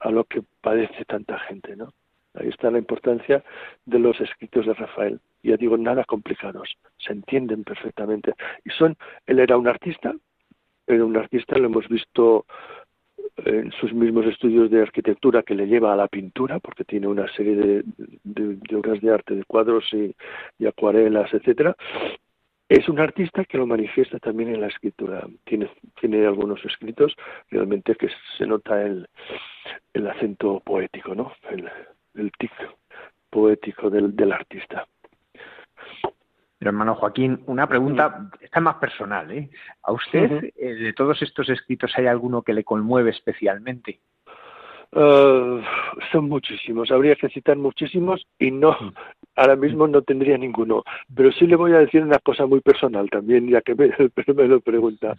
a 0.00 0.10
lo 0.10 0.24
que 0.24 0.42
padece 0.60 1.04
tanta 1.04 1.38
gente 1.40 1.76
no 1.76 1.92
Ahí 2.34 2.48
está 2.48 2.70
la 2.70 2.78
importancia 2.78 3.44
de 3.86 3.98
los 3.98 4.20
escritos 4.20 4.66
de 4.66 4.74
Rafael. 4.74 5.20
Ya 5.42 5.56
digo, 5.56 5.76
nada 5.76 6.04
complicados, 6.04 6.76
se 6.98 7.12
entienden 7.12 7.62
perfectamente. 7.62 8.34
Y 8.64 8.70
son, 8.70 8.96
él 9.26 9.38
era 9.38 9.56
un 9.56 9.68
artista, 9.68 10.12
era 10.86 11.04
un 11.04 11.16
artista, 11.16 11.56
lo 11.56 11.66
hemos 11.66 11.88
visto 11.88 12.46
en 13.36 13.72
sus 13.72 13.92
mismos 13.92 14.26
estudios 14.26 14.70
de 14.70 14.82
arquitectura 14.82 15.42
que 15.42 15.54
le 15.54 15.66
lleva 15.66 15.92
a 15.92 15.96
la 15.96 16.08
pintura, 16.08 16.60
porque 16.60 16.84
tiene 16.84 17.06
una 17.06 17.26
serie 17.34 17.56
de, 17.56 17.84
obras 18.76 19.00
de 19.00 19.12
arte, 19.12 19.34
de 19.34 19.44
cuadros 19.44 19.84
y, 19.92 20.14
acuarelas, 20.66 21.32
etcétera. 21.34 21.76
Es 22.68 22.88
un 22.88 22.98
artista 22.98 23.44
que 23.44 23.58
lo 23.58 23.66
manifiesta 23.66 24.18
también 24.18 24.54
en 24.54 24.60
la 24.60 24.68
escritura. 24.68 25.26
Tiene, 25.44 26.26
algunos 26.26 26.64
escritos 26.64 27.14
realmente 27.50 27.94
que 27.94 28.08
se 28.38 28.46
nota 28.46 28.82
el, 28.82 29.06
acento 30.06 30.60
poético, 30.60 31.14
¿no? 31.14 31.32
el 32.14 32.32
tic 32.38 32.52
poético 33.30 33.90
del 33.90 34.32
artista. 34.32 34.86
Hermano 36.68 36.94
Joaquín, 36.94 37.40
una 37.46 37.66
pregunta, 37.66 38.30
esta 38.40 38.60
más 38.60 38.76
personal, 38.76 39.30
¿eh? 39.30 39.50
¿A 39.82 39.92
usted, 39.92 40.52
eh, 40.56 40.74
de 40.74 40.92
todos 40.92 41.20
estos 41.22 41.48
escritos, 41.48 41.92
hay 41.96 42.06
alguno 42.06 42.42
que 42.42 42.54
le 42.54 42.64
conmueve 42.64 43.10
especialmente? 43.10 44.00
Uh, 44.92 45.60
son 46.12 46.28
muchísimos, 46.28 46.92
habría 46.92 47.16
que 47.16 47.28
citar 47.28 47.56
muchísimos 47.56 48.24
y 48.38 48.52
no, 48.52 48.76
ahora 49.34 49.56
mismo 49.56 49.88
no 49.88 50.02
tendría 50.02 50.38
ninguno. 50.38 50.84
Pero 51.14 51.32
sí 51.32 51.48
le 51.48 51.56
voy 51.56 51.72
a 51.72 51.78
decir 51.78 52.02
una 52.02 52.20
cosa 52.20 52.46
muy 52.46 52.60
personal 52.60 53.10
también, 53.10 53.48
ya 53.48 53.60
que 53.60 53.74
me, 53.74 53.88
me 54.34 54.48
lo 54.48 54.60
pregunta. 54.60 55.16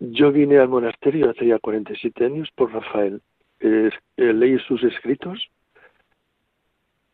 Yo 0.00 0.32
vine 0.32 0.58
al 0.58 0.68
monasterio 0.68 1.30
hace 1.30 1.46
ya 1.46 1.60
47 1.60 2.24
años 2.24 2.50
por 2.56 2.72
Rafael. 2.72 3.20
Eh, 3.60 3.90
leí 4.16 4.58
sus 4.58 4.82
escritos 4.82 5.48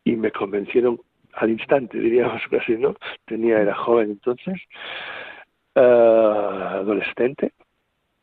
y 0.03 0.15
me 0.15 0.31
convencieron 0.31 0.99
al 1.33 1.49
instante, 1.49 1.97
diríamos 1.99 2.41
así, 2.59 2.77
¿no? 2.77 2.95
Tenía, 3.25 3.59
era 3.59 3.75
joven 3.75 4.11
entonces, 4.11 4.59
uh, 5.75 5.79
adolescente, 5.79 7.53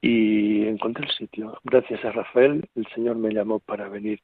y 0.01 0.67
encontré 0.67 1.07
el 1.07 1.13
sitio. 1.13 1.59
Gracias 1.65 2.05
a 2.05 2.13
Rafael, 2.13 2.69
el 2.77 2.87
Señor 2.95 3.17
me 3.17 3.33
llamó 3.33 3.59
para 3.59 3.89
venir. 3.89 4.21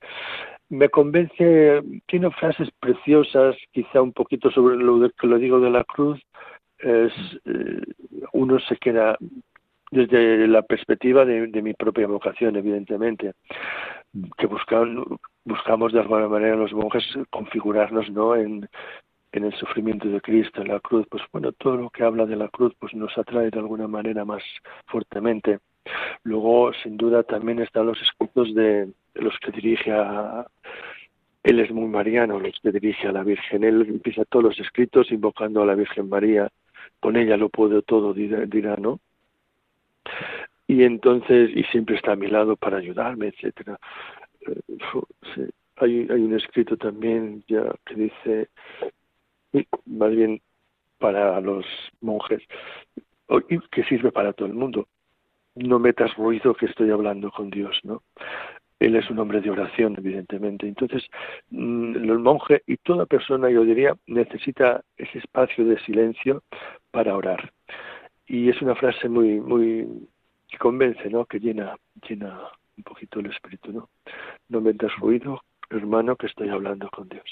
Me 0.68 0.88
convence, 0.88 1.82
tiene 2.06 2.30
frases 2.30 2.68
preciosas, 2.78 3.56
quizá 3.72 4.00
un 4.00 4.12
poquito 4.12 4.50
sobre 4.50 4.76
lo 4.76 5.10
que 5.10 5.26
lo 5.26 5.38
digo 5.38 5.60
de 5.60 5.70
la 5.70 5.84
cruz, 5.84 6.20
es, 6.78 7.12
eh, 7.44 7.82
uno 8.32 8.58
se 8.60 8.76
queda 8.76 9.16
desde 9.90 10.46
la 10.48 10.62
perspectiva 10.62 11.24
de, 11.24 11.46
de, 11.46 11.62
mi 11.62 11.72
propia 11.72 12.06
vocación, 12.06 12.56
evidentemente, 12.56 13.32
que 14.36 14.46
buscan, 14.46 15.04
buscamos 15.44 15.92
de 15.92 16.00
alguna 16.00 16.28
manera 16.28 16.56
los 16.56 16.72
monjes 16.72 17.04
configurarnos 17.30 18.10
¿no? 18.10 18.34
en, 18.36 18.68
en 19.32 19.44
el 19.44 19.54
sufrimiento 19.54 20.08
de 20.08 20.20
Cristo, 20.20 20.62
en 20.62 20.68
la 20.68 20.80
cruz, 20.80 21.06
pues 21.10 21.22
bueno, 21.32 21.52
todo 21.52 21.76
lo 21.76 21.90
que 21.90 22.04
habla 22.04 22.24
de 22.26 22.36
la 22.36 22.48
cruz 22.48 22.72
pues 22.78 22.94
nos 22.94 23.16
atrae 23.18 23.50
de 23.50 23.58
alguna 23.58 23.88
manera 23.88 24.24
más 24.24 24.42
fuertemente. 24.86 25.58
Luego, 26.22 26.72
sin 26.82 26.96
duda, 26.96 27.22
también 27.22 27.60
están 27.60 27.86
los 27.86 28.00
escritos 28.00 28.54
de, 28.54 28.88
los 29.14 29.38
que 29.38 29.50
dirige 29.52 29.92
a... 29.92 30.46
Él 31.42 31.60
es 31.60 31.70
muy 31.70 31.88
mariano, 31.88 32.40
los 32.40 32.58
que 32.60 32.72
dirige 32.72 33.06
a 33.06 33.12
la 33.12 33.22
Virgen. 33.22 33.64
Él 33.64 33.82
empieza 33.88 34.24
todos 34.24 34.44
los 34.44 34.60
escritos 34.60 35.10
invocando 35.10 35.62
a 35.62 35.66
la 35.66 35.74
Virgen 35.74 36.08
María. 36.08 36.48
Con 37.00 37.16
ella 37.16 37.36
lo 37.36 37.50
puedo 37.50 37.82
todo, 37.82 38.14
dirá, 38.14 38.76
¿no? 38.76 38.98
Y 40.66 40.84
entonces, 40.84 41.50
y 41.54 41.64
siempre 41.64 41.96
está 41.96 42.12
a 42.12 42.16
mi 42.16 42.28
lado 42.28 42.56
para 42.56 42.78
ayudarme, 42.78 43.26
etcétera. 43.28 43.78
Eh, 44.46 45.50
hay, 45.76 46.06
hay 46.10 46.22
un 46.22 46.34
escrito 46.34 46.76
también 46.76 47.42
ya 47.48 47.74
que 47.84 47.94
dice, 47.94 48.48
más 49.86 50.10
bien 50.10 50.40
para 50.98 51.40
los 51.40 51.66
monjes, 52.00 52.42
que 53.70 53.84
sirve 53.84 54.12
para 54.12 54.32
todo 54.32 54.48
el 54.48 54.54
mundo. 54.54 54.86
No 55.54 55.78
metas 55.78 56.14
ruido 56.16 56.54
que 56.54 56.66
estoy 56.66 56.90
hablando 56.90 57.30
con 57.30 57.50
Dios, 57.50 57.78
¿no? 57.84 58.02
Él 58.80 58.96
es 58.96 59.08
un 59.08 59.18
hombre 59.18 59.40
de 59.40 59.50
oración, 59.50 59.94
evidentemente. 59.96 60.66
Entonces, 60.66 61.04
mm, 61.50 61.94
el 61.96 62.18
monje 62.18 62.62
y 62.66 62.76
toda 62.78 63.06
persona, 63.06 63.48
yo 63.48 63.64
diría, 63.64 63.94
necesita 64.06 64.82
ese 64.96 65.18
espacio 65.18 65.64
de 65.64 65.78
silencio 65.80 66.42
para 66.90 67.16
orar. 67.16 67.52
Y 68.26 68.48
es 68.48 68.60
una 68.62 68.74
frase 68.74 69.08
muy, 69.08 69.40
muy 69.40 69.86
que 70.48 70.58
convence, 70.58 71.08
¿no? 71.08 71.24
Que 71.24 71.38
llena, 71.38 71.76
llena 72.08 72.40
un 72.76 72.84
poquito 72.84 73.20
el 73.20 73.26
espíritu, 73.26 73.72
¿no? 73.72 73.90
No 74.48 74.60
metas 74.60 74.94
ruido, 74.96 75.40
hermano, 75.70 76.16
que 76.16 76.26
estoy 76.26 76.48
hablando 76.48 76.88
con 76.90 77.08
Dios. 77.08 77.24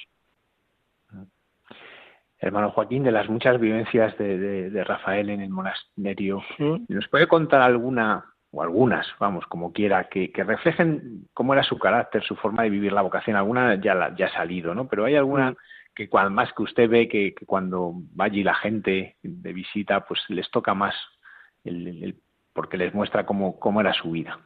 Hermano 2.38 2.72
Joaquín, 2.72 3.04
de 3.04 3.12
las 3.12 3.28
muchas 3.28 3.60
vivencias 3.60 4.18
de, 4.18 4.84
Rafael 4.84 5.30
en 5.30 5.40
el 5.40 5.50
monasterio, 5.50 6.42
¿nos 6.88 7.08
puede 7.08 7.28
contar 7.28 7.62
alguna 7.62 8.24
o 8.50 8.62
algunas, 8.62 9.06
vamos, 9.18 9.46
como 9.46 9.72
quiera, 9.72 10.08
que, 10.08 10.30
reflejen 10.34 11.28
cómo 11.32 11.54
era 11.54 11.62
su 11.62 11.78
carácter, 11.78 12.22
su 12.24 12.34
forma 12.34 12.64
de 12.64 12.70
vivir 12.70 12.92
la 12.92 13.02
vocación? 13.02 13.36
Alguna 13.36 13.76
ya, 13.76 14.12
ya 14.16 14.26
ha 14.26 14.32
salido, 14.32 14.74
¿no? 14.74 14.88
Pero 14.88 15.04
hay 15.04 15.14
alguna 15.14 15.54
que 15.94 16.08
cuando 16.08 16.30
más 16.30 16.52
que 16.52 16.62
usted 16.62 16.88
ve 16.88 17.08
que, 17.08 17.34
cuando 17.46 17.94
va 18.18 18.24
allí 18.24 18.42
la 18.42 18.54
gente 18.54 19.16
de 19.22 19.52
visita, 19.52 20.04
pues 20.04 20.20
les 20.28 20.50
toca 20.50 20.74
más 20.74 20.94
el, 21.64 22.16
porque 22.52 22.76
les 22.76 22.92
muestra 22.92 23.24
cómo, 23.24 23.58
cómo 23.58 23.80
era 23.80 23.92
su 23.92 24.10
vida. 24.10 24.40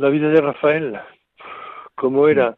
La 0.00 0.08
vida 0.08 0.30
de 0.30 0.40
Rafael, 0.40 0.98
cómo 1.94 2.26
era. 2.26 2.56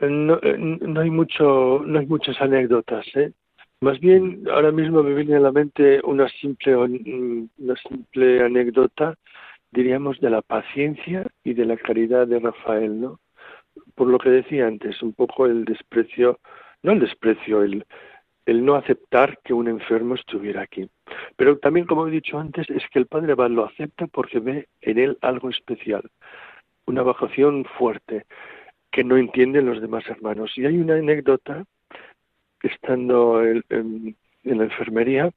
No, 0.00 0.40
no, 0.40 1.00
hay 1.00 1.10
mucho, 1.10 1.80
no 1.86 1.98
hay 2.00 2.06
muchas 2.06 2.40
anécdotas, 2.40 3.06
¿eh? 3.14 3.32
Más 3.80 4.00
bien, 4.00 4.42
ahora 4.52 4.72
mismo 4.72 5.04
me 5.04 5.14
viene 5.14 5.36
a 5.36 5.40
la 5.40 5.52
mente 5.52 6.00
una 6.02 6.28
simple, 6.28 6.74
una 6.76 7.76
simple 7.88 8.42
anécdota 8.42 9.14
diríamos, 9.70 10.18
de 10.20 10.30
la 10.30 10.42
paciencia 10.42 11.24
y 11.44 11.54
de 11.54 11.66
la 11.66 11.76
caridad 11.76 12.26
de 12.26 12.40
Rafael, 12.40 13.00
¿no? 13.00 13.20
Por 13.94 14.08
lo 14.08 14.18
que 14.18 14.30
decía 14.30 14.66
antes, 14.66 15.00
un 15.02 15.12
poco 15.12 15.46
el 15.46 15.64
desprecio, 15.64 16.40
no 16.82 16.92
el 16.92 17.00
desprecio, 17.00 17.62
el, 17.62 17.86
el 18.48 18.64
no 18.64 18.76
aceptar 18.76 19.38
que 19.44 19.52
un 19.52 19.68
enfermo 19.68 20.14
estuviera 20.14 20.62
aquí. 20.62 20.88
Pero 21.36 21.58
también, 21.58 21.84
como 21.84 22.08
he 22.08 22.10
dicho 22.10 22.38
antes, 22.38 22.68
es 22.70 22.82
que 22.90 22.98
el 22.98 23.06
Padre 23.06 23.32
Abad 23.32 23.50
lo 23.50 23.66
acepta 23.66 24.06
porque 24.06 24.40
ve 24.40 24.68
en 24.80 24.98
él 24.98 25.18
algo 25.20 25.50
especial, 25.50 26.10
una 26.86 27.02
bajación 27.02 27.66
fuerte 27.66 28.24
que 28.90 29.04
no 29.04 29.18
entienden 29.18 29.66
los 29.66 29.82
demás 29.82 30.08
hermanos. 30.08 30.56
Y 30.56 30.64
hay 30.64 30.78
una 30.78 30.94
anécdota, 30.94 31.64
estando 32.62 33.44
en, 33.44 33.62
en 33.68 34.58
la 34.58 34.64
enfermería, 34.64 35.30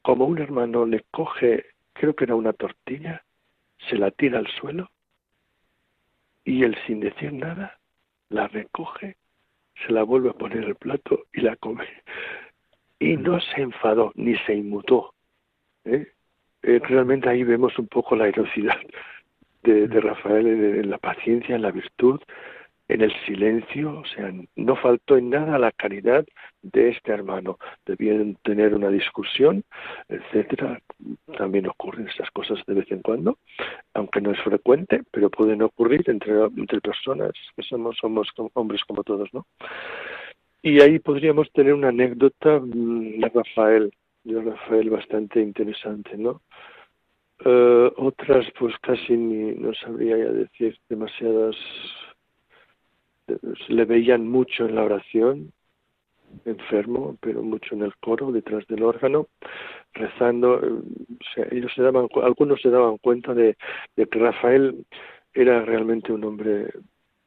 como 0.00 0.24
un 0.24 0.38
hermano 0.38 0.86
le 0.86 1.04
coge, 1.10 1.66
creo 1.92 2.16
que 2.16 2.24
era 2.24 2.36
una 2.36 2.54
tortilla, 2.54 3.22
se 3.90 3.96
la 3.96 4.10
tira 4.10 4.38
al 4.38 4.48
suelo 4.48 4.90
y 6.42 6.62
él 6.62 6.74
sin 6.86 7.00
decir 7.00 7.34
nada 7.34 7.78
la 8.30 8.48
recoge, 8.48 9.18
se 9.84 9.92
la 9.92 10.02
vuelve 10.02 10.30
a 10.30 10.34
poner 10.34 10.64
el 10.64 10.74
plato 10.76 11.24
y 11.32 11.40
la 11.40 11.56
come. 11.56 11.86
Y 12.98 13.16
no 13.16 13.40
se 13.40 13.60
enfadó 13.60 14.12
ni 14.14 14.36
se 14.38 14.54
inmutó. 14.54 15.14
¿eh? 15.84 16.06
Eh, 16.62 16.80
realmente 16.82 17.28
ahí 17.28 17.44
vemos 17.44 17.78
un 17.78 17.88
poco 17.88 18.16
la 18.16 18.28
heroicidad 18.28 18.78
de, 19.62 19.86
Rafael 20.00 20.46
en, 20.46 20.90
la 20.90 20.98
paciencia, 20.98 21.56
en 21.56 21.62
la 21.62 21.70
virtud, 21.70 22.20
en 22.88 23.00
el 23.00 23.12
silencio, 23.24 24.00
o 24.00 24.04
sea, 24.04 24.32
no 24.56 24.76
faltó 24.76 25.16
en 25.16 25.30
nada 25.30 25.58
la 25.58 25.72
caridad 25.72 26.24
de 26.62 26.90
este 26.90 27.12
hermano. 27.12 27.58
Debían 27.86 28.36
tener 28.42 28.74
una 28.74 28.88
discusión, 28.88 29.64
etcétera. 30.08 30.80
También 31.38 31.66
ocurren 31.66 32.08
estas 32.08 32.30
cosas 32.30 32.58
de 32.66 32.74
vez 32.74 32.90
en 32.90 33.00
cuando, 33.00 33.38
aunque 33.94 34.20
no 34.20 34.32
es 34.32 34.40
frecuente, 34.40 35.02
pero 35.10 35.30
pueden 35.30 35.62
ocurrir 35.62 36.02
entre, 36.10 36.34
entre 36.44 36.80
personas 36.80 37.32
que 37.56 37.62
somos, 37.62 37.96
somos 37.98 38.28
hombres 38.52 38.82
como 38.84 39.02
todos, 39.02 39.32
¿no? 39.32 39.46
Y 40.62 40.80
ahí 40.80 40.98
podríamos 40.98 41.50
tener 41.52 41.74
una 41.74 41.88
anécdota 41.88 42.58
mm, 42.58 43.20
de 43.20 43.28
Rafael, 43.34 43.92
de 44.24 44.42
Rafael 44.42 44.90
bastante 44.90 45.40
interesante, 45.40 46.16
¿no? 46.16 46.42
Eh, 47.44 47.92
otras, 47.96 48.46
pues 48.58 48.74
casi 48.80 49.14
ni, 49.14 49.52
no 49.56 49.74
sabría 49.74 50.16
ya 50.16 50.32
decir 50.32 50.78
demasiadas 50.88 51.56
le 53.68 53.84
veían 53.84 54.28
mucho 54.28 54.66
en 54.66 54.74
la 54.74 54.84
oración, 54.84 55.52
enfermo, 56.44 57.16
pero 57.20 57.42
mucho 57.42 57.74
en 57.74 57.82
el 57.82 57.96
coro, 57.96 58.32
detrás 58.32 58.66
del 58.66 58.82
órgano, 58.82 59.28
rezando. 59.92 60.60
ellos 61.50 61.72
se 61.74 61.82
daban, 61.82 62.08
algunos 62.22 62.60
se 62.60 62.70
daban 62.70 62.98
cuenta 62.98 63.34
de, 63.34 63.56
que 63.96 64.18
Rafael 64.18 64.84
era 65.32 65.62
realmente 65.62 66.12
un 66.12 66.24
hombre, 66.24 66.70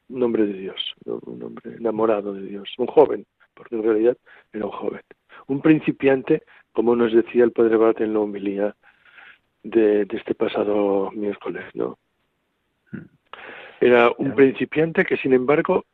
un 0.08 0.22
hombre 0.22 0.46
de 0.46 0.54
Dios, 0.54 0.94
un 1.04 1.42
hombre 1.42 1.76
enamorado 1.76 2.34
de 2.34 2.42
Dios, 2.42 2.68
un 2.78 2.86
joven, 2.86 3.26
porque 3.54 3.76
en 3.76 3.82
realidad 3.82 4.16
era 4.52 4.66
un 4.66 4.72
joven, 4.72 5.02
un 5.46 5.60
principiante, 5.60 6.42
como 6.72 6.94
nos 6.94 7.12
decía 7.12 7.44
el 7.44 7.52
padre 7.52 7.76
Bart 7.76 8.00
en 8.00 8.14
la 8.14 8.20
homilía 8.20 8.76
de, 9.62 10.04
de 10.04 10.16
este 10.16 10.34
pasado 10.34 11.10
miércoles, 11.12 11.64
¿no? 11.74 11.98
Era 13.80 14.10
un 14.18 14.34
principiante 14.34 15.04
que, 15.04 15.16
sin 15.16 15.32
embargo, 15.32 15.84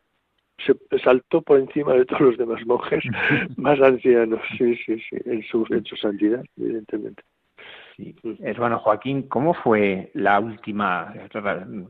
se 0.59 0.99
saltó 1.01 1.43
por 1.43 1.59
encima 1.59 1.95
de 1.95 2.05
todos 2.07 2.21
los 2.21 2.39
demás 2.39 2.65
monjes 2.67 3.05
más 3.57 3.81
ancianos, 3.81 4.41
sí, 4.57 4.77
sí, 4.87 4.99
sí, 5.11 5.17
en 5.25 5.43
su, 5.43 5.67
en 5.71 5.85
su 5.85 5.97
santidad, 5.97 6.45
evidentemente. 6.57 7.23
Sí. 7.97 8.15
Hermano 8.41 8.79
Joaquín, 8.81 9.29
¿cómo 9.29 9.55
fue 9.55 10.11
la 10.15 10.41
última? 10.41 11.15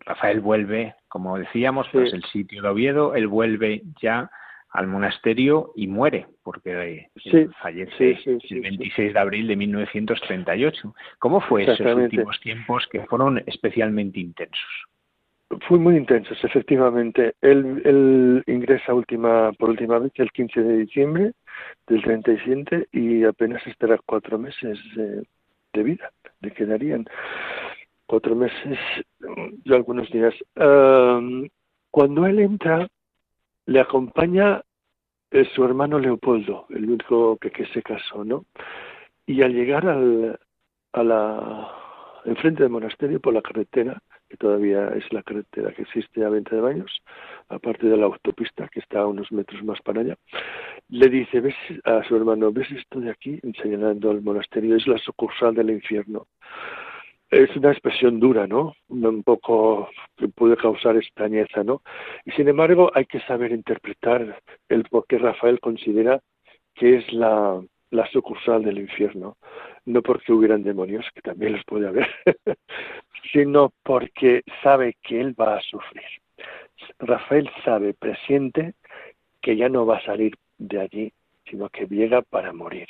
Rafael 0.05 0.41
vuelve, 0.41 0.95
como 1.09 1.39
decíamos, 1.39 1.89
pues 1.93 2.13
el 2.13 2.23
sitio 2.25 2.61
de 2.61 2.69
Oviedo, 2.69 3.15
él 3.15 3.27
vuelve 3.27 3.83
ya 4.03 4.31
al 4.71 4.87
monasterio 4.87 5.73
y 5.77 5.87
muere, 5.87 6.27
porque 6.43 7.09
fallece 7.63 8.19
el 8.51 8.61
26 8.61 9.15
de 9.15 9.19
abril 9.19 9.47
de 9.47 9.57
1938. 9.57 10.95
¿Cómo 11.19 11.41
fue 11.41 11.63
esos 11.63 11.95
últimos 11.95 12.39
tiempos 12.41 12.87
que 12.91 13.01
fueron 13.07 13.43
especialmente 13.47 14.21
intensos? 14.21 14.87
Fue 15.69 15.79
muy 15.79 15.97
intensos, 15.97 16.43
efectivamente. 16.43 17.35
Él, 17.41 18.43
ingresa 18.47 18.95
última, 18.95 19.53
por 19.53 19.71
última 19.71 19.99
vez 19.99 20.13
el 20.17 20.31
15 20.33 20.63
de 20.63 20.77
diciembre 20.79 21.33
del 21.87 22.03
37 22.03 22.89
y 22.93 23.25
apenas 23.25 23.65
estará 23.67 23.99
cuatro 24.05 24.39
meses 24.39 24.79
de, 24.97 25.83
vida. 25.83 26.11
Le 26.41 26.53
quedarían 26.53 27.05
cuatro 28.07 28.35
meses 28.35 28.79
y 29.65 29.73
algunos 29.73 30.11
días. 30.11 30.35
cuando 31.91 32.27
él 32.27 32.41
entra, 32.41 32.89
le 33.67 33.81
acompaña 33.81 34.63
eh, 35.31 35.45
su 35.55 35.65
hermano 35.65 35.99
Leopoldo, 35.99 36.67
el 36.71 36.85
único 36.85 37.37
que, 37.39 37.51
que 37.51 37.67
se 37.67 37.83
casó, 37.83 38.25
¿no? 38.25 38.45
Y 39.27 39.43
al 39.43 39.53
llegar 39.53 39.87
al, 39.89 40.39
a 40.93 41.03
la 41.03 41.71
enfrente 42.25 42.63
del 42.63 42.73
monasterio 42.73 43.21
por 43.21 43.35
la 43.35 43.43
carretera, 43.43 44.01
que 44.35 44.39
todavía 44.39 44.89
es 44.97 45.05
la 45.13 45.23
carretera 45.23 45.73
que 45.73 45.83
existe 45.83 46.25
a 46.25 46.29
20 46.29 46.57
de 46.57 46.61
baños, 46.61 46.91
aparte 47.49 47.87
de 47.87 47.97
la 47.97 48.07
autopista 48.07 48.69
que 48.69 48.81
está 48.81 49.01
a 49.01 49.07
unos 49.07 49.31
metros 49.31 49.63
más 49.63 49.81
para 49.83 50.01
allá, 50.01 50.17
le 50.89 51.09
dice, 51.09 51.41
ves 51.41 51.55
a 51.85 52.03
su 52.03 52.17
hermano, 52.17 52.51
ves 52.51 52.69
esto 52.73 52.99
de 52.99 53.11
aquí, 53.11 53.41
señalando 53.63 54.11
al 54.11 54.23
monasterio, 54.23 54.75
es 54.75 54.89
la 54.89 54.99
sucursal 54.99 55.55
del 55.55 55.71
infierno. 55.71 56.27
Es 57.31 57.55
una 57.57 57.71
expresión 57.71 58.19
dura, 58.19 58.47
¿no? 58.49 58.75
Un 58.89 59.23
poco 59.23 59.89
que 60.17 60.29
puede 60.29 60.57
causar 60.57 60.97
extrañeza, 60.97 61.63
¿no? 61.63 61.83
Y 62.25 62.33
sin 62.33 62.49
embargo 62.49 62.91
hay 62.95 63.07
que 63.07 63.21
saber 63.21 63.53
interpretar 63.53 64.41
el 64.69 64.83
por 64.85 65.07
qué 65.07 65.19
Rafael 65.19 65.61
considera 65.61 66.21
que 66.75 66.97
es 66.97 67.13
la, 67.13 67.63
la 67.91 68.07
sucursal 68.11 68.65
del 68.65 68.79
infierno 68.79 69.37
no 69.87 70.03
porque 70.03 70.33
hubieran 70.33 70.63
demonios, 70.63 71.05
que 71.15 71.21
también 71.21 71.53
los 71.53 71.65
puede 71.65 71.89
haber, 71.89 72.09
sino 73.33 73.73
porque 73.83 74.43
sabe 74.63 74.97
que 75.03 75.21
él 75.21 75.39
va 75.39 75.57
a 75.57 75.63
sufrir. 75.63 76.05
Rafael 76.99 77.51
sabe, 77.65 77.95
presiente, 77.95 78.75
que 79.41 79.57
ya 79.57 79.69
no 79.69 79.87
va 79.87 79.99
a 79.99 80.05
salir 80.05 80.37
de 80.59 80.81
allí, 80.81 81.13
sino 81.49 81.69
que 81.69 81.87
llega 81.87 82.23
para 82.23 82.53
morir. 82.53 82.89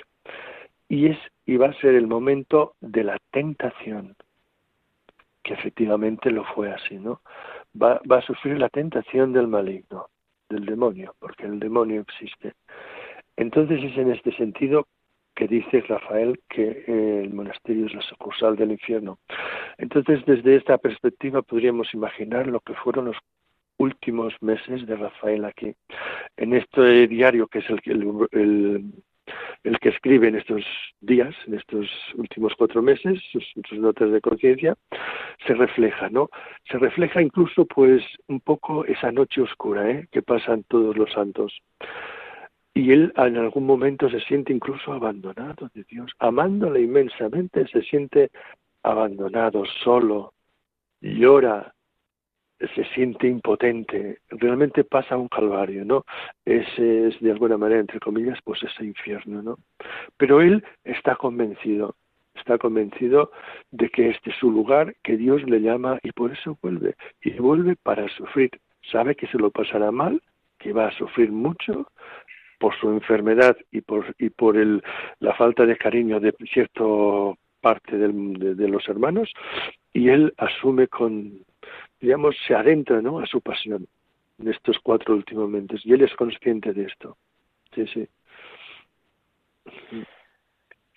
Y 0.89 1.07
es 1.07 1.19
y 1.47 1.57
va 1.57 1.69
a 1.69 1.81
ser 1.81 1.95
el 1.95 2.07
momento 2.07 2.75
de 2.81 3.05
la 3.05 3.19
tentación, 3.31 4.17
que 5.43 5.55
efectivamente 5.55 6.31
lo 6.31 6.45
fue 6.45 6.73
así, 6.73 6.97
¿no? 6.97 7.21
Va, 7.81 8.01
va 8.11 8.19
a 8.19 8.23
sufrir 8.23 8.59
la 8.59 8.69
tentación 8.69 9.33
del 9.33 9.47
maligno, 9.47 10.09
del 10.49 10.65
demonio, 10.65 11.15
porque 11.19 11.45
el 11.45 11.59
demonio 11.59 12.01
existe. 12.01 12.55
Entonces 13.37 13.83
es 13.83 13.99
en 13.99 14.13
este 14.13 14.33
sentido 14.37 14.87
que 15.35 15.49
dice 15.49 15.81
Rafael 15.83 16.41
que 16.49 16.85
eh, 16.87 17.23
el 17.25 17.35
monasterio 17.35 17.87
es 17.87 17.95
la 17.95 18.03
sucursal 18.03 18.57
del 18.57 18.73
infierno. 18.73 19.19
Entonces, 19.79 20.25
desde 20.27 20.57
esta 20.57 20.79
perspectiva 20.79 21.43
podríamos 21.43 21.93
imaginar 21.95 22.47
lo 22.47 22.61
que 22.61 22.75
fueron 22.75 23.07
los 23.07 23.17
últimos 23.79 24.35
meses 24.41 24.87
de 24.87 24.97
Rafael 24.97 25.45
aquí. 25.45 25.75
En 26.37 26.55
este 26.55 27.09
diario, 27.09 27.49
que 27.49 27.59
es 27.59 27.71
el, 27.71 27.81
el, 29.65 29.79
que 29.81 29.89
escribe 29.89 30.29
en 30.29 30.37
estos 30.37 30.65
días, 31.01 31.35
en 31.47 31.55
estos 31.55 31.89
últimos 32.15 32.55
cuatro 32.57 32.83
meses, 32.83 33.21
sus, 33.33 33.45
sus 33.69 33.79
notas 33.79 34.11
de 34.13 34.21
conciencia, 34.21 34.77
se 35.47 35.55
refleja, 35.55 36.09
¿no? 36.09 36.31
Se 36.71 36.79
refleja 36.79 37.21
incluso, 37.21 37.65
pues, 37.67 38.03
un 38.29 38.41
poco 38.41 38.85
esa 38.85 39.11
noche 39.11 39.41
oscura, 39.41 39.91
¿eh? 39.91 40.09
Que 40.13 40.23
pasan 40.23 40.65
todos 40.69 40.97
los 40.97 41.11
santos 41.13 41.61
y 42.75 42.91
él 42.91 43.13
en 43.17 43.37
algún 43.37 43.67
momento 43.67 44.11
se 44.11 44.21
siente 44.21 44.53
incluso 44.53 44.93
abandonado 44.93 45.71
de 45.75 45.85
Dios, 45.85 46.13
amándole 46.19 46.83
inmensamente, 46.83 47.67
se 47.69 47.83
siente 47.83 48.31
abandonado, 48.83 49.65
solo, 49.85 50.35
llora, 51.01 51.73
se 52.75 52.85
siente 52.95 53.29
impotente, 53.29 54.19
realmente 54.29 54.85
pasa 54.85 55.17
un 55.17 55.29
calvario, 55.29 55.85
¿no? 55.85 56.05
Ese 56.45 57.09
es 57.09 57.21
de 57.21 57.31
alguna 57.31 57.57
manera, 57.57 57.81
entre 57.81 58.01
comillas, 58.01 58.39
pues 58.43 58.63
ese 58.63 58.85
infierno, 58.85 59.43
¿no? 59.43 59.59
Pero 60.17 60.41
él 60.41 60.65
está 60.83 61.15
convencido, 61.15 61.95
está 62.35 62.59
convencido 62.59 63.31
de 63.71 63.89
que 63.89 64.11
este 64.11 64.31
es 64.31 64.37
su 64.37 64.51
lugar, 64.51 64.97
que 65.03 65.17
Dios 65.17 65.43
le 65.45 65.61
llama 65.61 65.99
y 66.03 66.11
por 66.11 66.33
eso 66.33 66.59
vuelve, 66.61 66.97
y 67.23 67.31
vuelve 67.35 67.77
para 67.77 68.09
sufrir, 68.09 68.51
sabe 68.91 69.15
que 69.15 69.29
se 69.29 69.39
lo 69.39 69.51
pasará 69.51 69.93
mal, 69.93 70.21
que 70.59 70.73
va 70.73 70.89
a 70.89 70.97
sufrir 70.97 71.31
mucho, 71.31 71.89
por 72.59 72.79
su 72.79 72.91
enfermedad 72.91 73.57
y 73.71 73.81
por, 73.81 74.15
y 74.19 74.31
por 74.31 74.57
el, 74.57 74.83
la 75.21 75.35
falta 75.35 75.67
de 75.67 75.77
cariño 75.77 76.21
de 76.21 76.35
cierta 76.53 76.85
parte 77.61 77.97
del, 77.97 78.57
de, 78.57 78.69
los 78.69 78.87
hermanos, 78.89 79.33
y 79.93 80.09
él 80.11 80.35
asume 80.37 80.89
con, 80.89 81.45
digamos, 82.01 82.37
se 82.47 82.55
adentra 82.55 83.01
¿no? 83.01 83.21
a 83.21 83.27
su 83.27 83.41
pasión 83.41 83.87
en 84.39 84.49
estos 84.49 84.79
cuatro 84.83 85.15
últimos 85.15 85.49
meses, 85.49 85.81
y 85.85 85.93
él 85.93 86.03
es 86.03 86.15
consciente 86.15 86.73
de 86.73 86.85
esto. 86.85 87.17
Sí, 87.75 87.87
sí. 87.87 88.09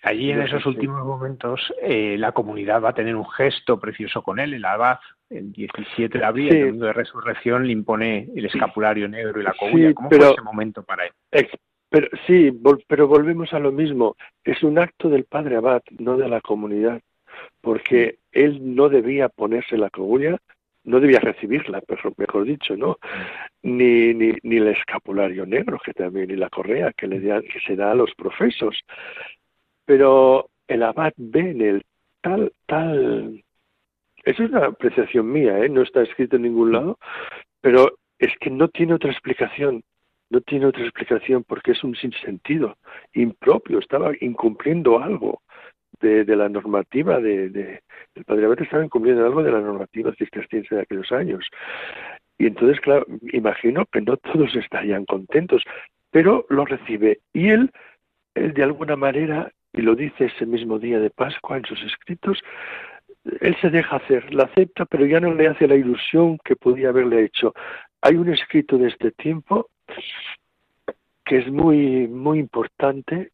Allí 0.02 0.30
en 0.30 0.42
esos 0.42 0.64
últimos 0.64 1.04
momentos 1.04 1.72
eh, 1.82 2.16
la 2.18 2.32
comunidad 2.32 2.82
va 2.82 2.90
a 2.90 2.94
tener 2.94 3.16
un 3.16 3.28
gesto 3.28 3.80
precioso 3.80 4.22
con 4.22 4.38
él, 4.38 4.54
el 4.54 4.64
abad, 4.64 4.98
el 5.28 5.50
17 5.52 6.18
de 6.18 6.24
abril, 6.24 6.54
el 6.54 6.66
domingo 6.66 6.86
de 6.86 6.92
resurrección, 6.92 7.66
le 7.66 7.72
impone 7.72 8.28
el 8.34 8.46
escapulario 8.46 9.08
negro 9.08 9.40
y 9.40 9.44
la 9.44 9.54
cogulla. 9.54 9.92
¿Cómo 9.94 10.08
fue 10.08 10.18
ese 10.18 10.42
momento 10.42 10.82
para 10.84 11.06
él? 11.06 11.12
pero, 11.90 12.08
sí, 12.26 12.52
pero 12.86 13.08
volvemos 13.08 13.52
a 13.52 13.58
lo 13.58 13.72
mismo. 13.72 14.16
Es 14.44 14.62
un 14.62 14.78
acto 14.78 15.08
del 15.08 15.24
padre 15.24 15.56
abad, 15.56 15.82
no 15.98 16.16
de 16.16 16.28
la 16.28 16.40
comunidad, 16.40 17.00
porque 17.60 18.18
él 18.30 18.74
no 18.76 18.88
debía 18.88 19.28
ponerse 19.28 19.76
la 19.76 19.90
cogulla, 19.90 20.38
no 20.84 21.00
debía 21.00 21.20
recibirla, 21.20 21.82
mejor 22.16 22.44
dicho, 22.44 22.76
¿no? 22.76 22.98
Ni, 23.62 24.14
ni, 24.14 24.32
ni 24.42 24.56
el 24.56 24.68
escapulario 24.68 25.44
negro, 25.44 25.78
que 25.84 25.92
también, 25.92 26.28
ni 26.28 26.36
la 26.36 26.48
correa 26.48 26.92
que, 26.92 27.06
le 27.06 27.20
que 27.20 27.60
se 27.66 27.76
da 27.76 27.90
a 27.90 27.94
los 27.94 28.14
profesos. 28.14 28.78
Pero 29.88 30.50
el 30.66 30.82
abad 30.82 31.14
ve 31.16 31.50
en 31.50 31.62
él 31.62 31.82
tal, 32.20 32.52
tal... 32.66 33.42
Eso 34.22 34.42
es 34.42 34.50
una 34.50 34.66
apreciación 34.66 35.32
mía, 35.32 35.64
¿eh? 35.64 35.70
No 35.70 35.80
está 35.80 36.02
escrito 36.02 36.36
en 36.36 36.42
ningún 36.42 36.72
lado, 36.72 36.98
pero 37.62 37.96
es 38.18 38.30
que 38.38 38.50
no 38.50 38.68
tiene 38.68 38.92
otra 38.92 39.10
explicación. 39.10 39.82
No 40.28 40.42
tiene 40.42 40.66
otra 40.66 40.82
explicación 40.82 41.42
porque 41.42 41.70
es 41.70 41.82
un 41.82 41.96
sinsentido, 41.96 42.76
impropio, 43.14 43.78
estaba 43.78 44.12
incumpliendo 44.20 44.98
algo 45.02 45.40
de, 46.00 46.36
la 46.36 46.50
normativa 46.50 47.18
de, 47.18 47.80
el 48.14 48.24
padre 48.26 48.44
abad 48.44 48.60
estaba 48.60 48.84
incumpliendo 48.84 49.24
algo 49.24 49.42
de 49.42 49.52
la 49.52 49.60
normativa 49.60 50.12
cisterciense 50.18 50.74
de 50.74 50.82
aquellos 50.82 51.10
años. 51.12 51.46
Y 52.36 52.44
entonces, 52.44 52.78
claro, 52.82 53.06
imagino 53.32 53.86
que 53.86 54.02
no 54.02 54.18
todos 54.18 54.54
estarían 54.54 55.06
contentos, 55.06 55.62
pero 56.10 56.44
lo 56.50 56.66
recibe. 56.66 57.20
Y 57.32 57.48
él, 57.48 57.70
él 58.34 58.52
de 58.52 58.64
alguna 58.64 58.94
manera 58.94 59.50
y 59.72 59.82
lo 59.82 59.94
dice 59.94 60.26
ese 60.26 60.46
mismo 60.46 60.78
día 60.78 60.98
de 60.98 61.10
Pascua 61.10 61.56
en 61.56 61.64
sus 61.64 61.82
escritos, 61.82 62.38
él 63.40 63.56
se 63.60 63.70
deja 63.70 63.96
hacer, 63.96 64.32
la 64.32 64.44
acepta, 64.44 64.86
pero 64.86 65.04
ya 65.06 65.20
no 65.20 65.34
le 65.34 65.48
hace 65.48 65.68
la 65.68 65.76
ilusión 65.76 66.38
que 66.44 66.56
podía 66.56 66.88
haberle 66.88 67.24
hecho. 67.24 67.54
Hay 68.00 68.16
un 68.16 68.32
escrito 68.32 68.78
de 68.78 68.88
este 68.88 69.10
tiempo 69.12 69.68
que 71.24 71.38
es 71.38 71.50
muy, 71.50 72.08
muy 72.08 72.38
importante 72.38 73.32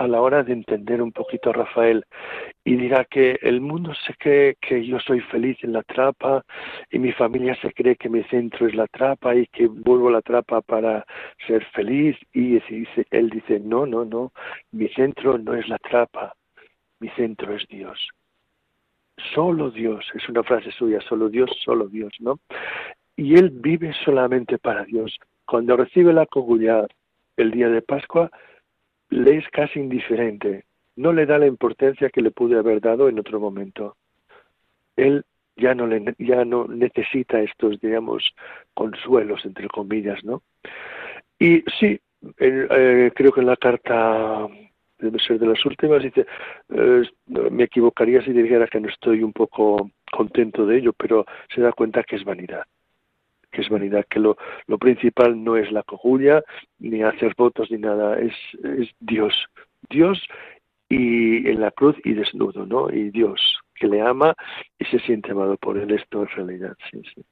a 0.00 0.08
la 0.08 0.22
hora 0.22 0.42
de 0.42 0.54
entender 0.54 1.02
un 1.02 1.12
poquito 1.12 1.50
a 1.50 1.52
Rafael 1.52 2.06
y 2.64 2.74
dirá 2.76 3.04
que 3.04 3.38
el 3.42 3.60
mundo 3.60 3.92
se 4.06 4.14
cree 4.14 4.56
que 4.58 4.86
yo 4.86 4.98
soy 4.98 5.20
feliz 5.20 5.58
en 5.62 5.74
la 5.74 5.82
trapa 5.82 6.42
y 6.90 6.98
mi 6.98 7.12
familia 7.12 7.54
se 7.60 7.70
cree 7.74 7.96
que 7.96 8.08
mi 8.08 8.22
centro 8.24 8.66
es 8.66 8.74
la 8.74 8.86
trapa 8.86 9.34
y 9.34 9.46
que 9.48 9.66
vuelvo 9.66 10.08
a 10.08 10.12
la 10.12 10.22
trapa 10.22 10.62
para 10.62 11.04
ser 11.46 11.62
feliz 11.74 12.16
y 12.32 12.58
él 13.10 13.28
dice 13.28 13.60
no, 13.60 13.84
no, 13.84 14.06
no, 14.06 14.32
mi 14.72 14.88
centro 14.88 15.36
no 15.36 15.54
es 15.54 15.68
la 15.68 15.76
trapa, 15.76 16.34
mi 16.98 17.10
centro 17.10 17.54
es 17.54 17.68
Dios. 17.68 17.98
Solo 19.34 19.70
Dios, 19.70 20.06
es 20.14 20.26
una 20.30 20.42
frase 20.42 20.72
suya, 20.72 21.02
solo 21.02 21.28
Dios, 21.28 21.50
solo 21.62 21.88
Dios, 21.88 22.14
¿no? 22.20 22.40
Y 23.16 23.34
él 23.34 23.50
vive 23.50 23.92
solamente 24.02 24.56
para 24.56 24.84
Dios. 24.84 25.14
Cuando 25.44 25.76
recibe 25.76 26.14
la 26.14 26.24
cogulla 26.24 26.86
el 27.36 27.50
día 27.50 27.68
de 27.68 27.82
Pascua, 27.82 28.30
le 29.10 29.36
es 29.36 29.48
casi 29.48 29.80
indiferente, 29.80 30.64
no 30.96 31.12
le 31.12 31.26
da 31.26 31.38
la 31.38 31.46
importancia 31.46 32.10
que 32.10 32.22
le 32.22 32.30
pude 32.30 32.58
haber 32.58 32.80
dado 32.80 33.08
en 33.08 33.18
otro 33.18 33.40
momento. 33.40 33.96
Él 34.96 35.24
ya 35.56 35.74
no, 35.74 35.86
le, 35.86 36.14
ya 36.18 36.44
no 36.44 36.66
necesita 36.66 37.40
estos, 37.40 37.80
digamos, 37.80 38.34
consuelos, 38.74 39.44
entre 39.44 39.68
comillas, 39.68 40.22
¿no? 40.24 40.42
Y 41.38 41.62
sí, 41.78 42.00
eh, 42.38 43.10
creo 43.14 43.32
que 43.32 43.40
en 43.40 43.46
la 43.46 43.56
carta, 43.56 44.46
debe 44.98 45.18
ser 45.18 45.38
de 45.38 45.46
las 45.46 45.64
últimas, 45.64 46.02
dice, 46.02 46.26
eh, 46.70 47.02
me 47.50 47.64
equivocaría 47.64 48.22
si 48.22 48.32
dijera 48.32 48.66
que 48.66 48.80
no 48.80 48.88
estoy 48.88 49.22
un 49.22 49.32
poco 49.32 49.90
contento 50.10 50.66
de 50.66 50.78
ello, 50.78 50.92
pero 50.92 51.26
se 51.54 51.60
da 51.60 51.72
cuenta 51.72 52.02
que 52.02 52.16
es 52.16 52.24
vanidad 52.24 52.64
que 53.50 53.62
es 53.62 53.68
vanidad, 53.68 54.04
que 54.08 54.20
lo, 54.20 54.36
lo 54.66 54.78
principal 54.78 55.42
no 55.42 55.56
es 55.56 55.70
la 55.72 55.82
cojulla, 55.82 56.42
ni 56.78 57.02
hacer 57.02 57.34
votos, 57.36 57.70
ni 57.70 57.78
nada, 57.78 58.18
es, 58.18 58.34
es 58.62 58.88
Dios. 59.00 59.34
Dios 59.88 60.22
y 60.88 61.48
en 61.48 61.60
la 61.60 61.70
cruz 61.70 61.96
y 62.04 62.14
desnudo, 62.14 62.66
¿no? 62.66 62.90
Y 62.90 63.10
Dios, 63.10 63.40
que 63.74 63.86
le 63.86 64.00
ama 64.00 64.34
y 64.78 64.84
se 64.86 64.98
siente 65.00 65.30
amado 65.30 65.56
por 65.56 65.78
él. 65.78 65.90
Esto 65.92 66.24
es 66.24 66.34
realidad, 66.34 66.76
sí, 66.90 67.02
sí. 67.14 67.22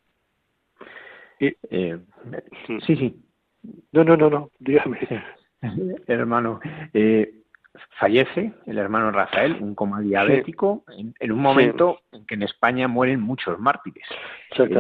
Y, 1.41 1.57
eh, 1.71 1.99
sí, 2.87 2.97
sí. 2.97 3.17
No, 3.93 4.05
no, 4.05 4.17
no, 4.17 4.31
no, 4.31 4.51
dígame. 4.59 5.01
Hermano, 6.07 6.61
eh, 6.95 7.33
fallece 7.99 8.53
el 8.67 8.79
hermano 8.79 9.11
Rafael, 9.11 9.57
un 9.61 9.75
coma 9.75 10.01
diabético, 10.01 10.85
en, 10.89 11.33
un 11.33 11.41
momento 11.41 12.01
en 12.13 12.27
que 12.27 12.35
en 12.35 12.43
España 12.43 12.89
mueren 12.89 13.21
muchos 13.21 13.59
mártires. 13.59 14.07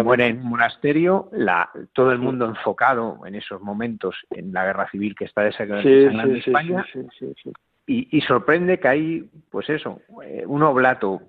muere 0.04 0.26
en 0.26 0.38
un 0.38 0.48
monasterio, 0.48 1.28
la, 1.32 1.70
todo 1.92 2.12
el 2.12 2.18
mundo 2.18 2.46
enfocado 2.46 3.24
en 3.26 3.34
esos 3.34 3.60
momentos 3.60 4.16
en 4.30 4.52
la 4.52 4.64
guerra 4.64 4.90
civil 4.90 5.14
que 5.14 5.24
está 5.24 5.46
en 5.46 6.36
España. 6.36 6.84
Y, 7.86 8.16
y, 8.16 8.20
sorprende 8.20 8.78
que 8.78 8.88
hay, 8.88 9.30
pues 9.50 9.70
eso, 9.70 10.02
eh, 10.22 10.44
un 10.46 10.62
oblato 10.62 11.22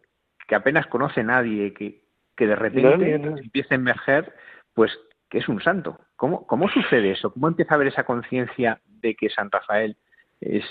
que 0.46 0.56
apenas 0.56 0.88
conoce 0.88 1.24
nadie, 1.24 1.74
que, 1.74 2.02
que 2.36 2.48
de 2.48 2.56
repente 2.56 3.14
empieza 3.14 3.76
a 3.76 3.78
emerger, 3.78 4.34
pues 4.74 4.92
que 5.30 5.38
es 5.38 5.48
un 5.48 5.62
santo. 5.62 6.00
¿Cómo, 6.16 6.46
¿Cómo 6.48 6.68
sucede 6.70 7.12
eso? 7.12 7.32
¿Cómo 7.32 7.48
empieza 7.48 7.74
a 7.74 7.76
haber 7.76 7.88
esa 7.88 8.04
conciencia 8.04 8.82
de 8.86 9.16
que 9.16 9.30
San 9.30 9.50
Rafael 9.52 9.96
es 10.42 10.64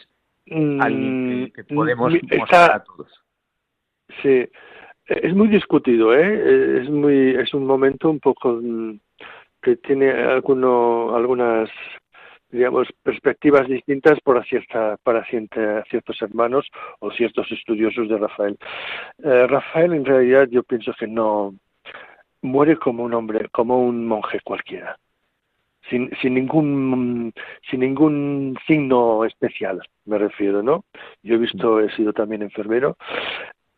alguien 0.50 1.52
que, 1.54 1.62
mm, 1.62 1.74
podemos 1.76 2.12
mostrar 2.38 2.72
a 2.72 2.84
todos. 2.84 3.08
Sí, 4.22 4.46
es 5.06 5.34
muy 5.34 5.48
discutido, 5.48 6.14
¿eh? 6.14 6.82
Es 6.82 6.90
muy, 6.90 7.30
es 7.36 7.52
un 7.54 7.66
momento 7.66 8.10
un 8.10 8.20
poco 8.20 8.58
mm, 8.62 8.98
que 9.62 9.76
tiene 9.76 10.10
alguno, 10.10 11.14
algunas 11.14 11.70
digamos, 12.50 12.88
perspectivas 13.02 13.68
distintas 13.68 14.18
para, 14.20 14.42
cierta, 14.44 14.96
para 15.02 15.22
ciertos 15.26 16.22
hermanos 16.22 16.66
o 17.00 17.10
ciertos 17.10 17.50
estudiosos 17.52 18.08
de 18.08 18.16
Rafael. 18.16 18.58
Eh, 19.22 19.46
Rafael, 19.46 19.92
en 19.92 20.04
realidad, 20.04 20.48
yo 20.50 20.62
pienso 20.62 20.94
que 20.98 21.06
no 21.06 21.54
muere 22.40 22.76
como 22.76 23.04
un 23.04 23.12
hombre, 23.12 23.48
como 23.50 23.82
un 23.84 24.06
monje 24.06 24.40
cualquiera 24.42 24.98
sin, 25.90 26.10
sin 26.20 26.34
ningún 26.34 27.32
sin 27.70 27.80
ningún 27.80 28.58
signo 28.66 29.24
especial 29.24 29.80
me 30.04 30.18
refiero 30.18 30.62
no 30.62 30.84
yo 31.22 31.34
he 31.34 31.38
visto 31.38 31.80
he 31.80 31.90
sido 31.94 32.12
también 32.12 32.42
enfermero 32.42 32.96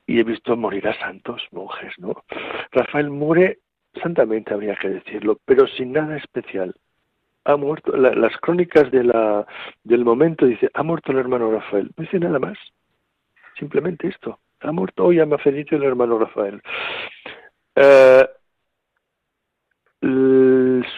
y 0.07 0.19
he 0.19 0.25
visto 0.25 0.57
morir 0.57 0.89
a 0.89 0.99
santos 0.99 1.43
monjes 1.53 1.93
no 1.99 2.25
Rafael 2.73 3.11
muere 3.11 3.59
santamente 3.95 4.55
habría 4.55 4.77
que 4.77 4.89
decirlo 4.89 5.39
pero 5.45 5.67
sin 5.67 5.93
nada 5.93 6.17
especial. 6.17 6.75
Ha 7.45 7.57
muerto 7.57 7.97
las 7.97 8.37
crónicas 8.37 8.91
de 8.91 9.05
la 9.05 9.47
del 9.83 10.05
momento 10.05 10.47
dice 10.47 10.71
ha 10.75 10.83
muerto 10.83 11.13
el 11.13 11.19
hermano 11.19 11.51
Rafael. 11.51 11.91
No 11.97 12.03
dice 12.03 12.19
nada 12.19 12.39
más. 12.39 12.59
Simplemente 13.59 14.09
esto. 14.09 14.39
Ha 14.61 14.73
muerto 14.73 15.07
hoy 15.07 15.21
ha 15.21 15.39
feliz 15.39 15.67
el 15.71 15.83
hermano 15.83 16.19
Rafael. 16.19 16.61
Eh, 17.75 18.29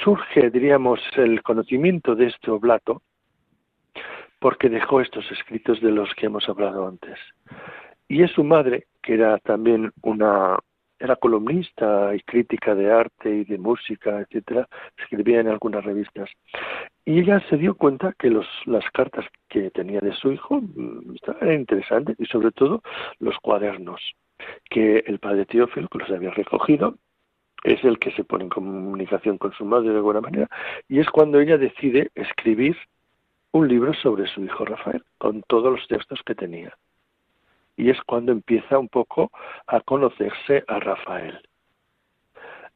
surge, 0.03 0.51
diríamos, 0.51 1.01
el 1.17 1.43
conocimiento 1.43 2.15
de 2.15 2.27
este 2.27 2.51
oblato 2.51 3.03
porque 4.39 4.69
dejó 4.69 5.01
estos 5.01 5.31
escritos 5.31 5.81
de 5.81 5.93
los 5.93 6.13
que 6.15 6.27
hemos 6.27 6.49
hablado 6.49 6.89
antes. 6.89 7.17
Y 8.09 8.23
es 8.23 8.33
su 8.33 8.43
madre, 8.43 8.89
que 9.01 9.15
era 9.15 9.39
también 9.39 9.93
una, 10.03 10.59
era 10.99 11.15
columnista 11.15 12.13
y 12.15 12.21
crítica 12.21 12.75
de 12.75 12.91
arte 12.91 13.31
y 13.31 13.45
de 13.45 13.59
música, 13.59 14.21
etcétera, 14.21 14.69
escribía 14.99 15.41
en 15.41 15.49
algunas 15.49 15.85
revistas. 15.85 16.29
Y 17.05 17.21
ella 17.21 17.41
se 17.49 17.57
dio 17.57 17.77
cuenta 17.77 18.15
que 18.19 18.31
las 18.31 18.85
cartas 18.93 19.25
que 19.49 19.71
tenía 19.71 20.01
de 20.01 20.13
su 20.13 20.33
hijo 20.33 20.61
mm, 20.61 21.15
eran 21.41 21.61
interesantes 21.61 22.17
y 22.19 22.27
sobre 22.27 22.51
todo 22.51 22.83
los 23.21 23.37
cuadernos 23.39 24.01
que 24.69 25.05
el 25.07 25.21
padre 25.21 25.47
Teófilo, 25.47 25.89
los 25.93 26.11
había 26.11 26.31
recogido, 26.31 26.97
es 27.65 27.83
el 27.85 27.99
que 27.99 28.11
se 28.13 28.25
pone 28.25 28.45
en 28.45 28.51
comunicación 28.51 29.39
con 29.39 29.53
su 29.53 29.65
madre 29.65 29.91
de 29.91 29.97
alguna 29.97 30.21
manera, 30.21 30.49
y 30.89 31.01
es 31.01 31.09
cuando 31.11 31.41
ella 31.41 31.59
decide 31.59 32.11
escribir 32.15 32.77
un 33.53 33.69
libro 33.69 33.93
sobre 33.95 34.27
su 34.27 34.45
hijo 34.45 34.65
Rafael, 34.65 35.03
con 35.19 35.43
todos 35.43 35.73
los 35.73 35.87
textos 35.89 36.21
que 36.25 36.35
tenía. 36.35 36.77
Y 37.77 37.91
es 37.91 38.01
cuando 38.03 38.33
empieza 38.33 38.79
un 38.79 38.89
poco 38.89 39.31
a 39.67 39.81
conocerse 39.81 40.65
a 40.67 40.81
Rafael. 40.81 41.41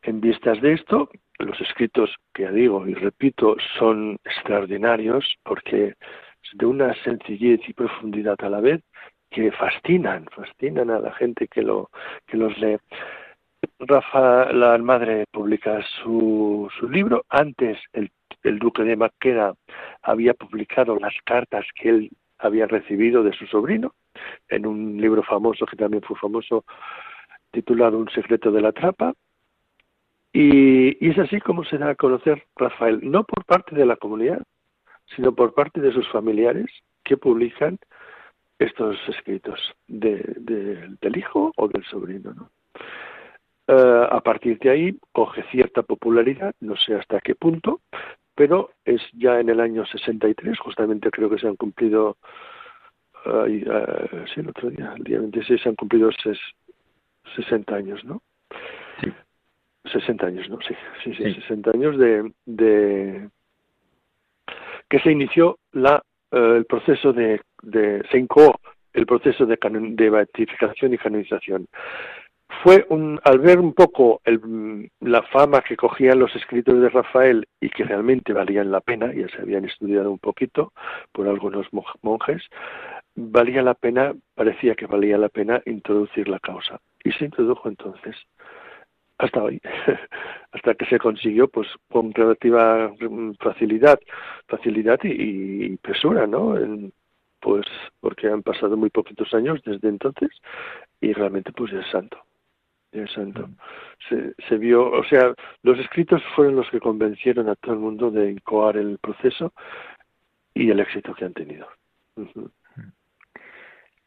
En 0.03 0.21
vistas 0.21 0.61
de 0.61 0.75
esto, 0.75 1.11
los 1.39 1.61
escritos 1.61 2.15
que 2.33 2.45
ya 2.45 2.53
digo 2.53 2.87
y 2.87 2.95
repito 2.95 3.57
son 3.79 4.19
extraordinarios 4.25 5.37
porque 5.43 5.95
de 6.55 6.67
una 6.67 6.95
sencillez 7.03 7.61
y 7.69 7.73
profundidad 7.73 8.37
a 8.39 8.49
la 8.49 8.61
vez 8.61 8.83
que 9.31 9.51
fascinan, 9.53 10.27
fascinan 10.35 10.91
a 10.91 11.01
la 11.01 11.13
gente 11.13 11.49
que 11.49 11.63
lo 11.63 11.91
que 12.27 12.37
los 12.37 12.57
lee. 12.59 12.79
Rafa, 13.79 14.53
la 14.53 14.79
madre, 14.79 15.25
publica 15.31 15.83
su, 16.03 16.69
su 16.79 16.89
libro. 16.89 17.25
Antes 17.29 17.79
el, 17.93 18.11
el 18.43 18.59
duque 18.59 18.83
de 18.83 18.97
Maqueda 18.97 19.55
había 20.03 20.35
publicado 20.35 20.97
las 20.97 21.15
cartas 21.25 21.65
que 21.75 21.89
él 21.89 22.11
había 22.39 22.67
recibido 22.67 23.23
de 23.23 23.33
su 23.33 23.47
sobrino 23.47 23.95
en 24.49 24.67
un 24.67 25.01
libro 25.01 25.23
famoso 25.23 25.67
que 25.67 25.77
también 25.77 26.03
fue 26.03 26.17
famoso 26.19 26.65
titulado 27.51 27.99
Un 27.99 28.11
secreto 28.11 28.51
de 28.51 28.61
la 28.61 28.73
trapa. 28.73 29.15
Y, 30.33 31.05
y 31.05 31.11
es 31.11 31.19
así 31.19 31.41
como 31.41 31.65
se 31.65 31.79
da 31.79 31.91
a 31.91 31.95
conocer 31.95 32.45
Rafael, 32.57 33.01
no 33.03 33.25
por 33.25 33.45
parte 33.45 33.75
de 33.75 33.87
la 33.87 33.97
comunidad, 33.97 34.43
sino 35.15 35.35
por 35.35 35.55
parte 35.55 35.81
de 35.81 35.93
sus 35.93 36.07
familiares 36.09 36.67
que 37.05 37.17
publican 37.17 37.79
estos 38.59 38.97
escritos 39.09 39.61
de, 39.87 40.23
del 41.01 41.17
hijo 41.17 41.53
o 41.57 41.69
del 41.69 41.85
sobrino. 41.85 42.35
¿no? 42.35 42.51
Eh, 43.69 44.07
a 44.11 44.21
partir 44.21 44.59
de 44.61 44.71
ahí 44.71 44.99
coge 45.13 45.43
cierta 45.51 45.83
popularidad, 45.83 46.55
no 46.61 46.77
sé 46.77 46.95
hasta 46.95 47.21
qué 47.21 47.35
punto, 47.35 47.81
pero 48.37 48.71
es 48.85 49.03
ya 49.13 49.41
en 49.41 49.49
el 49.49 49.59
año 49.59 49.85
63, 49.85 50.57
justamente 50.61 51.11
creo 51.11 51.29
que 51.29 51.39
se 51.39 51.49
han 51.49 51.57
cumplido, 51.57 52.17
uh, 53.25 53.47
sí, 53.47 54.41
el 54.41 54.51
otro 54.51 54.71
día, 54.71 54.95
el 54.97 55.03
día 55.03 55.19
26, 55.19 55.61
se 55.61 55.69
han 55.69 55.75
cumplido 55.75 56.13
ses, 56.13 56.39
60 57.35 57.75
años, 57.75 58.05
¿no? 58.05 58.23
Sí. 59.01 59.13
60 59.93 60.27
años, 60.27 60.49
¿no? 60.49 60.59
Sí, 60.61 60.75
sí, 61.03 61.15
sí, 61.15 61.35
60 61.35 61.71
años 61.73 61.99
de, 61.99 62.31
de 62.45 63.29
que 64.89 65.01
se 65.01 65.11
inició 65.11 65.59
la, 65.73 66.05
uh, 66.31 66.37
el 66.37 66.67
proceso 66.67 67.13
de, 67.13 67.41
de 67.63 68.07
se 68.13 68.19
incoó 68.19 68.61
el 68.93 69.07
proceso 69.07 69.45
de, 69.45 69.59
de 69.61 70.11
beatificación 70.11 70.95
y 70.95 70.99
canonización 70.99 71.67
fue 72.63 72.87
un, 72.89 73.21
al 73.25 73.39
ver 73.39 73.59
un 73.59 73.73
poco 73.73 74.21
el, 74.25 74.91
la 75.01 75.23
fama 75.23 75.63
que 75.63 75.77
cogían 75.77 76.19
los 76.19 76.35
escritos 76.37 76.81
de 76.81 76.89
Rafael 76.89 77.47
y 77.61 77.69
que 77.71 77.85
realmente 77.85 78.33
valían 78.33 78.71
la 78.71 78.81
pena, 78.81 79.13
ya 79.13 79.29
se 79.29 79.43
habían 79.43 79.65
estudiado 79.65 80.11
un 80.11 80.19
poquito 80.19 80.73
por 81.13 81.29
algunos 81.29 81.67
monjes, 82.03 82.43
valía 83.15 83.63
la 83.63 83.75
pena, 83.75 84.15
parecía 84.35 84.75
que 84.75 84.87
valía 84.87 85.19
la 85.19 85.29
pena 85.29 85.63
introducir 85.67 86.29
la 86.29 86.39
causa. 86.39 86.81
Y 87.05 87.13
se 87.13 87.25
introdujo 87.25 87.69
entonces, 87.69 88.17
hasta 89.19 89.43
hoy, 89.43 89.61
hasta 90.53 90.75
que 90.75 90.87
se 90.87 90.99
consiguió 90.99 91.49
pues 91.49 91.69
con 91.91 92.13
relativa 92.13 92.93
facilidad, 93.41 93.99
facilidad 94.47 94.99
y, 95.03 95.65
y 95.65 95.77
presura, 95.77 96.27
¿no? 96.27 96.55
pues 97.41 97.67
porque 98.01 98.29
han 98.29 98.43
pasado 98.43 98.77
muy 98.77 98.91
poquitos 98.91 99.33
años 99.33 99.61
desde 99.65 99.89
entonces 99.89 100.31
y 101.01 101.13
realmente 101.13 101.53
pues 101.53 101.73
es 101.73 101.87
santo. 101.91 102.19
Santo. 103.09 103.49
Se, 104.09 104.35
se, 104.49 104.57
vio, 104.57 104.91
o 104.91 105.05
sea, 105.05 105.35
los 105.63 105.79
escritos 105.79 106.23
fueron 106.35 106.57
los 106.57 106.71
que 106.71 106.81
convencieron 106.81 107.49
a 107.49 107.55
todo 107.57 107.75
el 107.75 107.81
mundo 107.81 108.11
de 108.11 108.31
incoar 108.31 108.77
el 108.77 108.99
proceso 108.99 109.53
y 110.55 110.71
el 110.71 110.81
éxito 110.81 111.15
que 111.15 111.25
han 111.25 111.35
tenido. 111.35 111.67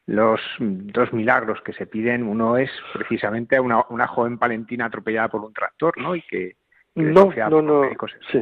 Los 0.08 0.42
dos 0.60 1.14
milagros 1.14 1.62
que 1.62 1.74
se 1.74 1.86
piden, 1.86 2.24
uno 2.24 2.58
es 2.58 2.72
precisamente 2.94 3.60
una, 3.60 3.84
una 3.90 4.08
joven 4.08 4.40
palentina 4.40 4.86
atropellada 4.86 5.28
por 5.28 5.42
un 5.42 5.54
tractor, 5.54 5.98
¿no? 5.98 6.16
Y 6.16 6.22
que, 6.24 6.56
no, 6.96 7.32
no, 7.50 7.62
no, 7.62 7.84
sí. 8.32 8.42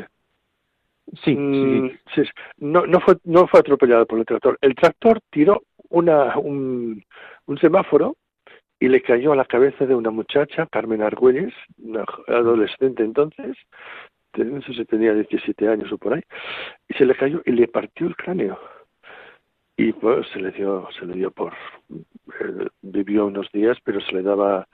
Sí, 1.24 1.36
mm, 1.36 1.90
sí, 2.14 2.24
No, 2.58 2.86
no, 2.86 3.00
fue, 3.00 3.18
no 3.24 3.48
fue 3.48 3.62
atropellada 3.62 4.06
por 4.06 4.20
el 4.20 4.26
tractor. 4.26 4.58
El 4.62 4.76
tractor 4.76 5.22
tiró 5.30 5.64
una, 5.90 6.38
un, 6.38 7.04
un 7.46 7.58
semáforo 7.58 8.18
y 8.80 8.88
le 8.90 9.02
cayó 9.02 9.34
a 9.34 9.36
la 9.36 9.46
cabeza 9.46 9.86
de 9.86 9.96
una 9.96 10.12
muchacha, 10.12 10.68
Carmen 10.68 11.02
Argüelles, 11.02 11.54
una 11.78 12.06
adolescente 12.28 13.04
entonces, 13.04 13.58
no 14.36 14.62
sé 14.62 14.74
si 14.74 14.86
tenía 14.86 15.14
17 15.14 15.68
años 15.68 15.92
o 15.92 15.98
por 15.98 16.14
ahí, 16.14 16.22
y 16.88 16.94
se 16.94 17.06
le 17.06 17.16
cayó 17.16 17.42
y 17.46 17.52
le 17.52 17.68
partió 17.68 18.08
el 18.08 18.16
cráneo. 18.16 18.60
Y 19.76 19.94
pues 19.94 20.28
se 20.34 20.40
le 20.40 20.52
dio, 20.52 20.88
se 21.00 21.06
le 21.06 21.14
dio 21.14 21.32
por, 21.32 21.54
eh, 21.92 22.68
vivió 22.82 23.28
unos 23.28 23.52
días, 23.52 23.78
pero 23.84 24.02
se 24.02 24.14
le 24.14 24.24
daba 24.24 24.68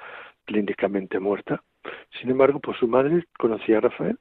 clínicamente 0.46 1.20
muerta. 1.20 1.62
Sin 2.20 2.30
embargo, 2.30 2.60
pues 2.60 2.78
su 2.78 2.88
madre 2.88 3.26
conocía 3.38 3.78
a 3.78 3.82
Rafael, 3.82 4.18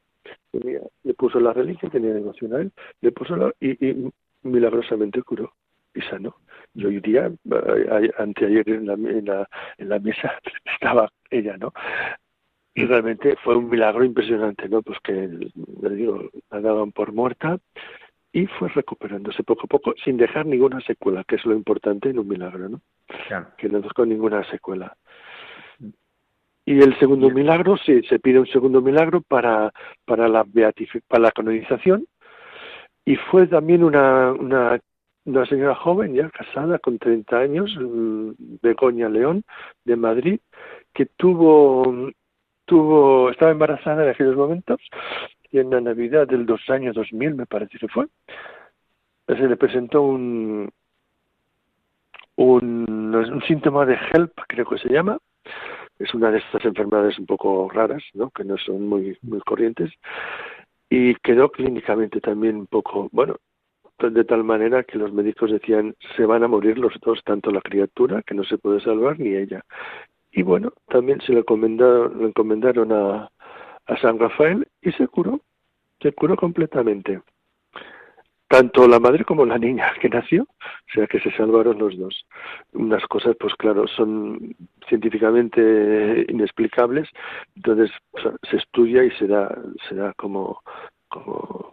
le 0.53 1.15
puso 1.15 1.41
la 1.41 1.53
religión, 1.53 1.91
tenía 1.91 2.13
devoción 2.13 2.55
a 2.55 2.61
él, 2.61 2.73
le 3.01 3.13
puso 3.13 3.37
la, 3.37 3.53
y 3.61 4.11
milagrosamente 4.43 5.23
curó 5.23 5.53
y 5.95 6.01
sanó. 6.03 6.37
Y 6.75 6.87
hoy 6.87 7.01
día, 7.01 7.27
eh, 7.51 8.11
anteayer 8.19 8.69
en 8.69 8.87
la, 8.87 8.95
en 8.95 9.25
la, 9.27 9.49
en 9.79 9.89
la 9.89 9.99
mesa 9.99 10.33
estaba 10.75 11.11
ella, 11.31 11.57
¿no? 11.57 11.73
Y 12.75 12.87
realmente 12.87 13.37
fue 13.45 13.57
un 13.57 13.69
milagro 13.69 14.05
impresionante, 14.05 14.69
¿no? 14.69 14.83
Pues 14.83 14.99
que, 15.01 15.13
le 15.13 15.91
digo, 15.95 16.31
la 16.51 16.61
daban 16.61 16.93
por 16.93 17.13
muerta 17.13 17.59
y 18.33 18.47
fue 18.47 18.69
recuperándose 18.69 19.43
poco 19.43 19.65
a 19.65 19.67
poco 19.67 19.95
sin 20.03 20.17
dejar 20.17 20.47
ninguna 20.47 20.81
secuela, 20.81 21.23
que 21.25 21.37
es 21.37 21.45
lo 21.45 21.55
importante 21.55 22.09
en 22.09 22.19
un 22.19 22.29
milagro, 22.29 22.71
¿no? 22.71 22.81
Que 23.59 23.69
no 23.69 23.81
dejó 23.81 24.07
ninguna 24.07 24.43
secuela. 24.51 24.97
Y 26.65 26.81
el 26.81 26.99
segundo 26.99 27.29
milagro, 27.29 27.77
sí, 27.77 28.03
se 28.05 28.19
pide 28.21 28.39
un 28.39 28.47
segundo 28.47 28.81
milagro 28.81 29.21
para, 29.21 29.73
para, 30.07 30.29
la, 30.29 30.47
para 31.09 31.23
la 31.23 31.33
canonización, 31.33 32.07
y 33.05 33.17
fue 33.17 33.49
también 33.49 33.83
una, 33.83 34.33
una 34.33 34.79
una 35.25 35.47
señora 35.47 35.75
joven 35.75 36.15
ya 36.15 36.29
casada 36.31 36.79
con 36.79 36.99
30 36.99 37.39
años, 37.39 37.77
mm, 37.79 38.31
Begoña 38.63 39.09
León, 39.09 39.45
de 39.85 39.97
Madrid, 39.97 40.41
que 40.93 41.07
tuvo, 41.07 42.11
tuvo, 42.65 43.31
estaba 43.31 43.53
embarazada 43.53 44.05
en 44.05 44.11
aquellos 44.11 44.37
momentos 44.37 44.81
y 45.51 45.59
en 45.59 45.71
la 45.71 45.81
Navidad 45.81 46.27
del 46.27 46.47
dos 46.47 46.69
años 46.71 46.95
2000 46.95 47.35
me 47.35 47.47
parece 47.47 47.79
que 47.79 47.89
fue, 47.89 48.07
se 49.27 49.49
le 49.49 49.57
presentó 49.57 50.03
un, 50.03 50.71
un, 52.37 53.15
un 53.15 53.43
síntoma 53.43 53.87
de 53.87 53.95
HELP, 53.95 54.33
creo 54.49 54.67
que 54.67 54.79
se 54.79 54.89
llama, 54.89 55.19
es 55.99 56.13
una 56.15 56.31
de 56.31 56.39
estas 56.39 56.65
enfermedades 56.65 57.19
un 57.19 57.27
poco 57.27 57.71
raras, 57.73 58.03
¿no? 58.15 58.31
que 58.31 58.45
no 58.45 58.57
son 58.59 58.89
muy, 58.89 59.17
muy 59.23 59.41
corrientes, 59.41 59.93
y 60.91 61.15
quedó 61.17 61.51
clínicamente 61.51 62.21
también 62.21 62.57
un 62.57 62.67
poco, 62.67 63.09
bueno, 63.13 63.37
de 63.99 64.25
tal 64.25 64.45
manera 64.45 64.85
que 64.85 64.99
los 64.99 65.13
médicos 65.13 65.51
decían 65.51 65.95
se 66.17 66.27
van 66.27 66.43
a 66.43 66.49
morir 66.49 66.79
los 66.79 66.95
dos, 67.01 67.23
tanto 67.25 67.51
la 67.51 67.61
criatura, 67.61 68.23
que 68.23 68.35
no 68.35 68.45
se 68.45 68.59
puede 68.59 68.81
salvar, 68.81 69.19
ni 69.19 69.35
ella. 69.35 69.63
Y 70.33 70.43
bueno, 70.43 70.73
también 70.89 71.21
se 71.21 71.33
le 71.33 71.41
encomendaron, 71.41 72.25
encomendaron 72.25 72.93
a, 72.93 73.31
a 73.87 73.97
San 73.99 74.19
Rafael 74.19 74.67
y 74.81 74.93
se 74.93 75.07
curó, 75.09 75.41
se 76.01 76.13
curó 76.13 76.37
completamente. 76.37 77.21
Tanto 78.49 78.87
la 78.87 79.01
madre 79.01 79.25
como 79.25 79.47
la 79.47 79.57
niña 79.59 79.93
que 80.01 80.11
nació, 80.11 80.43
o 80.43 80.93
sea 80.93 81.07
que 81.07 81.21
se 81.21 81.31
salvaron 81.33 81.79
los 81.79 81.97
dos. 81.99 82.27
Unas 82.73 83.03
cosas, 83.07 83.35
pues 83.41 83.55
claro, 83.55 83.87
son 83.87 84.55
científicamente 84.89 86.27
inexplicables, 86.29 87.09
entonces 87.57 87.91
se 88.51 88.57
estudia 88.57 89.05
y 89.05 89.11
se 89.13 89.27
da, 89.27 89.59
se 89.89 89.95
da 89.95 90.13
como, 90.15 90.61
como 91.09 91.72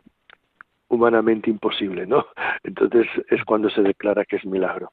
humanamente 0.89 1.49
imposible, 1.49 2.05
¿no? 2.05 2.25
Entonces 2.63 3.07
es 3.29 3.43
cuando 3.45 3.69
se 3.69 3.81
declara 3.81 4.25
que 4.25 4.35
es 4.35 4.45
milagro. 4.45 4.91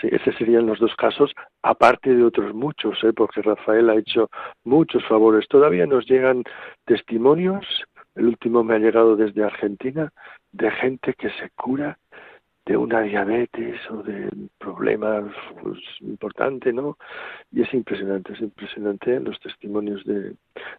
Sí, 0.00 0.08
esos 0.10 0.34
serían 0.36 0.66
los 0.66 0.78
dos 0.78 0.94
casos, 0.96 1.32
aparte 1.62 2.14
de 2.14 2.24
otros 2.24 2.54
muchos, 2.54 3.02
¿eh? 3.04 3.12
porque 3.14 3.42
Rafael 3.42 3.90
ha 3.90 3.96
hecho 3.96 4.30
muchos 4.64 5.04
favores. 5.06 5.46
Todavía 5.48 5.86
nos 5.86 6.06
llegan 6.06 6.44
testimonios, 6.86 7.64
el 8.14 8.26
último 8.26 8.64
me 8.64 8.74
ha 8.74 8.78
llegado 8.78 9.16
desde 9.16 9.44
Argentina, 9.44 10.10
de 10.52 10.70
gente 10.70 11.14
que 11.14 11.30
se 11.30 11.50
cura 11.50 11.98
de 12.64 12.76
una 12.76 13.00
diabetes 13.00 13.80
o 13.90 14.02
de 14.02 14.30
problemas 14.58 15.24
pues, 15.60 15.78
importante, 16.00 16.72
¿no? 16.72 16.96
Y 17.50 17.62
es 17.62 17.74
impresionante, 17.74 18.32
es 18.34 18.40
impresionante 18.40 19.18
los 19.20 19.38
testimonios 19.40 20.04
de, 20.04 20.34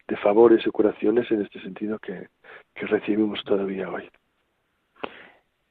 de 0.08 0.18
favores 0.18 0.66
y 0.66 0.70
curaciones 0.70 1.30
en 1.32 1.42
este 1.42 1.60
sentido 1.62 2.00
que, 2.00 2.30
que 2.74 2.86
recibimos 2.88 3.44
todavía 3.44 3.90
hoy. 3.90 4.10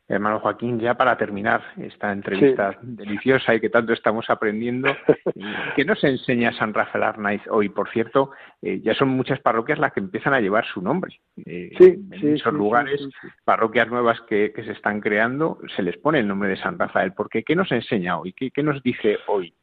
Hermano 0.08 0.40
Joaquín, 0.40 0.78
ya 0.78 0.94
para 0.94 1.16
terminar 1.16 1.62
esta 1.78 2.12
entrevista 2.12 2.76
deliciosa 2.82 3.54
y 3.54 3.60
que 3.60 3.70
tanto 3.70 3.92
estamos 3.92 4.28
aprendiendo, 4.28 4.88
¿qué 5.76 5.84
nos 5.84 6.02
enseña 6.04 6.52
San 6.52 6.74
Rafael 6.74 7.04
Arnaiz 7.04 7.42
hoy? 7.48 7.68
Por 7.68 7.88
cierto, 7.90 8.32
eh, 8.60 8.80
ya 8.82 8.94
son 8.94 9.08
muchas 9.08 9.40
parroquias 9.40 9.78
las 9.78 9.92
que 9.92 10.00
empiezan 10.00 10.34
a 10.34 10.40
llevar 10.40 10.66
su 10.66 10.82
nombre. 10.82 11.18
Eh, 11.46 11.70
en 11.78 12.34
esos 12.34 12.52
lugares, 12.52 13.00
parroquias 13.44 13.88
nuevas 13.88 14.20
que, 14.22 14.52
se 14.54 14.72
están 14.72 15.00
creando, 15.00 15.58
se 15.76 15.82
les 15.82 15.96
pone 15.96 16.18
el 16.18 16.28
nombre 16.28 16.50
de 16.50 16.56
San 16.56 16.78
Rafael. 16.78 17.12
Porque 17.14 17.42
¿qué 17.42 17.56
nos 17.56 17.70
enseña 17.72 18.18
hoy? 18.18 18.32
¿Qué, 18.32 18.50
qué 18.50 18.62
nos 18.62 18.82
dice 18.82 19.18
hoy? 19.28 19.54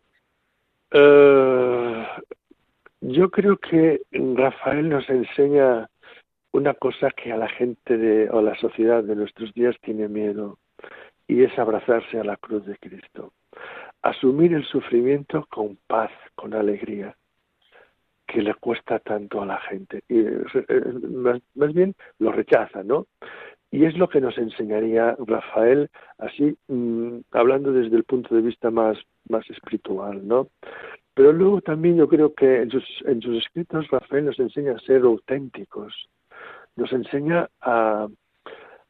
Eh, 0.91 2.07
yo 3.01 3.29
creo 3.29 3.57
que 3.57 4.01
Rafael 4.11 4.89
nos 4.89 5.07
enseña 5.09 5.87
una 6.51 6.73
cosa 6.73 7.11
que 7.11 7.31
a 7.31 7.37
la 7.37 7.49
gente 7.49 7.97
de, 7.97 8.29
o 8.29 8.41
la 8.41 8.55
sociedad 8.55 9.03
de 9.03 9.15
nuestros 9.15 9.53
días 9.53 9.75
tiene 9.81 10.07
miedo 10.07 10.57
y 11.27 11.43
es 11.43 11.57
abrazarse 11.59 12.19
a 12.19 12.23
la 12.23 12.37
cruz 12.37 12.65
de 12.65 12.75
Cristo. 12.77 13.33
Asumir 14.01 14.53
el 14.53 14.65
sufrimiento 14.65 15.45
con 15.49 15.77
paz, 15.87 16.11
con 16.35 16.53
alegría, 16.53 17.15
que 18.25 18.41
le 18.41 18.53
cuesta 18.55 18.99
tanto 18.99 19.41
a 19.41 19.45
la 19.45 19.59
gente. 19.61 20.03
Y, 20.07 20.19
eh, 20.19 20.43
más, 21.55 21.73
bien 21.73 21.95
lo 22.17 22.31
rechaza, 22.31 22.83
¿no? 22.83 23.07
Y 23.71 23.85
es 23.85 23.95
lo 23.97 24.09
que 24.09 24.21
nos 24.21 24.37
enseñaría 24.37 25.15
Rafael, 25.19 25.89
así 26.17 26.57
mm, 26.67 27.19
hablando 27.31 27.71
desde 27.71 27.95
el 27.95 28.03
punto 28.03 28.33
de 28.33 28.41
vista 28.41 28.71
más, 28.71 28.97
más 29.27 29.47
espiritual, 29.49 30.27
¿no? 30.27 30.47
Pero 31.13 31.33
luego 31.33 31.61
también 31.61 31.97
yo 31.97 32.07
creo 32.07 32.33
que 32.33 32.61
en 32.61 32.71
sus, 32.71 32.85
en 33.05 33.21
sus 33.21 33.37
escritos 33.37 33.87
Rafael 33.89 34.25
nos 34.25 34.39
enseña 34.39 34.73
a 34.73 34.79
ser 34.79 35.01
auténticos, 35.01 36.09
nos 36.79 36.91
enseña 36.93 37.49
a, 37.61 38.07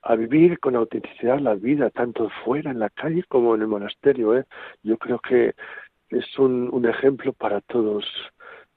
a 0.03 0.15
vivir 0.15 0.59
con 0.59 0.75
autenticidad 0.75 1.39
la 1.39 1.55
vida, 1.55 1.89
tanto 1.89 2.29
fuera 2.45 2.71
en 2.71 2.79
la 2.79 2.89
calle 2.89 3.23
como 3.27 3.55
en 3.55 3.61
el 3.61 3.67
monasterio. 3.67 4.37
¿eh? 4.37 4.45
Yo 4.83 4.97
creo 4.97 5.19
que 5.19 5.55
es 6.09 6.39
un, 6.39 6.69
un 6.71 6.85
ejemplo 6.85 7.33
para 7.33 7.61
todos 7.61 8.05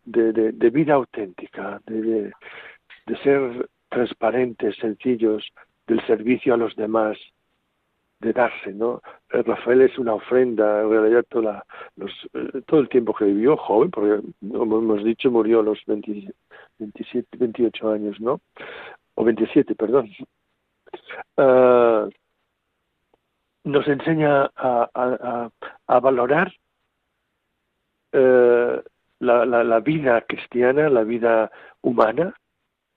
de, 0.04 0.32
de, 0.32 0.70
vida 0.70 0.94
auténtica, 0.94 1.80
de, 1.86 2.32
de, 3.06 3.16
ser 3.22 3.68
transparentes, 3.88 4.76
sencillos, 4.76 5.46
del 5.86 6.04
servicio 6.06 6.54
a 6.54 6.56
los 6.56 6.74
demás, 6.74 7.16
de 8.18 8.32
darse, 8.32 8.72
¿no? 8.72 9.02
Eh, 9.32 9.42
Rafael 9.42 9.82
es 9.82 9.98
una 9.98 10.14
ofrenda, 10.14 10.82
en 10.82 10.90
realidad 10.90 11.24
toda 11.28 11.64
los, 11.96 12.10
eh, 12.34 12.62
todo 12.66 12.80
el 12.80 12.88
tiempo 12.88 13.14
que 13.14 13.24
vivió, 13.26 13.56
joven, 13.56 13.90
porque 13.90 14.26
como 14.48 14.78
hemos 14.78 15.04
dicho 15.04 15.30
murió 15.30 15.60
a 15.60 15.64
los 15.64 15.80
27, 15.86 17.36
28 17.36 17.90
años, 17.90 18.20
¿no? 18.20 18.40
O 19.14 19.24
27, 19.24 19.74
perdón. 19.74 20.10
Uh, 21.36 22.10
nos 23.64 23.86
enseña 23.86 24.50
a, 24.56 25.50
valorar 26.00 26.52
la, 28.12 28.82
la, 29.20 29.64
la, 29.64 29.80
vida 29.80 30.20
cristiana, 30.22 30.88
la 30.88 31.04
vida 31.04 31.50
humana, 31.80 32.34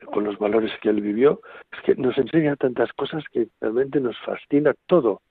con 0.05 0.23
los 0.23 0.37
valores 0.37 0.71
que 0.81 0.89
él 0.89 1.01
vivió, 1.01 1.41
es 1.71 1.81
que 1.81 1.95
nos 1.95 2.17
enseña 2.17 2.55
tantas 2.55 2.91
cosas 2.93 3.23
que 3.31 3.47
realmente 3.61 3.99
nos 3.99 4.17
fascina 4.19 4.73
todo. 4.87 5.21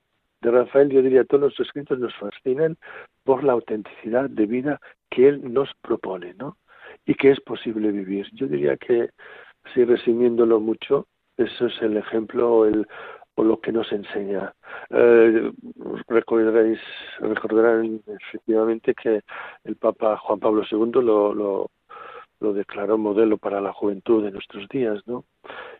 De 0.41 0.51
Rafael, 0.51 0.91
yo 0.91 1.03
diría, 1.03 1.25
todos 1.25 1.43
los 1.43 1.61
escritos 1.61 1.99
nos 1.99 2.15
fascinan 2.17 2.77
por 3.25 3.45
la 3.45 3.53
autenticidad 3.53 4.29
de 4.29 4.47
vida 4.47 4.81
que 5.11 5.29
él 5.29 5.53
nos 5.53 5.71
propone, 5.81 6.35
¿no? 6.35 6.59
Y 7.07 7.15
que 7.15 7.31
es 7.31 7.41
posible 7.41 7.91
vivir. 7.93 8.29
Yo 8.33 8.47
diría 8.47 8.77
que, 8.77 9.11
así 9.65 9.85
resumiéndolo 9.85 10.61
mucho, 10.61 11.07
eso 11.37 11.67
es 11.67 11.83
el 11.83 11.97
ejemplo 11.97 12.67
el, 12.67 12.87
o 13.37 13.45
lo 13.45 13.61
que 13.61 13.73
nos 13.73 13.91
enseña. 13.93 14.55
Eh, 14.91 15.53
recordaréis, 16.09 16.79
recordarán 17.21 18.01
efectivamente 18.07 18.95
que 18.95 19.23
el 19.65 19.77
Papa 19.77 20.17
Juan 20.19 20.41
Pablo 20.41 20.63
II 20.71 21.03
lo, 21.03 21.35
lo, 21.35 21.71
declaró 22.53 22.99
modelo 22.99 23.39
para 23.39 23.59
la 23.59 23.73
juventud 23.73 24.23
de 24.23 24.31
nuestros 24.31 24.69
días, 24.69 25.01
¿no? 25.07 25.25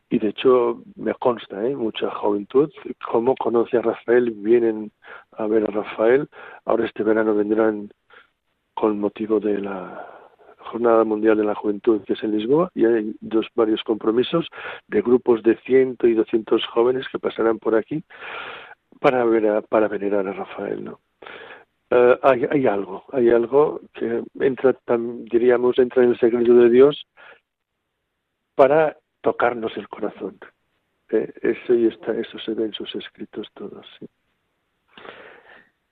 Y 0.09 0.19
de 0.19 0.29
hecho 0.29 0.83
me 0.97 1.13
consta, 1.15 1.67
¿eh? 1.67 1.77
mucha 1.77 2.11
juventud, 2.11 2.73
como 3.07 3.35
conoce 3.37 3.77
a 3.77 3.83
Rafael, 3.83 4.31
vienen 4.31 4.91
a 5.33 5.47
ver 5.47 5.65
a 5.65 5.67
Rafael. 5.67 6.27
Ahora 6.65 6.87
este 6.87 7.03
verano 7.03 7.35
vendrán 7.35 7.91
con 8.73 8.99
motivo 8.99 9.41
de 9.41 9.59
la 9.61 10.14
Jornada 10.75 11.05
Mundial 11.05 11.37
de 11.37 11.45
la 11.45 11.55
Juventud, 11.55 12.03
que 12.03 12.15
es 12.15 12.25
en 12.25 12.37
Lisboa, 12.37 12.69
y 12.75 12.85
hay 12.85 13.15
dos 13.21 13.47
varios 13.55 13.81
compromisos 13.85 14.49
de 14.89 15.03
grupos 15.03 15.41
de 15.45 15.55
ciento 15.59 16.09
y 16.09 16.15
doscientos 16.15 16.67
jóvenes 16.67 17.07
que 17.13 17.21
pasarán 17.21 17.61
por 17.61 17.77
aquí 17.77 18.03
para 18.99 19.25
ver 19.25 19.47
a, 19.47 19.63
para 19.63 19.87
venerar 19.87 20.27
a 20.27 20.33
Rafael, 20.33 20.83
¿no? 20.83 20.99
Uh, 21.93 22.19
hay, 22.23 22.45
hay, 22.51 22.67
algo, 22.67 23.05
hay 23.13 23.31
algo 23.31 23.83
que 23.93 24.25
entra, 24.41 24.75
diríamos, 25.31 25.79
entra 25.79 26.03
en 26.03 26.11
el 26.11 26.19
secreto 26.19 26.55
de 26.55 26.69
Dios 26.71 27.07
para 28.57 28.97
tocarnos 29.21 29.77
el 29.77 29.89
corazón. 29.89 30.41
Eh, 31.11 31.33
eso 31.41 31.73
y 31.73 31.87
está, 31.87 32.19
eso 32.19 32.37
se 32.41 32.53
ve 32.55 32.65
en 32.65 32.73
sus 32.73 32.93
escritos 32.97 33.47
todos. 33.55 33.87
Sí. 34.01 34.07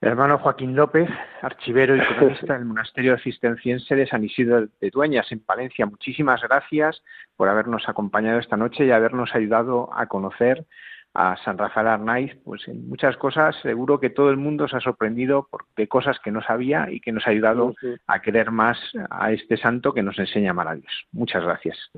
Hermano 0.02 0.38
Joaquín 0.38 0.74
López, 0.74 1.08
archivero 1.40 1.96
y 1.96 2.00
cronista 2.16 2.54
del 2.54 2.64
monasterio 2.64 3.16
cisterciense 3.18 3.94
de 3.94 4.06
San 4.06 4.24
Isidro 4.24 4.66
de 4.80 4.90
Dueñas, 4.90 5.30
en 5.30 5.40
Palencia. 5.40 5.86
Muchísimas 5.86 6.42
gracias 6.42 7.02
por 7.36 7.48
habernos 7.48 7.88
acompañado 7.88 8.38
esta 8.40 8.56
noche 8.56 8.84
y 8.84 8.90
habernos 8.90 9.34
ayudado 9.34 9.90
a 9.94 10.06
conocer 10.06 10.66
a 11.14 11.36
San 11.44 11.58
Rafael 11.58 11.88
Arnaiz, 11.88 12.34
pues 12.44 12.66
en 12.68 12.88
muchas 12.88 13.16
cosas 13.16 13.54
seguro 13.62 14.00
que 14.00 14.10
todo 14.10 14.30
el 14.30 14.38
mundo 14.38 14.66
se 14.66 14.76
ha 14.76 14.80
sorprendido 14.80 15.48
de 15.76 15.86
cosas 15.86 16.18
que 16.20 16.30
no 16.30 16.42
sabía 16.42 16.88
y 16.90 17.00
que 17.00 17.12
nos 17.12 17.26
ha 17.26 17.30
ayudado 17.30 17.74
sí, 17.80 17.92
sí. 17.94 18.00
a 18.06 18.20
querer 18.22 18.50
más 18.50 18.78
a 19.10 19.30
este 19.32 19.56
santo 19.56 19.92
que 19.92 20.02
nos 20.02 20.18
enseña 20.18 20.54
maravillas. 20.54 20.92
Muchas 21.12 21.44
gracias. 21.44 21.90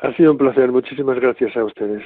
Ha 0.00 0.12
sido 0.14 0.32
un 0.32 0.38
placer, 0.38 0.70
muchísimas 0.70 1.18
gracias 1.18 1.56
a 1.56 1.64
ustedes. 1.64 2.04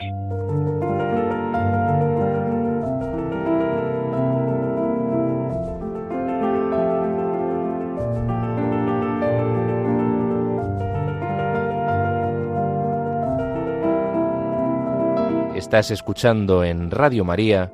Estás 15.66 15.90
escuchando 15.90 16.62
en 16.62 16.92
Radio 16.92 17.24
María, 17.24 17.72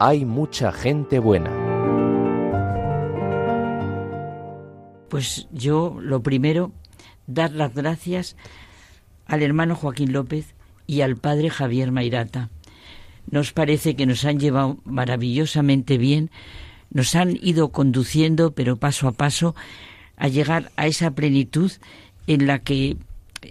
Hay 0.00 0.24
mucha 0.24 0.72
gente 0.72 1.20
buena. 1.20 1.52
Pues 5.08 5.46
yo 5.52 5.96
lo 6.00 6.24
primero, 6.24 6.72
dar 7.28 7.52
las 7.52 7.72
gracias 7.72 8.34
al 9.26 9.44
hermano 9.44 9.76
Joaquín 9.76 10.12
López 10.12 10.56
y 10.88 11.02
al 11.02 11.16
padre 11.18 11.50
Javier 11.50 11.92
Mairata. 11.92 12.48
Nos 13.30 13.52
parece 13.52 13.94
que 13.94 14.06
nos 14.06 14.24
han 14.24 14.40
llevado 14.40 14.78
maravillosamente 14.84 15.98
bien, 15.98 16.32
nos 16.90 17.14
han 17.14 17.38
ido 17.40 17.68
conduciendo, 17.68 18.54
pero 18.54 18.74
paso 18.74 19.06
a 19.06 19.12
paso, 19.12 19.54
a 20.16 20.26
llegar 20.26 20.72
a 20.74 20.88
esa 20.88 21.12
plenitud 21.12 21.70
en 22.26 22.48
la 22.48 22.58
que 22.58 22.96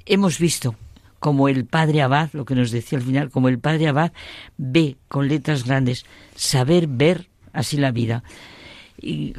hemos 0.05 0.37
visto 0.37 0.75
como 1.19 1.49
el 1.49 1.65
padre 1.65 2.01
Abad, 2.01 2.29
lo 2.33 2.45
que 2.45 2.55
nos 2.55 2.71
decía 2.71 2.97
al 2.97 3.03
final, 3.03 3.29
como 3.29 3.49
el 3.49 3.59
padre 3.59 3.87
Abad 3.87 4.11
ve 4.57 4.97
con 5.07 5.27
letras 5.27 5.65
grandes, 5.65 6.05
saber 6.35 6.87
ver 6.87 7.27
así 7.53 7.77
la 7.77 7.91
vida. 7.91 8.23
Y 9.01 9.33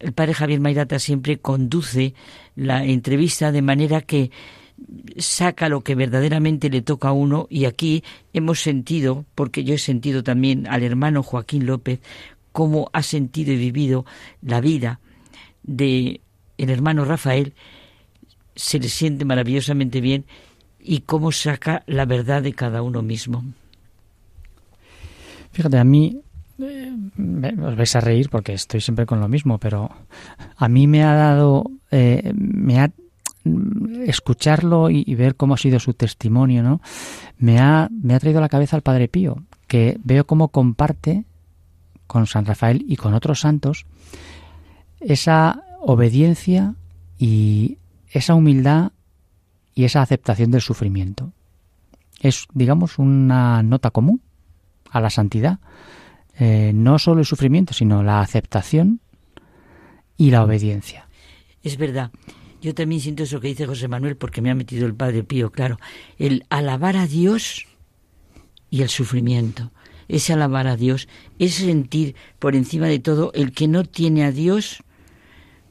el 0.00 0.12
padre 0.12 0.34
Javier 0.34 0.60
Mairata 0.60 0.98
siempre 0.98 1.38
conduce 1.38 2.14
la 2.56 2.84
entrevista 2.84 3.52
de 3.52 3.62
manera 3.62 4.00
que 4.00 4.30
saca 5.16 5.68
lo 5.68 5.82
que 5.82 5.94
verdaderamente 5.94 6.70
le 6.70 6.82
toca 6.82 7.08
a 7.08 7.12
uno 7.12 7.46
y 7.50 7.66
aquí 7.66 8.02
hemos 8.32 8.60
sentido, 8.60 9.24
porque 9.34 9.64
yo 9.64 9.74
he 9.74 9.78
sentido 9.78 10.22
también 10.22 10.66
al 10.66 10.82
hermano 10.82 11.22
Joaquín 11.22 11.66
López, 11.66 12.00
cómo 12.52 12.90
ha 12.92 13.02
sentido 13.02 13.52
y 13.52 13.56
vivido 13.56 14.04
la 14.42 14.60
vida 14.60 15.00
de 15.62 16.20
el 16.58 16.70
hermano 16.70 17.04
Rafael, 17.04 17.54
se 18.54 18.78
le 18.78 18.88
siente 18.88 19.24
maravillosamente 19.24 20.00
bien 20.00 20.26
y 20.82 21.00
cómo 21.00 21.32
saca 21.32 21.82
la 21.86 22.04
verdad 22.04 22.42
de 22.42 22.52
cada 22.52 22.82
uno 22.82 23.02
mismo. 23.02 23.44
Fíjate, 25.52 25.78
a 25.78 25.84
mí 25.84 26.20
eh, 26.58 26.92
os 27.62 27.76
vais 27.76 27.96
a 27.96 28.00
reír 28.00 28.28
porque 28.30 28.54
estoy 28.54 28.80
siempre 28.80 29.06
con 29.06 29.20
lo 29.20 29.28
mismo, 29.28 29.58
pero 29.58 29.90
a 30.56 30.68
mí 30.68 30.86
me 30.86 31.02
ha 31.04 31.14
dado, 31.14 31.70
eh, 31.90 32.32
me 32.34 32.80
ha 32.80 32.90
escucharlo 34.06 34.88
y, 34.88 35.02
y, 35.04 35.14
ver 35.16 35.34
cómo 35.34 35.54
ha 35.54 35.58
sido 35.58 35.80
su 35.80 35.94
testimonio, 35.94 36.62
¿no? 36.62 36.80
Me 37.38 37.58
ha, 37.58 37.88
me 37.90 38.14
ha 38.14 38.20
traído 38.20 38.38
a 38.38 38.42
la 38.42 38.48
cabeza 38.48 38.76
al 38.76 38.82
Padre 38.82 39.08
Pío, 39.08 39.42
que 39.66 39.98
veo 40.04 40.26
cómo 40.26 40.48
comparte 40.48 41.24
con 42.06 42.26
San 42.26 42.46
Rafael 42.46 42.84
y 42.86 42.96
con 42.96 43.14
otros 43.14 43.40
santos 43.40 43.86
esa 45.00 45.64
obediencia 45.80 46.74
y 47.18 47.78
esa 48.10 48.34
humildad 48.34 48.92
y 49.74 49.84
esa 49.84 50.02
aceptación 50.02 50.50
del 50.50 50.60
sufrimiento. 50.60 51.32
Es, 52.20 52.46
digamos, 52.52 52.98
una 52.98 53.62
nota 53.62 53.90
común 53.90 54.20
a 54.90 55.00
la 55.00 55.10
santidad. 55.10 55.58
Eh, 56.38 56.72
no 56.74 56.98
solo 56.98 57.20
el 57.20 57.26
sufrimiento, 57.26 57.74
sino 57.74 58.02
la 58.02 58.20
aceptación 58.20 59.00
y 60.16 60.30
la 60.30 60.44
obediencia. 60.44 61.08
Es 61.62 61.76
verdad. 61.76 62.10
Yo 62.60 62.74
también 62.74 63.00
siento 63.00 63.24
eso 63.24 63.40
que 63.40 63.48
dice 63.48 63.66
José 63.66 63.88
Manuel 63.88 64.16
porque 64.16 64.40
me 64.40 64.50
ha 64.50 64.54
metido 64.54 64.86
el 64.86 64.94
Padre 64.94 65.24
Pío, 65.24 65.50
claro. 65.50 65.78
El 66.16 66.44
alabar 66.48 66.96
a 66.96 67.06
Dios 67.06 67.66
y 68.70 68.82
el 68.82 68.88
sufrimiento. 68.88 69.72
Ese 70.08 70.32
alabar 70.32 70.66
a 70.66 70.76
Dios, 70.76 71.08
es 71.38 71.54
sentir 71.54 72.14
por 72.38 72.54
encima 72.54 72.86
de 72.86 72.98
todo 72.98 73.32
el 73.34 73.52
que 73.52 73.66
no 73.66 73.84
tiene 73.84 74.24
a 74.24 74.32
Dios, 74.32 74.82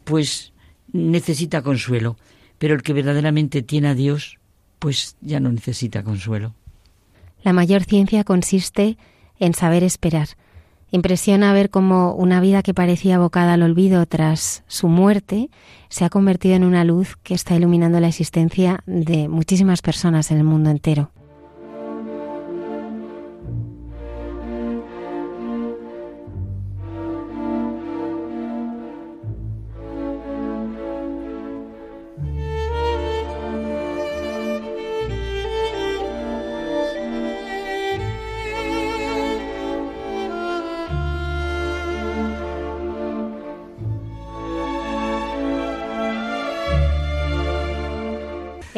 pues 0.04 0.52
necesita 0.92 1.62
consuelo 1.62 2.18
pero 2.62 2.76
el 2.76 2.84
que 2.84 2.94
verdaderamente 2.94 3.64
tiene 3.64 3.88
a 3.88 3.96
Dios, 3.96 4.38
pues 4.78 5.16
ya 5.20 5.40
no 5.40 5.52
necesita 5.52 6.04
consuelo. 6.04 6.54
La 7.42 7.54
mayor 7.54 7.84
ciencia 7.86 8.24
consiste 8.24 8.98
en 9.40 9.56
saber 9.56 9.84
esperar. 9.84 10.28
Impresiona 10.92 11.54
ver 11.54 11.72
cómo 11.72 12.14
una 12.14 12.40
vida 12.40 12.62
que 12.62 12.76
parecía 12.76 13.16
abocada 13.16 13.54
al 13.54 13.64
olvido 13.64 14.06
tras 14.06 14.64
su 14.68 14.90
muerte 14.90 15.50
se 15.90 16.06
ha 16.06 16.12
convertido 16.12 16.54
en 16.54 16.64
una 16.64 16.84
luz 16.84 17.18
que 17.24 17.34
está 17.34 17.56
iluminando 17.56 18.00
la 18.00 18.10
existencia 18.10 18.84
de 18.86 19.28
muchísimas 19.28 19.82
personas 19.82 20.30
en 20.30 20.38
el 20.38 20.44
mundo 20.44 20.70
entero. 20.70 21.10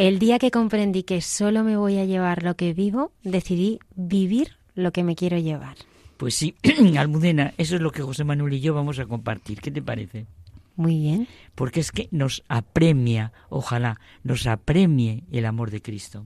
El 0.03 0.19
día 0.19 0.37
que 0.37 0.51
comprendí 0.51 1.03
que 1.03 1.21
solo 1.21 1.63
me 1.63 1.77
voy 1.77 1.97
a 1.97 2.03
llevar 2.03 2.43
lo 2.43 2.55
que 2.57 2.73
vivo, 2.73 3.13
decidí 3.23 3.79
vivir 3.95 4.49
lo 4.75 4.91
que 4.91 5.01
me 5.01 5.15
quiero 5.15 5.37
llevar. 5.37 5.77
Pues 6.17 6.35
sí, 6.35 6.55
Almudena, 6.97 7.53
eso 7.57 7.75
es 7.75 7.81
lo 7.81 7.89
que 7.91 8.01
José 8.01 8.25
Manuel 8.25 8.51
y 8.55 8.59
yo 8.59 8.73
vamos 8.73 8.99
a 8.99 9.05
compartir. 9.05 9.61
¿Qué 9.61 9.71
te 9.71 9.81
parece? 9.81 10.25
Muy 10.75 10.99
bien. 10.99 11.25
Porque 11.55 11.79
es 11.79 11.93
que 11.93 12.09
nos 12.11 12.43
apremia, 12.49 13.31
ojalá, 13.47 14.01
nos 14.25 14.45
apremie 14.45 15.23
el 15.31 15.45
amor 15.45 15.71
de 15.71 15.81
Cristo. 15.81 16.25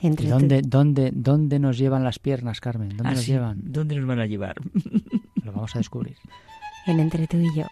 ¿Y 0.00 0.10
dónde, 0.10 0.62
dónde, 0.62 1.10
dónde 1.12 1.58
nos 1.58 1.76
llevan 1.76 2.04
las 2.04 2.20
piernas, 2.20 2.60
Carmen? 2.60 2.90
¿Dónde 2.90 3.02
Ah, 3.04 3.14
nos 3.14 3.22
sí, 3.24 3.32
llevan? 3.32 3.58
¿Dónde 3.64 3.96
nos 3.96 4.06
van 4.06 4.20
a 4.20 4.26
llevar? 4.26 4.54
Lo 5.42 5.50
vamos 5.50 5.74
a 5.74 5.78
descubrir. 5.80 6.14
El 6.86 7.00
entre 7.00 7.26
tú 7.26 7.38
y 7.38 7.52
yo. 7.56 7.66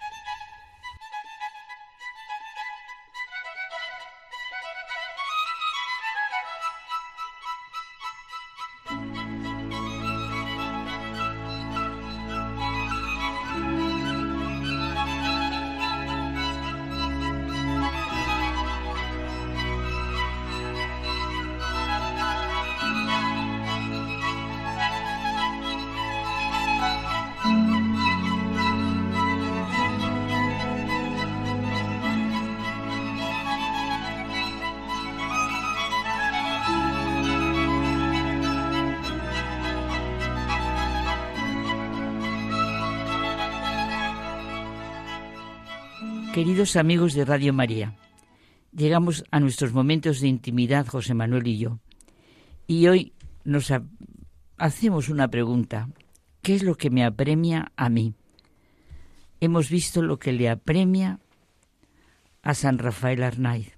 Queridos 46.37 46.77
amigos 46.77 47.15
de 47.15 47.25
Radio 47.25 47.55
María, 47.55 47.97
llegamos 48.71 49.25
a 49.31 49.41
nuestros 49.41 49.73
momentos 49.73 50.21
de 50.21 50.29
intimidad, 50.29 50.87
José 50.87 51.15
Manuel 51.15 51.47
y 51.47 51.57
yo. 51.57 51.79
Y 52.67 52.89
hoy 52.89 53.15
nos 53.45 53.71
ha- 53.71 53.83
hacemos 54.59 55.09
una 55.09 55.29
pregunta. 55.29 55.89
¿Qué 56.43 56.55
es 56.55 56.63
lo 56.63 56.75
que 56.75 56.91
me 56.91 57.07
apremia 57.07 57.73
a 57.75 57.89
mí? 57.89 58.13
Hemos 59.41 59.71
visto 59.71 60.03
lo 60.03 60.19
que 60.19 60.33
le 60.33 60.51
apremia 60.51 61.21
a 62.43 62.53
San 62.53 62.77
Rafael 62.77 63.23
Arnaiz. 63.23 63.73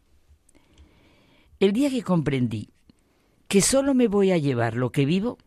El 1.60 1.72
día 1.72 1.90
que 1.90 2.02
comprendí 2.02 2.70
que 3.46 3.60
solo 3.60 3.94
me 3.94 4.08
voy 4.08 4.32
a 4.32 4.36
llevar 4.36 4.74
lo 4.76 4.90
que 4.90 5.06
vivo, 5.06 5.38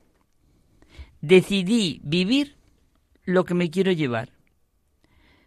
decidí 1.19 1.99
vivir 2.05 2.55
lo 3.25 3.43
que 3.43 3.53
me 3.53 3.69
quiero 3.69 3.91
llevar. 3.91 4.29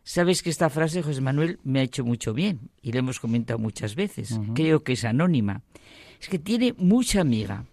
Sabes 0.04 0.42
que 0.42 0.50
esta 0.50 0.68
frase, 0.68 1.02
José 1.02 1.22
Manuel, 1.22 1.58
me 1.64 1.80
ha 1.80 1.82
hecho 1.82 2.04
mucho 2.04 2.34
bien 2.34 2.70
y 2.82 2.92
la 2.92 2.98
hemos 2.98 3.20
comentado 3.20 3.58
muchas 3.58 3.94
veces. 3.94 4.38
Creo 4.54 4.84
que 4.84 4.92
es 4.92 5.04
anónima. 5.04 5.62
Es 6.20 6.28
que 6.28 6.38
tiene 6.38 6.74
mucha 6.76 7.22
amiga. 7.22 7.64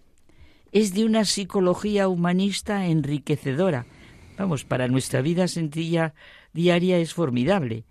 Es 0.72 0.94
de 0.94 1.04
una 1.04 1.26
psicología 1.26 2.08
humanista 2.08 2.86
enriquecedora. 2.86 3.84
Vamos, 4.38 4.64
para 4.64 4.88
nuestra 4.88 5.20
vida 5.20 5.46
sencilla 5.46 6.14
diaria 6.54 6.96
es 6.98 7.12
formidable. 7.12 7.84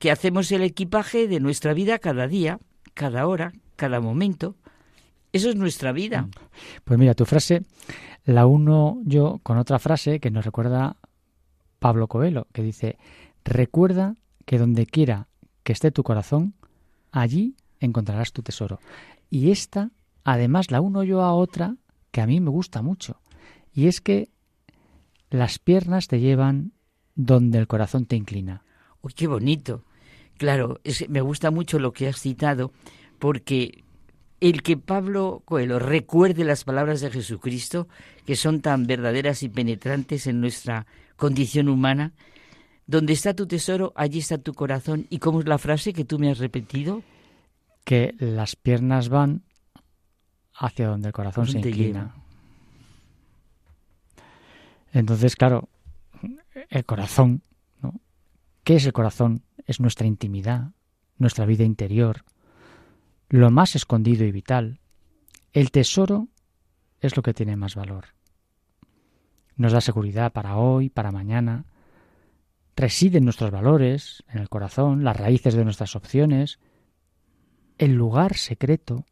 Que 0.00 0.10
hacemos 0.10 0.50
el 0.50 0.62
equipaje 0.62 1.28
de 1.28 1.38
nuestra 1.38 1.72
vida 1.72 2.00
cada 2.00 2.26
día, 2.26 2.58
cada 2.94 3.28
hora, 3.28 3.52
cada 3.76 4.00
momento. 4.00 4.56
Eso 5.32 5.50
es 5.50 5.56
nuestra 5.56 5.92
vida. 5.92 6.28
Pues 6.84 6.98
mira, 6.98 7.14
tu 7.14 7.24
frase 7.24 7.62
la 8.24 8.44
uno 8.46 9.00
yo 9.04 9.38
con 9.44 9.56
otra 9.56 9.78
frase 9.78 10.18
que 10.18 10.30
nos 10.30 10.44
recuerda 10.44 10.96
Pablo 11.78 12.08
Coelho, 12.08 12.48
que 12.52 12.62
dice, 12.62 12.98
recuerda 13.48 14.14
que 14.44 14.58
donde 14.58 14.86
quiera 14.86 15.28
que 15.62 15.72
esté 15.72 15.90
tu 15.90 16.02
corazón, 16.02 16.54
allí 17.12 17.54
encontrarás 17.80 18.32
tu 18.32 18.42
tesoro. 18.42 18.78
Y 19.30 19.50
esta, 19.50 19.90
además, 20.24 20.70
la 20.70 20.80
uno 20.80 21.02
yo 21.04 21.22
a 21.22 21.32
otra 21.34 21.76
que 22.10 22.20
a 22.20 22.26
mí 22.26 22.40
me 22.40 22.50
gusta 22.50 22.82
mucho. 22.82 23.20
Y 23.74 23.86
es 23.86 24.00
que 24.00 24.30
las 25.30 25.58
piernas 25.58 26.08
te 26.08 26.20
llevan 26.20 26.72
donde 27.14 27.58
el 27.58 27.66
corazón 27.66 28.06
te 28.06 28.16
inclina. 28.16 28.62
Uy, 29.02 29.12
qué 29.14 29.26
bonito. 29.26 29.84
Claro, 30.38 30.80
es- 30.84 31.08
me 31.08 31.20
gusta 31.20 31.50
mucho 31.50 31.78
lo 31.78 31.92
que 31.92 32.08
has 32.08 32.20
citado, 32.20 32.72
porque 33.18 33.84
el 34.40 34.62
que 34.62 34.76
Pablo 34.76 35.42
Coelho 35.44 35.78
recuerde 35.78 36.44
las 36.44 36.64
palabras 36.64 37.00
de 37.00 37.10
Jesucristo, 37.10 37.88
que 38.24 38.36
son 38.36 38.60
tan 38.60 38.86
verdaderas 38.86 39.42
y 39.42 39.48
penetrantes 39.48 40.26
en 40.26 40.40
nuestra 40.40 40.86
condición 41.16 41.68
humana, 41.68 42.12
donde 42.88 43.12
está 43.12 43.34
tu 43.34 43.46
tesoro, 43.46 43.92
allí 43.94 44.18
está 44.18 44.38
tu 44.38 44.54
corazón. 44.54 45.06
¿Y 45.10 45.18
cómo 45.18 45.40
es 45.40 45.46
la 45.46 45.58
frase 45.58 45.92
que 45.92 46.06
tú 46.06 46.18
me 46.18 46.30
has 46.30 46.38
repetido? 46.38 47.02
Que 47.84 48.14
las 48.18 48.56
piernas 48.56 49.10
van 49.10 49.42
hacia 50.54 50.88
donde 50.88 51.08
el 51.08 51.12
corazón 51.12 51.46
se 51.46 51.58
inclina. 51.58 52.14
Entonces, 54.90 55.36
claro, 55.36 55.68
el 56.70 56.84
corazón, 56.86 57.42
¿no? 57.82 58.00
¿Qué 58.64 58.76
es 58.76 58.86
el 58.86 58.94
corazón? 58.94 59.42
Es 59.66 59.80
nuestra 59.80 60.06
intimidad, 60.06 60.70
nuestra 61.18 61.44
vida 61.44 61.64
interior, 61.64 62.24
lo 63.28 63.50
más 63.50 63.76
escondido 63.76 64.24
y 64.24 64.32
vital. 64.32 64.80
El 65.52 65.70
tesoro 65.70 66.28
es 67.00 67.16
lo 67.16 67.22
que 67.22 67.34
tiene 67.34 67.54
más 67.54 67.74
valor. 67.74 68.06
Nos 69.56 69.72
da 69.72 69.82
seguridad 69.82 70.32
para 70.32 70.56
hoy, 70.56 70.88
para 70.88 71.12
mañana. 71.12 71.66
Residen 72.78 73.24
nuestros 73.24 73.50
valores 73.50 74.22
en 74.28 74.38
el 74.38 74.48
corazón, 74.48 75.02
las 75.02 75.16
raíces 75.16 75.54
de 75.54 75.64
nuestras 75.64 75.96
opciones, 75.96 76.60
el 77.76 77.94
lugar 77.94 78.36
secreto 78.36 79.04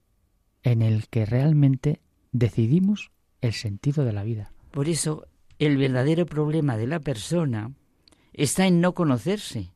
en 0.62 0.82
el 0.82 1.08
que 1.08 1.26
realmente 1.26 2.00
decidimos 2.30 3.10
el 3.40 3.54
sentido 3.54 4.04
de 4.04 4.12
la 4.12 4.22
vida. 4.22 4.52
Por 4.70 4.88
eso, 4.88 5.26
el 5.58 5.78
verdadero 5.78 6.26
problema 6.26 6.76
de 6.76 6.86
la 6.86 7.00
persona 7.00 7.72
está 8.32 8.68
en 8.68 8.80
no 8.80 8.94
conocerse. 8.94 9.72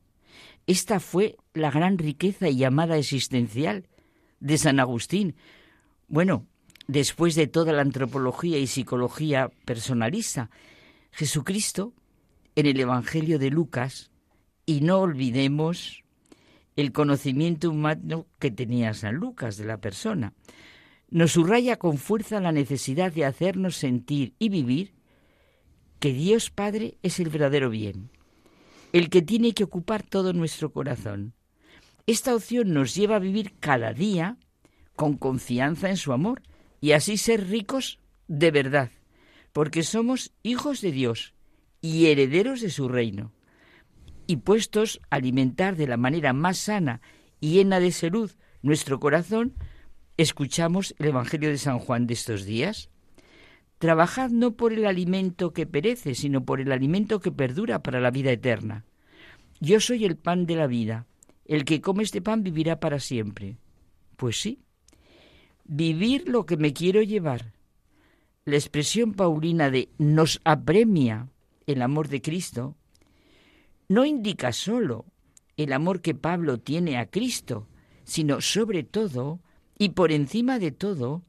Esta 0.67 1.01
fue 1.01 1.35
la 1.53 1.69
gran 1.69 1.97
riqueza 1.97 2.47
y 2.47 2.55
llamada 2.55 2.95
existencial 2.95 3.89
de 4.39 4.57
San 4.57 4.79
Agustín. 4.79 5.35
Bueno, 6.07 6.45
después 6.87 7.35
de 7.35 7.47
toda 7.47 7.73
la 7.73 7.81
antropología 7.81 8.57
y 8.57 8.67
psicología 8.67 9.51
personalista, 9.65 10.49
Jesucristo 11.11 11.93
en 12.55 12.65
el 12.65 12.79
Evangelio 12.79 13.39
de 13.39 13.49
Lucas, 13.49 14.11
y 14.65 14.81
no 14.81 14.99
olvidemos 14.99 16.03
el 16.75 16.91
conocimiento 16.91 17.69
humano 17.69 18.27
que 18.39 18.51
tenía 18.51 18.93
San 18.93 19.15
Lucas 19.15 19.57
de 19.57 19.65
la 19.65 19.77
persona, 19.77 20.33
nos 21.09 21.33
subraya 21.33 21.77
con 21.77 21.97
fuerza 21.97 22.39
la 22.39 22.51
necesidad 22.51 23.11
de 23.11 23.25
hacernos 23.25 23.75
sentir 23.75 24.33
y 24.39 24.49
vivir 24.49 24.93
que 25.99 26.13
Dios 26.13 26.49
Padre 26.49 26.97
es 27.03 27.19
el 27.19 27.29
verdadero 27.29 27.69
bien, 27.69 28.09
el 28.93 29.09
que 29.09 29.21
tiene 29.21 29.53
que 29.53 29.65
ocupar 29.65 30.03
todo 30.03 30.33
nuestro 30.33 30.71
corazón. 30.71 31.33
Esta 32.07 32.33
opción 32.33 32.73
nos 32.73 32.95
lleva 32.95 33.17
a 33.17 33.19
vivir 33.19 33.53
cada 33.59 33.93
día 33.93 34.37
con 34.95 35.17
confianza 35.17 35.89
en 35.89 35.97
su 35.97 36.13
amor 36.13 36.41
y 36.79 36.93
así 36.93 37.17
ser 37.17 37.49
ricos 37.49 37.99
de 38.27 38.51
verdad, 38.51 38.89
porque 39.53 39.83
somos 39.83 40.31
hijos 40.43 40.81
de 40.81 40.91
Dios 40.91 41.33
y 41.81 42.07
herederos 42.07 42.61
de 42.61 42.69
su 42.69 42.87
reino, 42.87 43.33
y 44.27 44.37
puestos 44.37 45.01
a 45.09 45.15
alimentar 45.17 45.75
de 45.75 45.87
la 45.87 45.97
manera 45.97 46.31
más 46.31 46.57
sana 46.57 47.01
y 47.39 47.53
llena 47.53 47.79
de 47.79 47.91
salud 47.91 48.31
nuestro 48.61 48.99
corazón, 48.99 49.55
escuchamos 50.17 50.95
el 50.99 51.07
Evangelio 51.07 51.49
de 51.49 51.57
San 51.57 51.79
Juan 51.79 52.05
de 52.07 52.13
estos 52.13 52.45
días. 52.45 52.89
Trabajad 53.79 54.29
no 54.29 54.55
por 54.55 54.73
el 54.73 54.85
alimento 54.85 55.53
que 55.53 55.65
perece, 55.65 56.13
sino 56.13 56.45
por 56.45 56.61
el 56.61 56.71
alimento 56.71 57.19
que 57.19 57.31
perdura 57.31 57.81
para 57.81 57.99
la 57.99 58.11
vida 58.11 58.31
eterna. 58.31 58.85
Yo 59.59 59.79
soy 59.79 60.05
el 60.05 60.17
pan 60.17 60.45
de 60.45 60.55
la 60.55 60.67
vida. 60.67 61.07
El 61.45 61.65
que 61.65 61.81
come 61.81 62.03
este 62.03 62.21
pan 62.21 62.43
vivirá 62.43 62.79
para 62.79 62.99
siempre. 62.99 63.57
Pues 64.15 64.39
sí, 64.39 64.59
vivir 65.65 66.29
lo 66.29 66.45
que 66.45 66.57
me 66.57 66.73
quiero 66.73 67.01
llevar. 67.01 67.53
La 68.45 68.55
expresión 68.55 69.13
paulina 69.13 69.71
de 69.71 69.89
nos 69.97 70.39
apremia 70.43 71.30
el 71.67 71.81
amor 71.81 72.07
de 72.07 72.21
Cristo 72.21 72.75
no 73.87 74.05
indica 74.05 74.51
sólo 74.53 75.05
el 75.57 75.73
amor 75.73 76.01
que 76.01 76.15
Pablo 76.15 76.59
tiene 76.59 76.97
a 76.97 77.07
Cristo, 77.09 77.67
sino 78.03 78.41
sobre 78.41 78.83
todo 78.83 79.41
y 79.77 79.89
por 79.89 80.11
encima 80.11 80.59
de 80.59 80.71
todo 80.71 81.23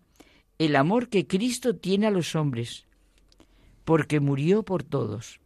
el 0.59 0.76
amor 0.76 1.09
que 1.09 1.26
Cristo 1.26 1.76
tiene 1.76 2.06
a 2.06 2.10
los 2.10 2.36
hombres, 2.36 2.86
porque 3.84 4.20
murió 4.20 4.62
por 4.62 4.84
todos. 4.84 5.40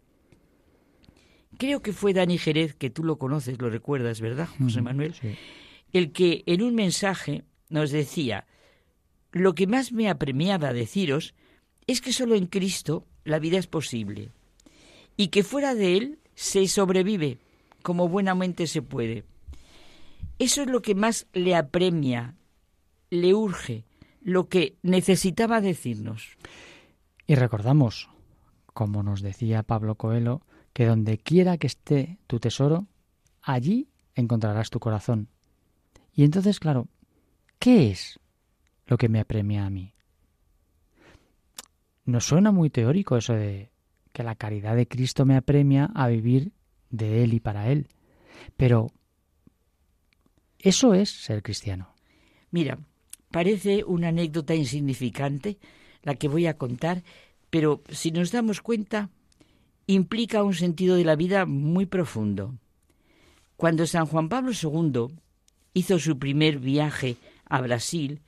Creo 1.58 1.80
que 1.80 1.92
fue 1.92 2.12
Dani 2.12 2.36
Jerez, 2.36 2.74
que 2.74 2.90
tú 2.90 3.02
lo 3.02 3.16
conoces, 3.16 3.60
lo 3.60 3.70
recuerdas, 3.70 4.20
¿verdad, 4.20 4.48
José 4.58 4.82
Manuel? 4.82 5.14
sí. 5.14 5.36
El 5.92 6.12
que 6.12 6.42
en 6.46 6.62
un 6.62 6.74
mensaje 6.74 7.44
nos 7.70 7.90
decía, 7.90 8.46
lo 9.32 9.54
que 9.54 9.66
más 9.66 9.92
me 9.92 10.10
apremiaba 10.10 10.74
deciros 10.74 11.34
es 11.86 12.00
que 12.02 12.12
solo 12.12 12.34
en 12.34 12.46
Cristo 12.46 13.06
la 13.24 13.38
vida 13.38 13.56
es 13.56 13.66
posible 13.68 14.32
y 15.16 15.28
que 15.28 15.42
fuera 15.42 15.74
de 15.74 15.96
Él 15.96 16.18
se 16.34 16.66
sobrevive 16.68 17.38
como 17.82 18.08
buenamente 18.08 18.66
se 18.66 18.82
puede. 18.82 19.24
Eso 20.38 20.62
es 20.62 20.68
lo 20.68 20.82
que 20.82 20.94
más 20.94 21.26
le 21.32 21.54
apremia, 21.54 22.34
le 23.10 23.32
urge, 23.32 23.84
lo 24.20 24.48
que 24.48 24.76
necesitaba 24.82 25.60
decirnos. 25.60 26.36
Y 27.26 27.36
recordamos, 27.36 28.10
como 28.66 29.02
nos 29.02 29.22
decía 29.22 29.62
Pablo 29.62 29.94
Coelho, 29.94 30.42
que 30.72 30.84
donde 30.84 31.18
quiera 31.18 31.58
que 31.58 31.68
esté 31.68 32.18
tu 32.26 32.38
tesoro, 32.38 32.86
allí 33.40 33.88
encontrarás 34.14 34.68
tu 34.68 34.80
corazón. 34.80 35.28
Y 36.12 36.24
entonces, 36.24 36.58
claro, 36.60 36.88
¿qué 37.58 37.90
es 37.90 38.18
lo 38.86 38.98
que 38.98 39.08
me 39.08 39.20
apremia 39.20 39.64
a 39.64 39.70
mí? 39.70 39.94
Nos 42.04 42.26
suena 42.26 42.52
muy 42.52 42.68
teórico 42.68 43.16
eso 43.16 43.32
de 43.32 43.70
que 44.16 44.22
la 44.22 44.34
caridad 44.34 44.74
de 44.74 44.88
Cristo 44.88 45.26
me 45.26 45.36
apremia 45.36 45.90
a 45.94 46.08
vivir 46.08 46.52
de 46.88 47.22
Él 47.22 47.34
y 47.34 47.40
para 47.40 47.70
Él. 47.70 47.88
Pero 48.56 48.90
eso 50.58 50.94
es 50.94 51.10
ser 51.10 51.42
cristiano. 51.42 51.94
Mira, 52.50 52.78
parece 53.30 53.84
una 53.84 54.08
anécdota 54.08 54.54
insignificante 54.54 55.58
la 56.02 56.14
que 56.14 56.28
voy 56.28 56.46
a 56.46 56.56
contar, 56.56 57.04
pero 57.50 57.82
si 57.90 58.10
nos 58.10 58.32
damos 58.32 58.62
cuenta, 58.62 59.10
implica 59.86 60.44
un 60.44 60.54
sentido 60.54 60.96
de 60.96 61.04
la 61.04 61.14
vida 61.14 61.44
muy 61.44 61.84
profundo. 61.84 62.54
Cuando 63.58 63.86
San 63.86 64.06
Juan 64.06 64.30
Pablo 64.30 64.52
II 64.52 65.14
hizo 65.74 65.98
su 65.98 66.18
primer 66.18 66.58
viaje 66.58 67.16
a 67.44 67.60
Brasil, 67.60 68.22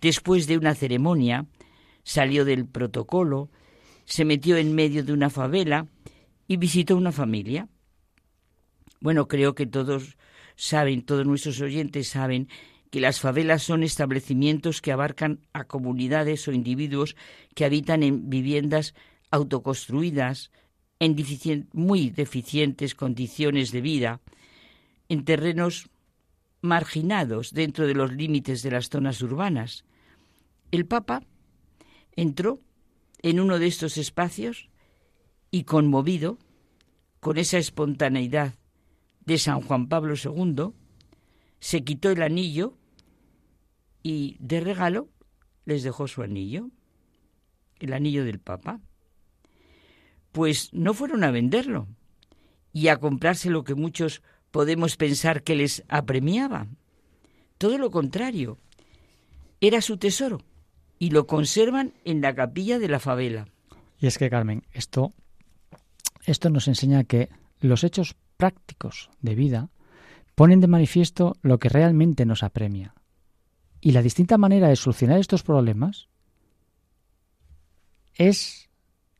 después 0.00 0.46
de 0.46 0.56
una 0.56 0.74
ceremonia, 0.74 1.44
salió 2.04 2.46
del 2.46 2.64
protocolo, 2.64 3.50
se 4.06 4.24
metió 4.24 4.56
en 4.56 4.74
medio 4.74 5.04
de 5.04 5.12
una 5.12 5.28
favela 5.28 5.86
y 6.48 6.56
visitó 6.56 6.96
una 6.96 7.12
familia. 7.12 7.68
Bueno, 9.00 9.28
creo 9.28 9.54
que 9.54 9.66
todos 9.66 10.16
saben, 10.54 11.02
todos 11.02 11.26
nuestros 11.26 11.60
oyentes 11.60 12.08
saben 12.08 12.48
que 12.90 13.00
las 13.00 13.20
favelas 13.20 13.62
son 13.62 13.82
establecimientos 13.82 14.80
que 14.80 14.92
abarcan 14.92 15.40
a 15.52 15.64
comunidades 15.64 16.46
o 16.48 16.52
individuos 16.52 17.16
que 17.54 17.64
habitan 17.64 18.02
en 18.02 18.30
viviendas 18.30 18.94
autoconstruidas, 19.30 20.50
en 20.98 21.14
muy 21.72 22.08
deficientes 22.08 22.94
condiciones 22.94 23.70
de 23.70 23.80
vida, 23.82 24.20
en 25.08 25.24
terrenos 25.24 25.90
marginados 26.62 27.52
dentro 27.52 27.86
de 27.86 27.94
los 27.94 28.12
límites 28.12 28.62
de 28.62 28.70
las 28.70 28.88
zonas 28.88 29.20
urbanas. 29.20 29.84
El 30.70 30.86
Papa 30.86 31.22
entró 32.14 32.60
en 33.26 33.40
uno 33.40 33.58
de 33.58 33.66
estos 33.66 33.98
espacios 33.98 34.68
y 35.50 35.64
conmovido 35.64 36.38
con 37.18 37.38
esa 37.38 37.58
espontaneidad 37.58 38.54
de 39.24 39.36
San 39.36 39.62
Juan 39.62 39.88
Pablo 39.88 40.14
II, 40.14 40.68
se 41.58 41.82
quitó 41.82 42.10
el 42.10 42.22
anillo 42.22 42.78
y 44.04 44.36
de 44.38 44.60
regalo 44.60 45.08
les 45.64 45.82
dejó 45.82 46.06
su 46.06 46.22
anillo, 46.22 46.70
el 47.80 47.94
anillo 47.94 48.24
del 48.24 48.38
Papa 48.38 48.80
pues 50.30 50.72
no 50.72 50.94
fueron 50.94 51.24
a 51.24 51.32
venderlo 51.32 51.88
y 52.72 52.88
a 52.88 52.98
comprarse 52.98 53.50
lo 53.50 53.64
que 53.64 53.74
muchos 53.74 54.22
podemos 54.52 54.96
pensar 54.96 55.42
que 55.42 55.56
les 55.56 55.82
apremiaba. 55.88 56.68
Todo 57.58 57.76
lo 57.76 57.90
contrario, 57.90 58.58
era 59.60 59.80
su 59.80 59.96
tesoro 59.96 60.42
y 60.98 61.10
lo 61.10 61.26
conservan 61.26 61.92
en 62.04 62.20
la 62.20 62.34
capilla 62.34 62.78
de 62.78 62.88
la 62.88 63.00
favela. 63.00 63.48
Y 63.98 64.06
es 64.06 64.18
que, 64.18 64.30
Carmen, 64.30 64.62
esto, 64.72 65.12
esto 66.24 66.50
nos 66.50 66.68
enseña 66.68 67.04
que 67.04 67.28
los 67.60 67.84
hechos 67.84 68.16
prácticos 68.36 69.10
de 69.20 69.34
vida 69.34 69.70
ponen 70.34 70.60
de 70.60 70.66
manifiesto 70.66 71.36
lo 71.42 71.58
que 71.58 71.68
realmente 71.68 72.26
nos 72.26 72.42
apremia. 72.42 72.94
Y 73.80 73.92
la 73.92 74.02
distinta 74.02 74.38
manera 74.38 74.68
de 74.68 74.76
solucionar 74.76 75.18
estos 75.18 75.42
problemas 75.42 76.08
es 78.14 78.68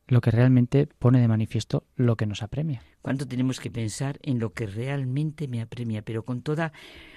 lo 0.07 0.21
que 0.21 0.31
realmente 0.31 0.87
pone 0.87 1.19
de 1.19 1.27
manifiesto 1.27 1.85
lo 1.95 2.15
que 2.15 2.25
nos 2.25 2.43
apremia. 2.43 2.81
¿Cuánto 3.01 3.27
tenemos 3.27 3.59
que 3.59 3.71
pensar 3.71 4.19
en 4.21 4.39
lo 4.39 4.53
que 4.53 4.65
realmente 4.65 5.47
me 5.47 5.61
apremia, 5.61 6.01
pero 6.01 6.23
con 6.23 6.41
toda 6.41 6.71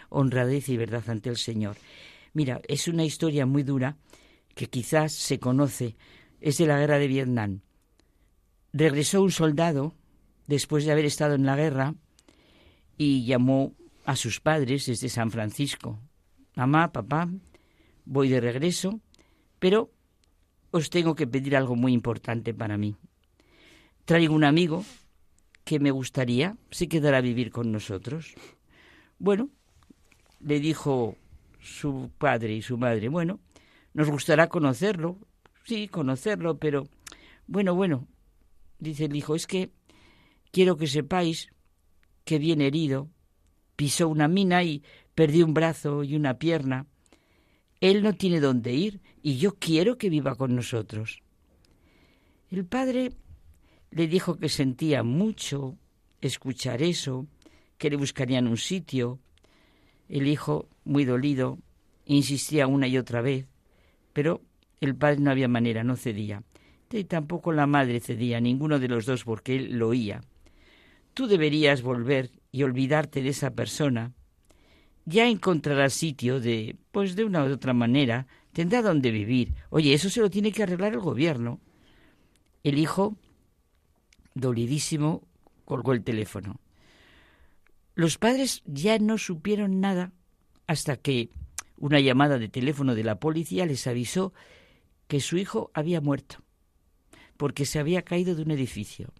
honradez 0.09 0.69
y 0.69 0.77
verdad 0.77 1.09
ante 1.09 1.31
el 1.31 1.37
Señor? 1.37 1.77
Mira, 2.33 2.61
es 2.69 2.89
una 2.89 3.05
historia 3.05 3.47
muy 3.47 3.63
dura 3.63 3.97
que 4.61 4.69
quizás 4.69 5.13
se 5.13 5.39
conoce, 5.39 5.97
es 6.39 6.59
de 6.59 6.67
la 6.67 6.79
guerra 6.79 6.99
de 6.99 7.09
Vietnam. 7.09 7.61
Regresó 8.75 9.23
un 9.23 9.31
soldado 9.31 9.95
después 10.49 10.85
de 10.85 10.93
haber 10.93 11.07
estado 11.07 11.35
en 11.35 11.47
la 11.47 11.57
guerra 11.57 11.95
y 12.99 13.25
llamó 13.25 13.73
a 14.05 14.17
sus 14.17 14.39
padres 14.39 14.85
desde 14.85 15.09
San 15.09 15.31
Francisco. 15.31 15.99
Mamá, 16.57 16.93
papá, 16.93 17.31
voy 18.05 18.29
de 18.29 18.39
regreso, 18.39 19.01
pero 19.59 19.91
os 20.73 20.91
tengo 20.91 21.15
que 21.15 21.27
pedir 21.27 21.57
algo 21.57 21.75
muy 21.75 21.95
importante 21.95 22.53
para 22.53 22.77
mí. 22.77 22.97
Traigo 24.05 24.35
un 24.35 24.45
amigo 24.45 24.85
que 25.65 25.81
me 25.81 25.91
gustaría 25.91 26.59
se 26.71 26.87
quedara 26.87 27.17
a 27.17 27.23
vivir 27.23 27.51
con 27.51 27.73
nosotros. 27.73 28.35
Bueno, 29.19 29.49
le 30.41 30.61
dijo 30.61 31.17
su 31.61 32.11
padre 32.19 32.53
y 32.53 32.61
su 32.61 32.77
madre, 32.77 33.09
bueno, 33.09 33.41
nos 33.95 34.09
gustará 34.09 34.49
conocerlo, 34.49 35.19
sí, 35.65 35.89
conocerlo, 35.89 36.59
pero 36.59 36.89
bueno, 37.47 37.75
bueno, 37.75 38.07
dice 38.79 39.07
el 39.07 39.17
hijo, 39.17 39.35
es 39.35 39.47
que 39.47 39.71
quiero 40.51 40.77
que 40.77 40.87
sepáis 40.87 41.49
que 42.25 42.39
viene 42.39 42.67
herido, 42.67 43.09
pisó 43.77 44.09
una 44.09 44.29
mina 44.29 44.63
y 44.63 44.83
perdió 45.15 45.47
un 45.47 45.55
brazo 45.55 46.05
y 46.05 46.15
una 46.15 46.39
pierna. 46.39 46.87
Él 47.81 48.03
no 48.03 48.15
tiene 48.15 48.41
dónde 48.41 48.73
ir 48.73 49.01
y 49.23 49.39
yo 49.39 49.55
quiero 49.55 49.97
que 49.99 50.11
viva 50.11 50.35
con 50.35 50.55
nosotros. 50.55 51.23
El 52.51 52.65
padre 52.67 53.13
le 53.91 54.07
dijo 54.07 54.39
que 54.39 54.49
sentía 54.49 55.03
mucho 55.03 55.77
escuchar 56.21 56.83
eso, 56.83 57.27
que 57.79 57.91
le 57.91 57.97
buscarían 57.97 58.47
un 58.47 58.59
sitio. 58.59 59.19
El 60.09 60.27
hijo, 60.27 60.69
muy 60.85 61.05
dolido, 61.05 61.59
insistía 62.05 62.67
una 62.67 62.87
y 62.87 62.99
otra 62.99 63.23
vez, 63.23 63.47
pero 64.13 64.43
el 64.81 64.95
padre 64.97 65.21
no 65.21 65.31
había 65.31 65.49
manera, 65.49 65.85
no 65.85 65.97
cedía. 65.97 66.43
Y 66.91 67.05
tampoco 67.05 67.53
la 67.53 67.67
madre 67.67 68.01
cedía, 68.01 68.41
ninguno 68.41 68.79
de 68.79 68.89
los 68.89 69.07
dos, 69.07 69.25
porque 69.25 69.57
él 69.57 69.79
lo 69.79 69.89
oía. 69.89 70.23
Tú 71.15 71.27
deberías 71.27 71.83
volver 71.83 72.31
y 72.51 72.63
olvidarte 72.63 73.23
de 73.23 73.29
esa 73.29 73.53
persona. 73.53 74.13
Ya 75.05 75.29
encontrarás 75.29 75.93
sitio 75.93 76.41
de, 76.41 76.77
pues 76.91 77.15
de 77.15 77.25
una 77.25 77.45
u 77.45 77.53
otra 77.53 77.75
manera, 77.75 78.27
tendrá 78.53 78.83
donde 78.83 79.11
vivir. 79.11 79.55
Oye, 79.71 79.95
eso 79.95 80.11
se 80.11 80.21
lo 80.21 80.31
tiene 80.31 80.53
que 80.53 80.63
arreglar 80.63 80.93
el 80.93 81.01
gobierno. 81.01 81.61
El 82.65 82.79
hijo, 82.79 83.17
dolidísimo, 84.35 85.23
colgó 85.65 85.93
el 85.93 86.03
teléfono. 86.03 86.61
Los 87.95 88.19
padres 88.19 88.63
ya 88.67 88.99
no 88.99 89.19
supieron 89.19 89.81
nada 89.81 90.13
hasta 90.67 90.97
que 90.97 91.31
una 91.81 91.99
llamada 91.99 92.39
de 92.39 92.49
teléfono 92.49 92.95
de 92.95 93.03
la 93.03 93.19
policía 93.19 93.67
les 93.67 93.87
avisó 93.87 94.33
que 95.09 95.19
su 95.19 95.39
hijo 95.39 95.71
había 95.75 96.01
muerto, 96.01 96.37
porque 97.37 97.65
se 97.65 97.81
había 97.81 98.03
caído 98.03 98.37
de 98.37 98.43
un 98.43 98.51
edificio. 98.53 99.13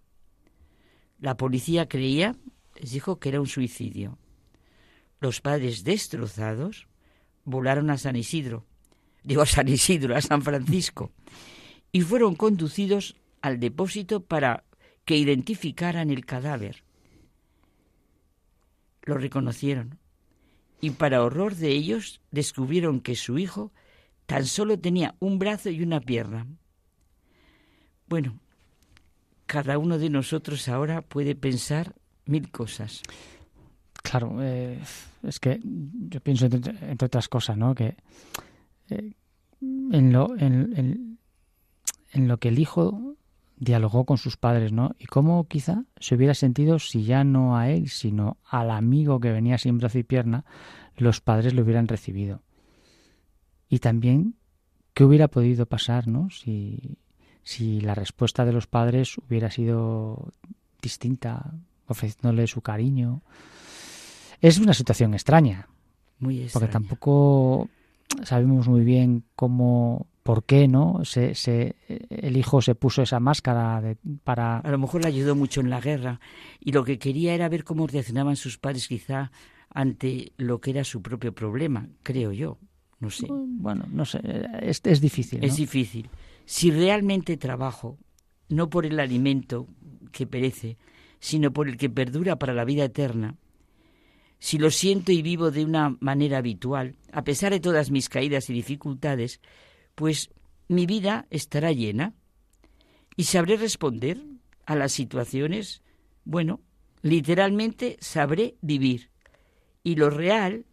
La 1.19 1.35
policía 1.35 1.89
creía, 1.89 2.35
les 2.79 2.91
dijo 2.91 3.19
que 3.19 3.29
era 3.29 3.41
un 3.41 3.47
suicidio. 3.47 4.17
Los 5.19 5.41
padres 5.41 5.83
destrozados 5.83 6.87
volaron 7.43 7.89
a 7.89 7.97
San 7.97 8.15
Isidro, 8.15 8.65
digo 9.23 9.41
a 9.41 9.47
San 9.47 9.67
Isidro, 9.67 10.15
a 10.15 10.21
San 10.21 10.43
Francisco, 10.43 11.11
y 11.91 12.01
fueron 12.01 12.35
conducidos 12.35 13.15
al 13.41 13.59
depósito 13.59 14.23
para 14.23 14.63
que 15.03 15.17
identificaran 15.17 16.11
el 16.11 16.25
cadáver. 16.25 16.83
Lo 19.01 19.17
reconocieron 19.17 20.00
y 20.81 20.89
para 20.91 21.23
horror 21.23 21.55
de 21.55 21.69
ellos 21.69 22.19
descubrieron 22.31 22.99
que 22.99 23.15
su 23.15 23.37
hijo 23.37 23.71
tan 24.25 24.45
solo 24.45 24.79
tenía 24.79 25.15
un 25.19 25.39
brazo 25.39 25.69
y 25.69 25.83
una 25.83 26.01
pierna. 26.01 26.47
Bueno, 28.07 28.39
cada 29.45 29.77
uno 29.77 29.97
de 29.97 30.09
nosotros 30.09 30.67
ahora 30.67 31.01
puede 31.01 31.35
pensar 31.35 31.93
mil 32.25 32.49
cosas. 32.49 33.03
Claro, 34.01 34.37
eh, 34.41 34.79
es 35.23 35.39
que 35.39 35.59
yo 35.63 36.19
pienso 36.19 36.45
entre, 36.47 37.05
otras 37.05 37.29
cosas, 37.29 37.57
¿no? 37.57 37.75
Que 37.75 37.95
eh, 38.89 39.13
en, 39.61 40.11
lo, 40.11 40.35
en, 40.37 41.19
en, 42.11 42.27
lo 42.27 42.37
que 42.37 42.49
el 42.49 42.59
hijo 42.59 43.15
dialogó 43.61 44.05
con 44.05 44.17
sus 44.17 44.37
padres, 44.37 44.73
¿no? 44.73 44.95
Y 44.97 45.05
cómo 45.05 45.47
quizá 45.47 45.85
se 45.99 46.15
hubiera 46.15 46.33
sentido 46.33 46.79
si 46.79 47.03
ya 47.03 47.23
no 47.23 47.55
a 47.55 47.69
él, 47.69 47.89
sino 47.89 48.37
al 48.43 48.71
amigo 48.71 49.19
que 49.19 49.31
venía 49.31 49.59
sin 49.59 49.77
brazo 49.77 49.99
y 49.99 50.03
pierna, 50.03 50.45
los 50.97 51.21
padres 51.21 51.53
lo 51.53 51.61
hubieran 51.61 51.87
recibido. 51.87 52.41
Y 53.69 53.77
también 53.77 54.33
qué 54.95 55.03
hubiera 55.03 55.27
podido 55.27 55.67
pasar, 55.67 56.07
¿no? 56.07 56.31
Si, 56.31 56.97
si 57.43 57.81
la 57.81 57.93
respuesta 57.93 58.45
de 58.45 58.51
los 58.51 58.65
padres 58.65 59.19
hubiera 59.19 59.51
sido 59.51 60.33
distinta, 60.81 61.53
ofreciéndole 61.85 62.47
su 62.47 62.61
cariño. 62.61 63.21
Es 64.41 64.57
una 64.57 64.73
situación 64.73 65.13
extraña. 65.13 65.67
Muy 66.17 66.49
Porque 66.51 66.67
tampoco 66.67 67.69
sabemos 68.23 68.67
muy 68.67 68.83
bien 68.83 69.23
cómo, 69.35 70.07
por 70.23 70.43
qué, 70.43 70.67
¿no? 70.67 71.03
Se, 71.03 71.35
se, 71.35 71.75
el 72.09 72.37
hijo 72.37 72.61
se 72.61 72.75
puso 72.75 73.01
esa 73.01 73.19
máscara 73.19 73.81
de, 73.81 73.97
para... 74.23 74.59
A 74.59 74.71
lo 74.71 74.77
mejor 74.77 75.01
le 75.01 75.07
ayudó 75.07 75.35
mucho 75.35 75.61
en 75.61 75.69
la 75.69 75.81
guerra 75.81 76.19
y 76.59 76.71
lo 76.71 76.83
que 76.83 76.99
quería 76.99 77.33
era 77.33 77.49
ver 77.49 77.63
cómo 77.63 77.87
reaccionaban 77.87 78.35
sus 78.35 78.57
padres 78.57 78.87
quizá 78.87 79.31
ante 79.69 80.33
lo 80.37 80.59
que 80.59 80.71
era 80.71 80.83
su 80.83 81.01
propio 81.01 81.33
problema, 81.33 81.87
creo 82.03 82.31
yo. 82.31 82.57
No 82.99 83.09
sé. 83.09 83.25
Bueno, 83.29 83.85
no 83.89 84.05
sé, 84.05 84.21
es, 84.61 84.81
es 84.83 85.01
difícil. 85.01 85.43
Es 85.43 85.55
difícil. 85.55 86.09
Si 86.45 86.69
realmente 86.69 87.35
trabajo, 87.37 87.97
no 88.49 88.69
por 88.69 88.85
el 88.85 88.99
alimento 88.99 89.67
que 90.11 90.27
perece, 90.27 90.77
sino 91.19 91.51
por 91.51 91.67
el 91.67 91.77
que 91.77 91.89
perdura 91.89 92.37
para 92.37 92.53
la 92.53 92.65
vida 92.65 92.83
eterna, 92.83 93.37
si 94.37 94.57
lo 94.57 94.69
siento 94.71 95.11
y 95.11 95.21
vivo 95.21 95.51
de 95.51 95.63
una 95.63 95.95
manera 95.99 96.39
habitual, 96.39 96.95
a 97.11 97.23
pesar 97.23 97.51
de 97.51 97.59
todas 97.59 97.91
mis 97.91 98.09
caídas 98.09 98.49
y 98.49 98.53
dificultades, 98.53 99.39
pues 99.95 100.29
mi 100.67 100.85
vida 100.85 101.27
estará 101.29 101.71
llena 101.71 102.13
y 103.15 103.25
sabré 103.25 103.57
responder 103.57 104.21
a 104.65 104.75
las 104.75 104.91
situaciones, 104.91 105.81
bueno, 106.23 106.61
literalmente 107.01 107.97
sabré 107.99 108.55
vivir. 108.61 109.09
Y 109.83 109.95
lo 109.95 110.09
real, 110.09 110.65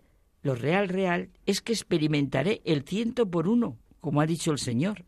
lo 0.42 0.54
real, 0.54 0.88
real, 0.88 1.30
es 1.46 1.60
que 1.60 1.72
experimentaré 1.72 2.62
el 2.64 2.82
ciento 2.82 3.30
por 3.30 3.48
uno, 3.48 3.78
como 4.00 4.20
ha 4.20 4.26
dicho 4.26 4.52
el 4.52 4.58
Señor. 4.58 5.04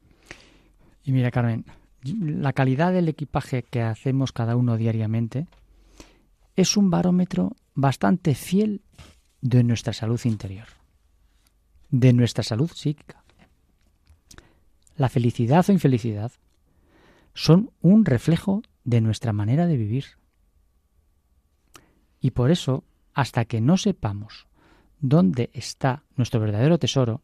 Y 1.04 1.12
mira, 1.12 1.30
Carmen, 1.30 1.64
la 2.02 2.52
calidad 2.52 2.92
del 2.92 3.08
equipaje 3.08 3.62
que 3.62 3.82
hacemos 3.82 4.32
cada 4.32 4.56
uno 4.56 4.76
diariamente 4.76 5.46
es 6.56 6.76
un 6.76 6.90
barómetro 6.90 7.56
bastante 7.74 8.34
fiel 8.34 8.82
de 9.40 9.64
nuestra 9.64 9.92
salud 9.92 10.20
interior, 10.24 10.66
de 11.90 12.12
nuestra 12.12 12.42
salud 12.42 12.70
psíquica. 12.74 13.19
La 15.00 15.08
felicidad 15.08 15.64
o 15.66 15.72
infelicidad 15.72 16.30
son 17.32 17.70
un 17.80 18.04
reflejo 18.04 18.60
de 18.84 19.00
nuestra 19.00 19.32
manera 19.32 19.66
de 19.66 19.78
vivir. 19.78 20.04
Y 22.20 22.32
por 22.32 22.50
eso, 22.50 22.84
hasta 23.14 23.46
que 23.46 23.62
no 23.62 23.78
sepamos 23.78 24.46
dónde 25.00 25.48
está 25.54 26.02
nuestro 26.16 26.38
verdadero 26.38 26.78
tesoro, 26.78 27.22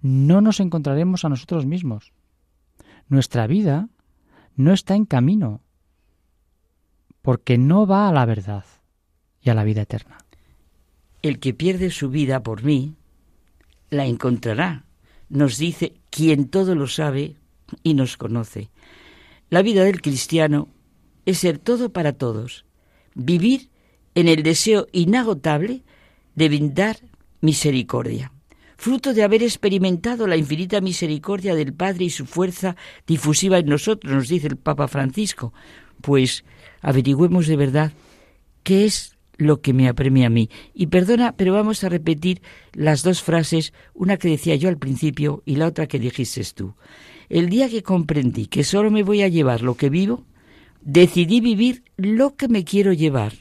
no 0.00 0.40
nos 0.40 0.60
encontraremos 0.60 1.26
a 1.26 1.28
nosotros 1.28 1.66
mismos. 1.66 2.14
Nuestra 3.10 3.46
vida 3.46 3.90
no 4.56 4.72
está 4.72 4.94
en 4.94 5.04
camino, 5.04 5.60
porque 7.20 7.58
no 7.58 7.86
va 7.86 8.08
a 8.08 8.14
la 8.14 8.24
verdad 8.24 8.64
y 9.42 9.50
a 9.50 9.54
la 9.54 9.64
vida 9.64 9.82
eterna. 9.82 10.16
El 11.20 11.38
que 11.38 11.52
pierde 11.52 11.90
su 11.90 12.08
vida 12.08 12.42
por 12.42 12.62
mí, 12.64 12.94
la 13.90 14.06
encontrará, 14.06 14.86
nos 15.28 15.58
dice 15.58 16.00
quien 16.14 16.46
todo 16.46 16.76
lo 16.76 16.86
sabe 16.86 17.34
y 17.82 17.94
nos 17.94 18.16
conoce. 18.16 18.70
La 19.50 19.62
vida 19.62 19.82
del 19.82 20.00
cristiano 20.00 20.68
es 21.26 21.38
ser 21.38 21.58
todo 21.58 21.92
para 21.92 22.12
todos, 22.12 22.64
vivir 23.16 23.68
en 24.14 24.28
el 24.28 24.44
deseo 24.44 24.86
inagotable 24.92 25.82
de 26.36 26.48
brindar 26.48 26.98
misericordia, 27.40 28.32
fruto 28.76 29.12
de 29.12 29.24
haber 29.24 29.42
experimentado 29.42 30.28
la 30.28 30.36
infinita 30.36 30.80
misericordia 30.80 31.56
del 31.56 31.72
Padre 31.72 32.04
y 32.04 32.10
su 32.10 32.26
fuerza 32.26 32.76
difusiva 33.08 33.58
en 33.58 33.66
nosotros, 33.66 34.12
nos 34.12 34.28
dice 34.28 34.46
el 34.46 34.56
Papa 34.56 34.86
Francisco. 34.86 35.52
Pues 36.00 36.44
averigüemos 36.80 37.48
de 37.48 37.56
verdad 37.56 37.92
qué 38.62 38.84
es 38.84 39.13
lo 39.36 39.60
que 39.60 39.72
me 39.72 39.88
apremia 39.88 40.26
a 40.26 40.30
mí. 40.30 40.50
Y 40.72 40.86
perdona, 40.88 41.34
pero 41.36 41.52
vamos 41.52 41.84
a 41.84 41.88
repetir 41.88 42.42
las 42.72 43.02
dos 43.02 43.22
frases, 43.22 43.72
una 43.94 44.16
que 44.16 44.28
decía 44.28 44.56
yo 44.56 44.68
al 44.68 44.78
principio 44.78 45.42
y 45.44 45.56
la 45.56 45.66
otra 45.66 45.86
que 45.86 45.98
dijiste 45.98 46.42
tú. 46.54 46.74
El 47.28 47.48
día 47.48 47.68
que 47.68 47.82
comprendí 47.82 48.46
que 48.46 48.64
solo 48.64 48.90
me 48.90 49.02
voy 49.02 49.22
a 49.22 49.28
llevar 49.28 49.62
lo 49.62 49.76
que 49.76 49.90
vivo, 49.90 50.24
decidí 50.80 51.40
vivir 51.40 51.84
lo 51.96 52.36
que 52.36 52.48
me 52.48 52.64
quiero 52.64 52.92
llevar. 52.92 53.32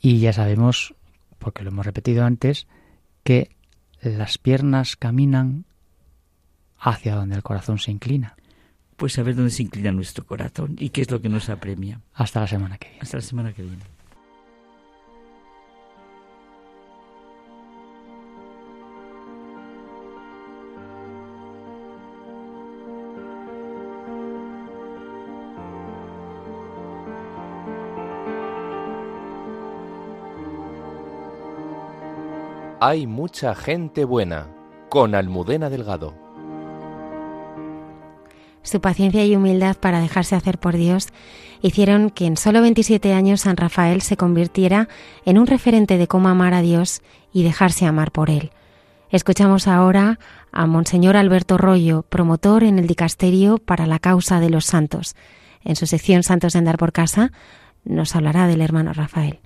Y 0.00 0.20
ya 0.20 0.32
sabemos, 0.32 0.94
porque 1.38 1.62
lo 1.62 1.70
hemos 1.70 1.86
repetido 1.86 2.24
antes, 2.24 2.66
que 3.24 3.50
las 4.00 4.38
piernas 4.38 4.96
caminan 4.96 5.64
hacia 6.78 7.16
donde 7.16 7.36
el 7.36 7.42
corazón 7.42 7.78
se 7.78 7.90
inclina 7.90 8.36
pues 8.98 9.12
saber 9.12 9.36
dónde 9.36 9.52
se 9.52 9.62
inclina 9.62 9.92
nuestro 9.92 10.26
corazón 10.26 10.74
y 10.76 10.90
qué 10.90 11.02
es 11.02 11.10
lo 11.10 11.22
que 11.22 11.28
nos 11.28 11.48
apremia. 11.48 12.00
Hasta 12.14 12.40
la 12.40 12.48
semana 12.48 12.78
que 12.78 12.88
viene. 12.88 13.00
Hasta 13.00 13.18
la 13.18 13.22
semana 13.22 13.52
que 13.52 13.62
viene. 13.62 13.97
Hay 32.80 33.08
mucha 33.08 33.56
gente 33.56 34.04
buena 34.04 34.46
con 34.88 35.16
Almudena 35.16 35.68
Delgado. 35.68 36.14
Su 38.62 38.80
paciencia 38.80 39.26
y 39.26 39.34
humildad 39.34 39.76
para 39.76 39.98
dejarse 39.98 40.36
hacer 40.36 40.58
por 40.58 40.76
Dios 40.76 41.08
hicieron 41.60 42.10
que 42.10 42.26
en 42.26 42.36
solo 42.36 42.62
27 42.62 43.14
años 43.14 43.40
San 43.40 43.56
Rafael 43.56 44.00
se 44.02 44.16
convirtiera 44.16 44.88
en 45.24 45.38
un 45.38 45.48
referente 45.48 45.98
de 45.98 46.06
cómo 46.06 46.28
amar 46.28 46.54
a 46.54 46.62
Dios 46.62 47.02
y 47.32 47.42
dejarse 47.42 47.84
amar 47.84 48.12
por 48.12 48.30
Él. 48.30 48.52
Escuchamos 49.10 49.66
ahora 49.66 50.20
a 50.52 50.66
Monseñor 50.66 51.16
Alberto 51.16 51.58
Rollo, 51.58 52.02
promotor 52.02 52.62
en 52.62 52.78
el 52.78 52.86
Dicasterio 52.86 53.58
para 53.58 53.86
la 53.86 53.98
Causa 53.98 54.38
de 54.38 54.50
los 54.50 54.66
Santos. 54.66 55.16
En 55.64 55.74
su 55.74 55.86
sección 55.86 56.22
Santos 56.22 56.52
de 56.52 56.60
Andar 56.60 56.78
por 56.78 56.92
Casa 56.92 57.32
nos 57.84 58.14
hablará 58.14 58.46
del 58.46 58.60
hermano 58.60 58.92
Rafael. 58.92 59.40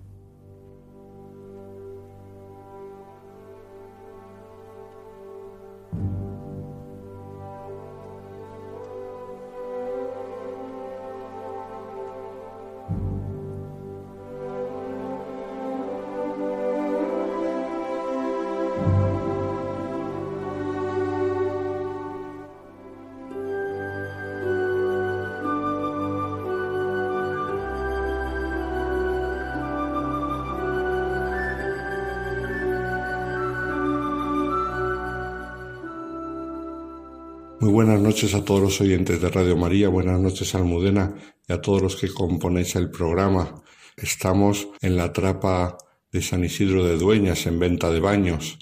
noches 38.12 38.34
a 38.34 38.44
todos 38.44 38.60
los 38.60 38.80
oyentes 38.82 39.22
de 39.22 39.30
Radio 39.30 39.56
María, 39.56 39.88
buenas 39.88 40.20
noches 40.20 40.54
Almudena 40.54 41.14
y 41.48 41.52
a 41.54 41.62
todos 41.62 41.80
los 41.80 41.96
que 41.96 42.12
componéis 42.12 42.76
el 42.76 42.90
programa. 42.90 43.62
Estamos 43.96 44.68
en 44.82 44.98
la 44.98 45.14
trapa 45.14 45.78
de 46.10 46.20
San 46.20 46.44
Isidro 46.44 46.84
de 46.84 46.98
Dueñas 46.98 47.46
en 47.46 47.58
venta 47.58 47.90
de 47.90 48.00
baños 48.00 48.58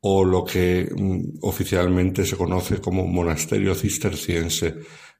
o 0.00 0.24
lo 0.24 0.44
que 0.44 0.90
mm, 0.92 1.38
oficialmente 1.42 2.26
se 2.26 2.36
conoce 2.36 2.80
como 2.80 3.06
Monasterio 3.06 3.76
Cisterciense 3.76 4.74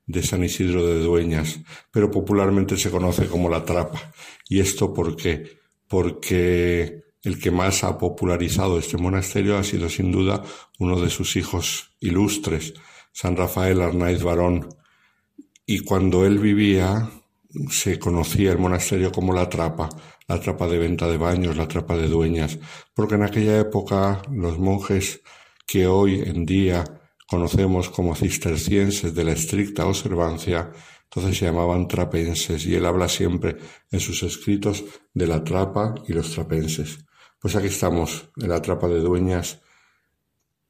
de 0.06 0.22
San 0.24 0.43
Isidro 0.43 0.84
de 0.84 0.98
Dueñas, 0.98 1.60
pero 1.93 2.10
popularmente 2.10 2.76
se 2.76 2.90
conoce 2.90 3.26
como 3.26 3.48
la 3.48 3.64
trapa. 3.64 4.12
¿Y 4.48 4.59
esto 4.59 4.93
por 4.93 5.14
qué? 5.14 5.60
Porque 5.86 7.05
el 7.22 7.39
que 7.39 7.52
más 7.52 7.84
ha 7.84 7.97
popularizado 7.97 8.80
este 8.80 8.97
monasterio 8.97 9.56
ha 9.56 9.62
sido 9.62 9.89
sin 9.89 10.10
duda 10.10 10.43
uno 10.80 11.01
de 11.01 11.10
sus 11.10 11.36
hijos 11.36 11.94
ilustres, 12.01 12.74
San 13.12 13.36
Rafael 13.36 13.80
Arnaiz 13.82 14.22
Barón, 14.22 14.68
y 15.66 15.80
cuando 15.80 16.26
él 16.26 16.39
vivía 16.39 17.10
se 17.70 17.98
conocía 17.98 18.52
el 18.52 18.59
monasterio 18.59 19.12
como 19.12 19.34
la 19.34 19.48
trapa, 19.48 19.89
la 20.26 20.40
trapa 20.40 20.66
de 20.66 20.78
venta 20.78 21.06
de 21.06 21.18
baños, 21.18 21.56
la 21.56 21.68
trapa 21.68 21.97
de 21.97 22.09
dueñas, 22.09 22.59
porque 22.94 23.14
en 23.16 23.22
aquella 23.22 23.60
época 23.60 24.22
los 24.30 24.59
monjes 24.59 25.20
que 25.66 25.86
hoy 25.86 26.20
en 26.20 26.47
día 26.47 26.84
conocemos 27.26 27.90
como 27.90 28.14
cistercienses 28.14 29.14
de 29.14 29.24
la 29.24 29.32
estricta 29.32 29.86
observancia, 29.86 30.70
entonces 31.05 31.36
se 31.39 31.44
llamaban 31.44 31.89
trapenses, 31.89 32.64
y 32.66 32.74
él 32.74 32.86
habla 32.86 33.09
siempre 33.09 33.59
en 33.90 34.01
sus 34.01 34.22
escritos 34.22 34.84
de 35.12 35.26
la 35.26 35.44
trapa 35.44 35.94
y 36.09 36.14
los 36.14 36.30
trapenses. 36.32 37.05
Pues 37.39 37.55
aquí 37.55 37.66
estamos, 37.66 38.30
en 38.39 38.48
la 38.48 38.62
trapa 38.62 38.89
de 38.89 39.01
dueñas, 39.01 39.60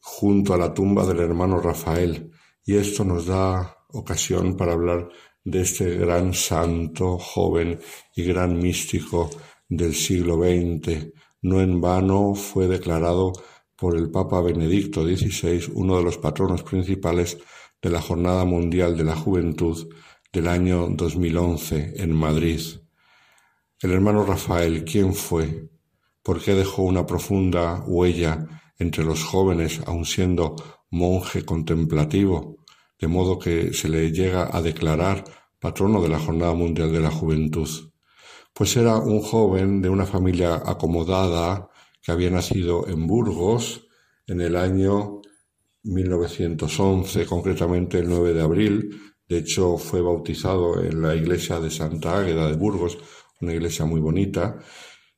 junto 0.00 0.52
a 0.52 0.58
la 0.58 0.74
tumba 0.74 1.06
del 1.06 1.20
hermano 1.20 1.60
Rafael. 1.60 2.31
Y 2.64 2.76
esto 2.76 3.04
nos 3.04 3.26
da 3.26 3.76
ocasión 3.88 4.56
para 4.56 4.72
hablar 4.72 5.08
de 5.44 5.62
este 5.62 5.96
gran 5.96 6.34
santo, 6.34 7.18
joven 7.18 7.80
y 8.14 8.24
gran 8.24 8.58
místico 8.58 9.30
del 9.68 9.94
siglo 9.94 10.36
XX. 10.36 11.12
No 11.42 11.60
en 11.60 11.80
vano 11.80 12.34
fue 12.34 12.68
declarado 12.68 13.32
por 13.76 13.96
el 13.96 14.10
Papa 14.10 14.40
Benedicto 14.40 15.04
XVI 15.04 15.72
uno 15.74 15.96
de 15.96 16.04
los 16.04 16.18
patronos 16.18 16.62
principales 16.62 17.38
de 17.80 17.90
la 17.90 18.00
Jornada 18.00 18.44
Mundial 18.44 18.96
de 18.96 19.04
la 19.04 19.16
Juventud 19.16 19.88
del 20.32 20.46
año 20.46 20.88
2011 20.88 21.94
en 21.96 22.12
Madrid. 22.12 22.60
El 23.80 23.90
hermano 23.90 24.24
Rafael, 24.24 24.84
¿quién 24.84 25.12
fue? 25.14 25.68
¿Por 26.22 26.40
qué 26.40 26.54
dejó 26.54 26.82
una 26.82 27.04
profunda 27.04 27.82
huella 27.84 28.46
entre 28.78 29.02
los 29.04 29.24
jóvenes, 29.24 29.80
aun 29.86 30.04
siendo 30.04 30.54
monje 30.92 31.44
contemplativo, 31.44 32.64
de 33.00 33.08
modo 33.08 33.38
que 33.38 33.72
se 33.72 33.88
le 33.88 34.12
llega 34.12 34.48
a 34.56 34.62
declarar 34.62 35.24
patrono 35.58 36.00
de 36.02 36.08
la 36.08 36.20
Jornada 36.20 36.54
Mundial 36.54 36.92
de 36.92 37.00
la 37.00 37.10
Juventud? 37.10 37.68
Pues 38.52 38.76
era 38.76 38.98
un 38.98 39.20
joven 39.20 39.80
de 39.80 39.88
una 39.88 40.04
familia 40.06 40.62
acomodada 40.64 41.70
que 42.02 42.12
había 42.12 42.30
nacido 42.30 42.86
en 42.86 43.06
Burgos 43.06 43.88
en 44.26 44.40
el 44.42 44.54
año 44.54 45.22
1911, 45.84 47.26
concretamente 47.26 47.98
el 47.98 48.08
9 48.08 48.34
de 48.34 48.42
abril. 48.42 49.00
De 49.26 49.38
hecho, 49.38 49.78
fue 49.78 50.02
bautizado 50.02 50.82
en 50.82 51.00
la 51.00 51.14
iglesia 51.14 51.58
de 51.58 51.70
Santa 51.70 52.18
Águeda 52.18 52.48
de 52.48 52.56
Burgos, 52.56 52.98
una 53.40 53.54
iglesia 53.54 53.86
muy 53.86 54.00
bonita, 54.00 54.58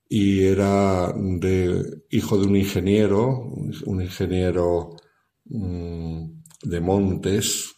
y 0.09 0.44
era 0.44 1.12
de, 1.12 2.05
hijo 2.10 2.38
de 2.38 2.46
un 2.46 2.56
ingeniero, 2.56 3.51
un 3.86 4.01
ingeniero 4.01 4.96
de 5.44 6.80
Montes, 6.80 7.74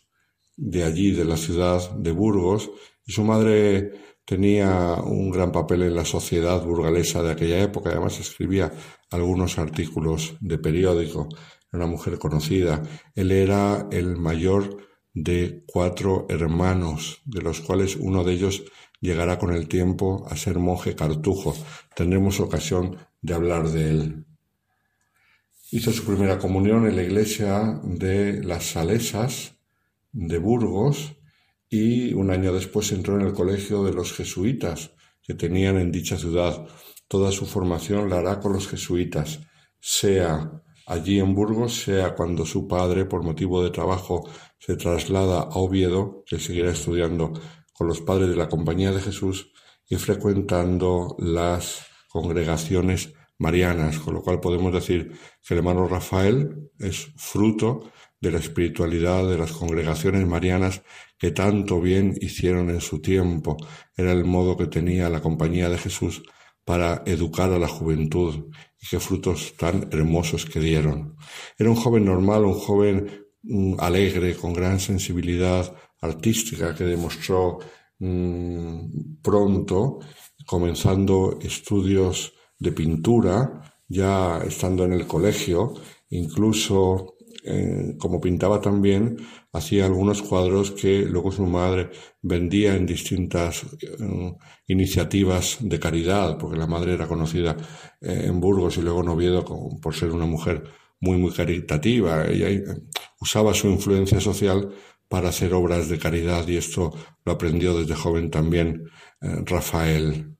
de 0.57 0.85
allí, 0.85 1.11
de 1.11 1.25
la 1.25 1.37
ciudad 1.37 1.91
de 1.91 2.13
Burgos, 2.13 2.71
y 3.05 3.13
su 3.13 3.25
madre 3.25 3.93
tenía 4.25 4.97
un 5.05 5.31
gran 5.31 5.53
papel 5.53 5.83
en 5.83 5.95
la 5.95 6.05
sociedad 6.05 6.65
burgalesa 6.65 7.23
de 7.23 7.33
aquella 7.33 7.63
época, 7.63 7.91
además 7.91 8.19
escribía 8.19 8.73
algunos 9.11 9.59
artículos 9.59 10.37
de 10.41 10.59
periódico, 10.59 11.29
era 11.73 11.85
una 11.85 11.87
mujer 11.87 12.19
conocida. 12.19 12.83
Él 13.15 13.33
era 13.33 13.89
el 13.91 14.17
mayor 14.17 14.79
de 15.13 15.65
cuatro 15.67 16.27
hermanos, 16.29 17.23
de 17.25 17.43
los 17.43 17.61
cuales 17.61 17.97
uno 17.97 18.25
de 18.25 18.35
ellos 18.35 18.65
llegará 19.01 19.39
con 19.39 19.53
el 19.53 19.69
tiempo 19.69 20.27
a 20.29 20.37
ser 20.37 20.59
monje 20.59 20.95
cartujo. 20.95 21.55
Tendremos 21.95 22.41
ocasión 22.41 22.97
de 23.21 23.35
hablar 23.35 23.69
de 23.71 23.91
él. 23.91 24.26
Hizo 25.73 25.91
su 25.93 26.05
primera 26.05 26.39
comunión 26.39 26.87
en 26.87 26.95
la 26.95 27.03
iglesia 27.03 27.81
de 27.83 28.41
las 28.45 28.67
Salesas 28.67 29.57
de 30.13 30.39
Burgos 30.39 31.17
y 31.69 32.15
un 32.15 32.31
año 32.31 32.53
después 32.53 32.93
entró 32.93 33.19
en 33.19 33.27
el 33.27 33.33
colegio 33.33 33.83
de 33.83 33.93
los 33.93 34.13
jesuitas 34.13 34.93
que 35.25 35.35
tenían 35.35 35.77
en 35.77 35.91
dicha 35.91 36.17
ciudad. 36.17 36.69
Toda 37.09 37.33
su 37.33 37.47
formación 37.47 38.09
la 38.09 38.19
hará 38.19 38.39
con 38.39 38.53
los 38.53 38.69
jesuitas, 38.69 39.41
sea 39.81 40.63
allí 40.87 41.19
en 41.19 41.35
Burgos, 41.35 41.83
sea 41.83 42.15
cuando 42.15 42.47
su 42.47 42.69
padre, 42.69 43.05
por 43.05 43.25
motivo 43.25 43.61
de 43.65 43.71
trabajo, 43.71 44.31
se 44.61 44.77
traslada 44.77 45.41
a 45.41 45.59
Oviedo, 45.59 46.23
que 46.27 46.39
seguirá 46.39 46.71
estudiando 46.71 47.33
con 47.73 47.89
los 47.89 48.01
padres 48.01 48.29
de 48.29 48.37
la 48.37 48.49
Compañía 48.49 48.93
de 48.93 49.01
Jesús 49.01 49.51
y 49.89 49.97
frecuentando 49.97 51.17
las 51.19 51.87
congregaciones 52.09 53.16
marianas, 53.39 53.99
con 53.99 54.15
lo 54.15 54.23
cual 54.23 54.41
podemos 54.41 54.73
decir 54.73 55.13
que 55.47 55.55
el 55.55 55.59
hermano 55.59 55.87
Rafael 55.87 56.71
es 56.79 57.09
fruto 57.17 57.91
de 58.21 58.31
la 58.31 58.39
espiritualidad 58.39 59.29
de 59.29 59.39
las 59.39 59.53
congregaciones 59.53 60.27
marianas 60.27 60.83
que 61.19 61.31
tanto 61.31 61.81
bien 61.81 62.15
hicieron 62.21 62.71
en 62.71 62.81
su 62.81 63.01
tiempo. 63.01 63.57
Era 63.97 64.13
el 64.13 64.25
modo 64.25 64.57
que 64.57 64.67
tenía 64.67 65.09
la 65.11 65.21
Compañía 65.21 65.69
de 65.69 65.79
Jesús 65.79 66.23
para 66.65 67.03
educar 67.07 67.53
a 67.53 67.59
la 67.59 67.69
juventud 67.69 68.51
y 68.81 68.87
qué 68.89 68.99
frutos 68.99 69.55
tan 69.57 69.89
hermosos 69.93 70.47
que 70.47 70.61
dieron. 70.61 71.17
Era 71.59 71.71
un 71.71 71.77
joven 71.77 72.05
normal, 72.05 72.45
un 72.45 72.55
joven 72.55 73.27
mm, 73.43 73.75
alegre, 73.79 74.35
con 74.35 74.53
gran 74.53 74.81
sensibilidad 74.81 75.73
artística 76.01 76.75
que 76.75 76.85
demostró 76.85 77.59
mm, 77.99 79.21
pronto, 79.23 80.01
comenzando 80.45 81.39
estudios 81.41 82.33
de 82.59 82.73
pintura, 82.73 83.63
ya 83.89 84.39
estando 84.39 84.85
en 84.85 84.93
el 84.93 85.07
colegio, 85.07 85.75
incluso 86.11 87.17
eh, 87.49 87.95
como 87.99 88.21
pintaba 88.21 88.61
también, 88.61 89.19
hacía 89.53 89.87
algunos 89.87 90.21
cuadros 90.23 90.73
que 90.73 91.03
luego 91.03 91.31
su 91.31 91.47
madre 91.47 91.91
vendía 92.21 92.75
en 92.75 92.87
distintas 92.87 93.63
eh, 93.83 94.35
iniciativas 94.67 95.59
de 95.61 95.79
caridad, 95.79 96.39
porque 96.39 96.59
la 96.59 96.67
madre 96.67 96.95
era 96.95 97.07
conocida 97.07 97.57
eh, 98.01 98.25
en 98.27 98.41
Burgos 98.41 98.79
y 98.79 98.83
luego 98.83 99.03
en 99.03 99.09
Oviedo 99.11 99.45
por 99.81 99.95
ser 99.95 100.11
una 100.11 100.27
mujer 100.27 100.65
muy, 101.01 101.19
muy 101.19 101.31
caritativa. 101.33 102.27
Ella 102.27 102.49
usaba 103.21 103.55
su 103.55 103.69
influencia 103.69 104.21
social 104.21 104.73
para 105.09 105.29
hacer 105.29 105.55
obras 105.55 105.89
de 105.89 105.99
caridad 106.01 106.49
y 106.49 106.57
esto 106.57 106.93
lo 107.25 107.33
aprendió 107.33 107.79
desde 107.79 107.95
joven 107.95 108.29
también 108.31 108.91
Rafael. 109.21 110.36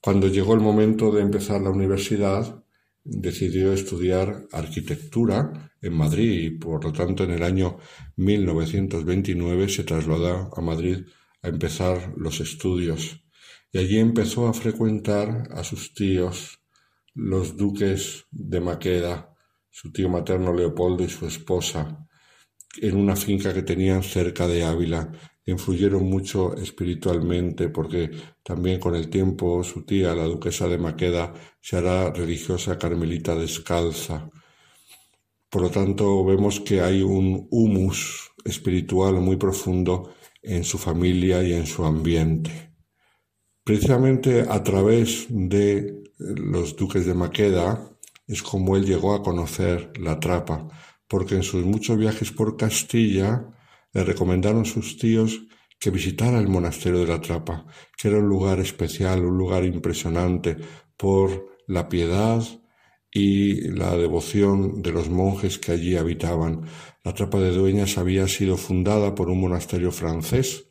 Cuando 0.00 0.28
llegó 0.28 0.54
el 0.54 0.60
momento 0.60 1.10
de 1.10 1.22
empezar 1.22 1.60
la 1.60 1.70
universidad, 1.70 2.64
decidió 3.04 3.72
estudiar 3.72 4.46
arquitectura 4.52 5.72
en 5.80 5.92
Madrid 5.92 6.42
y 6.42 6.50
por 6.50 6.84
lo 6.84 6.92
tanto 6.92 7.24
en 7.24 7.30
el 7.30 7.42
año 7.42 7.78
1929 8.16 9.68
se 9.68 9.84
trasladó 9.84 10.50
a 10.56 10.60
Madrid 10.60 11.06
a 11.42 11.48
empezar 11.48 12.12
los 12.16 12.40
estudios 12.40 13.22
y 13.72 13.78
allí 13.78 13.98
empezó 13.98 14.48
a 14.48 14.54
frecuentar 14.54 15.48
a 15.52 15.62
sus 15.62 15.92
tíos, 15.92 16.60
los 17.14 17.56
duques 17.56 18.24
de 18.30 18.60
Maqueda, 18.60 19.34
su 19.70 19.92
tío 19.92 20.08
materno 20.08 20.54
Leopoldo 20.54 21.04
y 21.04 21.08
su 21.08 21.26
esposa, 21.26 22.06
en 22.80 22.96
una 22.96 23.16
finca 23.16 23.52
que 23.52 23.62
tenían 23.62 24.02
cerca 24.02 24.46
de 24.46 24.64
Ávila. 24.64 25.12
Influyeron 25.46 26.04
mucho 26.04 26.56
espiritualmente 26.56 27.68
porque 27.68 28.10
también 28.42 28.80
con 28.80 28.96
el 28.96 29.08
tiempo 29.08 29.62
su 29.62 29.84
tía, 29.84 30.14
la 30.14 30.24
duquesa 30.24 30.66
de 30.66 30.76
Maqueda, 30.76 31.32
se 31.60 31.76
hará 31.76 32.10
religiosa 32.10 32.78
carmelita 32.78 33.34
descalza. 33.36 34.28
Por 35.48 35.62
lo 35.62 35.70
tanto, 35.70 36.24
vemos 36.24 36.60
que 36.60 36.80
hay 36.80 37.00
un 37.00 37.46
humus 37.50 38.32
espiritual 38.44 39.14
muy 39.20 39.36
profundo 39.36 40.14
en 40.42 40.64
su 40.64 40.78
familia 40.78 41.42
y 41.42 41.52
en 41.52 41.66
su 41.66 41.84
ambiente. 41.84 42.72
Precisamente 43.64 44.42
a 44.48 44.62
través 44.62 45.26
de 45.28 46.04
los 46.18 46.76
duques 46.76 47.06
de 47.06 47.14
Maqueda 47.14 47.90
es 48.26 48.42
como 48.42 48.76
él 48.76 48.84
llegó 48.84 49.14
a 49.14 49.22
conocer 49.22 49.92
la 50.00 50.18
trapa, 50.18 50.68
porque 51.08 51.36
en 51.36 51.42
sus 51.42 51.64
muchos 51.64 51.96
viajes 51.96 52.32
por 52.32 52.56
Castilla 52.56 53.55
le 53.96 54.04
recomendaron 54.04 54.66
sus 54.66 54.98
tíos 54.98 55.40
que 55.80 55.88
visitara 55.90 56.38
el 56.38 56.48
monasterio 56.48 57.00
de 57.00 57.06
la 57.06 57.22
Trapa, 57.22 57.64
que 57.96 58.08
era 58.08 58.18
un 58.18 58.28
lugar 58.28 58.60
especial, 58.60 59.24
un 59.24 59.38
lugar 59.38 59.64
impresionante 59.64 60.58
por 60.98 61.56
la 61.66 61.88
piedad 61.88 62.44
y 63.10 63.68
la 63.70 63.96
devoción 63.96 64.82
de 64.82 64.92
los 64.92 65.08
monjes 65.08 65.58
que 65.58 65.72
allí 65.72 65.96
habitaban. 65.96 66.66
La 67.04 67.14
Trapa 67.14 67.40
de 67.40 67.52
Dueñas 67.52 67.96
había 67.96 68.28
sido 68.28 68.58
fundada 68.58 69.14
por 69.14 69.30
un 69.30 69.40
monasterio 69.40 69.90
francés 69.90 70.68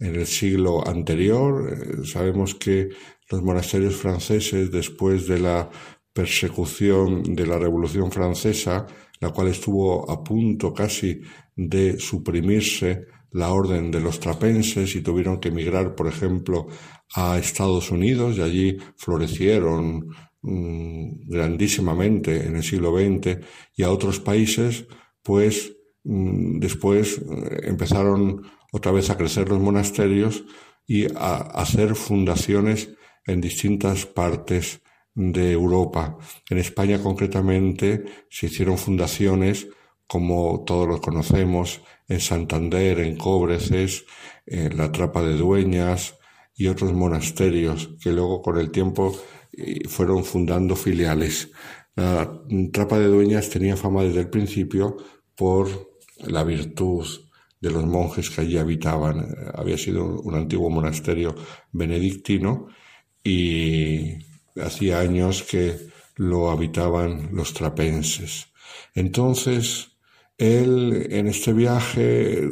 en 0.00 0.16
el 0.16 0.26
siglo 0.26 0.84
anterior. 0.88 1.72
Eh, 1.72 2.04
sabemos 2.04 2.56
que 2.56 2.88
los 3.30 3.42
monasterios 3.42 3.94
franceses, 3.94 4.72
después 4.72 5.28
de 5.28 5.38
la 5.38 5.70
persecución 6.12 7.22
de 7.36 7.46
la 7.46 7.60
Revolución 7.60 8.10
Francesa, 8.10 8.88
la 9.20 9.30
cual 9.30 9.48
estuvo 9.48 10.10
a 10.10 10.24
punto 10.24 10.74
casi 10.74 11.20
de 11.68 11.98
suprimirse 11.98 13.06
la 13.32 13.52
orden 13.52 13.90
de 13.90 14.00
los 14.00 14.18
trapenses 14.18 14.96
y 14.96 15.02
tuvieron 15.02 15.38
que 15.38 15.48
emigrar, 15.48 15.94
por 15.94 16.08
ejemplo, 16.08 16.68
a 17.14 17.38
Estados 17.38 17.90
Unidos 17.90 18.38
y 18.38 18.42
allí 18.42 18.78
florecieron 18.96 20.08
mm, 20.42 21.28
grandísimamente 21.28 22.46
en 22.46 22.56
el 22.56 22.62
siglo 22.62 22.96
XX 22.96 23.38
y 23.76 23.82
a 23.82 23.90
otros 23.90 24.20
países, 24.20 24.86
pues 25.22 25.76
mm, 26.04 26.58
después 26.58 27.18
eh, 27.18 27.60
empezaron 27.64 28.42
otra 28.72 28.92
vez 28.92 29.10
a 29.10 29.16
crecer 29.16 29.48
los 29.48 29.60
monasterios 29.60 30.44
y 30.86 31.06
a 31.14 31.36
hacer 31.36 31.94
fundaciones 31.94 32.90
en 33.26 33.40
distintas 33.40 34.06
partes 34.06 34.80
de 35.14 35.52
Europa. 35.52 36.16
En 36.48 36.58
España 36.58 37.02
concretamente 37.02 38.04
se 38.30 38.46
hicieron 38.46 38.78
fundaciones 38.78 39.68
como 40.10 40.64
todos 40.66 40.88
los 40.88 41.00
conocemos, 41.00 41.82
en 42.08 42.18
Santander, 42.18 42.98
en 42.98 43.16
Cóbreces, 43.16 44.04
en 44.44 44.76
la 44.76 44.90
Trapa 44.90 45.22
de 45.22 45.36
Dueñas 45.36 46.18
y 46.56 46.66
otros 46.66 46.92
monasterios 46.92 47.90
que 48.02 48.10
luego 48.10 48.42
con 48.42 48.58
el 48.58 48.72
tiempo 48.72 49.16
eh, 49.52 49.86
fueron 49.88 50.24
fundando 50.24 50.74
filiales. 50.74 51.52
La 51.94 52.42
trapa 52.72 52.98
de 52.98 53.06
dueñas 53.06 53.50
tenía 53.50 53.76
fama 53.76 54.02
desde 54.02 54.20
el 54.20 54.30
principio 54.30 54.96
por 55.36 55.68
la 56.18 56.44
virtud 56.44 57.06
de 57.60 57.70
los 57.70 57.86
monjes 57.86 58.30
que 58.30 58.40
allí 58.40 58.58
habitaban. 58.58 59.34
Había 59.54 59.78
sido 59.78 60.20
un 60.20 60.34
antiguo 60.34 60.70
monasterio 60.70 61.34
benedictino 61.72 62.68
y 63.22 64.14
hacía 64.60 65.00
años 65.00 65.42
que 65.42 65.76
lo 66.16 66.50
habitaban 66.50 67.30
los 67.32 67.54
trapenses. 67.54 68.48
Entonces, 68.94 69.89
él 70.40 71.06
en 71.10 71.26
este 71.26 71.52
viaje 71.52 72.42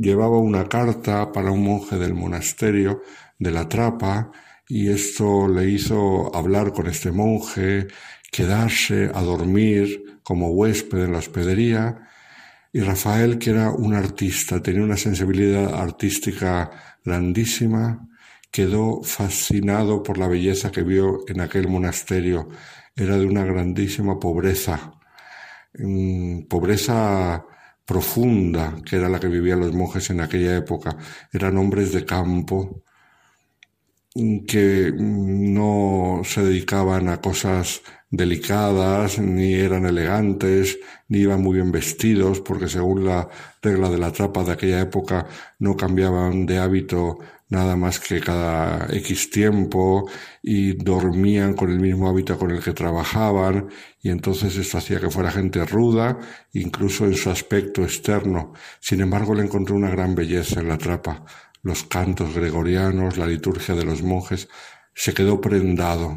llevaba 0.00 0.38
una 0.38 0.68
carta 0.68 1.32
para 1.32 1.52
un 1.52 1.62
monje 1.62 1.96
del 1.96 2.12
monasterio 2.12 3.00
de 3.38 3.50
la 3.52 3.68
Trapa 3.68 4.32
y 4.68 4.88
esto 4.88 5.48
le 5.48 5.70
hizo 5.70 6.34
hablar 6.34 6.72
con 6.72 6.88
este 6.88 7.12
monje, 7.12 7.86
quedarse 8.30 9.10
a 9.14 9.22
dormir 9.22 10.18
como 10.22 10.50
huésped 10.50 10.98
en 10.98 11.12
la 11.12 11.18
hospedería 11.18 12.08
y 12.72 12.80
Rafael, 12.80 13.38
que 13.38 13.50
era 13.50 13.70
un 13.70 13.94
artista, 13.94 14.62
tenía 14.62 14.82
una 14.82 14.96
sensibilidad 14.96 15.74
artística 15.74 16.70
grandísima, 17.04 18.08
quedó 18.50 19.02
fascinado 19.02 20.02
por 20.02 20.18
la 20.18 20.28
belleza 20.28 20.70
que 20.70 20.82
vio 20.82 21.20
en 21.28 21.40
aquel 21.40 21.68
monasterio. 21.68 22.48
Era 22.94 23.16
de 23.16 23.24
una 23.26 23.44
grandísima 23.44 24.18
pobreza, 24.18 24.97
mm, 25.78 26.42
pobreza 26.48 27.44
profunda, 27.84 28.76
que 28.84 28.96
era 28.96 29.08
la 29.08 29.18
que 29.20 29.28
vivían 29.28 29.60
los 29.60 29.72
monjes 29.72 30.10
en 30.10 30.20
aquella 30.20 30.56
época. 30.56 30.96
Eran 31.32 31.56
hombres 31.56 31.92
de 31.92 32.04
campo 32.04 32.82
mm, 34.14 34.44
que 34.46 34.92
mm, 34.92 35.54
no 35.54 36.22
se 36.24 36.42
dedicaban 36.42 37.08
a 37.08 37.20
cosas 37.20 37.82
delicadas, 38.10 39.18
ni 39.18 39.54
eran 39.54 39.86
elegantes, 39.86 40.78
ni 41.08 41.20
iban 41.20 41.42
muy 41.42 41.56
bien 41.56 41.72
vestidos, 41.72 42.40
porque 42.40 42.68
según 42.68 43.04
la 43.04 43.28
regla 43.62 43.90
de 43.90 43.98
la 43.98 44.12
trapa 44.12 44.44
de 44.44 44.52
aquella 44.52 44.80
época 44.80 45.26
no 45.58 45.76
cambiaban 45.76 46.46
de 46.46 46.58
hábito 46.58 47.18
nada 47.48 47.76
más 47.76 48.00
que 48.00 48.20
cada 48.20 48.86
X 48.94 49.30
tiempo 49.30 50.08
y 50.42 50.74
dormían 50.74 51.54
con 51.54 51.70
el 51.70 51.80
mismo 51.80 52.08
hábito 52.08 52.38
con 52.38 52.50
el 52.50 52.62
que 52.62 52.72
trabajaban 52.72 53.68
y 54.02 54.10
entonces 54.10 54.56
esto 54.56 54.78
hacía 54.78 55.00
que 55.00 55.10
fuera 55.10 55.30
gente 55.30 55.64
ruda, 55.64 56.18
incluso 56.52 57.04
en 57.06 57.14
su 57.14 57.30
aspecto 57.30 57.82
externo. 57.82 58.52
Sin 58.80 59.00
embargo, 59.00 59.34
le 59.34 59.42
encontró 59.42 59.76
una 59.76 59.90
gran 59.90 60.14
belleza 60.14 60.60
en 60.60 60.68
la 60.68 60.78
trapa. 60.78 61.24
Los 61.62 61.84
cantos 61.84 62.34
gregorianos, 62.34 63.18
la 63.18 63.26
liturgia 63.26 63.74
de 63.74 63.84
los 63.84 64.02
monjes, 64.02 64.48
se 64.94 65.14
quedó 65.14 65.40
prendado 65.40 66.16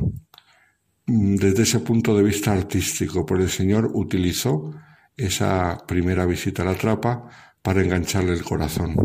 Mm, 1.12 1.36
desde 1.36 1.64
ese 1.64 1.80
punto 1.80 2.16
de 2.16 2.24
vista 2.24 2.54
artístico, 2.54 3.26
pues 3.26 3.42
el 3.42 3.50
Señor 3.50 3.92
utilizó 3.94 4.72
esa 5.18 5.78
primera 5.88 6.26
visita 6.26 6.62
a 6.64 6.66
la 6.66 6.76
trapa 6.76 7.28
para 7.62 7.82
engancharle 7.82 8.34
el 8.34 8.44
corazón. 8.44 8.96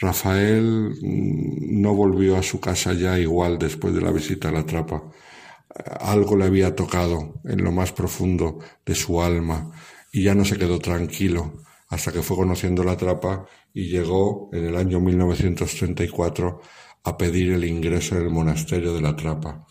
Rafael 0.00 0.94
mm, 1.00 1.80
no 1.80 1.94
volvió 1.94 2.36
a 2.36 2.42
su 2.42 2.58
casa 2.58 2.92
ya 2.94 3.18
igual 3.18 3.58
después 3.58 3.94
de 3.94 4.00
la 4.00 4.10
visita 4.10 4.48
a 4.48 4.52
la 4.52 4.64
trapa. 4.66 5.10
Algo 6.00 6.36
le 6.36 6.46
había 6.46 6.74
tocado 6.74 7.40
en 7.44 7.62
lo 7.62 7.70
más 7.70 7.92
profundo 7.92 8.58
de 8.84 8.94
su 8.94 9.22
alma 9.22 9.70
y 10.12 10.24
ya 10.24 10.34
no 10.34 10.44
se 10.44 10.58
quedó 10.58 10.78
tranquilo 10.78 11.62
hasta 11.88 12.12
que 12.12 12.22
fue 12.22 12.36
conociendo 12.36 12.82
la 12.82 12.96
trapa 12.96 13.46
y 13.72 13.88
llegó 13.88 14.48
en 14.52 14.64
el 14.64 14.76
año 14.76 15.00
1934 15.00 16.60
a 17.04 17.16
pedir 17.16 17.52
el 17.52 17.64
ingreso 17.64 18.16
en 18.16 18.22
el 18.22 18.30
monasterio 18.30 18.94
de 18.94 19.00
la 19.00 19.16
trapa. 19.16 19.66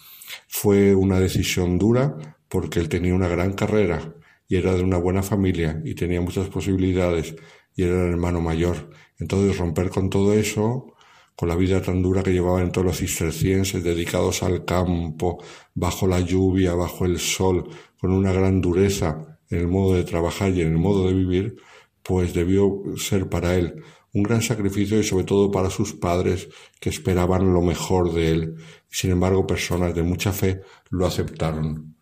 Fue 0.47 0.95
una 0.95 1.19
decisión 1.19 1.77
dura 1.77 2.15
porque 2.47 2.79
él 2.79 2.89
tenía 2.89 3.15
una 3.15 3.27
gran 3.27 3.53
carrera 3.53 4.15
y 4.47 4.55
era 4.57 4.73
de 4.73 4.83
una 4.83 4.97
buena 4.97 5.23
familia 5.23 5.81
y 5.85 5.95
tenía 5.95 6.21
muchas 6.21 6.49
posibilidades 6.49 7.35
y 7.79 7.83
era 7.83 8.03
el 8.03 8.11
hermano 8.11 8.41
mayor. 8.41 8.89
Entonces 9.19 9.57
romper 9.57 9.89
con 9.89 10.09
todo 10.09 10.33
eso, 10.33 10.95
con 11.33 11.47
la 11.47 11.55
vida 11.55 11.81
tan 11.81 12.01
dura 12.01 12.23
que 12.23 12.33
llevaban 12.33 12.73
todos 12.73 12.87
los 12.87 12.97
cistercienses 12.97 13.81
dedicados 13.81 14.43
al 14.43 14.65
campo, 14.65 15.41
bajo 15.75 16.05
la 16.05 16.19
lluvia, 16.19 16.73
bajo 16.73 17.05
el 17.05 17.19
sol, 17.19 17.69
con 17.97 18.11
una 18.11 18.33
gran 18.33 18.59
dureza 18.59 19.39
en 19.49 19.59
el 19.59 19.69
modo 19.69 19.95
de 19.95 20.03
trabajar 20.03 20.51
y 20.51 20.59
en 20.59 20.73
el 20.73 20.77
modo 20.77 21.07
de 21.07 21.13
vivir, 21.13 21.55
pues 22.03 22.33
debió 22.33 22.83
ser 22.97 23.29
para 23.29 23.55
él 23.55 23.81
un 24.11 24.23
gran 24.23 24.41
sacrificio 24.41 24.99
y 24.99 25.03
sobre 25.05 25.23
todo 25.23 25.49
para 25.49 25.69
sus 25.69 25.93
padres 25.93 26.49
que 26.81 26.89
esperaban 26.89 27.53
lo 27.53 27.61
mejor 27.61 28.11
de 28.13 28.31
él. 28.31 28.55
Sin 28.89 29.11
embargo, 29.11 29.47
personas 29.47 29.95
de 29.95 30.03
mucha 30.03 30.33
fe 30.33 30.63
lo 30.89 31.05
aceptaron. 31.05 31.95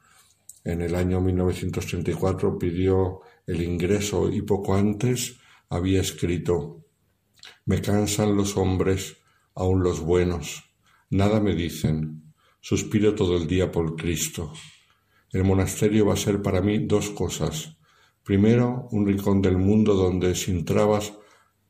En 0.64 0.82
el 0.82 0.96
año 0.96 1.22
1934 1.22 2.58
pidió 2.58 3.22
el 3.46 3.62
ingreso 3.62 4.32
y 4.32 4.42
poco 4.42 4.74
antes 4.74 5.38
había 5.70 6.02
escrito 6.02 6.86
Me 7.66 7.82
cansan 7.82 8.36
los 8.36 8.58
hombres, 8.58 9.18
aun 9.54 9.84
los 9.84 10.00
buenos, 10.00 10.64
nada 11.10 11.40
me 11.40 11.56
dicen, 11.56 12.34
suspiro 12.62 13.16
todo 13.16 13.38
el 13.38 13.48
día 13.48 13.72
por 13.72 13.96
Cristo. 13.96 14.54
El 15.32 15.44
monasterio 15.44 16.06
va 16.06 16.14
a 16.14 16.18
ser 16.18 16.42
para 16.42 16.62
mí 16.62 16.86
dos 16.86 17.10
cosas. 17.10 17.78
Primero, 18.24 18.88
un 18.92 19.06
rincón 19.06 19.42
del 19.42 19.58
mundo 19.58 19.94
donde 19.94 20.36
sin 20.36 20.64
trabas 20.64 21.14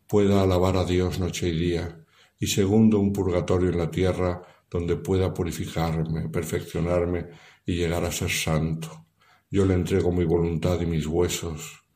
pueda 0.07 0.44
alabar 0.44 0.78
a 0.78 0.86
Dios 0.86 1.19
noche 1.19 1.49
y 1.49 1.57
día, 1.57 2.06
y 2.40 2.48
segundo, 2.48 2.99
un 2.99 3.11
purgatorio 3.11 3.69
en 3.69 3.78
la 3.78 3.90
tierra 3.90 4.41
donde 4.69 4.95
pueda 4.95 5.34
purificarme, 5.34 6.30
perfeccionarme 6.30 7.28
y 7.65 7.76
llegar 7.76 8.06
a 8.06 8.11
ser 8.11 8.30
santo. 8.30 9.07
Yo 9.49 9.65
le 9.65 9.74
entrego 9.74 10.11
mi 10.11 10.26
voluntad 10.26 10.80
y 10.82 10.86
mis 10.86 11.07
huesos 11.07 11.86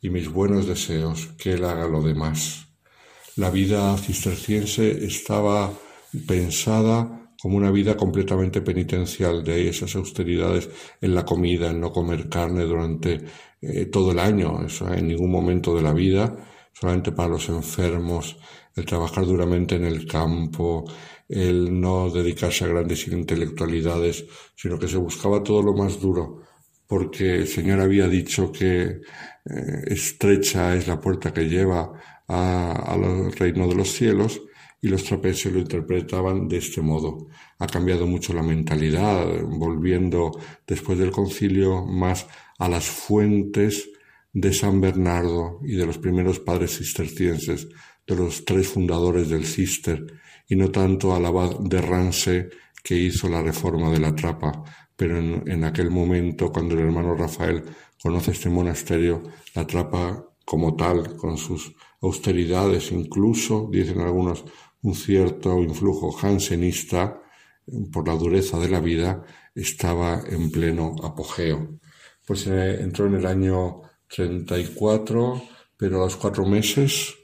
y 0.00 0.10
mis 0.10 0.28
buenos 0.28 0.66
deseos, 0.66 1.28
que 1.38 1.52
Él 1.52 1.64
haga 1.64 1.86
lo 1.86 2.02
demás. 2.02 2.66
La 3.36 3.50
vida 3.50 3.96
cisterciense 3.98 5.04
estaba 5.04 5.72
pensada 6.26 7.18
como 7.40 7.56
una 7.56 7.70
vida 7.70 7.96
completamente 7.96 8.60
penitencial, 8.62 9.44
de 9.44 9.68
esas 9.68 9.94
austeridades 9.94 10.68
en 11.00 11.14
la 11.14 11.24
comida, 11.24 11.70
en 11.70 11.80
no 11.80 11.92
comer 11.92 12.28
carne 12.28 12.64
durante 12.64 13.20
eh, 13.60 13.86
todo 13.86 14.10
el 14.10 14.18
año, 14.18 14.64
eso 14.66 14.92
en 14.92 15.06
ningún 15.06 15.30
momento 15.30 15.74
de 15.74 15.82
la 15.82 15.92
vida, 15.92 16.36
solamente 16.72 17.12
para 17.12 17.28
los 17.28 17.48
enfermos, 17.48 18.36
el 18.74 18.84
trabajar 18.84 19.24
duramente 19.24 19.76
en 19.76 19.84
el 19.84 20.06
campo, 20.06 20.84
el 21.28 21.80
no 21.80 22.10
dedicarse 22.10 22.64
a 22.64 22.68
grandes 22.68 23.06
intelectualidades, 23.06 24.24
sino 24.56 24.78
que 24.78 24.88
se 24.88 24.96
buscaba 24.96 25.42
todo 25.42 25.62
lo 25.62 25.74
más 25.74 26.00
duro, 26.00 26.42
porque 26.86 27.36
el 27.36 27.46
Señor 27.46 27.80
había 27.80 28.08
dicho 28.08 28.50
que 28.50 29.00
eh, 29.50 29.84
estrecha 29.86 30.74
es 30.74 30.86
la 30.86 31.00
puerta 31.00 31.32
que 31.32 31.48
lleva 31.48 31.92
al 32.26 33.32
reino 33.32 33.66
de 33.68 33.74
los 33.74 33.92
cielos, 33.92 34.42
y 34.80 34.88
los 34.88 35.04
trapezios 35.04 35.54
lo 35.54 35.60
interpretaban 35.60 36.48
de 36.48 36.58
este 36.58 36.80
modo. 36.80 37.28
Ha 37.58 37.66
cambiado 37.66 38.06
mucho 38.06 38.32
la 38.32 38.42
mentalidad, 38.42 39.42
volviendo 39.42 40.30
después 40.66 40.98
del 40.98 41.10
concilio 41.10 41.84
más 41.84 42.26
a 42.58 42.68
las 42.68 42.86
fuentes 42.86 43.90
de 44.32 44.52
San 44.52 44.80
Bernardo 44.80 45.60
y 45.64 45.74
de 45.74 45.86
los 45.86 45.98
primeros 45.98 46.38
padres 46.38 46.78
cistercienses, 46.78 47.68
de 48.06 48.16
los 48.16 48.44
tres 48.44 48.68
fundadores 48.68 49.28
del 49.28 49.44
Cister, 49.44 50.06
y 50.48 50.56
no 50.56 50.70
tanto 50.70 51.14
al 51.14 51.26
abad 51.26 51.58
de 51.60 51.80
Ranse 51.80 52.48
que 52.82 52.96
hizo 52.96 53.28
la 53.28 53.42
reforma 53.42 53.90
de 53.90 53.98
la 53.98 54.14
trapa, 54.14 54.62
pero 54.98 55.16
en, 55.16 55.62
aquel 55.62 55.92
momento, 55.92 56.50
cuando 56.50 56.74
el 56.74 56.80
hermano 56.80 57.14
Rafael 57.14 57.62
conoce 58.02 58.32
este 58.32 58.48
monasterio, 58.48 59.22
la 59.54 59.64
trapa 59.64 60.26
como 60.44 60.74
tal, 60.74 61.16
con 61.16 61.38
sus 61.38 61.72
austeridades, 62.00 62.90
incluso, 62.90 63.68
dicen 63.70 64.00
algunos, 64.00 64.44
un 64.82 64.96
cierto 64.96 65.62
influjo 65.62 66.10
jansenista, 66.10 67.22
por 67.92 68.08
la 68.08 68.16
dureza 68.16 68.58
de 68.58 68.70
la 68.70 68.80
vida, 68.80 69.22
estaba 69.54 70.20
en 70.28 70.50
pleno 70.50 70.96
apogeo. 71.04 71.78
Pues 72.26 72.48
eh, 72.48 72.82
entró 72.82 73.06
en 73.06 73.14
el 73.14 73.26
año 73.26 73.82
34, 74.08 75.40
pero 75.76 75.98
a 75.98 76.06
los 76.06 76.16
cuatro 76.16 76.44
meses, 76.44 77.14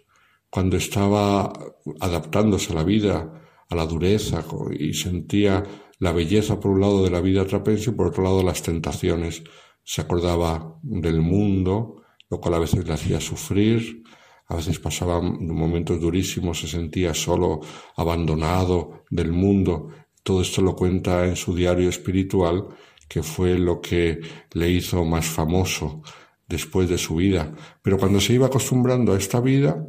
cuando 0.48 0.76
estaba 0.76 1.52
adaptándose 1.98 2.72
a 2.72 2.76
la 2.76 2.84
vida, 2.84 3.42
a 3.68 3.74
la 3.74 3.84
dureza, 3.84 4.44
y 4.78 4.94
sentía 4.94 5.64
la 5.98 6.12
belleza 6.12 6.60
por 6.60 6.72
un 6.72 6.80
lado 6.80 7.04
de 7.04 7.10
la 7.10 7.20
vida 7.20 7.46
trapense 7.46 7.90
y 7.90 7.94
por 7.94 8.08
otro 8.08 8.22
lado 8.22 8.42
las 8.42 8.62
tentaciones, 8.62 9.42
se 9.82 10.00
acordaba 10.00 10.78
del 10.82 11.20
mundo, 11.20 12.02
lo 12.30 12.40
cual 12.40 12.54
a 12.54 12.58
veces 12.58 12.86
le 12.86 12.94
hacía 12.94 13.20
sufrir, 13.20 14.02
a 14.46 14.56
veces 14.56 14.78
pasaba 14.78 15.20
momentos 15.20 16.00
durísimos, 16.00 16.60
se 16.60 16.68
sentía 16.68 17.14
solo, 17.14 17.60
abandonado 17.96 19.04
del 19.10 19.32
mundo. 19.32 19.88
Todo 20.22 20.42
esto 20.42 20.62
lo 20.62 20.74
cuenta 20.74 21.26
en 21.26 21.36
su 21.36 21.54
diario 21.54 21.88
espiritual, 21.88 22.66
que 23.08 23.22
fue 23.22 23.58
lo 23.58 23.80
que 23.80 24.20
le 24.52 24.70
hizo 24.70 25.04
más 25.04 25.26
famoso 25.26 26.02
después 26.46 26.88
de 26.88 26.98
su 26.98 27.16
vida. 27.16 27.54
Pero 27.82 27.98
cuando 27.98 28.20
se 28.20 28.34
iba 28.34 28.46
acostumbrando 28.46 29.12
a 29.12 29.18
esta 29.18 29.40
vida, 29.40 29.86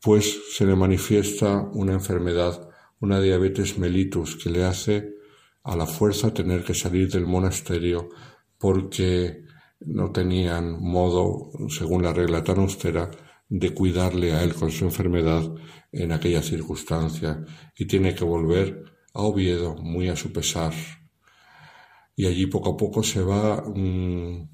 pues 0.00 0.54
se 0.54 0.64
le 0.64 0.76
manifiesta 0.76 1.68
una 1.72 1.92
enfermedad, 1.92 2.67
una 3.00 3.20
diabetes 3.20 3.78
mellitus, 3.78 4.36
que 4.36 4.50
le 4.50 4.64
hace 4.64 5.14
a 5.64 5.76
la 5.76 5.86
fuerza 5.86 6.32
tener 6.32 6.64
que 6.64 6.74
salir 6.74 7.10
del 7.10 7.26
monasterio 7.26 8.08
porque 8.58 9.44
no 9.80 10.10
tenían 10.10 10.80
modo, 10.80 11.50
según 11.68 12.02
la 12.02 12.12
regla 12.12 12.42
tan 12.42 12.58
austera, 12.58 13.10
de 13.48 13.72
cuidarle 13.72 14.32
a 14.32 14.42
él 14.42 14.54
con 14.54 14.70
su 14.70 14.84
enfermedad 14.84 15.42
en 15.92 16.12
aquella 16.12 16.42
circunstancia 16.42 17.44
y 17.76 17.86
tiene 17.86 18.14
que 18.14 18.24
volver 18.24 18.84
a 19.14 19.22
Oviedo 19.22 19.76
muy 19.76 20.08
a 20.08 20.16
su 20.16 20.32
pesar. 20.32 20.74
Y 22.14 22.26
allí 22.26 22.46
poco 22.46 22.70
a 22.70 22.76
poco 22.76 23.02
se 23.02 23.22
va 23.22 23.62
mm, 23.62 24.48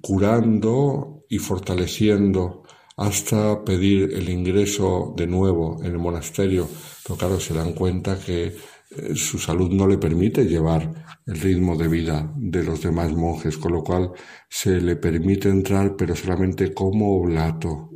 curando 0.00 1.24
y 1.28 1.38
fortaleciendo 1.38 2.64
hasta 2.98 3.64
pedir 3.64 4.12
el 4.12 4.28
ingreso 4.28 5.14
de 5.16 5.26
nuevo 5.26 5.78
en 5.80 5.92
el 5.92 5.98
monasterio. 5.98 6.68
Pero 7.04 7.16
claro, 7.16 7.40
se 7.40 7.54
dan 7.54 7.72
cuenta 7.72 8.18
que 8.18 8.46
eh, 8.46 9.14
su 9.14 9.38
salud 9.38 9.70
no 9.70 9.86
le 9.86 9.98
permite 9.98 10.44
llevar 10.44 11.22
el 11.24 11.40
ritmo 11.40 11.76
de 11.76 11.86
vida 11.88 12.32
de 12.36 12.64
los 12.64 12.82
demás 12.82 13.12
monjes, 13.12 13.56
con 13.56 13.72
lo 13.72 13.84
cual 13.84 14.10
se 14.48 14.80
le 14.80 14.96
permite 14.96 15.48
entrar, 15.48 15.94
pero 15.96 16.16
solamente 16.16 16.74
como 16.74 17.16
oblato. 17.20 17.90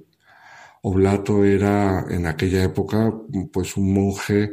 Oblato 0.83 1.45
era 1.45 2.07
en 2.09 2.27
aquella 2.27 2.63
época 2.63 3.13
pues 3.53 3.77
un 3.77 3.93
monje 3.93 4.53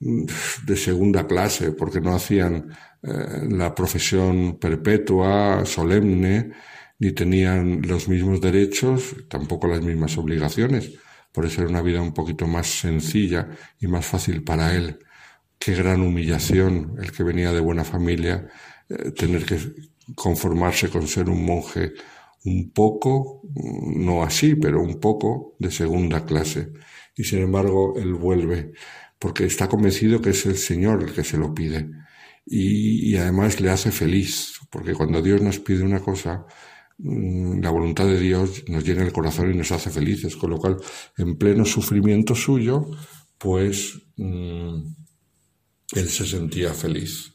mm, 0.00 0.24
de 0.66 0.76
segunda 0.76 1.26
clase, 1.26 1.72
porque 1.72 2.00
no 2.00 2.14
hacían 2.14 2.70
eh, 3.02 3.46
la 3.50 3.74
profesión 3.74 4.58
perpetua, 4.58 5.64
solemne, 5.66 6.52
ni 7.00 7.12
tenían 7.12 7.82
los 7.82 8.08
mismos 8.08 8.40
derechos, 8.40 9.16
tampoco 9.28 9.66
las 9.66 9.82
mismas 9.82 10.16
obligaciones. 10.18 10.92
Por 11.32 11.46
eso 11.46 11.62
era 11.62 11.70
una 11.70 11.82
vida 11.82 12.00
un 12.00 12.14
poquito 12.14 12.46
más 12.46 12.68
sencilla 12.68 13.48
y 13.80 13.86
más 13.88 14.06
fácil 14.06 14.44
para 14.44 14.74
él. 14.76 14.98
Qué 15.58 15.74
gran 15.74 16.02
humillación 16.02 16.94
el 17.02 17.10
que 17.10 17.22
venía 17.22 17.52
de 17.52 17.60
buena 17.60 17.84
familia, 17.84 18.48
eh, 18.88 19.10
tener 19.12 19.44
que 19.44 19.58
conformarse 20.14 20.88
con 20.88 21.06
ser 21.06 21.28
un 21.28 21.44
monje 21.44 21.92
un 22.44 22.70
poco, 22.70 23.42
no 23.54 24.22
así, 24.22 24.54
pero 24.54 24.82
un 24.82 25.00
poco 25.00 25.56
de 25.58 25.70
segunda 25.70 26.24
clase. 26.24 26.72
Y 27.16 27.24
sin 27.24 27.40
embargo, 27.40 27.94
él 27.96 28.14
vuelve, 28.14 28.72
porque 29.18 29.44
está 29.44 29.68
convencido 29.68 30.20
que 30.20 30.30
es 30.30 30.46
el 30.46 30.56
Señor 30.56 31.02
el 31.02 31.12
que 31.12 31.24
se 31.24 31.36
lo 31.36 31.54
pide. 31.54 31.90
Y, 32.46 33.16
además 33.16 33.60
le 33.60 33.70
hace 33.70 33.90
feliz, 33.92 34.54
porque 34.70 34.94
cuando 34.94 35.22
Dios 35.22 35.40
nos 35.42 35.58
pide 35.60 35.84
una 35.84 36.00
cosa, 36.00 36.46
la 37.02 37.70
voluntad 37.70 38.06
de 38.06 38.18
Dios 38.18 38.64
nos 38.68 38.84
llena 38.84 39.02
el 39.02 39.12
corazón 39.12 39.52
y 39.52 39.56
nos 39.56 39.72
hace 39.72 39.90
felices, 39.90 40.36
con 40.36 40.50
lo 40.50 40.58
cual, 40.58 40.76
en 41.16 41.36
pleno 41.36 41.64
sufrimiento 41.64 42.34
suyo, 42.34 42.86
pues 43.38 43.98
mm, 44.16 44.82
él 45.92 46.08
se 46.08 46.26
sentía 46.26 46.74
feliz. 46.74 47.34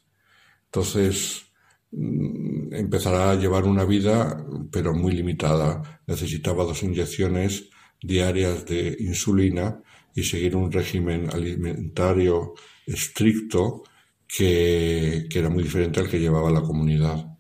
Entonces, 0.66 1.46
mm, 1.92 2.74
empezará 2.74 3.32
a 3.32 3.36
llevar 3.36 3.66
una 3.66 3.86
vida, 3.86 4.46
pero 4.72 4.94
muy 4.94 5.14
limitada. 5.14 6.02
Necesitaba 6.08 6.64
dos 6.64 6.84
inyecciones 6.84 7.70
diarias 8.02 8.66
de 8.66 8.96
insulina 9.00 9.82
y 10.14 10.24
seguir 10.24 10.56
un 10.56 10.72
régimen 10.72 11.30
alimentario 11.32 12.54
estricto 12.86 13.84
que 14.28 15.28
era 15.34 15.50
muy 15.50 15.64
diferente 15.64 16.00
al 16.00 16.10
que 16.10 16.20
llevaba 16.20 16.52
la 16.52 16.62
comunidad. 16.62 17.35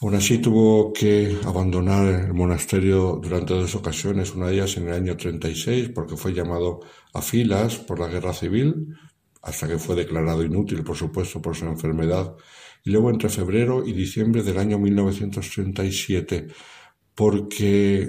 Aún 0.00 0.14
así 0.14 0.38
tuvo 0.38 0.92
que 0.92 1.36
abandonar 1.44 2.06
el 2.06 2.32
monasterio 2.32 3.18
durante 3.20 3.54
dos 3.54 3.74
ocasiones, 3.74 4.32
una 4.32 4.46
de 4.46 4.54
ellas 4.54 4.76
en 4.76 4.86
el 4.86 4.94
año 4.94 5.16
36 5.16 5.90
porque 5.92 6.16
fue 6.16 6.32
llamado 6.32 6.80
a 7.12 7.20
filas 7.20 7.78
por 7.78 7.98
la 7.98 8.06
guerra 8.06 8.32
civil, 8.32 8.94
hasta 9.42 9.66
que 9.66 9.78
fue 9.78 9.96
declarado 9.96 10.44
inútil, 10.44 10.84
por 10.84 10.96
supuesto, 10.96 11.42
por 11.42 11.56
su 11.56 11.66
enfermedad, 11.66 12.36
y 12.84 12.90
luego 12.90 13.10
entre 13.10 13.28
febrero 13.28 13.84
y 13.84 13.92
diciembre 13.92 14.44
del 14.44 14.58
año 14.58 14.78
1937 14.78 16.46
porque 17.18 18.08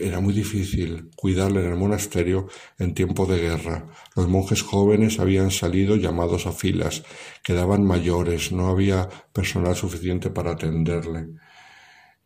era 0.00 0.18
muy 0.18 0.34
difícil 0.34 1.10
cuidarle 1.14 1.60
en 1.60 1.70
el 1.70 1.78
monasterio 1.78 2.48
en 2.76 2.92
tiempo 2.92 3.24
de 3.24 3.38
guerra. 3.38 3.86
Los 4.16 4.26
monjes 4.26 4.62
jóvenes 4.62 5.20
habían 5.20 5.52
salido 5.52 5.94
llamados 5.94 6.44
a 6.48 6.50
filas, 6.50 7.04
quedaban 7.44 7.84
mayores, 7.84 8.50
no 8.50 8.66
había 8.66 9.08
personal 9.32 9.76
suficiente 9.76 10.30
para 10.30 10.50
atenderle. 10.50 11.28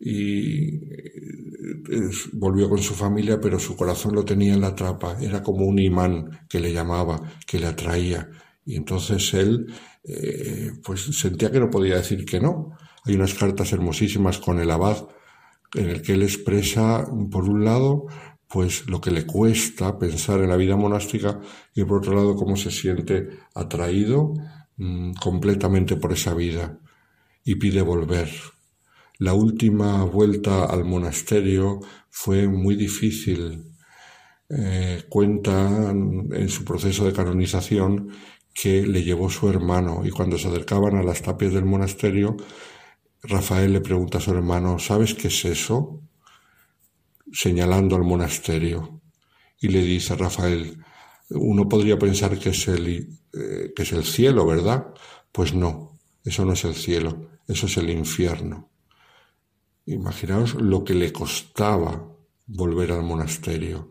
Y 0.00 0.76
eh, 0.76 2.10
volvió 2.32 2.70
con 2.70 2.78
su 2.78 2.94
familia, 2.94 3.38
pero 3.38 3.58
su 3.58 3.76
corazón 3.76 4.14
lo 4.14 4.24
tenía 4.24 4.54
en 4.54 4.62
la 4.62 4.74
trapa, 4.74 5.18
era 5.20 5.42
como 5.42 5.66
un 5.66 5.78
imán 5.80 6.46
que 6.48 6.60
le 6.60 6.72
llamaba, 6.72 7.20
que 7.46 7.58
le 7.58 7.66
atraía. 7.66 8.30
Y 8.64 8.76
entonces 8.76 9.34
él 9.34 9.66
eh, 10.02 10.70
pues 10.82 11.02
sentía 11.14 11.50
que 11.50 11.60
no 11.60 11.68
podía 11.68 11.96
decir 11.96 12.24
que 12.24 12.40
no. 12.40 12.70
Hay 13.04 13.16
unas 13.16 13.34
cartas 13.34 13.70
hermosísimas 13.74 14.38
con 14.38 14.60
el 14.60 14.70
abad, 14.70 15.06
en 15.74 15.88
el 15.88 16.02
que 16.02 16.14
él 16.14 16.22
expresa, 16.22 17.06
por 17.30 17.48
un 17.48 17.64
lado, 17.64 18.06
pues 18.48 18.86
lo 18.86 19.00
que 19.00 19.10
le 19.10 19.24
cuesta 19.24 19.98
pensar 19.98 20.40
en 20.40 20.50
la 20.50 20.56
vida 20.56 20.76
monástica 20.76 21.40
y 21.74 21.84
por 21.84 21.98
otro 21.98 22.14
lado 22.14 22.36
cómo 22.36 22.56
se 22.56 22.70
siente 22.70 23.28
atraído 23.54 24.34
mm, 24.76 25.14
completamente 25.14 25.96
por 25.96 26.12
esa 26.12 26.34
vida 26.34 26.78
y 27.44 27.54
pide 27.54 27.80
volver. 27.80 28.28
La 29.18 29.32
última 29.32 30.04
vuelta 30.04 30.66
al 30.66 30.84
monasterio 30.84 31.80
fue 32.10 32.46
muy 32.48 32.76
difícil. 32.76 33.72
Eh, 34.50 35.04
cuenta 35.08 35.90
en 35.90 36.48
su 36.50 36.64
proceso 36.64 37.06
de 37.06 37.14
canonización 37.14 38.10
que 38.52 38.86
le 38.86 39.02
llevó 39.02 39.30
su 39.30 39.48
hermano 39.48 40.02
y 40.04 40.10
cuando 40.10 40.36
se 40.36 40.48
acercaban 40.48 40.96
a 40.96 41.02
las 41.02 41.22
tapias 41.22 41.54
del 41.54 41.64
monasterio 41.64 42.36
Rafael 43.22 43.72
le 43.72 43.80
pregunta 43.80 44.18
a 44.18 44.20
su 44.20 44.32
hermano, 44.32 44.78
¿sabes 44.78 45.14
qué 45.14 45.28
es 45.28 45.44
eso? 45.44 46.02
señalando 47.32 47.96
al 47.96 48.04
monasterio. 48.04 49.00
Y 49.58 49.68
le 49.68 49.80
dice 49.82 50.12
a 50.12 50.16
Rafael, 50.16 50.84
uno 51.30 51.68
podría 51.68 51.98
pensar 51.98 52.38
que 52.38 52.50
es, 52.50 52.68
el, 52.68 53.18
eh, 53.32 53.72
que 53.74 53.82
es 53.82 53.92
el 53.92 54.04
cielo, 54.04 54.46
¿verdad? 54.46 54.88
Pues 55.30 55.54
no, 55.54 55.98
eso 56.24 56.44
no 56.44 56.52
es 56.52 56.64
el 56.64 56.74
cielo, 56.74 57.30
eso 57.48 57.66
es 57.66 57.76
el 57.78 57.90
infierno. 57.90 58.70
Imaginaos 59.86 60.54
lo 60.54 60.84
que 60.84 60.94
le 60.94 61.12
costaba 61.12 62.08
volver 62.46 62.92
al 62.92 63.02
monasterio. 63.02 63.88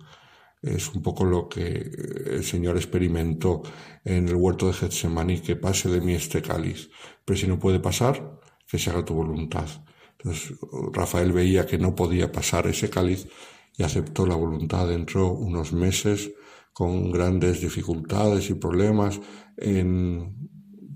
Es 0.62 0.90
un 0.90 1.02
poco 1.02 1.26
lo 1.26 1.50
que 1.50 1.90
el 2.28 2.44
Señor 2.44 2.78
experimentó 2.78 3.64
en 4.06 4.28
el 4.28 4.36
huerto 4.36 4.68
de 4.68 4.74
Getsemaní, 4.74 5.40
que 5.40 5.56
pase 5.56 5.90
de 5.90 6.02
mí 6.02 6.14
este 6.14 6.42
cáliz. 6.42 6.90
Pero 7.26 7.40
si 7.40 7.48
no 7.48 7.58
puede 7.58 7.80
pasar, 7.80 8.40
que 8.72 8.80
se 8.80 8.90
haga 8.90 9.04
tu 9.04 9.14
voluntad. 9.14 9.68
Entonces 10.18 10.58
Rafael 10.94 11.34
veía 11.34 11.66
que 11.66 11.78
no 11.78 11.94
podía 11.94 12.32
pasar 12.32 12.68
ese 12.68 12.90
cáliz 12.90 13.28
y 13.78 13.84
aceptó 13.84 14.26
la 14.26 14.36
voluntad. 14.36 14.90
Entró 14.94 15.34
unos 15.34 15.74
meses 15.74 16.32
con 16.72 17.12
grandes 17.12 17.60
dificultades 17.60 18.50
y 18.50 18.54
problemas. 18.54 19.20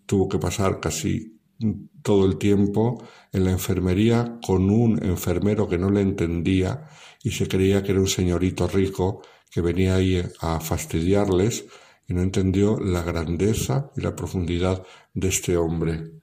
tuvo 0.05 0.29
que 0.29 0.39
pasar 0.39 0.79
casi 0.79 1.41
todo 2.01 2.25
el 2.25 2.37
tiempo 2.37 3.03
en 3.31 3.43
la 3.43 3.51
enfermería 3.51 4.39
con 4.45 4.69
un 4.69 5.03
enfermero 5.03 5.67
que 5.67 5.77
no 5.77 5.89
le 5.89 6.01
entendía 6.01 6.87
y 7.23 7.31
se 7.31 7.47
creía 7.47 7.81
que 7.81 7.91
era 7.91 8.01
un 8.01 8.07
señorito 8.07 8.67
rico 8.67 9.21
que 9.51 9.61
venía 9.61 9.95
ahí 9.95 10.23
a 10.41 10.59
fastidiarles 10.59 11.65
y 12.07 12.13
no 12.13 12.21
entendió 12.21 12.79
la 12.79 13.01
grandeza 13.01 13.91
y 13.97 14.01
la 14.01 14.15
profundidad 14.15 14.85
de 15.13 15.27
este 15.27 15.57
hombre. 15.57 16.14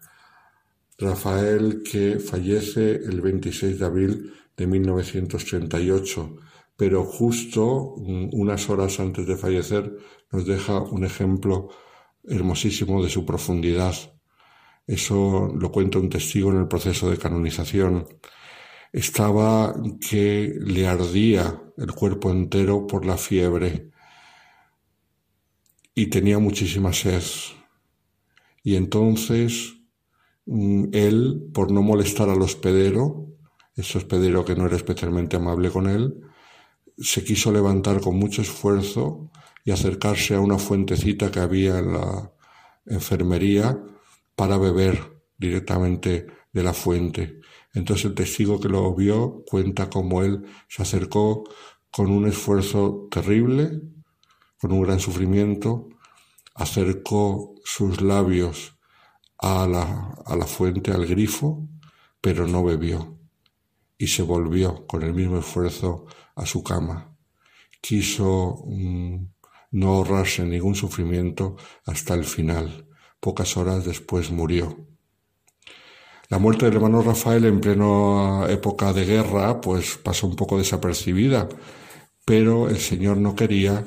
Rafael 0.98 1.82
que 1.82 2.18
fallece 2.18 2.96
el 2.96 3.20
26 3.20 3.78
de 3.78 3.84
abril 3.84 4.34
de 4.56 4.66
1938, 4.66 6.36
pero 6.76 7.04
justo 7.04 7.94
unas 7.94 8.68
horas 8.68 9.00
antes 9.00 9.26
de 9.26 9.36
fallecer 9.36 9.96
nos 10.30 10.46
deja 10.46 10.80
un 10.80 11.04
ejemplo 11.04 11.70
hermosísimo 12.24 13.02
de 13.02 13.10
su 13.10 13.24
profundidad. 13.24 13.94
Eso 14.86 15.52
lo 15.54 15.70
cuenta 15.72 15.98
un 15.98 16.08
testigo 16.10 16.50
en 16.50 16.58
el 16.58 16.68
proceso 16.68 17.10
de 17.10 17.18
canonización. 17.18 18.06
Estaba 18.92 19.74
que 20.08 20.54
le 20.60 20.86
ardía 20.86 21.62
el 21.76 21.92
cuerpo 21.92 22.30
entero 22.30 22.86
por 22.86 23.06
la 23.06 23.16
fiebre 23.16 23.90
y 25.94 26.06
tenía 26.06 26.38
muchísima 26.38 26.92
sed. 26.92 27.22
Y 28.62 28.76
entonces 28.76 29.74
Mm, 29.74 29.81
él, 30.46 31.50
por 31.52 31.70
no 31.70 31.82
molestar 31.82 32.28
al 32.28 32.42
hospedero, 32.42 33.28
ese 33.74 33.98
hospedero 33.98 34.44
que 34.44 34.54
no 34.54 34.66
era 34.66 34.76
especialmente 34.76 35.36
amable 35.36 35.70
con 35.70 35.88
él, 35.88 36.20
se 36.98 37.24
quiso 37.24 37.52
levantar 37.52 38.00
con 38.00 38.16
mucho 38.16 38.42
esfuerzo 38.42 39.30
y 39.64 39.70
acercarse 39.70 40.34
a 40.34 40.40
una 40.40 40.58
fuentecita 40.58 41.30
que 41.30 41.40
había 41.40 41.78
en 41.78 41.92
la 41.92 42.32
enfermería 42.86 43.78
para 44.34 44.58
beber 44.58 45.22
directamente 45.38 46.26
de 46.52 46.62
la 46.62 46.74
fuente. 46.74 47.40
Entonces 47.74 48.06
el 48.06 48.14
testigo 48.14 48.60
que 48.60 48.68
lo 48.68 48.94
vio 48.94 49.44
cuenta 49.46 49.88
cómo 49.88 50.22
él 50.22 50.44
se 50.68 50.82
acercó 50.82 51.44
con 51.90 52.10
un 52.10 52.26
esfuerzo 52.26 53.08
terrible, 53.10 53.80
con 54.60 54.72
un 54.72 54.82
gran 54.82 55.00
sufrimiento, 55.00 55.88
acercó 56.54 57.54
sus 57.64 58.02
labios 58.02 58.76
a 59.42 59.66
la, 59.66 60.46
fuente, 60.46 60.92
al 60.92 61.04
grifo, 61.04 61.68
pero 62.20 62.46
no 62.46 62.64
bebió 62.64 63.18
y 63.98 64.06
se 64.06 64.22
volvió 64.22 64.86
con 64.86 65.02
el 65.02 65.12
mismo 65.12 65.38
esfuerzo 65.38 66.06
a 66.36 66.46
su 66.46 66.62
cama. 66.62 67.16
Quiso 67.80 68.64
mm, 68.66 69.16
no 69.72 69.88
ahorrarse 69.88 70.44
ningún 70.44 70.76
sufrimiento 70.76 71.56
hasta 71.86 72.14
el 72.14 72.24
final. 72.24 72.86
Pocas 73.18 73.56
horas 73.56 73.84
después 73.84 74.30
murió. 74.30 74.76
La 76.28 76.38
muerte 76.38 76.64
del 76.64 76.76
hermano 76.76 77.02
Rafael 77.02 77.44
en 77.44 77.60
plena 77.60 78.46
época 78.48 78.92
de 78.92 79.04
guerra 79.04 79.60
pues 79.60 79.98
pasó 79.98 80.28
un 80.28 80.36
poco 80.36 80.56
desapercibida, 80.56 81.48
pero 82.24 82.68
el 82.68 82.78
Señor 82.78 83.16
no 83.18 83.34
quería 83.34 83.84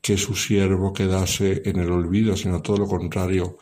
que 0.00 0.16
su 0.16 0.34
siervo 0.34 0.92
quedase 0.92 1.62
en 1.64 1.78
el 1.78 1.90
olvido, 1.90 2.36
sino 2.36 2.62
todo 2.62 2.78
lo 2.78 2.86
contrario. 2.86 3.58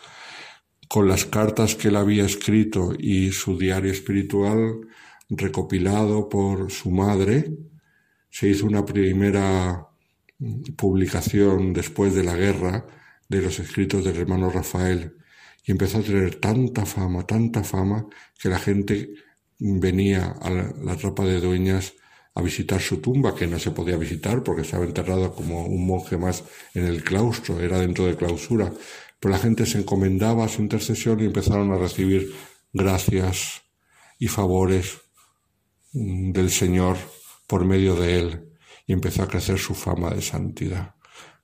Con 0.89 1.07
las 1.09 1.27
cartas 1.27 1.75
que 1.75 1.89
él 1.89 1.97
había 1.97 2.25
escrito 2.25 2.95
y 2.99 3.31
su 3.33 3.59
diario 3.59 3.93
espiritual 3.93 4.81
recopilado 5.29 6.29
por 6.29 6.71
su 6.71 6.91
madre, 6.91 7.53
se 8.31 8.49
hizo 8.49 8.67
una 8.67 8.85
primera 8.85 9.89
mm, 10.39 10.75
publicación 10.77 11.73
después 11.73 12.15
de 12.15 12.25
la 12.25 12.35
guerra 12.35 12.87
de 13.29 13.43
los 13.43 13.59
escritos 13.59 14.05
del 14.05 14.17
hermano 14.17 14.51
Rafael 14.51 15.19
y 15.65 15.73
empezó 15.73 15.99
a 15.99 16.03
tener 16.03 16.37
tanta 16.37 16.87
fama, 16.87 17.27
tanta 17.27 17.63
fama, 17.63 18.07
que 18.41 18.49
la 18.49 18.59
gente 18.59 19.11
venía 19.59 20.35
a 20.41 20.51
la, 20.51 20.97
tropa 20.97 21.25
de 21.25 21.41
dueñas 21.41 21.93
a 22.35 22.41
visitar 22.41 22.81
su 22.81 23.03
tumba, 23.03 23.35
que 23.35 23.47
no 23.47 23.59
se 23.59 23.73
podía 23.73 23.99
visitar 23.99 24.43
porque 24.43 24.63
estaba 24.63 24.85
enterrado 24.85 25.35
como 25.35 25.67
un 25.67 25.87
monje 25.87 26.17
más 26.17 26.45
en 26.73 26.85
el 26.85 27.05
claustro, 27.05 27.61
era 27.61 27.79
dentro 27.81 28.07
de 28.07 28.17
clausura. 28.17 28.73
Pero 29.21 29.33
la 29.33 29.39
gente 29.39 29.67
se 29.67 29.79
encomendaba 29.79 30.45
a 30.45 30.49
su 30.49 30.63
intercesión 30.63 31.21
y 31.21 31.25
empezaron 31.25 31.73
a 31.73 31.79
recibir 31.79 32.33
gracias 32.73 33.63
y 34.19 34.29
favores 34.29 34.99
mm, 35.93 36.33
del 36.33 36.51
Señor 36.51 36.97
por 37.47 37.65
medio 37.65 37.95
de 37.95 38.21
él 38.21 38.49
y 38.87 38.93
empezó 38.93 39.23
a 39.23 39.29
crecer 39.29 39.59
su 39.59 39.75
fama 39.75 40.11
de 40.11 40.23
santidad, 40.23 40.95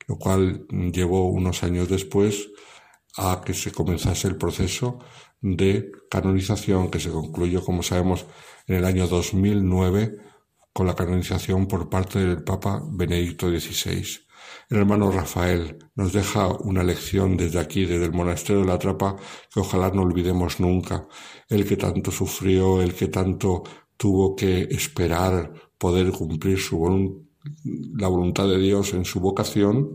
lo 0.06 0.16
cual 0.16 0.66
llevó 0.92 1.28
unos 1.28 1.62
años 1.62 1.88
después 1.88 2.48
a 3.16 3.42
que 3.44 3.54
se 3.54 3.70
comenzase 3.70 4.28
el 4.28 4.36
proceso 4.36 4.98
de 5.40 5.92
canonización 6.10 6.90
que 6.90 7.00
se 7.00 7.10
concluyó, 7.10 7.62
como 7.64 7.82
sabemos, 7.82 8.26
en 8.66 8.76
el 8.76 8.84
año 8.84 9.06
2009 9.06 10.16
con 10.72 10.86
la 10.86 10.94
canonización 10.94 11.68
por 11.68 11.88
parte 11.88 12.18
del 12.18 12.42
Papa 12.42 12.82
Benedicto 12.84 13.48
XVI. 13.48 14.04
El 14.70 14.78
hermano 14.78 15.10
Rafael 15.10 15.78
nos 15.94 16.12
deja 16.12 16.48
una 16.48 16.82
lección 16.82 17.36
desde 17.36 17.58
aquí, 17.60 17.84
desde 17.84 18.06
el 18.06 18.12
monasterio 18.12 18.62
de 18.62 18.68
la 18.68 18.78
Trapa, 18.78 19.16
que 19.52 19.60
ojalá 19.60 19.90
no 19.90 20.02
olvidemos 20.02 20.58
nunca. 20.58 21.06
El 21.48 21.66
que 21.66 21.76
tanto 21.76 22.10
sufrió, 22.10 22.80
el 22.80 22.94
que 22.94 23.08
tanto 23.08 23.62
tuvo 23.96 24.34
que 24.34 24.62
esperar 24.62 25.52
poder 25.78 26.10
cumplir 26.12 26.58
la 27.96 28.08
voluntad 28.08 28.48
de 28.48 28.58
Dios 28.58 28.94
en 28.94 29.04
su 29.04 29.20
vocación, 29.20 29.90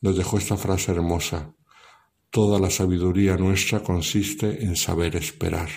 nos 0.00 0.16
dejó 0.16 0.38
esta 0.38 0.56
frase 0.56 0.92
hermosa. 0.92 1.54
Toda 2.30 2.58
la 2.58 2.70
sabiduría 2.70 3.36
nuestra 3.36 3.80
consiste 3.80 4.64
en 4.64 4.74
saber 4.74 5.16
esperar. 5.16 5.68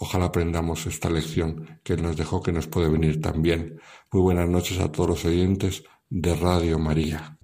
Ojalá 0.00 0.26
aprendamos 0.26 0.86
esta 0.86 1.10
lección 1.10 1.80
que 1.82 1.96
nos 1.96 2.16
dejó, 2.16 2.42
que 2.42 2.52
nos 2.52 2.66
puede 2.66 2.88
venir 2.88 3.20
también. 3.20 3.80
Muy 4.12 4.22
buenas 4.22 4.48
noches 4.48 4.78
a 4.80 4.90
todos 4.90 5.10
los 5.10 5.24
oyentes 5.24 5.84
de 6.10 6.34
Radio 6.34 6.78
María. 6.78 7.38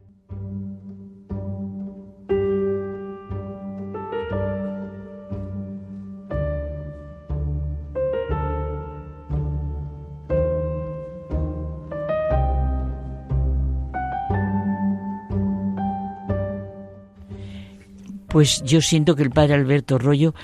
pues 18.34 18.64
yo 18.64 18.80
siento 18.80 19.14
que 19.14 19.22
el 19.22 19.30
padre 19.30 19.54
Alberto 19.54 19.96
Rollo 19.96 20.34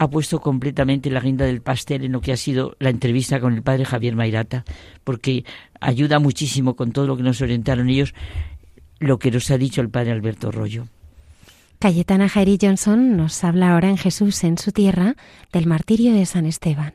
ha 0.00 0.08
puesto 0.08 0.40
completamente 0.40 1.10
la 1.10 1.20
guinda 1.20 1.44
del 1.44 1.60
pastel 1.60 2.06
en 2.06 2.12
lo 2.12 2.22
que 2.22 2.32
ha 2.32 2.36
sido 2.38 2.74
la 2.78 2.88
entrevista 2.88 3.38
con 3.38 3.52
el 3.52 3.62
padre 3.62 3.84
Javier 3.84 4.16
Mairata, 4.16 4.64
porque 5.04 5.44
ayuda 5.78 6.18
muchísimo 6.18 6.74
con 6.74 6.92
todo 6.92 7.06
lo 7.06 7.18
que 7.18 7.22
nos 7.22 7.42
orientaron 7.42 7.90
ellos, 7.90 8.14
lo 8.98 9.18
que 9.18 9.30
nos 9.30 9.50
ha 9.50 9.58
dicho 9.58 9.82
el 9.82 9.90
padre 9.90 10.12
Alberto 10.12 10.50
Rollo. 10.50 10.86
Cayetana 11.80 12.30
Jairi 12.30 12.56
Johnson 12.58 13.18
nos 13.18 13.44
habla 13.44 13.74
ahora 13.74 13.90
en 13.90 13.98
Jesús 13.98 14.42
en 14.42 14.56
su 14.56 14.72
tierra 14.72 15.16
del 15.52 15.66
martirio 15.66 16.14
de 16.14 16.24
San 16.24 16.46
Esteban. 16.46 16.94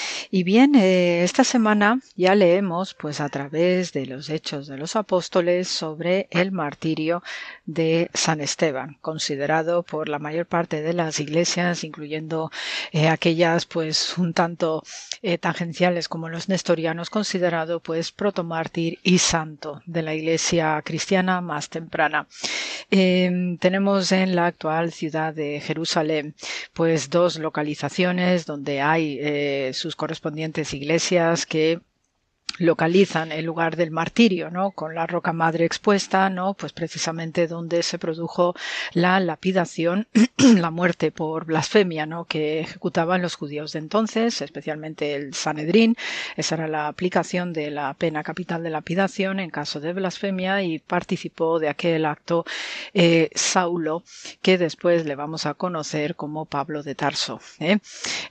Y 0.33 0.43
bien, 0.43 0.75
eh, 0.75 1.25
esta 1.25 1.43
semana 1.43 1.99
ya 2.15 2.35
leemos, 2.35 2.93
pues 2.93 3.19
a 3.19 3.27
través 3.27 3.91
de 3.91 4.05
los 4.05 4.29
hechos 4.29 4.65
de 4.67 4.77
los 4.77 4.95
apóstoles, 4.95 5.67
sobre 5.67 6.29
el 6.31 6.53
martirio 6.53 7.21
de 7.65 8.09
San 8.13 8.39
Esteban, 8.39 8.97
considerado 9.01 9.83
por 9.83 10.07
la 10.07 10.19
mayor 10.19 10.45
parte 10.45 10.81
de 10.81 10.93
las 10.93 11.19
iglesias, 11.19 11.83
incluyendo 11.83 12.49
eh, 12.93 13.09
aquellas, 13.09 13.65
pues 13.65 14.17
un 14.17 14.33
tanto 14.33 14.83
eh, 15.21 15.37
tangenciales 15.37 16.07
como 16.07 16.29
los 16.29 16.47
nestorianos, 16.47 17.09
considerado 17.09 17.81
pues 17.81 18.13
protomártir 18.13 18.99
y 19.03 19.17
santo 19.17 19.81
de 19.85 20.01
la 20.01 20.15
iglesia 20.15 20.81
cristiana 20.85 21.41
más 21.41 21.67
temprana. 21.67 22.25
tenemos 22.89 24.11
en 24.13 24.35
la 24.37 24.45
actual 24.45 24.93
ciudad 24.93 25.33
de 25.33 25.59
Jerusalén, 25.59 26.35
pues 26.73 27.09
dos 27.09 27.37
localizaciones 27.37 28.45
donde 28.45 28.79
hay 28.79 29.73
sus 29.73 29.97
correspondientes 29.97 30.20
iglesias 30.73 31.45
que 31.45 31.81
localizan 32.59 33.31
el 33.31 33.45
lugar 33.45 33.75
del 33.75 33.91
martirio, 33.91 34.49
¿no? 34.49 34.71
Con 34.71 34.95
la 34.95 35.07
roca 35.07 35.33
madre 35.33 35.65
expuesta, 35.65 36.29
¿no? 36.29 36.53
Pues 36.53 36.73
precisamente 36.73 37.47
donde 37.47 37.83
se 37.83 37.99
produjo 37.99 38.55
la 38.93 39.19
lapidación, 39.19 40.07
la 40.37 40.71
muerte 40.71 41.11
por 41.11 41.45
blasfemia, 41.45 42.05
¿no? 42.05 42.25
Que 42.25 42.61
ejecutaban 42.61 43.21
los 43.21 43.35
judíos 43.35 43.73
de 43.73 43.79
entonces, 43.79 44.41
especialmente 44.41 45.15
el 45.15 45.33
Sanedrín. 45.33 45.95
Esa 46.35 46.55
era 46.55 46.67
la 46.67 46.87
aplicación 46.87 47.53
de 47.53 47.71
la 47.71 47.93
pena 47.93 48.23
capital 48.23 48.63
de 48.63 48.69
lapidación 48.69 49.39
en 49.39 49.49
caso 49.49 49.79
de 49.79 49.93
blasfemia 49.93 50.63
y 50.63 50.79
participó 50.79 51.59
de 51.59 51.69
aquel 51.69 52.05
acto 52.05 52.45
eh, 52.93 53.29
Saulo, 53.35 54.03
que 54.41 54.57
después 54.57 55.05
le 55.05 55.15
vamos 55.15 55.45
a 55.45 55.53
conocer 55.53 56.15
como 56.15 56.45
Pablo 56.45 56.83
de 56.83 56.95
Tarso. 56.95 57.39
¿eh? 57.59 57.79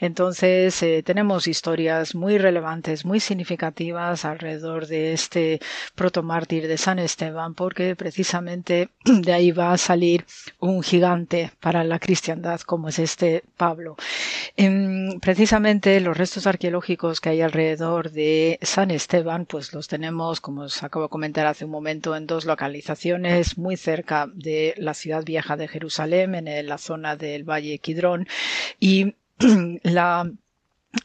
Entonces, 0.00 0.82
eh, 0.82 1.02
tenemos 1.02 1.46
historias 1.46 2.14
muy 2.14 2.38
relevantes, 2.38 3.04
muy 3.04 3.20
significativas 3.20 4.09
alrededor 4.24 4.86
de 4.86 5.12
este 5.12 5.60
protomártir 5.94 6.68
de 6.68 6.78
San 6.78 6.98
Esteban, 6.98 7.54
porque 7.54 7.96
precisamente 7.96 8.90
de 9.04 9.32
ahí 9.32 9.52
va 9.52 9.72
a 9.72 9.78
salir 9.78 10.24
un 10.58 10.82
gigante 10.82 11.52
para 11.60 11.84
la 11.84 11.98
cristiandad 11.98 12.60
como 12.60 12.88
es 12.88 12.98
este 12.98 13.44
Pablo. 13.56 13.96
Em, 14.56 15.20
precisamente 15.20 16.00
los 16.00 16.16
restos 16.16 16.46
arqueológicos 16.46 17.20
que 17.20 17.30
hay 17.30 17.40
alrededor 17.40 18.10
de 18.10 18.58
San 18.62 18.90
Esteban, 18.90 19.46
pues 19.46 19.72
los 19.72 19.88
tenemos, 19.88 20.40
como 20.40 20.62
os 20.62 20.82
acabo 20.82 21.06
de 21.06 21.10
comentar 21.10 21.46
hace 21.46 21.64
un 21.64 21.70
momento, 21.70 22.16
en 22.16 22.26
dos 22.26 22.44
localizaciones 22.44 23.58
muy 23.58 23.76
cerca 23.76 24.28
de 24.32 24.74
la 24.76 24.94
ciudad 24.94 25.24
vieja 25.24 25.56
de 25.56 25.68
Jerusalén, 25.68 26.34
en 26.34 26.66
la 26.66 26.78
zona 26.78 27.16
del 27.16 27.44
Valle 27.44 27.78
Quidrón, 27.78 28.26
y 28.78 29.14
la 29.82 30.30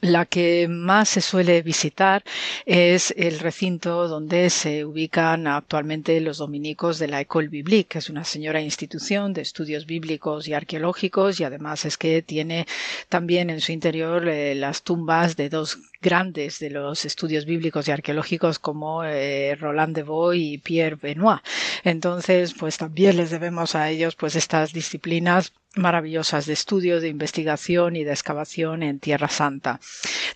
la 0.02 0.26
que 0.26 0.68
más 0.68 1.10
se 1.10 1.22
suele 1.22 1.62
visitar 1.62 2.24
es 2.66 3.14
el 3.18 3.40
recinto 3.40 4.08
donde 4.08 4.50
se 4.50 4.84
ubican 4.84 5.46
actualmente 5.48 6.20
los 6.22 6.38
dominicos 6.40 6.98
de 6.98 7.08
la 7.08 7.22
École 7.22 7.50
Biblique, 7.50 7.90
que 7.90 8.00
es 8.00 8.10
una 8.10 8.24
señora 8.24 8.62
institución 8.62 9.34
de 9.34 9.42
estudios 9.42 9.86
bíblicos 9.86 10.48
y 10.48 10.54
arqueológicos 10.54 11.40
y 11.40 11.44
además 11.44 11.86
es 11.86 11.98
que 11.98 12.22
tiene 12.24 12.66
también 13.10 13.50
en 13.50 13.62
su 13.62 13.72
interior 13.72 14.28
eh, 14.28 14.56
las 14.56 14.82
tumbas 14.84 15.36
de 15.36 15.50
dos 15.50 15.78
grandes 16.02 16.60
de 16.60 16.70
los 16.72 17.06
estudios 17.06 17.46
bíblicos 17.46 17.88
y 17.88 17.92
arqueológicos 17.92 18.60
como 18.60 19.04
eh, 19.04 19.56
Roland 19.56 19.96
de 19.96 20.04
Boy 20.04 20.54
y 20.54 20.58
Pierre 20.58 20.98
Benoit. 21.02 21.42
Entonces, 21.84 22.54
pues 22.54 22.78
también 22.78 23.18
les 23.18 23.30
debemos 23.32 23.76
a 23.76 23.90
ellos 23.90 24.16
pues 24.16 24.36
estas 24.36 24.74
disciplinas 24.74 25.54
maravillosas 25.76 26.46
de 26.46 26.54
estudio, 26.54 27.00
de 27.00 27.10
investigación 27.10 27.96
y 27.96 28.04
de 28.04 28.12
excavación 28.12 28.84
en 28.84 29.00
Tierra 29.00 29.30
Santa. 29.30 29.80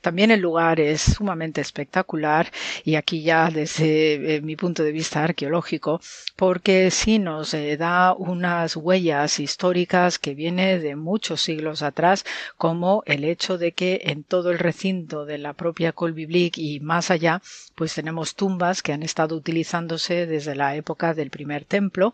También 0.02 0.32
el 0.32 0.40
lugar 0.40 0.80
es 0.80 1.02
sumamente 1.02 1.62
espectacular 1.62 2.52
y 2.84 2.96
aquí 2.96 3.24
ya 3.24 3.50
desde 3.50 4.36
eh, 4.36 4.42
mi 4.42 4.56
punto 4.56 4.84
de 4.84 4.92
vista 4.92 5.24
arqueológico, 5.24 6.02
porque 6.36 6.92
sí 6.92 7.20
nos 7.20 7.54
eh, 7.54 7.78
da 7.78 8.14
unas 8.14 8.76
huellas 8.76 9.40
históricas 9.40 10.20
que 10.20 10.36
viene 10.36 10.80
de 10.80 10.96
muchos 10.96 11.42
siglos 11.42 11.82
atrás, 11.82 12.26
como 12.58 13.04
el 13.06 13.24
hecho 13.24 13.58
de 13.58 13.72
que 13.72 14.02
en 14.06 14.24
todo 14.24 14.52
el 14.52 14.60
recinto 14.60 15.26
de 15.26 15.38
la 15.38 15.54
propia 15.54 15.92
Col 15.94 16.14
y 16.18 16.80
más 16.82 17.12
allá, 17.12 17.42
pues 17.76 17.94
tenemos 17.94 18.36
tumbas 18.36 18.82
que 18.82 18.94
han 18.94 19.04
estado 19.04 19.36
utilizándose 19.36 20.26
desde 20.26 20.56
la 20.56 20.76
época 20.76 21.14
del 21.14 21.30
primer 21.30 21.66
templo, 21.66 22.14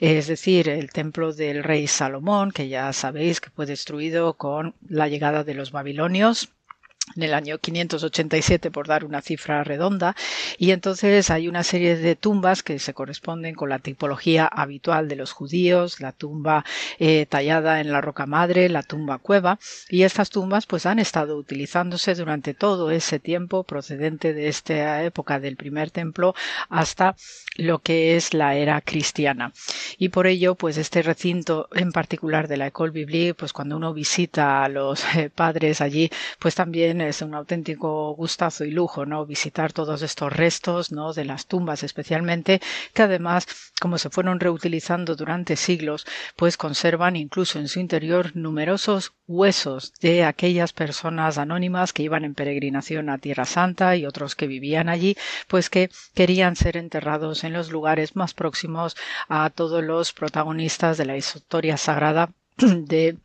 es 0.00 0.26
decir, 0.26 0.68
el 0.68 0.90
templo 0.90 1.32
del 1.32 1.64
rey 1.64 1.86
Salomón, 1.86 2.50
que 2.50 2.65
ya 2.68 2.92
sabéis 2.92 3.40
que 3.40 3.50
fue 3.50 3.66
destruido 3.66 4.34
con 4.34 4.74
la 4.88 5.08
llegada 5.08 5.44
de 5.44 5.54
los 5.54 5.70
babilonios 5.72 6.50
en 7.14 7.22
el 7.22 7.34
año 7.34 7.58
587 7.58 8.70
por 8.70 8.88
dar 8.88 9.04
una 9.04 9.22
cifra 9.22 9.62
redonda. 9.64 10.16
Y 10.58 10.72
entonces 10.72 11.30
hay 11.30 11.48
una 11.48 11.62
serie 11.62 11.96
de 11.96 12.16
tumbas 12.16 12.62
que 12.62 12.78
se 12.78 12.94
corresponden 12.94 13.54
con 13.54 13.68
la 13.68 13.78
tipología 13.78 14.46
habitual 14.46 15.08
de 15.08 15.16
los 15.16 15.32
judíos 15.32 16.00
la 16.00 16.12
tumba 16.12 16.64
eh, 16.98 17.26
tallada 17.26 17.80
en 17.80 17.92
la 17.92 18.00
roca 18.00 18.26
madre 18.26 18.68
la 18.68 18.82
tumba 18.82 19.18
cueva. 19.18 19.58
Y 19.88 20.02
estas 20.02 20.30
tumbas 20.30 20.66
pues 20.66 20.86
han 20.86 20.98
estado 20.98 21.36
utilizándose 21.36 22.14
durante 22.14 22.54
todo 22.54 22.90
ese 22.90 23.18
tiempo 23.18 23.62
procedente 23.64 24.34
de 24.34 24.48
esta 24.48 25.02
época 25.04 25.38
del 25.40 25.56
primer 25.56 25.90
templo 25.90 26.34
hasta 26.68 27.16
lo 27.56 27.78
que 27.80 28.16
es 28.16 28.34
la 28.34 28.54
era 28.56 28.80
cristiana. 28.80 29.52
Y 29.98 30.08
por 30.08 30.26
ello 30.26 30.54
pues 30.54 30.76
este 30.76 31.02
recinto 31.02 31.68
en 31.74 31.92
particular 31.92 32.48
de 32.48 32.56
la 32.56 32.66
École 32.68 32.92
Biblique 32.92 33.34
pues 33.34 33.52
cuando 33.52 33.76
uno 33.76 33.94
visita 33.94 34.64
a 34.64 34.68
los 34.68 35.04
eh, 35.14 35.30
padres 35.30 35.80
allí 35.80 36.10
pues 36.38 36.54
también 36.54 36.95
es 37.00 37.22
un 37.22 37.34
auténtico 37.34 38.14
gustazo 38.14 38.64
y 38.64 38.70
lujo, 38.70 39.06
¿no? 39.06 39.26
Visitar 39.26 39.72
todos 39.72 40.02
estos 40.02 40.32
restos, 40.32 40.92
¿no? 40.92 41.12
De 41.12 41.24
las 41.24 41.46
tumbas 41.46 41.82
especialmente, 41.82 42.60
que 42.92 43.02
además, 43.02 43.46
como 43.80 43.98
se 43.98 44.10
fueron 44.10 44.40
reutilizando 44.40 45.16
durante 45.16 45.56
siglos, 45.56 46.06
pues 46.36 46.56
conservan 46.56 47.16
incluso 47.16 47.58
en 47.58 47.68
su 47.68 47.80
interior 47.80 48.34
numerosos 48.36 49.12
huesos 49.26 49.92
de 50.00 50.24
aquellas 50.24 50.72
personas 50.72 51.38
anónimas 51.38 51.92
que 51.92 52.02
iban 52.02 52.24
en 52.24 52.34
peregrinación 52.34 53.08
a 53.08 53.18
Tierra 53.18 53.44
Santa 53.44 53.96
y 53.96 54.06
otros 54.06 54.34
que 54.36 54.46
vivían 54.46 54.88
allí, 54.88 55.16
pues 55.48 55.70
que 55.70 55.90
querían 56.14 56.56
ser 56.56 56.76
enterrados 56.76 57.44
en 57.44 57.52
los 57.52 57.70
lugares 57.70 58.16
más 58.16 58.34
próximos 58.34 58.96
a 59.28 59.50
todos 59.50 59.82
los 59.82 60.12
protagonistas 60.12 60.96
de 60.98 61.06
la 61.06 61.16
historia 61.16 61.76
sagrada 61.76 62.30
de 62.56 63.18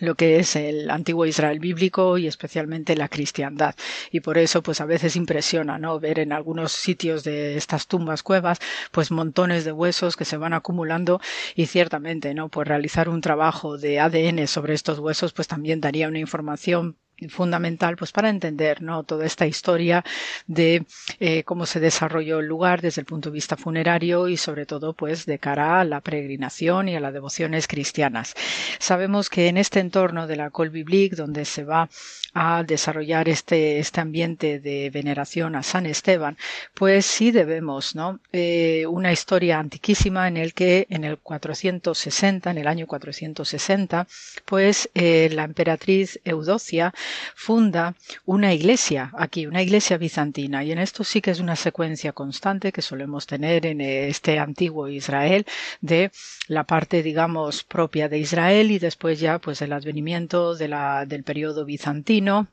lo 0.00 0.14
que 0.14 0.38
es 0.38 0.56
el 0.56 0.90
antiguo 0.90 1.26
Israel 1.26 1.60
bíblico 1.60 2.18
y 2.18 2.26
especialmente 2.26 2.96
la 2.96 3.08
cristiandad. 3.08 3.74
Y 4.10 4.20
por 4.20 4.38
eso, 4.38 4.62
pues 4.62 4.80
a 4.80 4.86
veces 4.86 5.16
impresiona, 5.16 5.78
¿no? 5.78 6.00
Ver 6.00 6.18
en 6.18 6.32
algunos 6.32 6.72
sitios 6.72 7.24
de 7.24 7.56
estas 7.56 7.86
tumbas 7.86 8.22
cuevas, 8.22 8.58
pues 8.92 9.10
montones 9.10 9.64
de 9.64 9.72
huesos 9.72 10.16
que 10.16 10.24
se 10.24 10.36
van 10.36 10.52
acumulando 10.52 11.20
y 11.54 11.66
ciertamente, 11.66 12.34
¿no? 12.34 12.48
Pues 12.48 12.68
realizar 12.68 13.08
un 13.08 13.20
trabajo 13.20 13.78
de 13.78 14.00
ADN 14.00 14.46
sobre 14.46 14.74
estos 14.74 14.98
huesos, 14.98 15.32
pues 15.32 15.48
también 15.48 15.80
daría 15.80 16.08
una 16.08 16.18
información 16.18 16.98
fundamental 17.28 17.96
pues 17.96 18.12
para 18.12 18.28
entender 18.28 18.82
¿no? 18.82 19.04
toda 19.04 19.26
esta 19.26 19.46
historia 19.46 20.04
de 20.46 20.84
eh, 21.20 21.44
cómo 21.44 21.66
se 21.66 21.80
desarrolló 21.80 22.40
el 22.40 22.46
lugar 22.46 22.80
desde 22.80 23.00
el 23.00 23.06
punto 23.06 23.30
de 23.30 23.34
vista 23.34 23.56
funerario 23.56 24.28
y 24.28 24.36
sobre 24.36 24.66
todo 24.66 24.92
pues 24.92 25.26
de 25.26 25.38
cara 25.38 25.80
a 25.80 25.84
la 25.84 26.00
peregrinación 26.00 26.88
y 26.88 26.96
a 26.96 27.00
las 27.00 27.12
devociones 27.12 27.66
cristianas. 27.66 28.34
Sabemos 28.78 29.30
que 29.30 29.48
en 29.48 29.56
este 29.56 29.80
entorno 29.80 30.26
de 30.26 30.36
la 30.36 30.50
Col 30.50 30.70
Biblique 30.70 31.16
donde 31.16 31.44
se 31.44 31.64
va 31.64 31.88
a 32.34 32.64
desarrollar 32.64 33.28
este, 33.28 33.78
este 33.78 34.00
ambiente 34.00 34.58
de 34.58 34.90
veneración 34.90 35.54
a 35.54 35.62
San 35.62 35.86
Esteban, 35.86 36.36
pues 36.74 37.06
sí 37.06 37.30
debemos, 37.30 37.94
¿no? 37.94 38.18
Eh, 38.32 38.86
una 38.88 39.12
historia 39.12 39.60
antiquísima 39.60 40.26
en 40.26 40.36
el 40.36 40.52
que 40.52 40.86
en 40.90 41.04
el 41.04 41.18
460, 41.18 42.50
en 42.50 42.58
el 42.58 42.66
año 42.66 42.86
460, 42.88 44.06
pues 44.44 44.90
eh, 44.94 45.30
la 45.32 45.44
emperatriz 45.44 46.20
Eudocia 46.24 46.92
funda 47.34 47.94
una 48.24 48.52
iglesia 48.52 49.10
aquí, 49.18 49.46
una 49.46 49.62
iglesia 49.62 49.98
bizantina, 49.98 50.64
y 50.64 50.72
en 50.72 50.78
esto 50.78 51.04
sí 51.04 51.20
que 51.20 51.30
es 51.30 51.40
una 51.40 51.56
secuencia 51.56 52.12
constante 52.12 52.72
que 52.72 52.82
solemos 52.82 53.26
tener 53.26 53.66
en 53.66 53.80
este 53.80 54.38
antiguo 54.38 54.88
Israel 54.88 55.46
de 55.80 56.10
la 56.48 56.64
parte, 56.64 57.02
digamos, 57.02 57.64
propia 57.64 58.08
de 58.08 58.18
Israel 58.18 58.70
y 58.70 58.78
después 58.78 59.20
ya 59.20 59.38
pues 59.38 59.62
el 59.62 59.72
advenimiento 59.72 60.54
de 60.54 60.68
la, 60.68 61.06
del 61.06 61.24
periodo 61.24 61.64
bizantino 61.64 62.48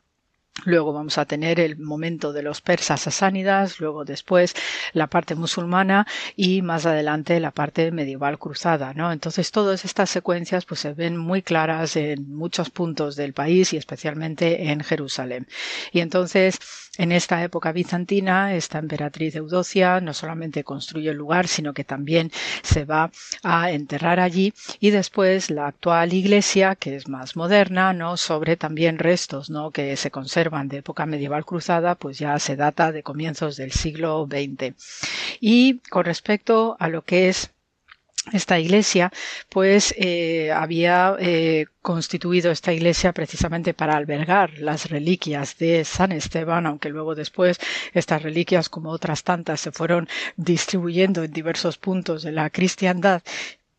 Luego 0.66 0.94
vamos 0.94 1.18
a 1.18 1.26
tener 1.26 1.60
el 1.60 1.78
momento 1.78 2.34
de 2.34 2.44
los 2.44 2.62
persas 2.62 3.02
sasánidas, 3.02 3.80
luego 3.80 4.06
después 4.06 4.54
la 4.94 5.08
parte 5.08 5.34
musulmana 5.34 6.06
y 6.36 6.62
más 6.62 6.86
adelante 6.86 7.40
la 7.40 7.52
parte 7.52 7.92
medieval 7.92 8.38
cruzada, 8.38 8.94
¿no? 8.94 9.12
Entonces 9.12 9.52
todas 9.52 9.86
estas 9.86 10.10
secuencias 10.10 10.66
pues 10.66 10.82
se 10.82 10.94
ven 10.94 11.18
muy 11.18 11.42
claras 11.42 11.96
en 11.96 12.36
muchos 12.36 12.70
puntos 12.70 13.16
del 13.16 13.34
país 13.34 13.74
y 13.74 13.78
especialmente 13.78 14.70
en 14.70 14.82
Jerusalén. 14.84 15.48
Y 15.94 16.02
entonces 16.02 16.60
en 16.98 17.12
esta 17.12 17.42
época 17.44 17.72
bizantina, 17.72 18.54
esta 18.54 18.78
emperatriz 18.80 19.36
Eudocia 19.36 20.02
no 20.02 20.14
solamente 20.14 20.64
construye 20.64 21.12
el 21.12 21.18
lugar, 21.18 21.48
sino 21.48 21.74
que 21.74 21.86
también 21.86 22.32
se 22.64 22.84
va 22.84 23.12
a 23.44 23.72
enterrar 23.72 24.20
allí 24.20 24.54
y 24.80 24.90
después 24.90 25.50
la 25.50 25.68
actual 25.68 26.14
iglesia, 26.14 26.76
que 26.76 26.96
es 26.96 27.08
más 27.08 27.36
moderna, 27.36 27.94
¿no? 27.94 28.18
sobre 28.18 28.58
también 28.58 29.00
restos 29.00 29.50
¿no? 29.50 29.72
que 29.72 29.96
se 29.96 30.12
conservan 30.12 30.68
de 30.68 30.78
época 30.78 31.06
medieval 31.06 31.46
cruzada, 31.46 31.96
pues 31.96 32.20
ya 32.20 32.38
se 32.40 32.56
data 32.56 32.92
de 32.92 33.04
comienzos 33.04 33.56
del 33.56 33.72
siglo 33.72 34.28
XX. 34.30 34.76
Y 35.40 35.80
con 35.90 36.04
respecto 36.04 36.76
a 36.80 36.90
lo 36.90 37.04
que 37.04 37.30
es 37.30 37.52
esta 38.34 38.60
iglesia, 38.60 39.12
pues 39.50 39.94
eh, 39.98 40.52
había 40.52 41.16
eh, 41.20 41.66
constituido 41.82 42.52
esta 42.52 42.72
iglesia 42.72 43.14
precisamente 43.14 43.74
para 43.74 43.98
albergar 43.98 44.60
las 44.60 44.90
reliquias 44.90 45.58
de 45.58 45.84
San 45.86 46.12
Esteban, 46.12 46.68
aunque 46.68 46.90
luego 46.90 47.16
después 47.16 47.60
estas 47.94 48.22
reliquias, 48.22 48.70
como 48.70 48.92
otras 48.92 49.24
tantas, 49.24 49.60
se 49.62 49.72
fueron 49.72 50.08
distribuyendo 50.38 51.24
en 51.24 51.32
diversos 51.32 51.78
puntos 51.78 52.22
de 52.24 52.32
la 52.32 52.50
cristiandad. 52.52 53.24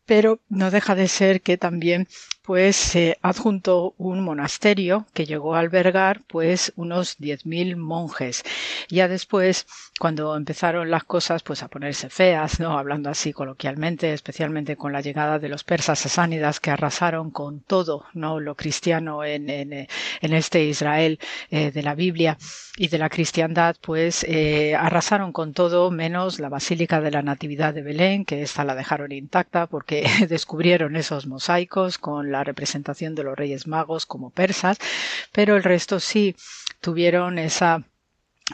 Pero 0.05 0.39
no 0.49 0.69
deja 0.69 0.95
de 0.95 1.07
ser 1.07 1.41
que 1.41 1.57
también 1.57 2.09
pues 2.43 2.75
se 2.75 3.17
adjuntó 3.21 3.95
un 3.97 4.21
monasterio 4.21 5.07
que 5.13 5.25
llegó 5.25 5.55
a 5.55 5.59
albergar 5.59 6.21
pues 6.27 6.73
unos 6.75 7.17
10.000 7.19 7.77
monjes. 7.77 8.43
Ya 8.89 9.07
después, 9.07 9.65
cuando 9.97 10.35
empezaron 10.35 10.91
las 10.91 11.05
cosas 11.05 11.41
pues 11.41 11.63
a 11.63 11.69
ponerse 11.69 12.09
feas, 12.09 12.59
¿no? 12.59 12.77
Hablando 12.77 13.09
así 13.09 13.31
coloquialmente, 13.31 14.13
especialmente 14.13 14.75
con 14.75 14.91
la 14.91 15.01
llegada 15.01 15.39
de 15.39 15.47
los 15.49 15.63
persas 15.63 15.99
sasánidas 15.99 16.59
que 16.59 16.71
arrasaron 16.71 17.31
con 17.31 17.61
todo, 17.61 18.05
¿no? 18.13 18.41
Lo 18.41 18.55
cristiano 18.55 19.23
en, 19.23 19.49
en, 19.49 19.87
este 20.21 20.65
Israel 20.65 21.19
eh, 21.49 21.71
de 21.71 21.83
la 21.83 21.95
Biblia 21.95 22.37
y 22.75 22.89
de 22.89 22.97
la 22.97 23.09
cristiandad, 23.09 23.75
pues 23.79 24.25
eh, 24.27 24.75
arrasaron 24.75 25.31
con 25.31 25.53
todo 25.53 25.91
menos 25.91 26.39
la 26.39 26.49
Basílica 26.49 26.99
de 26.99 27.11
la 27.11 27.21
Natividad 27.21 27.73
de 27.73 27.83
Belén, 27.83 28.25
que 28.25 28.41
esta 28.41 28.63
la 28.65 28.75
dejaron 28.75 29.11
intacta 29.11 29.67
porque 29.67 30.05
descubrieron 30.27 30.95
esos 30.97 31.27
mosaicos 31.27 31.97
con 31.97 32.32
la 32.33 32.43
representación 32.43 33.15
de 33.15 33.23
los 33.23 33.37
Reyes 33.37 33.65
Magos 33.67 34.05
como 34.05 34.29
persas, 34.29 34.77
pero 35.31 35.55
el 35.55 35.63
resto 35.63 36.01
sí 36.01 36.35
tuvieron 36.81 37.39
esa 37.39 37.83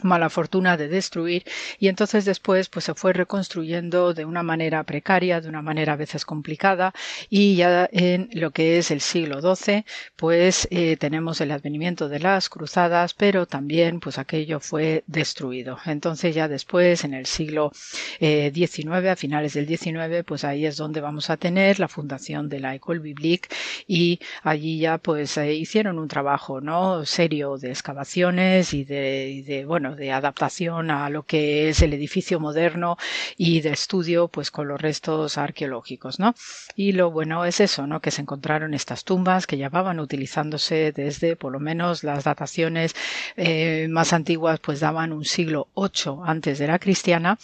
mala 0.02 0.30
fortuna 0.30 0.76
de 0.76 0.88
destruir 0.88 1.44
y 1.78 1.88
entonces 1.88 2.24
después 2.24 2.68
pues 2.68 2.84
se 2.84 2.94
fue 2.94 3.12
reconstruyendo 3.12 4.14
de 4.14 4.24
una 4.24 4.42
manera 4.42 4.84
precaria, 4.84 5.40
de 5.40 5.48
una 5.48 5.62
manera 5.62 5.94
a 5.94 5.96
veces 5.96 6.24
complicada 6.24 6.94
y 7.28 7.56
ya 7.56 7.88
en 7.92 8.28
lo 8.32 8.52
que 8.52 8.78
es 8.78 8.90
el 8.92 9.00
siglo 9.00 9.40
XII 9.40 9.84
pues 10.16 10.68
eh, 10.70 10.96
tenemos 10.96 11.40
el 11.40 11.50
advenimiento 11.50 12.08
de 12.08 12.20
las 12.20 12.48
cruzadas 12.48 13.14
pero 13.14 13.46
también 13.46 14.00
pues 14.00 14.18
aquello 14.18 14.60
fue 14.60 15.02
destruido. 15.06 15.78
Entonces 15.84 16.34
ya 16.34 16.46
después 16.46 17.04
en 17.04 17.14
el 17.14 17.26
siglo 17.26 17.72
XIX, 18.20 18.20
eh, 18.20 19.10
a 19.10 19.16
finales 19.16 19.54
del 19.54 19.66
XIX 19.66 20.24
pues 20.24 20.44
ahí 20.44 20.66
es 20.66 20.76
donde 20.76 21.00
vamos 21.00 21.30
a 21.30 21.36
tener 21.36 21.80
la 21.80 21.88
fundación 21.88 22.48
de 22.48 22.60
la 22.60 22.74
École 22.76 23.00
Biblique 23.00 23.48
y 23.88 24.20
allí 24.42 24.78
ya 24.78 24.98
pues 24.98 25.36
hicieron 25.36 25.98
un 25.98 26.08
trabajo 26.08 26.60
no 26.60 27.04
serio 27.04 27.58
de 27.58 27.70
excavaciones 27.70 28.72
y 28.72 28.84
de, 28.84 29.64
de 29.80 30.12
adaptación 30.12 30.90
a 30.90 31.08
lo 31.10 31.24
que 31.24 31.68
es 31.70 31.82
el 31.82 31.92
edificio 31.94 32.38
moderno 32.38 32.96
y 33.36 33.60
de 33.62 33.70
estudio, 33.70 34.28
pues 34.28 34.50
con 34.50 34.68
los 34.68 34.80
restos 34.80 35.38
arqueológicos, 35.38 36.18
¿no? 36.18 36.34
Y 36.76 36.92
lo 36.92 37.10
bueno 37.10 37.44
es 37.44 37.60
eso, 37.60 37.86
¿no? 37.86 38.00
Que 38.00 38.10
se 38.10 38.22
encontraron 38.22 38.74
estas 38.74 39.04
tumbas 39.04 39.46
que 39.46 39.56
llevaban 39.56 40.00
utilizándose 40.00 40.92
desde, 40.92 41.36
por 41.36 41.52
lo 41.52 41.60
menos, 41.60 42.04
las 42.04 42.24
dataciones 42.24 42.94
eh, 43.36 43.88
más 43.90 44.12
antiguas, 44.12 44.60
pues 44.60 44.80
daban 44.80 45.12
un 45.12 45.24
siglo 45.24 45.68
VIII 45.76 46.20
antes 46.24 46.58
de 46.58 46.66
la 46.66 46.78
cristiana 46.78 47.38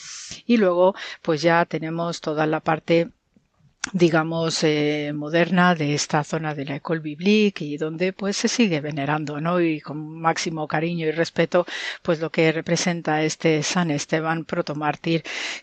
y 0.47 0.59
luego, 0.59 0.95
pues 1.23 1.43
ya 1.43 1.65
tenemos 1.65 2.21
toda 2.21 2.47
la 2.47 2.61
parte 2.61 3.09
digamos, 3.93 4.63
eh, 4.65 5.13
moderna 5.15 5.75
de 5.75 5.95
esta 5.95 6.25
zona 6.25 6.55
de 6.55 6.65
la 6.65 6.77
École 6.77 7.01
Biblique 7.01 7.65
y 7.65 7.77
donde 7.77 8.13
pues 8.13 8.37
se 8.37 8.49
sigue 8.49 8.81
venerando, 8.81 9.41
¿no? 9.41 9.61
Y 9.61 9.81
con 9.81 10.21
máximo 10.21 10.67
cariño 10.67 11.07
y 11.07 11.11
respeto, 11.13 11.67
pues 12.03 12.21
lo 12.21 12.31
que 12.31 12.53
representa 12.53 13.23
este 13.23 13.63
San 13.63 13.91
Esteban 13.91 14.45
protomártir 14.45 15.23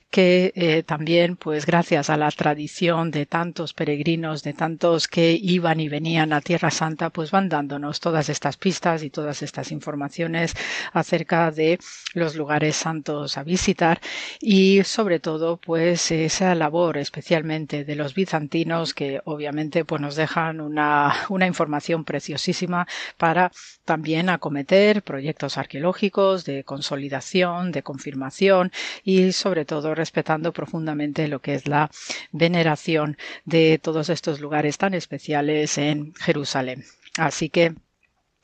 que 0.09 0.53
eh, 0.55 0.83
también, 0.83 1.37
pues 1.37 1.65
gracias 1.65 2.09
a 2.11 2.17
la 2.17 2.29
tradición 2.29 3.09
de 3.09 3.25
tantos 3.25 3.73
peregrinos, 3.73 4.43
de 4.43 4.53
tantos 4.53 5.07
que 5.07 5.31
iban 5.41 5.79
y 5.79 5.89
venían 5.89 6.33
a 6.33 6.41
Tierra 6.41 6.69
Santa, 6.69 7.09
pues 7.09 7.31
van 7.31 7.49
dándonos 7.49 7.99
todas 7.99 8.29
estas 8.29 8.57
pistas 8.57 9.01
y 9.03 9.09
todas 9.09 9.41
estas 9.41 9.71
informaciones 9.71 10.53
acerca 10.93 11.49
de 11.51 11.79
los 12.13 12.35
lugares 12.35 12.75
santos 12.75 13.37
a 13.37 13.43
visitar 13.43 13.99
y 14.39 14.83
sobre 14.83 15.19
todo, 15.19 15.57
pues 15.57 16.11
esa 16.11 16.53
labor 16.53 16.97
especialmente 16.97 17.83
de 17.83 17.95
los 17.95 18.12
bizantinos 18.13 18.93
que 18.93 19.21
obviamente 19.25 19.85
pues 19.85 20.01
nos 20.01 20.15
dejan 20.15 20.61
una, 20.61 21.13
una 21.29 21.47
información 21.47 22.03
preciosísima 22.05 22.87
para 23.17 23.51
también 23.85 24.29
acometer 24.29 25.03
proyectos 25.03 25.57
arqueológicos 25.57 26.45
de 26.45 26.63
consolidación, 26.63 27.71
de 27.71 27.83
confirmación 27.83 28.71
y 29.03 29.31
sobre 29.31 29.65
todo 29.65 29.95
respetando 29.95 30.53
profundamente 30.53 31.27
lo 31.27 31.39
que 31.41 31.55
es 31.55 31.67
la 31.67 31.89
veneración 32.31 33.17
de 33.45 33.79
todos 33.81 34.09
estos 34.09 34.39
lugares 34.39 34.77
tan 34.77 34.93
especiales 34.93 35.77
en 35.77 36.13
Jerusalén. 36.15 36.83
Así 37.17 37.49
que 37.49 37.75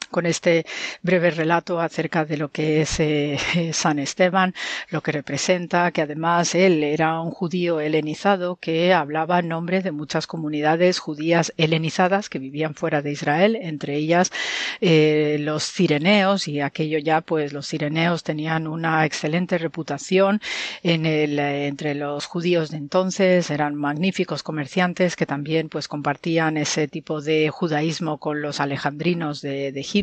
con 0.10 0.26
este 0.26 0.66
breve 1.02 1.32
relato 1.32 1.80
acerca 1.80 2.26
de 2.26 2.38
lo 2.38 2.50
que 2.50 2.82
es 2.82 3.00
eh, 3.00 3.38
San 3.74 4.00
Esteban, 4.00 4.54
lo 4.90 5.02
que 5.02 5.12
representa, 5.12 5.92
que 5.92 6.02
además 6.02 6.56
él 6.56 6.84
era 6.84 7.22
un 7.22 7.32
judío 7.32 7.80
helenizado 7.80 8.56
que 8.56 8.94
hablaba 8.94 9.40
en 9.40 9.50
nombre 9.50 9.82
de 9.82 9.92
muchas 9.92 10.28
comunidades 10.28 11.00
judías 11.00 11.54
helenizadas 11.58 12.30
que 12.30 12.40
vivían 12.40 12.76
fuera 12.76 13.02
de 13.02 13.12
Israel, 13.12 13.58
entre 13.62 13.96
ellas 13.96 14.32
eh, 14.82 15.38
los 15.40 15.64
cireneos, 15.72 16.48
y 16.48 16.62
aquello 16.62 16.98
ya, 17.00 17.22
pues 17.22 17.54
los 17.54 17.68
cireneos 17.68 18.24
tenían 18.24 18.68
una 18.68 19.06
excelente 19.06 19.58
reputación 19.58 20.42
eh, 20.84 21.68
entre 21.68 21.96
los 21.96 22.26
judíos 22.26 22.72
de 22.72 22.78
entonces, 22.78 23.52
eran 23.52 23.76
magníficos 23.76 24.42
comerciantes 24.42 25.16
que 25.16 25.26
también 25.26 25.70
pues 25.70 25.88
compartían 25.88 26.58
ese 26.58 26.88
tipo 26.88 27.22
de 27.22 27.50
judaísmo 27.50 28.18
con 28.18 28.42
los 28.42 28.60
alejandrinos 28.60 29.42
de, 29.42 29.72
de 29.72 29.80
Egipto 29.80 29.99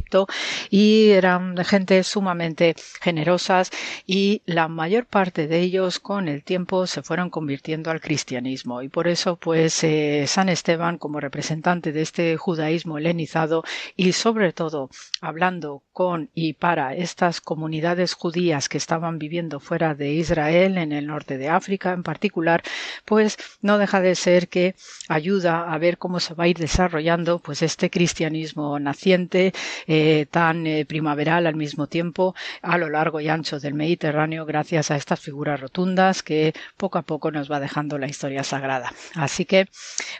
y 0.70 1.10
eran 1.10 1.56
gente 1.64 2.02
sumamente 2.02 2.74
generosas 3.00 3.70
y 4.06 4.42
la 4.46 4.68
mayor 4.68 5.06
parte 5.06 5.46
de 5.46 5.60
ellos 5.60 6.00
con 6.00 6.28
el 6.28 6.42
tiempo 6.42 6.86
se 6.86 7.02
fueron 7.02 7.30
convirtiendo 7.30 7.90
al 7.90 8.00
cristianismo. 8.00 8.82
Y 8.82 8.88
por 8.88 9.08
eso 9.08 9.36
pues 9.36 9.82
eh, 9.84 10.24
San 10.26 10.48
Esteban 10.48 10.98
como 10.98 11.20
representante 11.20 11.92
de 11.92 12.02
este 12.02 12.36
judaísmo 12.36 12.98
helenizado 12.98 13.64
y 13.96 14.12
sobre 14.12 14.52
todo 14.52 14.90
hablando 15.20 15.82
con 15.92 16.30
y 16.34 16.54
para 16.54 16.94
estas 16.94 17.40
comunidades 17.40 18.14
judías 18.14 18.68
que 18.68 18.78
estaban 18.78 19.18
viviendo 19.18 19.60
fuera 19.60 19.94
de 19.94 20.12
Israel 20.12 20.78
en 20.78 20.92
el 20.92 21.06
norte 21.06 21.38
de 21.38 21.48
África 21.48 21.92
en 21.92 22.02
particular 22.02 22.62
pues 23.04 23.36
no 23.62 23.78
deja 23.78 24.00
de 24.00 24.14
ser 24.14 24.48
que 24.48 24.74
ayuda 25.08 25.72
a 25.72 25.78
ver 25.78 25.98
cómo 25.98 26.20
se 26.20 26.34
va 26.34 26.44
a 26.44 26.48
ir 26.48 26.58
desarrollando 26.58 27.38
pues 27.38 27.62
este 27.62 27.90
cristianismo 27.90 28.78
naciente 28.78 29.52
eh, 29.86 30.26
tan 30.30 30.66
eh, 30.66 30.84
primaveral 30.84 31.46
al 31.46 31.56
mismo 31.56 31.86
tiempo 31.86 32.34
a 32.62 32.78
lo 32.78 32.88
largo 32.90 33.20
y 33.20 33.28
ancho 33.28 33.60
del 33.60 33.74
Mediterráneo 33.74 34.44
gracias 34.46 34.90
a 34.90 34.96
estas 34.96 35.20
figuras 35.20 35.60
rotundas 35.60 36.22
que 36.22 36.54
poco 36.76 36.98
a 36.98 37.02
poco 37.02 37.30
nos 37.30 37.50
va 37.50 37.60
dejando 37.60 37.98
la 37.98 38.08
historia 38.08 38.42
sagrada. 38.44 38.92
Así 39.14 39.44
que 39.44 39.68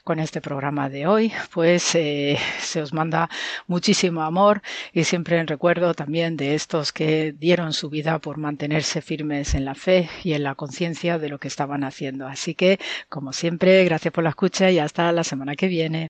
con 0.05 0.19
este 0.19 0.41
programa 0.41 0.89
de 0.89 1.07
hoy 1.07 1.33
pues 1.53 1.95
eh, 1.95 2.39
se 2.59 2.83
os 2.83 2.93
manda 2.93 3.29
muchísimo 3.67 4.23
amor 4.23 4.63
y 4.93 5.05
siempre 5.05 5.39
en 5.39 5.47
recuerdo 5.47 5.95
también 5.95 6.37
de 6.37 6.55
estos 6.55 6.93
que 6.93 7.33
dieron 7.33 7.73
su 7.73 7.91
vida 7.91 8.19
por 8.19 8.39
mantenerse 8.39 9.03
firmes 9.03 9.55
en 9.55 9.65
la 9.65 9.75
fe 9.75 10.09
y 10.25 10.35
en 10.35 10.43
la 10.45 10.55
conciencia 10.55 11.19
de 11.19 11.29
lo 11.29 11.39
que 11.39 11.49
estaban 11.49 11.85
haciendo. 11.85 12.27
Así 12.27 12.55
que 12.55 12.79
como 13.09 13.33
siempre 13.33 13.85
gracias 13.85 14.13
por 14.13 14.25
la 14.25 14.31
escucha 14.31 14.71
y 14.71 14.79
hasta 14.79 15.13
la 15.13 15.25
semana 15.25 15.57
que 15.57 15.69
viene. 15.69 16.09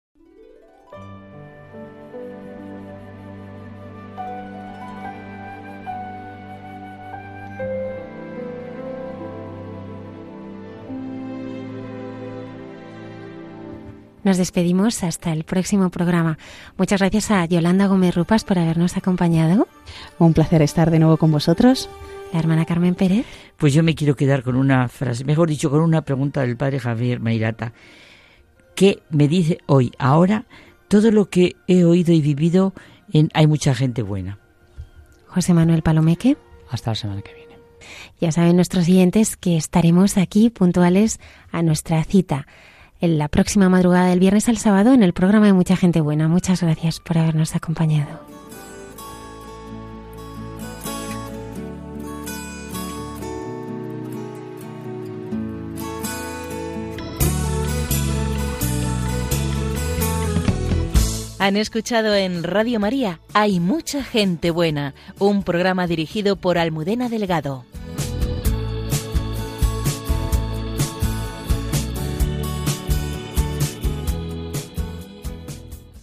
Nos 14.27 14.39
despedimos 14.39 15.05
hasta 15.05 15.33
el 15.33 15.45
próximo 15.45 15.89
programa. 15.91 16.37
Muchas 16.77 16.99
gracias 16.99 17.31
a 17.31 17.45
Yolanda 17.45 17.87
Gómez 17.87 18.13
Rupas 18.13 18.43
por 18.43 18.59
habernos 18.59 18.97
acompañado. 18.97 19.69
Un 20.19 20.35
placer 20.35 20.63
estar 20.63 20.91
de 20.91 20.99
nuevo 20.99 21.17
con 21.17 21.31
vosotros. 21.31 21.89
La 22.33 22.41
hermana 22.41 22.65
Carmen 22.65 22.97
Pérez. 22.97 23.25
Pues 23.57 23.73
yo 23.73 23.85
me 23.85 23.95
quiero 23.95 24.17
quedar 24.17 24.43
con 24.43 24.57
una 24.57 24.89
frase, 24.89 25.25
mejor 25.25 25.49
dicho, 25.49 25.71
con 25.71 25.81
una 25.81 26.03
pregunta 26.03 26.41
del 26.41 26.57
padre 26.57 26.81
Javier 26.81 27.21
Meirata. 27.21 27.73
¿Qué 28.75 29.01
me 29.11 29.29
dice 29.29 29.59
hoy, 29.67 29.93
ahora, 29.97 30.47
todo 30.89 31.13
lo 31.13 31.31
que 31.31 31.55
he 31.69 31.85
oído 31.85 32.13
y 32.13 32.21
vivido 32.21 32.75
en 33.13 33.29
Hay 33.33 33.47
mucha 33.47 33.77
gente 33.77 34.03
buena? 34.03 34.41
José 35.29 35.55
Manuel 35.55 35.83
Palomeque. 35.83 36.37
Hasta 36.69 36.91
la 36.91 36.95
semana 36.97 37.23
que 37.23 37.33
viene. 37.33 37.55
Ya 38.21 38.33
saben 38.33 38.57
nuestros 38.57 38.87
siguientes 38.87 39.37
que 39.37 39.57
estaremos 39.57 40.19
aquí 40.19 40.51
puntuales 40.51 41.21
a 41.53 41.63
nuestra 41.63 42.03
cita 42.03 42.49
en 43.01 43.19
la 43.19 43.29
próxima 43.29 43.69
madrugada 43.69 44.09
del 44.09 44.21
viernes 44.21 44.49
al 44.49 44.59
sábado 44.59 44.93
en 44.93 45.03
el 45.03 45.13
programa 45.13 45.47
de 45.47 45.53
Mucha 45.53 45.77
Gente 45.77 46.01
Buena. 46.01 46.29
Muchas 46.29 46.63
gracias 46.63 47.01
por 47.01 47.19
habernos 47.19 47.55
acompañado. 47.55 48.21
Han 61.39 61.57
escuchado 61.57 62.15
en 62.17 62.43
Radio 62.43 62.81
María 62.81 63.21
Hay 63.33 63.61
mucha 63.61 64.03
gente 64.03 64.51
buena, 64.51 64.95
un 65.21 65.45
programa 65.45 65.87
dirigido 65.87 66.35
por 66.35 66.59
Almudena 66.59 67.09
Delgado. 67.09 67.65